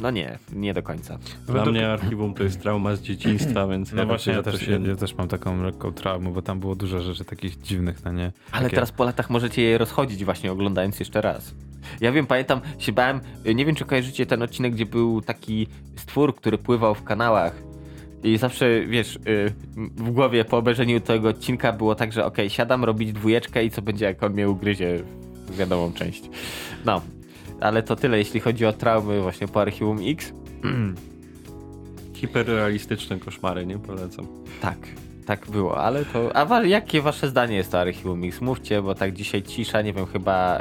no 0.01 0.11
nie, 0.11 0.39
nie 0.53 0.75
do 0.75 0.83
końca. 0.83 1.19
Dla 1.47 1.55
Według- 1.55 1.75
mnie 1.77 1.89
archiwum 1.89 2.35
to 2.35 2.43
jest 2.43 2.63
trauma 2.63 2.97
z 2.97 3.01
dzieciństwa, 3.03 3.67
więc 3.73 3.93
No 3.93 4.07
właśnie, 4.07 4.33
ja 4.33 4.43
też, 4.43 4.55
ja, 4.55 4.79
się... 4.79 4.89
ja 4.89 4.97
też 4.97 5.15
mam 5.15 5.29
taką 5.29 5.63
lekką 5.63 5.93
traumę, 5.93 6.33
bo 6.33 6.43
tam 6.43 6.61
było 6.61 6.75
dużo 6.77 7.01
rzeczy 7.01 7.25
takich 7.25 7.61
dziwnych, 7.61 8.05
no 8.05 8.13
nie? 8.13 8.33
Ale 8.53 8.63
Takie- 8.65 8.75
teraz 8.75 8.93
po 8.93 9.05
latach 9.05 9.31
możecie 9.31 9.63
je 9.63 9.79
rozchodzić 9.79 10.25
właśnie 10.25 10.53
oglądając 10.53 10.99
jeszcze 11.01 11.21
raz. 11.21 11.55
Ja 12.01 12.13
wiem, 12.13 12.27
pamiętam, 12.27 12.61
się 12.79 12.93
bałem, 12.93 13.21
y, 13.47 13.55
nie 13.55 13.65
wiem 13.67 13.75
czy 13.75 13.85
kojarzycie 13.85 14.27
ten 14.27 14.43
odcinek, 14.43 14.73
gdzie 14.75 14.87
był 14.87 15.21
taki 15.23 15.67
stwór, 15.97 16.35
który 16.37 16.59
pływał 16.59 16.95
w 16.95 17.05
kanałach. 17.05 17.63
I 18.25 18.39
zawsze, 18.39 18.87
wiesz, 18.87 19.17
y, 19.17 19.53
w 19.77 20.11
głowie 20.11 20.45
po 20.45 20.57
obejrzeniu 20.59 21.01
tego 21.01 21.29
odcinka 21.29 21.73
było 21.73 21.95
tak, 21.95 22.13
że 22.13 22.25
okej, 22.25 22.51
siadam 22.51 22.85
robić 22.85 23.13
dwójeczkę 23.13 23.65
i 23.65 23.71
co 23.71 23.83
będzie, 23.83 24.05
jak 24.05 24.23
on 24.23 24.33
mnie 24.33 24.49
ugryzie 24.49 24.99
w 25.47 25.57
wiadomą 25.57 25.93
część. 25.93 26.23
No, 26.85 27.01
ale 27.61 27.83
to 27.83 27.97
tyle, 27.97 28.19
jeśli 28.19 28.41
chodzi 28.41 28.67
o 28.67 28.73
traumy 28.73 29.21
właśnie 29.21 29.49
po 29.49 29.61
Archiwum 29.61 29.99
X. 30.03 30.33
Hiperrealistyczne 32.15 33.19
koszmary, 33.19 33.67
nie 33.67 33.79
polecam. 33.79 34.27
Tak, 34.61 34.79
tak 35.27 35.51
było, 35.51 35.79
ale 35.79 36.05
to. 36.05 36.37
A 36.37 36.63
jakie 36.63 37.03
wasze 37.03 37.29
zdanie 37.29 37.57
jest 37.57 37.75
o 37.75 37.81
Archiwum 37.81 38.21
Mix? 38.21 38.41
Mówcie, 38.41 38.83
bo 38.83 38.95
tak 38.95 39.13
dzisiaj 39.13 39.43
cisza, 39.43 39.83
nie 39.83 39.93
wiem, 39.93 40.07
chyba, 40.07 40.61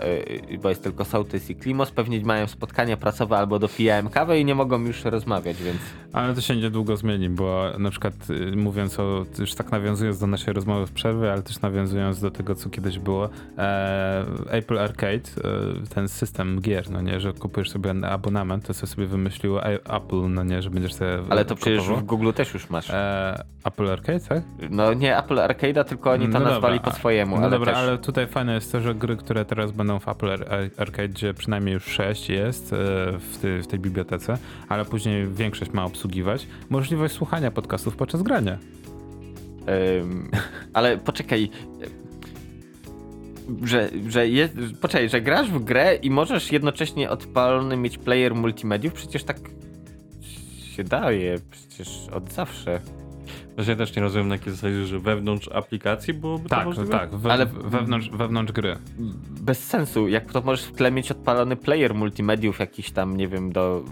yy, 0.49 0.57
bo 0.57 0.69
jest 0.69 0.83
tylko 0.83 1.05
Sołtys 1.05 1.49
i 1.49 1.55
Klimos, 1.55 1.91
pewnie 1.91 2.21
mają 2.21 2.47
spotkania 2.47 2.97
pracowe 2.97 3.37
albo 3.37 3.59
dopijałem 3.59 4.09
kawę 4.09 4.39
i 4.39 4.45
nie 4.45 4.55
mogą 4.55 4.81
już 4.81 5.05
rozmawiać, 5.05 5.63
więc. 5.63 5.79
Ale 6.13 6.33
to 6.33 6.41
się 6.41 6.55
niedługo 6.55 6.97
zmieni, 6.97 7.29
bo 7.29 7.65
na 7.77 7.89
przykład 7.89 8.13
y, 8.29 8.55
mówiąc 8.55 8.99
o, 8.99 9.25
już 9.39 9.55
tak 9.55 9.71
nawiązując 9.71 10.19
do 10.19 10.27
naszej 10.27 10.53
rozmowy 10.53 10.87
w 10.87 10.91
przerwie, 10.91 11.31
ale 11.31 11.43
też 11.43 11.61
nawiązując 11.61 12.21
do 12.21 12.31
tego, 12.31 12.55
co 12.55 12.69
kiedyś 12.69 12.99
było, 12.99 13.29
e, 13.57 14.25
Apple 14.49 14.79
Arcade, 14.79 15.13
e, 15.13 15.87
ten 15.95 16.07
system 16.07 16.61
gier, 16.61 16.91
no 16.91 17.01
nie, 17.01 17.19
że 17.19 17.33
kupujesz 17.33 17.69
sobie 17.69 17.93
abonament, 18.09 18.65
to 18.67 18.73
co 18.73 18.87
sobie 18.87 19.07
wymyśliło 19.07 19.65
Apple, 19.65 20.29
no 20.29 20.43
nie, 20.43 20.61
że 20.61 20.69
będziesz 20.69 20.93
sobie 20.93 21.19
Ale 21.29 21.45
to 21.45 21.55
przecież 21.55 21.83
w 21.83 22.03
Google 22.03 22.31
też 22.31 22.53
już 22.53 22.69
masz. 22.69 22.89
E, 22.89 23.43
Apple 23.63 23.89
Arcade, 23.89 24.19
tak? 24.19 24.43
No 24.69 24.93
nie 24.93 25.17
Apple 25.17 25.35
Arcade'a, 25.35 25.83
tylko 25.83 26.11
oni 26.11 26.27
to 26.27 26.39
No 26.39 26.45
nazwali 26.45 26.77
dobra, 26.77 26.91
po 26.91 26.97
swojemu, 26.97 27.35
No 27.35 27.41
ale 27.41 27.49
dobra, 27.51 27.73
też. 27.73 27.81
ale 27.81 27.97
tutaj 27.97 28.27
fajne 28.27 28.53
jest 28.53 28.71
to, 28.71 28.81
że 28.81 28.95
gry, 28.95 29.17
które 29.17 29.45
teraz 29.45 29.71
będą 29.71 29.99
w 29.99 30.07
Apple 30.07 30.29
Ar- 30.31 30.53
Ar- 30.53 30.69
Arcade, 30.77 31.09
gdzie 31.09 31.33
przynajmniej 31.33 31.73
już 31.73 31.83
6 31.85 32.29
jest 32.29 32.73
e, 32.73 32.75
w, 33.19 33.37
ty, 33.41 33.61
w 33.61 33.67
tej 33.67 33.79
bibliotece, 33.79 34.37
ale 34.69 34.85
później 34.85 35.27
większość 35.27 35.71
ma 35.71 35.85
obsługiwać, 35.85 36.47
możliwość 36.69 37.13
słuchania 37.15 37.51
podcastów 37.51 37.95
podczas 37.95 38.21
grania. 38.23 38.57
Ym, 40.01 40.31
ale 40.73 40.97
poczekaj. 40.97 41.49
Że, 43.63 43.89
że 44.09 44.27
jest. 44.27 44.53
Poczekaj, 44.81 45.09
że 45.09 45.21
grasz 45.21 45.51
w 45.51 45.63
grę 45.63 45.95
i 45.95 46.09
możesz 46.09 46.51
jednocześnie 46.51 47.09
odpalony 47.09 47.77
mieć 47.77 47.97
player 47.97 48.35
multimediów? 48.35 48.93
Przecież 48.93 49.23
tak 49.23 49.37
się 50.75 50.83
daje, 50.83 51.35
przecież 51.51 52.07
od 52.11 52.33
zawsze. 52.33 52.79
Ja 53.67 53.75
też 53.75 53.95
nie 53.95 54.01
rozumiem 54.01 54.27
na 54.27 54.35
jakiej 54.35 54.53
zasadzie, 54.53 54.85
że 54.85 54.99
wewnątrz 54.99 55.47
aplikacji 55.47 56.13
byłoby 56.13 56.43
to 56.43 56.55
Tak, 56.55 56.65
możliwe? 56.65 56.89
tak, 56.91 57.15
we, 57.15 57.31
Ale- 57.31 57.45
wewnątrz, 57.45 58.09
wewnątrz 58.09 58.51
gry. 58.51 58.77
Bez 59.41 59.63
sensu. 59.63 60.07
Jak 60.07 60.31
to 60.31 60.41
możesz 60.41 60.65
w 60.65 60.71
tle 60.71 60.91
mieć 60.91 61.11
odpalony 61.11 61.55
player 61.55 61.95
multimediów 61.95 62.59
jakiś 62.59 62.91
tam, 62.91 63.17
nie 63.17 63.27
wiem, 63.27 63.51
do. 63.51 63.83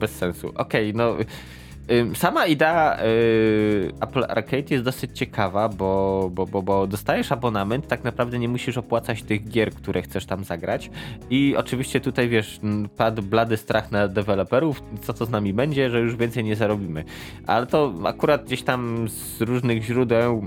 Bez 0.00 0.10
sensu. 0.10 0.52
Okej, 0.54 0.94
no. 0.94 1.16
Sama 2.14 2.46
idea 2.46 2.98
y, 3.04 3.92
Apple 4.00 4.24
Arcade 4.28 4.64
jest 4.70 4.84
dosyć 4.84 5.18
ciekawa, 5.18 5.68
bo, 5.68 6.30
bo, 6.32 6.46
bo, 6.46 6.62
bo 6.62 6.86
dostajesz 6.86 7.32
abonament, 7.32 7.86
tak 7.86 8.04
naprawdę 8.04 8.38
nie 8.38 8.48
musisz 8.48 8.78
opłacać 8.78 9.22
tych 9.22 9.48
gier, 9.48 9.74
które 9.74 10.02
chcesz 10.02 10.26
tam 10.26 10.44
zagrać. 10.44 10.90
I 11.30 11.54
oczywiście 11.56 12.00
tutaj 12.00 12.28
wiesz, 12.28 12.60
padł 12.96 13.22
blady 13.22 13.56
strach 13.56 13.90
na 13.90 14.08
deweloperów, 14.08 14.82
co 15.02 15.12
to 15.12 15.26
z 15.26 15.30
nami 15.30 15.52
będzie, 15.52 15.90
że 15.90 16.00
już 16.00 16.16
więcej 16.16 16.44
nie 16.44 16.56
zarobimy. 16.56 17.04
Ale 17.46 17.66
to 17.66 17.94
akurat 18.04 18.44
gdzieś 18.44 18.62
tam 18.62 19.08
z 19.08 19.40
różnych 19.40 19.82
źródeł 19.82 20.44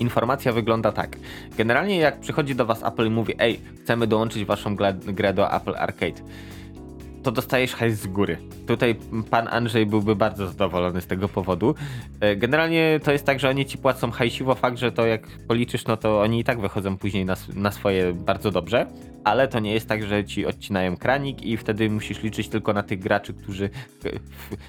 Informacja 0.00 0.52
wygląda 0.52 0.92
tak. 0.92 1.16
Generalnie 1.56 1.96
jak 1.96 2.20
przychodzi 2.20 2.54
do 2.54 2.66
was 2.66 2.82
Apple 2.84 3.06
i 3.06 3.10
mówi, 3.10 3.34
ej, 3.38 3.60
chcemy 3.82 4.06
dołączyć 4.06 4.44
waszą 4.44 4.76
grę 5.06 5.34
do 5.34 5.52
Apple 5.52 5.74
Arcade, 5.76 6.22
to 7.22 7.32
dostajesz 7.32 7.74
hajs 7.74 8.00
z 8.00 8.06
góry. 8.06 8.36
Tutaj 8.66 8.96
pan 9.30 9.48
Andrzej 9.48 9.86
byłby 9.86 10.16
bardzo 10.16 10.46
zadowolony 10.46 11.00
z 11.00 11.06
tego 11.06 11.28
powodu. 11.28 11.74
E, 12.20 12.36
Generalnie 12.36 13.00
to 13.04 13.12
jest 13.12 13.24
tak, 13.24 13.40
że 13.40 13.48
oni 13.48 13.66
ci 13.66 13.78
płacą 13.78 14.10
hajsiwo, 14.10 14.54
fakt, 14.54 14.78
że 14.78 14.92
to 14.92 15.06
jak 15.06 15.26
policzysz, 15.48 15.86
no 15.86 15.96
to 15.96 16.20
oni 16.20 16.40
i 16.40 16.44
tak 16.44 16.60
wychodzą 16.60 16.96
później 16.96 17.24
na, 17.24 17.34
na 17.54 17.70
swoje 17.70 18.12
bardzo 18.12 18.50
dobrze, 18.50 18.86
ale 19.24 19.48
to 19.48 19.60
nie 19.60 19.72
jest 19.72 19.88
tak, 19.88 20.02
że 20.02 20.24
ci 20.24 20.46
odcinają 20.46 20.96
kranik 20.96 21.42
i 21.42 21.56
wtedy 21.56 21.90
musisz 21.90 22.22
liczyć 22.22 22.48
tylko 22.48 22.72
na 22.72 22.82
tych 22.82 22.98
graczy, 22.98 23.34
którzy 23.34 23.70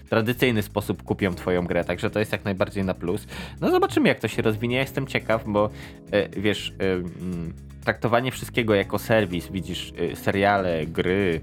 w 0.05 0.09
tradycyjny 0.09 0.61
sposób 0.61 1.03
kupią 1.03 1.33
twoją 1.33 1.65
grę, 1.65 1.83
także 1.83 2.09
to 2.09 2.19
jest 2.19 2.31
jak 2.31 2.45
najbardziej 2.45 2.83
na 2.83 2.93
plus. 2.93 3.27
No 3.61 3.71
zobaczymy 3.71 4.07
jak 4.07 4.19
to 4.19 4.27
się 4.27 4.41
rozwinie, 4.41 4.75
ja 4.75 4.81
jestem 4.81 5.07
ciekaw, 5.07 5.43
bo 5.47 5.69
e, 6.11 6.41
wiesz, 6.41 6.73
e, 6.79 7.81
traktowanie 7.83 8.31
wszystkiego 8.31 8.75
jako 8.75 8.99
serwis, 8.99 9.47
widzisz 9.51 9.93
seriale, 10.15 10.85
gry, 10.85 11.41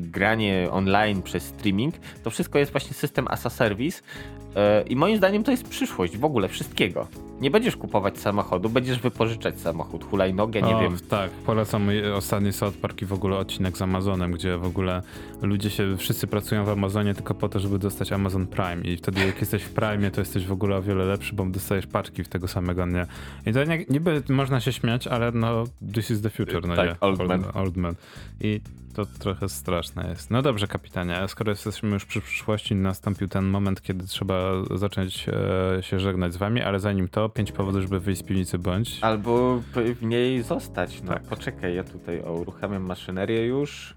granie 0.00 0.68
online 0.70 1.22
przez 1.22 1.42
streaming, 1.42 1.94
to 2.22 2.30
wszystko 2.30 2.58
jest 2.58 2.72
właśnie 2.72 2.94
system 2.94 3.26
as 3.28 3.46
a 3.46 3.50
service 3.50 3.98
y, 4.00 4.88
i 4.88 4.96
moim 4.96 5.16
zdaniem 5.16 5.42
to 5.44 5.50
jest 5.50 5.68
przyszłość 5.68 6.16
w 6.16 6.24
ogóle 6.24 6.48
wszystkiego. 6.48 7.08
Nie 7.40 7.50
będziesz 7.50 7.76
kupować 7.76 8.18
samochodu, 8.18 8.68
będziesz 8.70 8.98
wypożyczać 8.98 9.60
samochód, 9.60 10.04
hulajnogę, 10.04 10.62
nie 10.62 10.76
o, 10.76 10.80
wiem. 10.80 10.96
Tak, 11.08 11.30
polecam 11.30 11.88
ostatni 12.14 12.52
South 12.52 12.76
Park 12.76 13.02
i 13.02 13.06
w 13.06 13.12
ogóle 13.12 13.36
odcinek 13.36 13.76
z 13.76 13.82
Amazonem, 13.82 14.32
gdzie 14.32 14.56
w 14.58 14.64
ogóle 14.64 15.02
ludzie 15.42 15.70
się, 15.70 15.96
wszyscy 15.96 16.26
pracują 16.26 16.64
w 16.64 16.68
Amazonie 16.68 17.14
tylko 17.14 17.34
po 17.34 17.48
to, 17.48 17.58
żeby 17.58 17.78
dostać 17.78 18.12
Amazon 18.12 18.46
Prime 18.46 18.82
i 18.84 18.96
wtedy 18.96 19.26
jak 19.26 19.40
jesteś 19.40 19.62
w 19.62 19.70
Prime, 19.70 20.10
to 20.10 20.20
jesteś 20.20 20.46
w 20.46 20.52
ogóle 20.52 20.76
o 20.76 20.82
wiele 20.82 21.04
lepszy, 21.04 21.34
bo 21.34 21.46
dostajesz 21.46 21.86
paczki 21.86 22.24
w 22.24 22.28
tego 22.28 22.48
samego 22.48 22.86
dnia. 22.86 23.06
I 23.46 23.52
to 23.52 23.64
nie, 23.64 23.84
niby 23.90 24.22
można 24.28 24.60
się 24.60 24.72
śmiać, 24.72 25.06
ale 25.06 25.32
no 25.32 25.64
this 25.94 26.10
is 26.10 26.20
the 26.20 26.30
future, 26.30 26.66
no 26.66 26.76
Tak, 26.76 26.88
nie? 26.88 27.00
old 27.00 27.28
man. 27.28 27.44
old 27.54 27.76
man. 27.76 27.94
I 28.40 28.60
to 28.94 29.06
trochę 29.06 29.48
straszne 29.48 30.08
jest. 30.08 30.30
No 30.30 30.42
dobrze, 30.42 30.66
kapitanie, 30.66 31.16
a 31.16 31.28
skoro 31.28 31.50
jesteśmy 31.50 31.90
już 31.90 32.04
przy 32.06 32.20
przyszłości, 32.20 32.74
nastąpił 32.74 33.28
ten 33.28 33.44
moment, 33.44 33.82
kiedy 33.82 34.06
trzeba 34.06 34.52
zacząć 34.74 35.26
e, 35.28 35.82
się 35.82 36.00
żegnać 36.00 36.32
z 36.32 36.36
wami, 36.36 36.62
ale 36.62 36.80
zanim 36.80 37.08
to, 37.08 37.28
pięć 37.28 37.52
powodów, 37.52 37.82
żeby 37.82 38.00
wyjść 38.00 38.20
z 38.20 38.24
piwnicy 38.24 38.58
bądź. 38.58 38.98
Albo 39.00 39.62
w 40.00 40.02
niej 40.02 40.42
zostać. 40.42 41.02
No 41.02 41.12
Tak. 41.12 41.22
poczekaj, 41.22 41.74
ja 41.74 41.84
tutaj 41.84 42.22
o, 42.22 42.32
uruchamiam 42.32 42.82
maszynerię 42.82 43.46
już. 43.46 43.94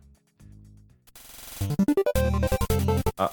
A. 3.17 3.29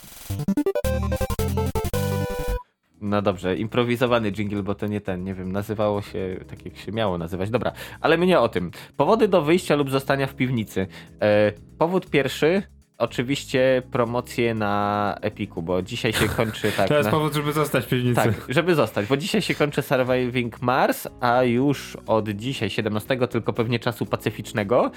No 3.04 3.22
dobrze, 3.22 3.56
improwizowany 3.56 4.32
jingle, 4.32 4.62
bo 4.62 4.74
to 4.74 4.86
nie 4.86 5.00
ten, 5.00 5.24
nie 5.24 5.34
wiem, 5.34 5.52
nazywało 5.52 6.02
się 6.02 6.36
tak 6.48 6.64
jak 6.64 6.76
się 6.76 6.92
miało 6.92 7.18
nazywać. 7.18 7.50
Dobra, 7.50 7.72
ale 8.00 8.18
mnie 8.18 8.40
o 8.40 8.48
tym. 8.48 8.70
Powody 8.96 9.28
do 9.28 9.42
wyjścia 9.42 9.76
lub 9.76 9.90
zostania 9.90 10.26
w 10.26 10.34
piwnicy. 10.34 10.86
E, 11.20 11.52
powód 11.78 12.10
pierwszy, 12.10 12.62
oczywiście 12.98 13.82
promocje 13.90 14.54
na 14.54 15.16
Epiku, 15.20 15.62
bo 15.62 15.82
dzisiaj 15.82 16.12
się 16.12 16.28
kończy 16.36 16.72
tak. 16.72 16.88
To 16.88 16.94
jest 16.94 17.06
na... 17.06 17.10
powód, 17.10 17.34
żeby 17.34 17.52
zostać 17.52 17.84
w 17.84 17.88
piwnicy. 17.88 18.14
Tak, 18.14 18.34
żeby 18.48 18.74
zostać, 18.74 19.06
bo 19.06 19.16
dzisiaj 19.16 19.42
się 19.42 19.54
kończy 19.54 19.82
Surviving 19.82 20.62
Mars, 20.62 21.08
a 21.20 21.42
już 21.42 21.96
od 22.06 22.28
dzisiaj, 22.28 22.70
17, 22.70 23.28
tylko 23.28 23.52
pewnie 23.52 23.78
czasu 23.78 24.06
pacyficznego, 24.06 24.90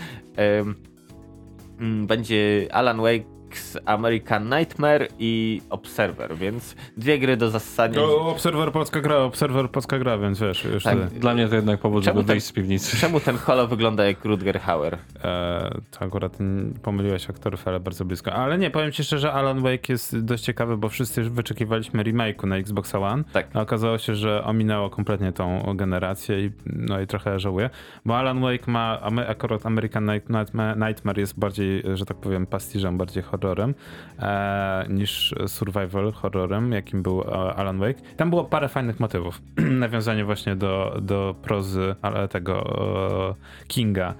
mm, 1.79 2.07
będzie 2.07 2.67
Alan 2.71 2.99
Wake's 3.48 3.78
American 3.86 4.49
Nightmare 4.49 5.07
i 5.19 5.61
Observer, 5.69 6.36
więc 6.36 6.76
dwie 6.98 7.19
gry 7.19 7.38
do 7.38 7.49
zasania. 7.49 8.02
O, 8.02 8.28
Obserwer 8.32 8.72
Polska 8.72 9.02
gra, 9.02 9.15
Obserwer 9.18 9.69
Polska 9.72 9.99
gra, 9.99 10.18
więc 10.18 10.40
wiesz, 10.40 10.64
już 10.64 10.84
Tak. 10.84 10.94
tutaj, 10.94 11.19
Dla 11.19 11.34
mnie 11.34 11.48
to 11.48 11.56
jednak 11.56 11.80
powód, 11.80 12.03
Czemu 12.03 12.18
żeby 12.19 12.28
tak- 12.28 12.34
wyjść 12.36 12.48
z 12.48 12.52
piwnicy. 12.52 12.98
Czemu 12.98 13.19
ten 13.19 13.38
holo 13.38 13.68
wygląda 13.68 14.06
jak 14.06 14.26
Rutger 14.26 14.60
Hauer? 14.60 14.98
e, 15.24 15.69
to 15.91 16.06
akurat 16.06 16.38
pomyliłeś 16.84 17.30
aktorów, 17.30 17.68
ale 17.68 17.80
bardzo 17.80 18.06
blisko. 18.06 18.34
Ale 18.34 18.57
nie, 18.57 18.72
powiem 18.72 18.91
ci 18.91 19.03
szczerze, 19.03 19.34
Alan 19.34 19.61
Wake 19.61 19.90
jest 19.94 20.19
dość 20.19 20.44
ciekawy, 20.44 20.78
bo 20.78 20.90
wszyscy 20.90 21.22
już 21.22 21.30
wyczekiwaliśmy 21.30 22.03
remake'u 22.03 22.48
na 22.48 22.57
Xbox 22.57 22.95
One, 22.95 23.24
Tak. 23.34 23.48
a 23.53 23.61
okazało 23.61 23.98
się, 23.98 24.15
że 24.15 24.44
ominęło 24.44 24.90
kompletnie 24.90 25.32
tą 25.32 25.64
generację 25.76 26.45
i 26.45 26.52
no 26.65 27.02
i 27.02 27.07
trochę 27.07 27.40
żałuję, 27.40 27.69
bo 28.06 28.18
Alan 28.18 28.41
Wake 28.41 28.72
ma, 28.72 29.02
akurat 29.28 29.65
American 29.65 30.06
Night- 30.06 30.30
Nightmare, 30.30 30.78
Nightmare 30.78 31.18
jest 31.19 31.40
bardziej, 31.40 31.84
że 31.94 32.06
tak 32.06 32.18
powiem, 32.18 32.45
pastiżem, 32.45 32.98
bardziej 32.98 33.24
horror 33.24 33.36
horrorem 33.38 33.76
e, 34.19 34.85
niż 34.89 35.35
survival 35.47 36.11
horrorem, 36.11 36.72
jakim 36.72 37.03
był 37.03 37.22
e, 37.22 37.34
Alan 37.34 37.80
Wake. 37.80 38.01
Tam 38.18 38.30
było 38.30 38.43
parę 38.43 38.69
fajnych 38.69 38.99
motywów. 38.99 39.41
Nawiązanie 39.85 40.26
właśnie 40.26 40.55
do, 40.55 40.97
do 41.01 41.35
prozy 41.41 41.95
ale 42.01 42.27
tego 42.27 42.64
e, 43.30 43.65
Kinga. 43.68 44.14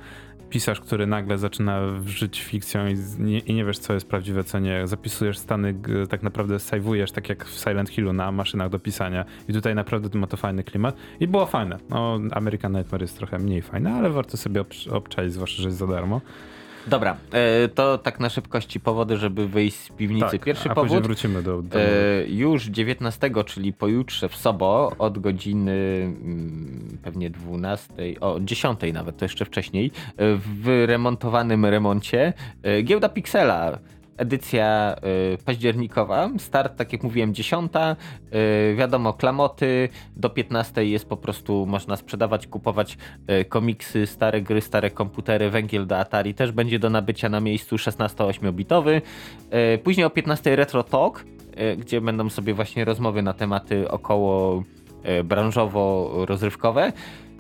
Pisarz, 0.50 0.80
który 0.80 1.08
nagle 1.08 1.38
zaczyna 1.38 1.80
żyć 2.06 2.42
fikcją 2.42 2.88
i, 2.88 2.96
nie, 3.20 3.40
i 3.40 3.54
nie 3.54 3.66
wiesz, 3.66 3.80
co 3.80 3.94
jest 3.94 4.10
prawdziwe, 4.10 4.44
co 4.44 4.60
nie. 4.60 4.88
Zapisujesz 4.88 5.38
stany, 5.38 5.76
tak 6.10 6.24
naprawdę 6.24 6.60
sejwujesz, 6.60 7.12
tak 7.12 7.30
jak 7.30 7.46
w 7.46 7.60
Silent 7.60 7.90
Hillu 7.90 8.14
na 8.14 8.32
maszynach 8.32 8.70
do 8.70 8.80
pisania. 8.80 9.26
I 9.48 9.54
tutaj 9.54 9.76
naprawdę 9.76 10.20
ma 10.20 10.28
to 10.28 10.38
fajny 10.38 10.64
klimat. 10.64 10.96
I 11.20 11.28
było 11.28 11.46
fajne. 11.46 11.78
No, 11.90 12.20
American 12.32 12.72
Nightmare 12.72 13.02
jest 13.02 13.18
trochę 13.18 13.40
mniej 13.40 13.62
fajne, 13.62 13.94
ale 13.94 14.10
warto 14.10 14.38
sobie 14.38 14.62
obcz- 14.62 14.94
obczaić, 14.94 15.34
zwłaszcza, 15.34 15.62
że 15.62 15.68
jest 15.68 15.78
za 15.78 15.88
darmo. 15.88 16.22
Dobra, 16.88 17.18
e, 17.32 17.68
to 17.68 17.98
tak 17.98 18.20
na 18.20 18.30
szybkości 18.30 18.80
powody, 18.80 19.18
żeby 19.18 19.48
wyjść 19.48 19.78
z 19.78 19.90
piwnicy. 19.90 20.32
Tak, 20.32 20.44
Pierwszy 20.44 20.70
a 20.70 20.76
powód. 20.76 21.04
wrócimy 21.04 21.44
do, 21.44 21.62
do 21.62 21.80
E, 21.80 22.28
już 22.28 22.66
19, 22.66 23.32
czyli 23.46 23.74
pojutrze 23.74 24.30
w 24.30 24.36
Sobo 24.36 24.92
od 25.00 25.20
godziny 25.20 25.72
mm, 25.72 26.98
pewnie 27.04 27.30
12, 27.30 27.94
o 28.22 28.40
10 28.40 28.80
nawet, 28.94 29.18
to 29.18 29.26
jeszcze 29.26 29.46
wcześniej, 29.46 29.92
w 30.18 30.84
remontowanym 30.88 31.66
remoncie 31.66 32.34
e, 32.64 32.82
giełda 32.84 33.10
Pixela. 33.10 33.80
Edycja 34.18 34.96
e, 35.34 35.38
październikowa, 35.38 36.30
start, 36.38 36.78
tak 36.78 36.94
jak 36.94 37.04
mówiłem, 37.04 37.34
10. 37.34 37.72
e, 37.76 38.76
wiadomo, 38.76 39.14
klamoty. 39.14 39.90
Do 40.16 40.30
15 40.30 40.86
jest 40.86 41.10
po 41.10 41.18
prostu, 41.18 41.66
można 41.66 41.96
sprzedawać, 41.96 42.48
kupować 42.48 42.98
e, 43.28 43.46
komiksy, 43.46 44.08
stare 44.08 44.42
gry, 44.42 44.62
stare 44.62 44.92
komputery. 44.92 45.50
Węgiel 45.50 45.88
do 45.88 45.98
Atari 45.98 46.34
też 46.34 46.52
będzie 46.52 46.80
do 46.80 46.90
nabycia 46.90 47.30
na 47.30 47.40
miejscu 47.40 47.76
16-8-bitowy. 47.76 49.02
E, 49.50 49.78
Później 49.78 50.06
o 50.06 50.10
15 50.10 50.56
Retro 50.56 50.84
Talk, 50.84 51.26
e, 51.56 51.76
gdzie 51.78 52.02
będą 52.02 52.30
sobie 52.30 52.54
właśnie 52.54 52.86
rozmowy 52.86 53.22
na 53.22 53.34
tematy 53.34 53.92
około 53.92 54.64
e, 55.04 55.24
branżowo-rozrywkowe. 55.24 56.92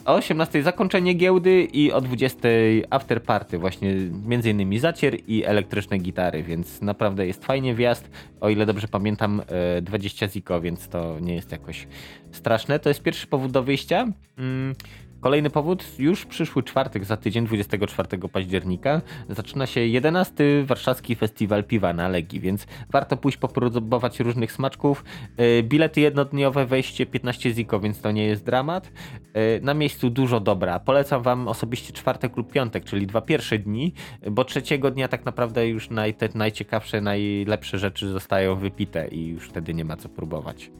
O 0.07 0.13
18 0.15 0.63
zakończenie 0.63 1.13
giełdy 1.13 1.63
i 1.63 1.91
o 1.91 2.01
20 2.01 2.39
after 2.89 3.23
party, 3.23 3.57
właśnie 3.57 3.95
między 4.25 4.49
innymi 4.49 4.79
zacier 4.79 5.17
i 5.27 5.43
elektryczne 5.45 5.97
gitary, 5.97 6.43
więc 6.43 6.81
naprawdę 6.81 7.27
jest 7.27 7.45
fajnie 7.45 7.75
wjazd. 7.75 8.09
O 8.41 8.49
ile 8.49 8.65
dobrze 8.65 8.87
pamiętam, 8.87 9.41
e, 9.77 9.81
20 9.81 10.27
ziko, 10.27 10.61
więc 10.61 10.87
to 10.87 11.19
nie 11.19 11.35
jest 11.35 11.51
jakoś 11.51 11.87
straszne. 12.31 12.79
To 12.79 12.89
jest 12.89 13.01
pierwszy 13.01 13.27
powód 13.27 13.51
do 13.51 13.63
wyjścia. 13.63 14.07
Mm, 14.37 14.75
Kolejny 15.21 15.49
powód, 15.49 15.99
już 15.99 16.25
przyszły 16.25 16.63
czwartek 16.63 17.05
za 17.05 17.17
tydzień, 17.17 17.45
24 17.45 18.17
października, 18.31 19.01
zaczyna 19.29 19.65
się 19.65 19.81
11 19.81 20.63
Warszawski 20.65 21.15
Festiwal 21.15 21.63
Piwa 21.63 21.93
na 21.93 22.07
Legii, 22.07 22.39
więc 22.39 22.67
warto 22.91 23.17
pójść 23.17 23.37
popróbować 23.37 24.19
różnych 24.19 24.51
smaczków. 24.51 25.03
E, 25.37 25.63
Bilety 25.63 26.01
jednodniowe, 26.01 26.65
wejście 26.65 27.05
15 27.05 27.53
ziko, 27.53 27.79
więc 27.79 28.01
to 28.01 28.11
nie 28.11 28.25
jest 28.25 28.45
dramat. 28.45 28.91
E, 29.33 29.59
Na 29.61 29.73
miejscu 29.73 30.09
dużo 30.09 30.39
dobra. 30.39 30.79
Polecam 30.79 31.21
wam 31.21 31.47
osobiście 31.47 31.93
czwartek 31.93 32.37
lub 32.37 32.51
piątek, 32.51 32.83
czyli 32.85 33.07
dwa 33.07 33.21
pierwsze 33.21 33.59
dni, 33.59 33.93
bo 34.31 34.43
trzeciego 34.43 34.91
dnia 34.91 35.07
tak 35.07 35.25
naprawdę 35.25 35.67
już 35.67 35.89
naj, 35.89 36.13
te 36.13 36.29
najciekawsze, 36.35 37.01
najlepsze 37.01 37.79
rzeczy 37.79 38.09
zostają 38.09 38.55
wypite 38.55 39.07
i 39.07 39.27
już 39.27 39.49
wtedy 39.49 39.73
nie 39.73 39.85
ma 39.85 39.97
co 39.97 40.09
próbować. 40.09 40.71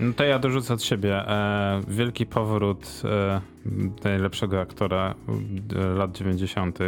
No 0.00 0.12
to 0.12 0.24
ja 0.24 0.38
dorzucę 0.38 0.74
od 0.74 0.82
siebie. 0.82 1.28
E, 1.28 1.80
wielki 1.88 2.26
powrót 2.26 3.02
e, 3.04 3.40
najlepszego 4.04 4.60
aktora 4.60 5.14
e, 5.76 5.84
lat 5.84 6.12
90. 6.16 6.78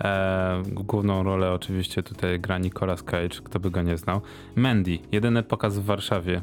E, 0.00 0.62
główną 0.66 1.22
rolę 1.22 1.52
oczywiście 1.52 2.02
tutaj 2.02 2.40
gra 2.40 2.58
Nicolas 2.58 3.02
Cage, 3.02 3.40
kto 3.44 3.60
by 3.60 3.70
go 3.70 3.82
nie 3.82 3.96
znał. 3.96 4.20
Mandy, 4.56 4.98
jedyny 5.12 5.42
pokaz 5.42 5.78
w 5.78 5.84
Warszawie. 5.84 6.42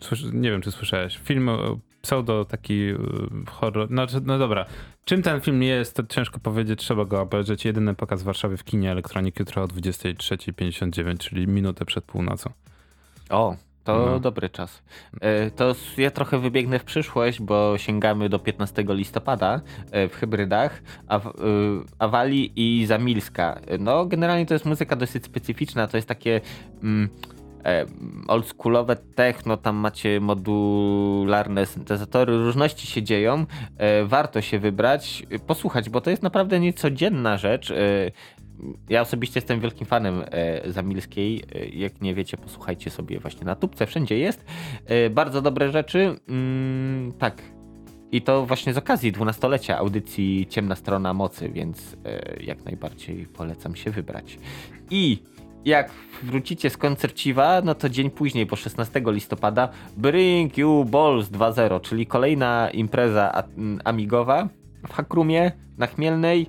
Słysz, 0.00 0.24
nie 0.32 0.50
wiem, 0.50 0.62
czy 0.62 0.72
słyszałeś. 0.72 1.18
Film 1.18 1.48
e, 1.48 1.56
pseudo 2.02 2.44
taki 2.44 2.82
e, 2.82 2.96
horror. 3.50 3.90
No, 3.90 4.06
no 4.24 4.38
dobra. 4.38 4.66
Czym 5.04 5.22
ten 5.22 5.40
film 5.40 5.62
jest, 5.62 5.96
to 5.96 6.02
ciężko 6.06 6.40
powiedzieć, 6.40 6.80
trzeba 6.80 7.04
go 7.04 7.20
obejrzeć. 7.20 7.64
Jedyny 7.64 7.94
pokaz 7.94 8.22
w 8.22 8.24
Warszawie 8.24 8.56
w 8.56 8.64
kinie 8.64 8.90
elektroniki 8.90 9.42
jutro 9.42 9.62
o 9.62 9.66
23.59, 9.66 11.18
czyli 11.18 11.48
minutę 11.48 11.84
przed 11.84 12.04
północą. 12.04 12.50
O, 13.30 13.56
to 13.84 14.06
No. 14.06 14.20
dobry 14.20 14.50
czas. 14.50 14.82
E, 15.20 15.50
To 15.50 15.74
ja 15.98 16.10
trochę 16.10 16.38
wybiegnę 16.38 16.78
w 16.78 16.84
przyszłość, 16.84 17.40
bo 17.40 17.78
sięgamy 17.78 18.28
do 18.28 18.38
15 18.38 18.84
listopada 18.88 19.60
e, 19.90 20.08
w 20.08 20.14
hybrydach, 20.16 20.82
Aw, 21.08 21.32
Awali 21.98 22.52
i 22.56 22.86
Zamilska. 22.86 23.60
E, 23.66 23.78
No, 23.78 24.06
generalnie 24.06 24.46
to 24.46 24.54
jest 24.54 24.66
muzyka 24.66 24.96
dosyć 24.96 25.24
specyficzna, 25.24 25.86
to 25.86 25.96
jest 25.96 26.08
takie 26.08 26.40
mm, 26.82 27.08
e, 27.64 27.86
oldschoolowe 28.28 28.96
techno, 28.96 29.56
tam 29.56 29.76
macie 29.76 30.20
modularne 30.20 31.66
syntezatory, 31.66 32.36
różności 32.44 32.86
się 32.86 33.02
dzieją. 33.02 33.46
E, 33.78 34.04
Warto 34.04 34.40
się 34.40 34.58
wybrać, 34.58 35.22
e, 35.30 35.38
posłuchać, 35.38 35.90
bo 35.90 36.00
to 36.00 36.10
jest 36.10 36.22
naprawdę 36.22 36.60
niecodzienna 36.60 37.36
rzecz. 37.36 37.72
Ja 38.88 39.00
osobiście 39.00 39.38
jestem 39.38 39.60
wielkim 39.60 39.86
fanem 39.86 40.24
e, 40.30 40.72
Zamilskiej. 40.72 41.42
E, 41.54 41.66
jak 41.66 42.00
nie 42.00 42.14
wiecie, 42.14 42.36
posłuchajcie 42.36 42.90
sobie 42.90 43.20
właśnie 43.20 43.44
na 43.44 43.56
tubce, 43.56 43.86
wszędzie 43.86 44.18
jest. 44.18 44.44
E, 44.86 45.10
bardzo 45.10 45.42
dobre 45.42 45.72
rzeczy. 45.72 46.16
Mm, 46.28 47.12
tak. 47.12 47.42
I 48.12 48.22
to 48.22 48.46
właśnie 48.46 48.74
z 48.74 48.78
okazji 48.78 49.12
dwunastolecia 49.12 49.78
audycji 49.78 50.46
Ciemna 50.50 50.74
Strona 50.74 51.14
Mocy, 51.14 51.48
więc 51.48 51.96
jak 52.40 52.64
najbardziej 52.64 53.26
polecam 53.26 53.76
się 53.76 53.90
wybrać. 53.90 54.38
I 54.90 55.18
jak 55.64 55.90
wrócicie 56.22 56.70
z 56.70 56.76
koncerciwa, 56.76 57.62
no 57.64 57.74
to 57.74 57.88
dzień 57.88 58.10
później, 58.10 58.46
bo 58.46 58.56
16 58.56 59.02
listopada, 59.06 59.68
Bring 59.96 60.58
You 60.58 60.84
Balls 60.84 61.28
2.0, 61.28 61.80
czyli 61.80 62.06
kolejna 62.06 62.70
impreza 62.70 63.44
amigowa 63.84 64.48
w 64.88 64.92
Hakrumie 64.92 65.52
na 65.78 65.86
Chmielnej. 65.86 66.46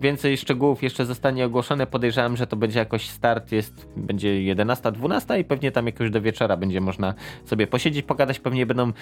Więcej 0.00 0.36
szczegółów 0.36 0.82
jeszcze 0.82 1.06
zostanie 1.06 1.44
ogłoszone. 1.44 1.86
Podejrzewam, 1.86 2.36
że 2.36 2.46
to 2.46 2.56
będzie 2.56 2.78
jakoś 2.78 3.08
start, 3.08 3.52
jest, 3.52 3.88
będzie 3.96 4.42
11, 4.42 4.92
12 4.92 5.38
i 5.38 5.44
pewnie 5.44 5.72
tam 5.72 5.86
jakoś 5.86 6.10
do 6.10 6.20
wieczora 6.20 6.56
będzie 6.56 6.80
można 6.80 7.14
sobie 7.44 7.66
posiedzieć, 7.66 8.06
pogadać. 8.06 8.40
Pewnie 8.40 8.66
będą 8.66 8.88
e, 8.88 8.92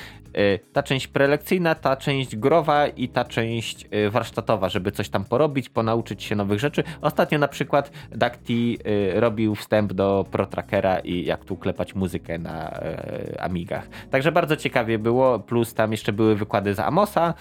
ta 0.59 0.83
część 0.83 1.07
prelekcyjna, 1.07 1.75
ta 1.75 1.97
część 1.97 2.37
growa 2.37 2.87
i 2.87 3.09
ta 3.09 3.25
część 3.25 3.89
e, 3.91 4.11
warsztatowa, 4.11 4.69
żeby 4.69 4.93
coś 4.93 5.09
tam 5.09 5.25
porobić, 5.25 5.69
ponauczyć 5.69 6.23
się 6.23 6.37
nowych 6.37 6.61
rzeczy. 6.61 6.85
Ostatnio 7.01 7.39
na 7.39 7.49
przykład 7.49 7.91
Dakti 8.11 8.79
e, 9.15 9.21
robił 9.21 9.55
wstęp 9.55 9.93
do 9.93 10.27
ProTrackera 10.31 10.99
i 10.99 11.25
jak 11.25 11.45
tu 11.45 11.57
klepać 11.57 11.95
muzykę 11.95 12.39
na 12.39 12.81
Amigach. 13.39 13.89
Także 14.11 14.33
bardzo 14.33 14.57
ciekawie 14.57 14.99
było, 14.99 15.39
plus 15.39 15.75
tam 15.75 15.93
jeszcze 15.93 16.13
były 16.13 16.37
wykłady 16.37 16.75
z 16.75 16.81
Amosa. 16.81 17.35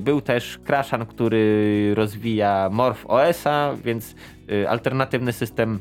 Był 0.00 0.20
też 0.20 0.58
Crashan, 0.66 1.06
który 1.06 1.92
rozwija 1.94 2.68
Morph 2.82 3.06
OS-a, 3.06 3.74
więc 3.84 4.14
y, 4.48 4.68
alternatywny 4.68 5.32
system 5.32 5.80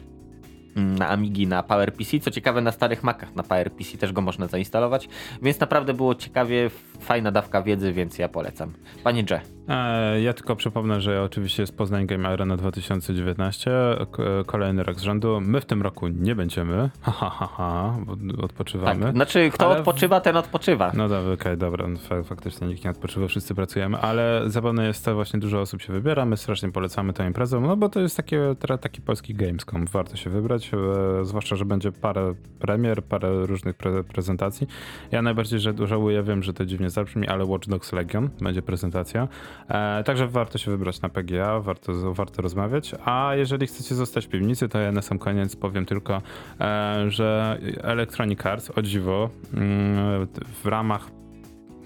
na 0.76 1.10
Amigi, 1.10 1.48
na 1.48 1.64
PowerPC. 1.64 2.20
Co 2.20 2.32
ciekawe, 2.32 2.62
na 2.62 2.72
starych 2.72 3.04
Macach 3.04 3.36
na 3.36 3.44
PowerPC 3.44 3.98
też 3.98 4.14
go 4.14 4.22
można 4.22 4.48
zainstalować, 4.48 5.10
więc 5.42 5.60
naprawdę 5.60 5.94
było 5.94 6.16
ciekawie, 6.16 6.70
fajna 7.00 7.32
dawka 7.32 7.62
wiedzy, 7.62 7.94
więc 7.94 8.18
ja 8.20 8.30
polecam. 8.30 8.74
Panie 9.04 9.24
Dże, 9.24 9.42
E, 9.70 10.22
Ja 10.22 10.34
tylko 10.34 10.56
przypomnę, 10.56 11.02
że 11.02 11.22
oczywiście 11.24 11.64
jest 11.64 11.78
Poznań 11.78 12.08
Game 12.08 12.30
Arena 12.30 12.58
2019, 12.58 13.72
k- 14.12 14.24
kolejny 14.46 14.84
rok 14.84 15.00
z 15.00 15.02
rzędu. 15.04 15.42
My 15.42 15.62
w 15.62 15.66
tym 15.66 15.82
roku 15.82 16.08
nie 16.08 16.36
będziemy, 16.36 16.90
ha, 17.02 17.12
ha, 17.12 17.30
ha, 17.30 17.48
ha 17.58 17.96
bo 18.06 18.16
tak, 18.16 18.44
odpoczywamy. 18.44 19.12
znaczy 19.12 19.50
kto 19.54 19.66
Ale 19.66 19.78
odpoczywa, 19.80 20.22
ten 20.22 20.38
odpoczywa. 20.38 20.92
No 20.96 21.10
dobra, 21.10 21.34
okej, 21.34 21.58
dobra, 21.58 21.88
no, 21.88 22.00
fa- 22.00 22.24
faktycznie 22.24 22.68
nikt 22.68 22.84
nie 22.84 22.90
odpoczywa, 22.92 23.28
wszyscy 23.28 23.56
pracujemy, 23.56 23.98
ale 23.98 24.42
zabawne 24.46 24.88
jest 24.88 25.06
to, 25.06 25.16
właśnie 25.16 25.40
dużo 25.40 25.62
osób 25.62 25.82
się 25.82 25.94
wybiera, 25.94 26.26
my 26.26 26.38
strasznie 26.38 26.72
polecamy 26.72 27.14
tę 27.14 27.28
imprezę, 27.28 27.60
no 27.60 27.78
bo 27.78 27.90
to 27.90 28.00
jest 28.00 28.18
takie, 28.18 28.56
taki 28.82 29.02
polski 29.02 29.34
Gamescom, 29.36 29.86
warto 29.92 30.16
się 30.18 30.30
wybrać, 30.30 30.61
e, 30.74 31.26
zwłaszcza, 31.26 31.56
że 31.56 31.66
będzie 31.66 31.92
parę 31.92 32.34
premier, 32.60 33.04
parę 33.04 33.46
różnych 33.46 33.78
pre- 33.78 34.04
prezentacji. 34.04 34.68
Ja 35.12 35.22
najbardziej 35.22 35.60
żałuję, 35.60 36.24
wiem, 36.24 36.44
że 36.44 36.54
to 36.54 36.66
dziwnie 36.66 36.90
zabrzmi, 36.90 37.28
ale 37.28 37.46
Watch 37.46 37.68
Dogs 37.68 37.94
Legion 37.94 38.30
będzie 38.42 38.62
prezentacja, 38.62 39.28
e, 39.68 40.04
także 40.04 40.28
warto 40.28 40.58
się 40.58 40.72
wybrać 40.72 41.02
na 41.02 41.10
PGA, 41.10 41.60
warto, 41.60 42.14
warto 42.14 42.42
rozmawiać, 42.42 42.96
a 43.06 43.32
jeżeli 43.36 43.68
chcecie 43.68 43.96
zostać 43.96 44.26
w 44.26 44.30
piwnicy, 44.30 44.70
to 44.70 44.80
ja 44.80 44.92
na 44.92 45.02
sam 45.02 45.20
koniec 45.20 45.56
powiem 45.56 45.86
tylko, 45.86 46.22
e, 46.60 47.06
że 47.08 47.58
Electronic 47.82 48.46
Arts, 48.46 48.72
o 48.76 48.82
dziwo, 48.82 49.30
mm, 49.54 50.28
w 50.64 50.66
ramach 50.66 51.21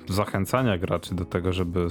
zachęcania 0.10 0.78
graczy 0.78 1.16
do 1.16 1.26
tego, 1.26 1.54
żeby 1.54 1.88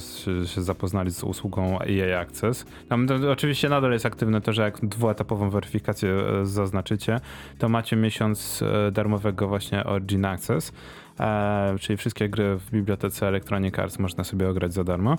się, 0.47 0.63
zapoznali 0.63 1.11
z 1.11 1.23
usługą 1.23 1.79
EA 1.81 2.21
Access. 2.21 2.67
Tam 2.89 3.07
oczywiście 3.33 3.69
nadal 3.69 3.93
jest 3.93 4.07
aktywne 4.07 4.41
to, 4.41 4.53
że 4.53 4.63
jak 4.63 4.87
dwuetapową 4.87 5.51
weryfikację 5.51 6.11
e, 6.11 6.47
zaznaczycie, 6.47 7.21
to 7.59 7.69
macie 7.69 7.97
miesiąc 7.97 8.63
e, 8.63 8.93
darmowego 8.93 9.49
właśnie 9.49 9.85
Origin 9.85 10.25
Access. 10.25 10.73
e, 11.21 11.75
czyli 11.81 11.97
wszystkie 11.97 12.29
gry 12.29 12.57
w 12.59 12.71
bibliotece 12.71 13.29
Electronic 13.29 13.79
Arts 13.79 13.99
można 13.99 14.25
sobie 14.25 14.49
ograć 14.49 14.73
za 14.73 14.85
darmo 14.85 15.17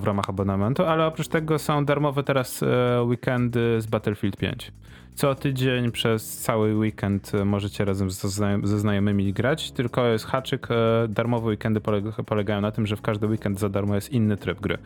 w 0.00 0.04
ramach 0.04 0.28
abonamentu, 0.28 0.84
ale 0.84 1.06
oprócz 1.06 1.28
tego 1.28 1.58
są 1.58 1.84
darmowe 1.84 2.22
teraz 2.22 2.64
weekendy 3.06 3.80
z 3.80 3.86
Battlefield 3.86 4.36
5. 4.36 4.72
Co 5.14 5.34
tydzień 5.34 5.90
przez 5.92 6.38
cały 6.38 6.76
weekend 6.76 7.32
e, 7.34 7.44
możecie 7.44 7.84
razem 7.84 8.10
ze, 8.10 8.28
znajom- 8.28 8.66
ze 8.66 8.78
znajomymi 8.78 9.32
grać, 9.32 9.70
tylko 9.70 10.06
jest 10.06 10.24
haczyk, 10.24 10.68
e, 10.70 10.74
darmowe 11.08 11.46
weekendy 11.46 11.80
poleg- 11.80 12.22
polegają 12.24 12.60
na 12.60 12.70
tym, 12.70 12.86
że 12.86 12.96
w 12.96 13.02
każdy 13.02 13.26
weekend 13.26 13.58
za 13.58 13.68
darmo 13.68 13.94
jest 13.94 14.12
inny 14.12 14.36
tryb 14.36 14.60
gry. 14.60 14.78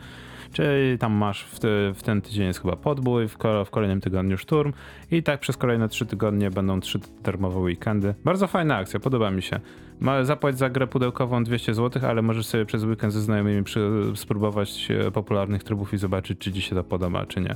Czyli 0.53 0.97
tam 0.97 1.13
masz 1.13 1.43
w, 1.45 1.59
w 1.95 2.03
ten 2.03 2.21
tydzień 2.21 2.47
jest 2.47 2.61
chyba 2.61 2.75
podbój, 2.75 3.27
w, 3.27 3.37
w 3.65 3.69
kolejnym 3.69 4.01
tygodniu 4.01 4.37
szturm 4.37 4.73
i 5.11 5.23
tak 5.23 5.39
przez 5.39 5.57
kolejne 5.57 5.89
trzy 5.89 6.05
tygodnie 6.05 6.51
będą 6.51 6.79
trzy 6.79 6.99
darmowe 7.23 7.59
weekendy. 7.59 8.15
Bardzo 8.23 8.47
fajna 8.47 8.75
akcja, 8.77 8.99
podoba 8.99 9.31
mi 9.31 9.41
się. 9.41 9.59
Ma, 9.99 10.23
zapłać 10.23 10.57
za 10.57 10.69
grę 10.69 10.87
pudełkową 10.87 11.43
200 11.43 11.73
zł, 11.73 12.01
ale 12.09 12.21
możesz 12.21 12.45
sobie 12.45 12.65
przez 12.65 12.83
weekend 12.83 13.13
ze 13.13 13.21
znajomymi 13.21 13.63
spróbować 14.15 14.91
e, 14.91 15.11
popularnych 15.11 15.63
trybów 15.63 15.93
i 15.93 15.97
zobaczyć, 15.97 16.39
czy 16.39 16.53
ci 16.53 16.61
się 16.61 16.75
to 16.75 16.83
podoba, 16.83 17.25
czy 17.25 17.41
nie. 17.41 17.55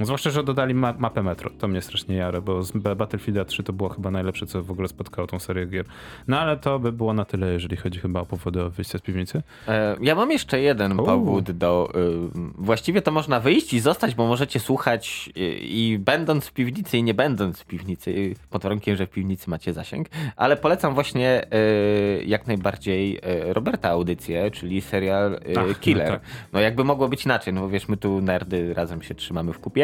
Zwłaszcza, 0.00 0.30
że 0.30 0.42
dodali 0.44 0.74
ma 0.74 0.94
mapę 0.98 1.22
Metro. 1.22 1.50
To 1.58 1.68
mnie 1.68 1.82
strasznie 1.82 2.16
jara, 2.16 2.40
bo 2.40 2.62
z 2.62 2.72
B- 2.72 2.96
Battlefielda 2.96 3.44
3 3.44 3.62
to 3.62 3.72
było 3.72 3.88
chyba 3.88 4.10
najlepsze, 4.10 4.46
co 4.46 4.62
w 4.62 4.70
ogóle 4.70 4.88
spotkało 4.88 5.28
tą 5.28 5.38
serię 5.38 5.66
gier. 5.66 5.84
No 6.28 6.40
ale 6.40 6.56
to 6.56 6.78
by 6.78 6.92
było 6.92 7.12
na 7.14 7.24
tyle, 7.24 7.52
jeżeli 7.52 7.76
chodzi 7.76 7.98
chyba 8.00 8.20
o 8.20 8.26
powody 8.26 8.62
o 8.62 8.70
wyjście 8.70 8.98
z 8.98 9.02
piwnicy. 9.02 9.42
E, 9.68 9.96
Ja 10.00 10.14
mam 10.14 10.30
jeszcze 10.30 10.60
jeden 10.60 11.00
U. 11.00 11.04
powód 11.04 11.50
do. 11.50 11.92
y, 11.96 12.52
Właściwie 12.58 13.02
to 13.02 13.10
można 13.10 13.40
wyjść 13.40 13.72
i 13.74 13.80
zostać, 13.80 14.14
bo 14.14 14.26
możecie 14.26 14.60
słuchać 14.60 15.30
y, 15.36 15.40
i 15.62 15.98
będąc 15.98 16.46
w 16.46 16.52
piwnicy 16.52 16.98
i 16.98 17.02
nie 17.02 17.14
będąc 17.14 17.60
w 17.60 17.66
piwnicy, 17.66 18.10
y, 18.10 18.34
pod 18.50 18.62
warunkiem, 18.62 18.96
że 18.96 19.06
w 19.06 19.10
piwnicy 19.10 19.50
macie 19.50 19.72
zasięg. 19.72 20.08
Ale 20.36 20.56
polecam 20.56 20.94
właśnie 20.94 21.42
y, 22.20 22.24
jak 22.24 22.46
najbardziej 22.46 23.16
y, 23.16 23.52
Roberta 23.52 23.88
audycję, 23.90 24.50
czyli 24.50 24.80
serial 24.80 25.32
y, 25.34 25.38
Ach, 25.58 25.68
no 25.68 25.74
Killer. 25.80 26.08
tak. 26.08 26.20
No 26.52 26.60
jakby 26.60 26.84
mogło 26.84 27.08
być 27.08 27.24
inaczej, 27.24 27.52
no 27.54 27.60
bo 27.60 27.68
wiesz, 27.68 27.88
my 27.88 27.96
tu 27.96 28.20
nerdy 28.20 28.74
razem 28.74 29.02
się 29.02 29.14
trzymamy 29.14 29.52
w 29.52 29.58
kupie. 29.58 29.81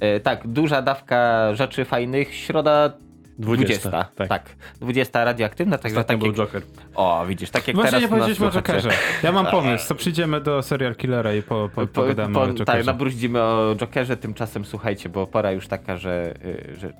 E, 0.00 0.20
Tak, 0.20 0.46
duża 0.48 0.82
dawka 0.82 1.50
rzeczy 1.54 1.84
fajnych. 1.84 2.34
Środa 2.34 2.92
20. 3.38 3.90
20, 3.90 4.12
tak. 4.16 4.28
tak. 4.28 4.56
20 4.80 5.24
radioaktywna, 5.24 5.78
także 5.78 6.00
Ostatnio 6.00 6.26
tak 6.26 6.34
był 6.34 6.42
jak, 6.42 6.52
Joker. 6.52 6.62
O, 6.94 7.24
widzisz, 7.28 7.50
tak 7.50 7.68
jak 7.68 7.76
Właśnie 7.76 7.90
teraz 7.90 8.02
nie 8.02 8.08
powiedzieliśmy 8.08 8.46
o. 8.46 8.50
Jokerze. 8.50 8.88
Ja 9.22 9.32
mam 9.32 9.46
pomysł, 9.46 9.88
to 9.88 9.94
przyjdziemy 9.94 10.40
do 10.40 10.62
serial 10.62 10.94
Killera 10.96 11.34
i 11.34 11.42
po, 11.42 11.68
po, 11.74 11.80
Po- 11.80 11.86
pogadamy 11.86 12.34
po- 12.34 12.40
o 12.40 12.46
Jokerze. 12.46 12.64
Tak, 12.64 12.84
nabruździmy 12.86 13.42
o 13.42 13.74
Jokerze, 13.76 14.16
tymczasem 14.16 14.64
słuchajcie, 14.64 15.08
bo 15.08 15.26
pora 15.26 15.52
już 15.52 15.68
taka, 15.68 15.96
że, 15.96 16.34
y, 16.44 16.76
że 16.76 16.92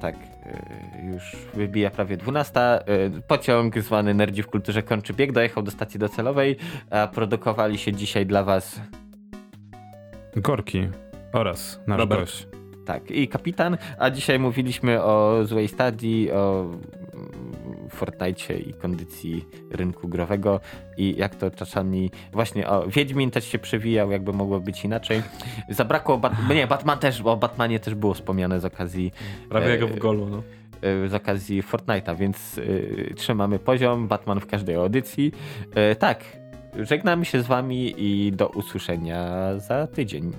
tak, 0.00 0.14
y, 0.14 1.06
już 1.12 1.36
wybija 1.54 1.90
prawie 1.90 2.16
12. 2.16 2.88
y, 3.18 3.22
Pociąg 3.28 3.78
zwany 3.78 4.14
Nerdzi 4.14 4.42
w 4.42 4.46
kulturze 4.46 4.82
kończy 4.82 5.12
bieg, 5.14 5.32
dojechał 5.32 5.62
do 5.62 5.70
stacji 5.70 6.00
docelowej, 6.00 6.56
a 6.90 7.06
produkowali 7.06 7.78
się 7.78 7.92
dzisiaj 7.92 8.26
dla 8.26 8.44
was 8.44 8.80
Gorki 10.36 10.88
oraz 11.36 11.80
nasz 11.86 11.98
Robert. 11.98 12.20
gość. 12.20 12.48
tak 12.84 13.10
i 13.10 13.28
kapitan, 13.28 13.76
a 13.98 14.10
dzisiaj 14.10 14.38
mówiliśmy 14.38 15.02
o 15.02 15.40
złej 15.44 15.68
stadii, 15.68 16.30
o 16.32 16.70
Fortnite 17.90 18.54
i 18.54 18.74
kondycji 18.74 19.44
rynku 19.70 20.08
growego 20.08 20.60
i 20.96 21.14
jak 21.16 21.34
to 21.34 21.50
czasami 21.50 22.10
właśnie 22.32 22.68
o 22.68 22.86
Wiedźmin 22.88 23.30
też 23.30 23.44
się 23.44 23.58
przewijał, 23.58 24.10
jakby 24.10 24.32
mogło 24.32 24.60
być 24.60 24.84
inaczej. 24.84 25.22
Zabrakło, 25.68 26.18
Bat- 26.18 26.54
nie, 26.54 26.66
Batman 26.66 26.98
też, 26.98 27.22
bo 27.22 27.32
o 27.32 27.36
Batmanie 27.36 27.80
też 27.80 27.94
było 27.94 28.14
wspomniane 28.14 28.60
z 28.60 28.64
okazji 28.64 29.12
Prawie 29.48 29.72
e, 29.72 29.86
w 29.86 29.98
golu, 29.98 30.28
no. 30.28 30.42
e, 30.82 31.08
z 31.08 31.14
okazji 31.14 31.62
Fortnite'a, 31.62 32.16
więc 32.16 32.60
e, 33.10 33.14
trzymamy 33.14 33.58
poziom, 33.58 34.08
Batman 34.08 34.40
w 34.40 34.46
każdej 34.46 34.76
audycji. 34.76 35.32
E, 35.74 35.96
tak, 35.96 36.24
żegnamy 36.78 37.24
się 37.24 37.42
z 37.42 37.46
wami 37.46 37.94
i 37.96 38.32
do 38.32 38.48
usłyszenia 38.48 39.52
za 39.58 39.86
tydzień. 39.86 40.32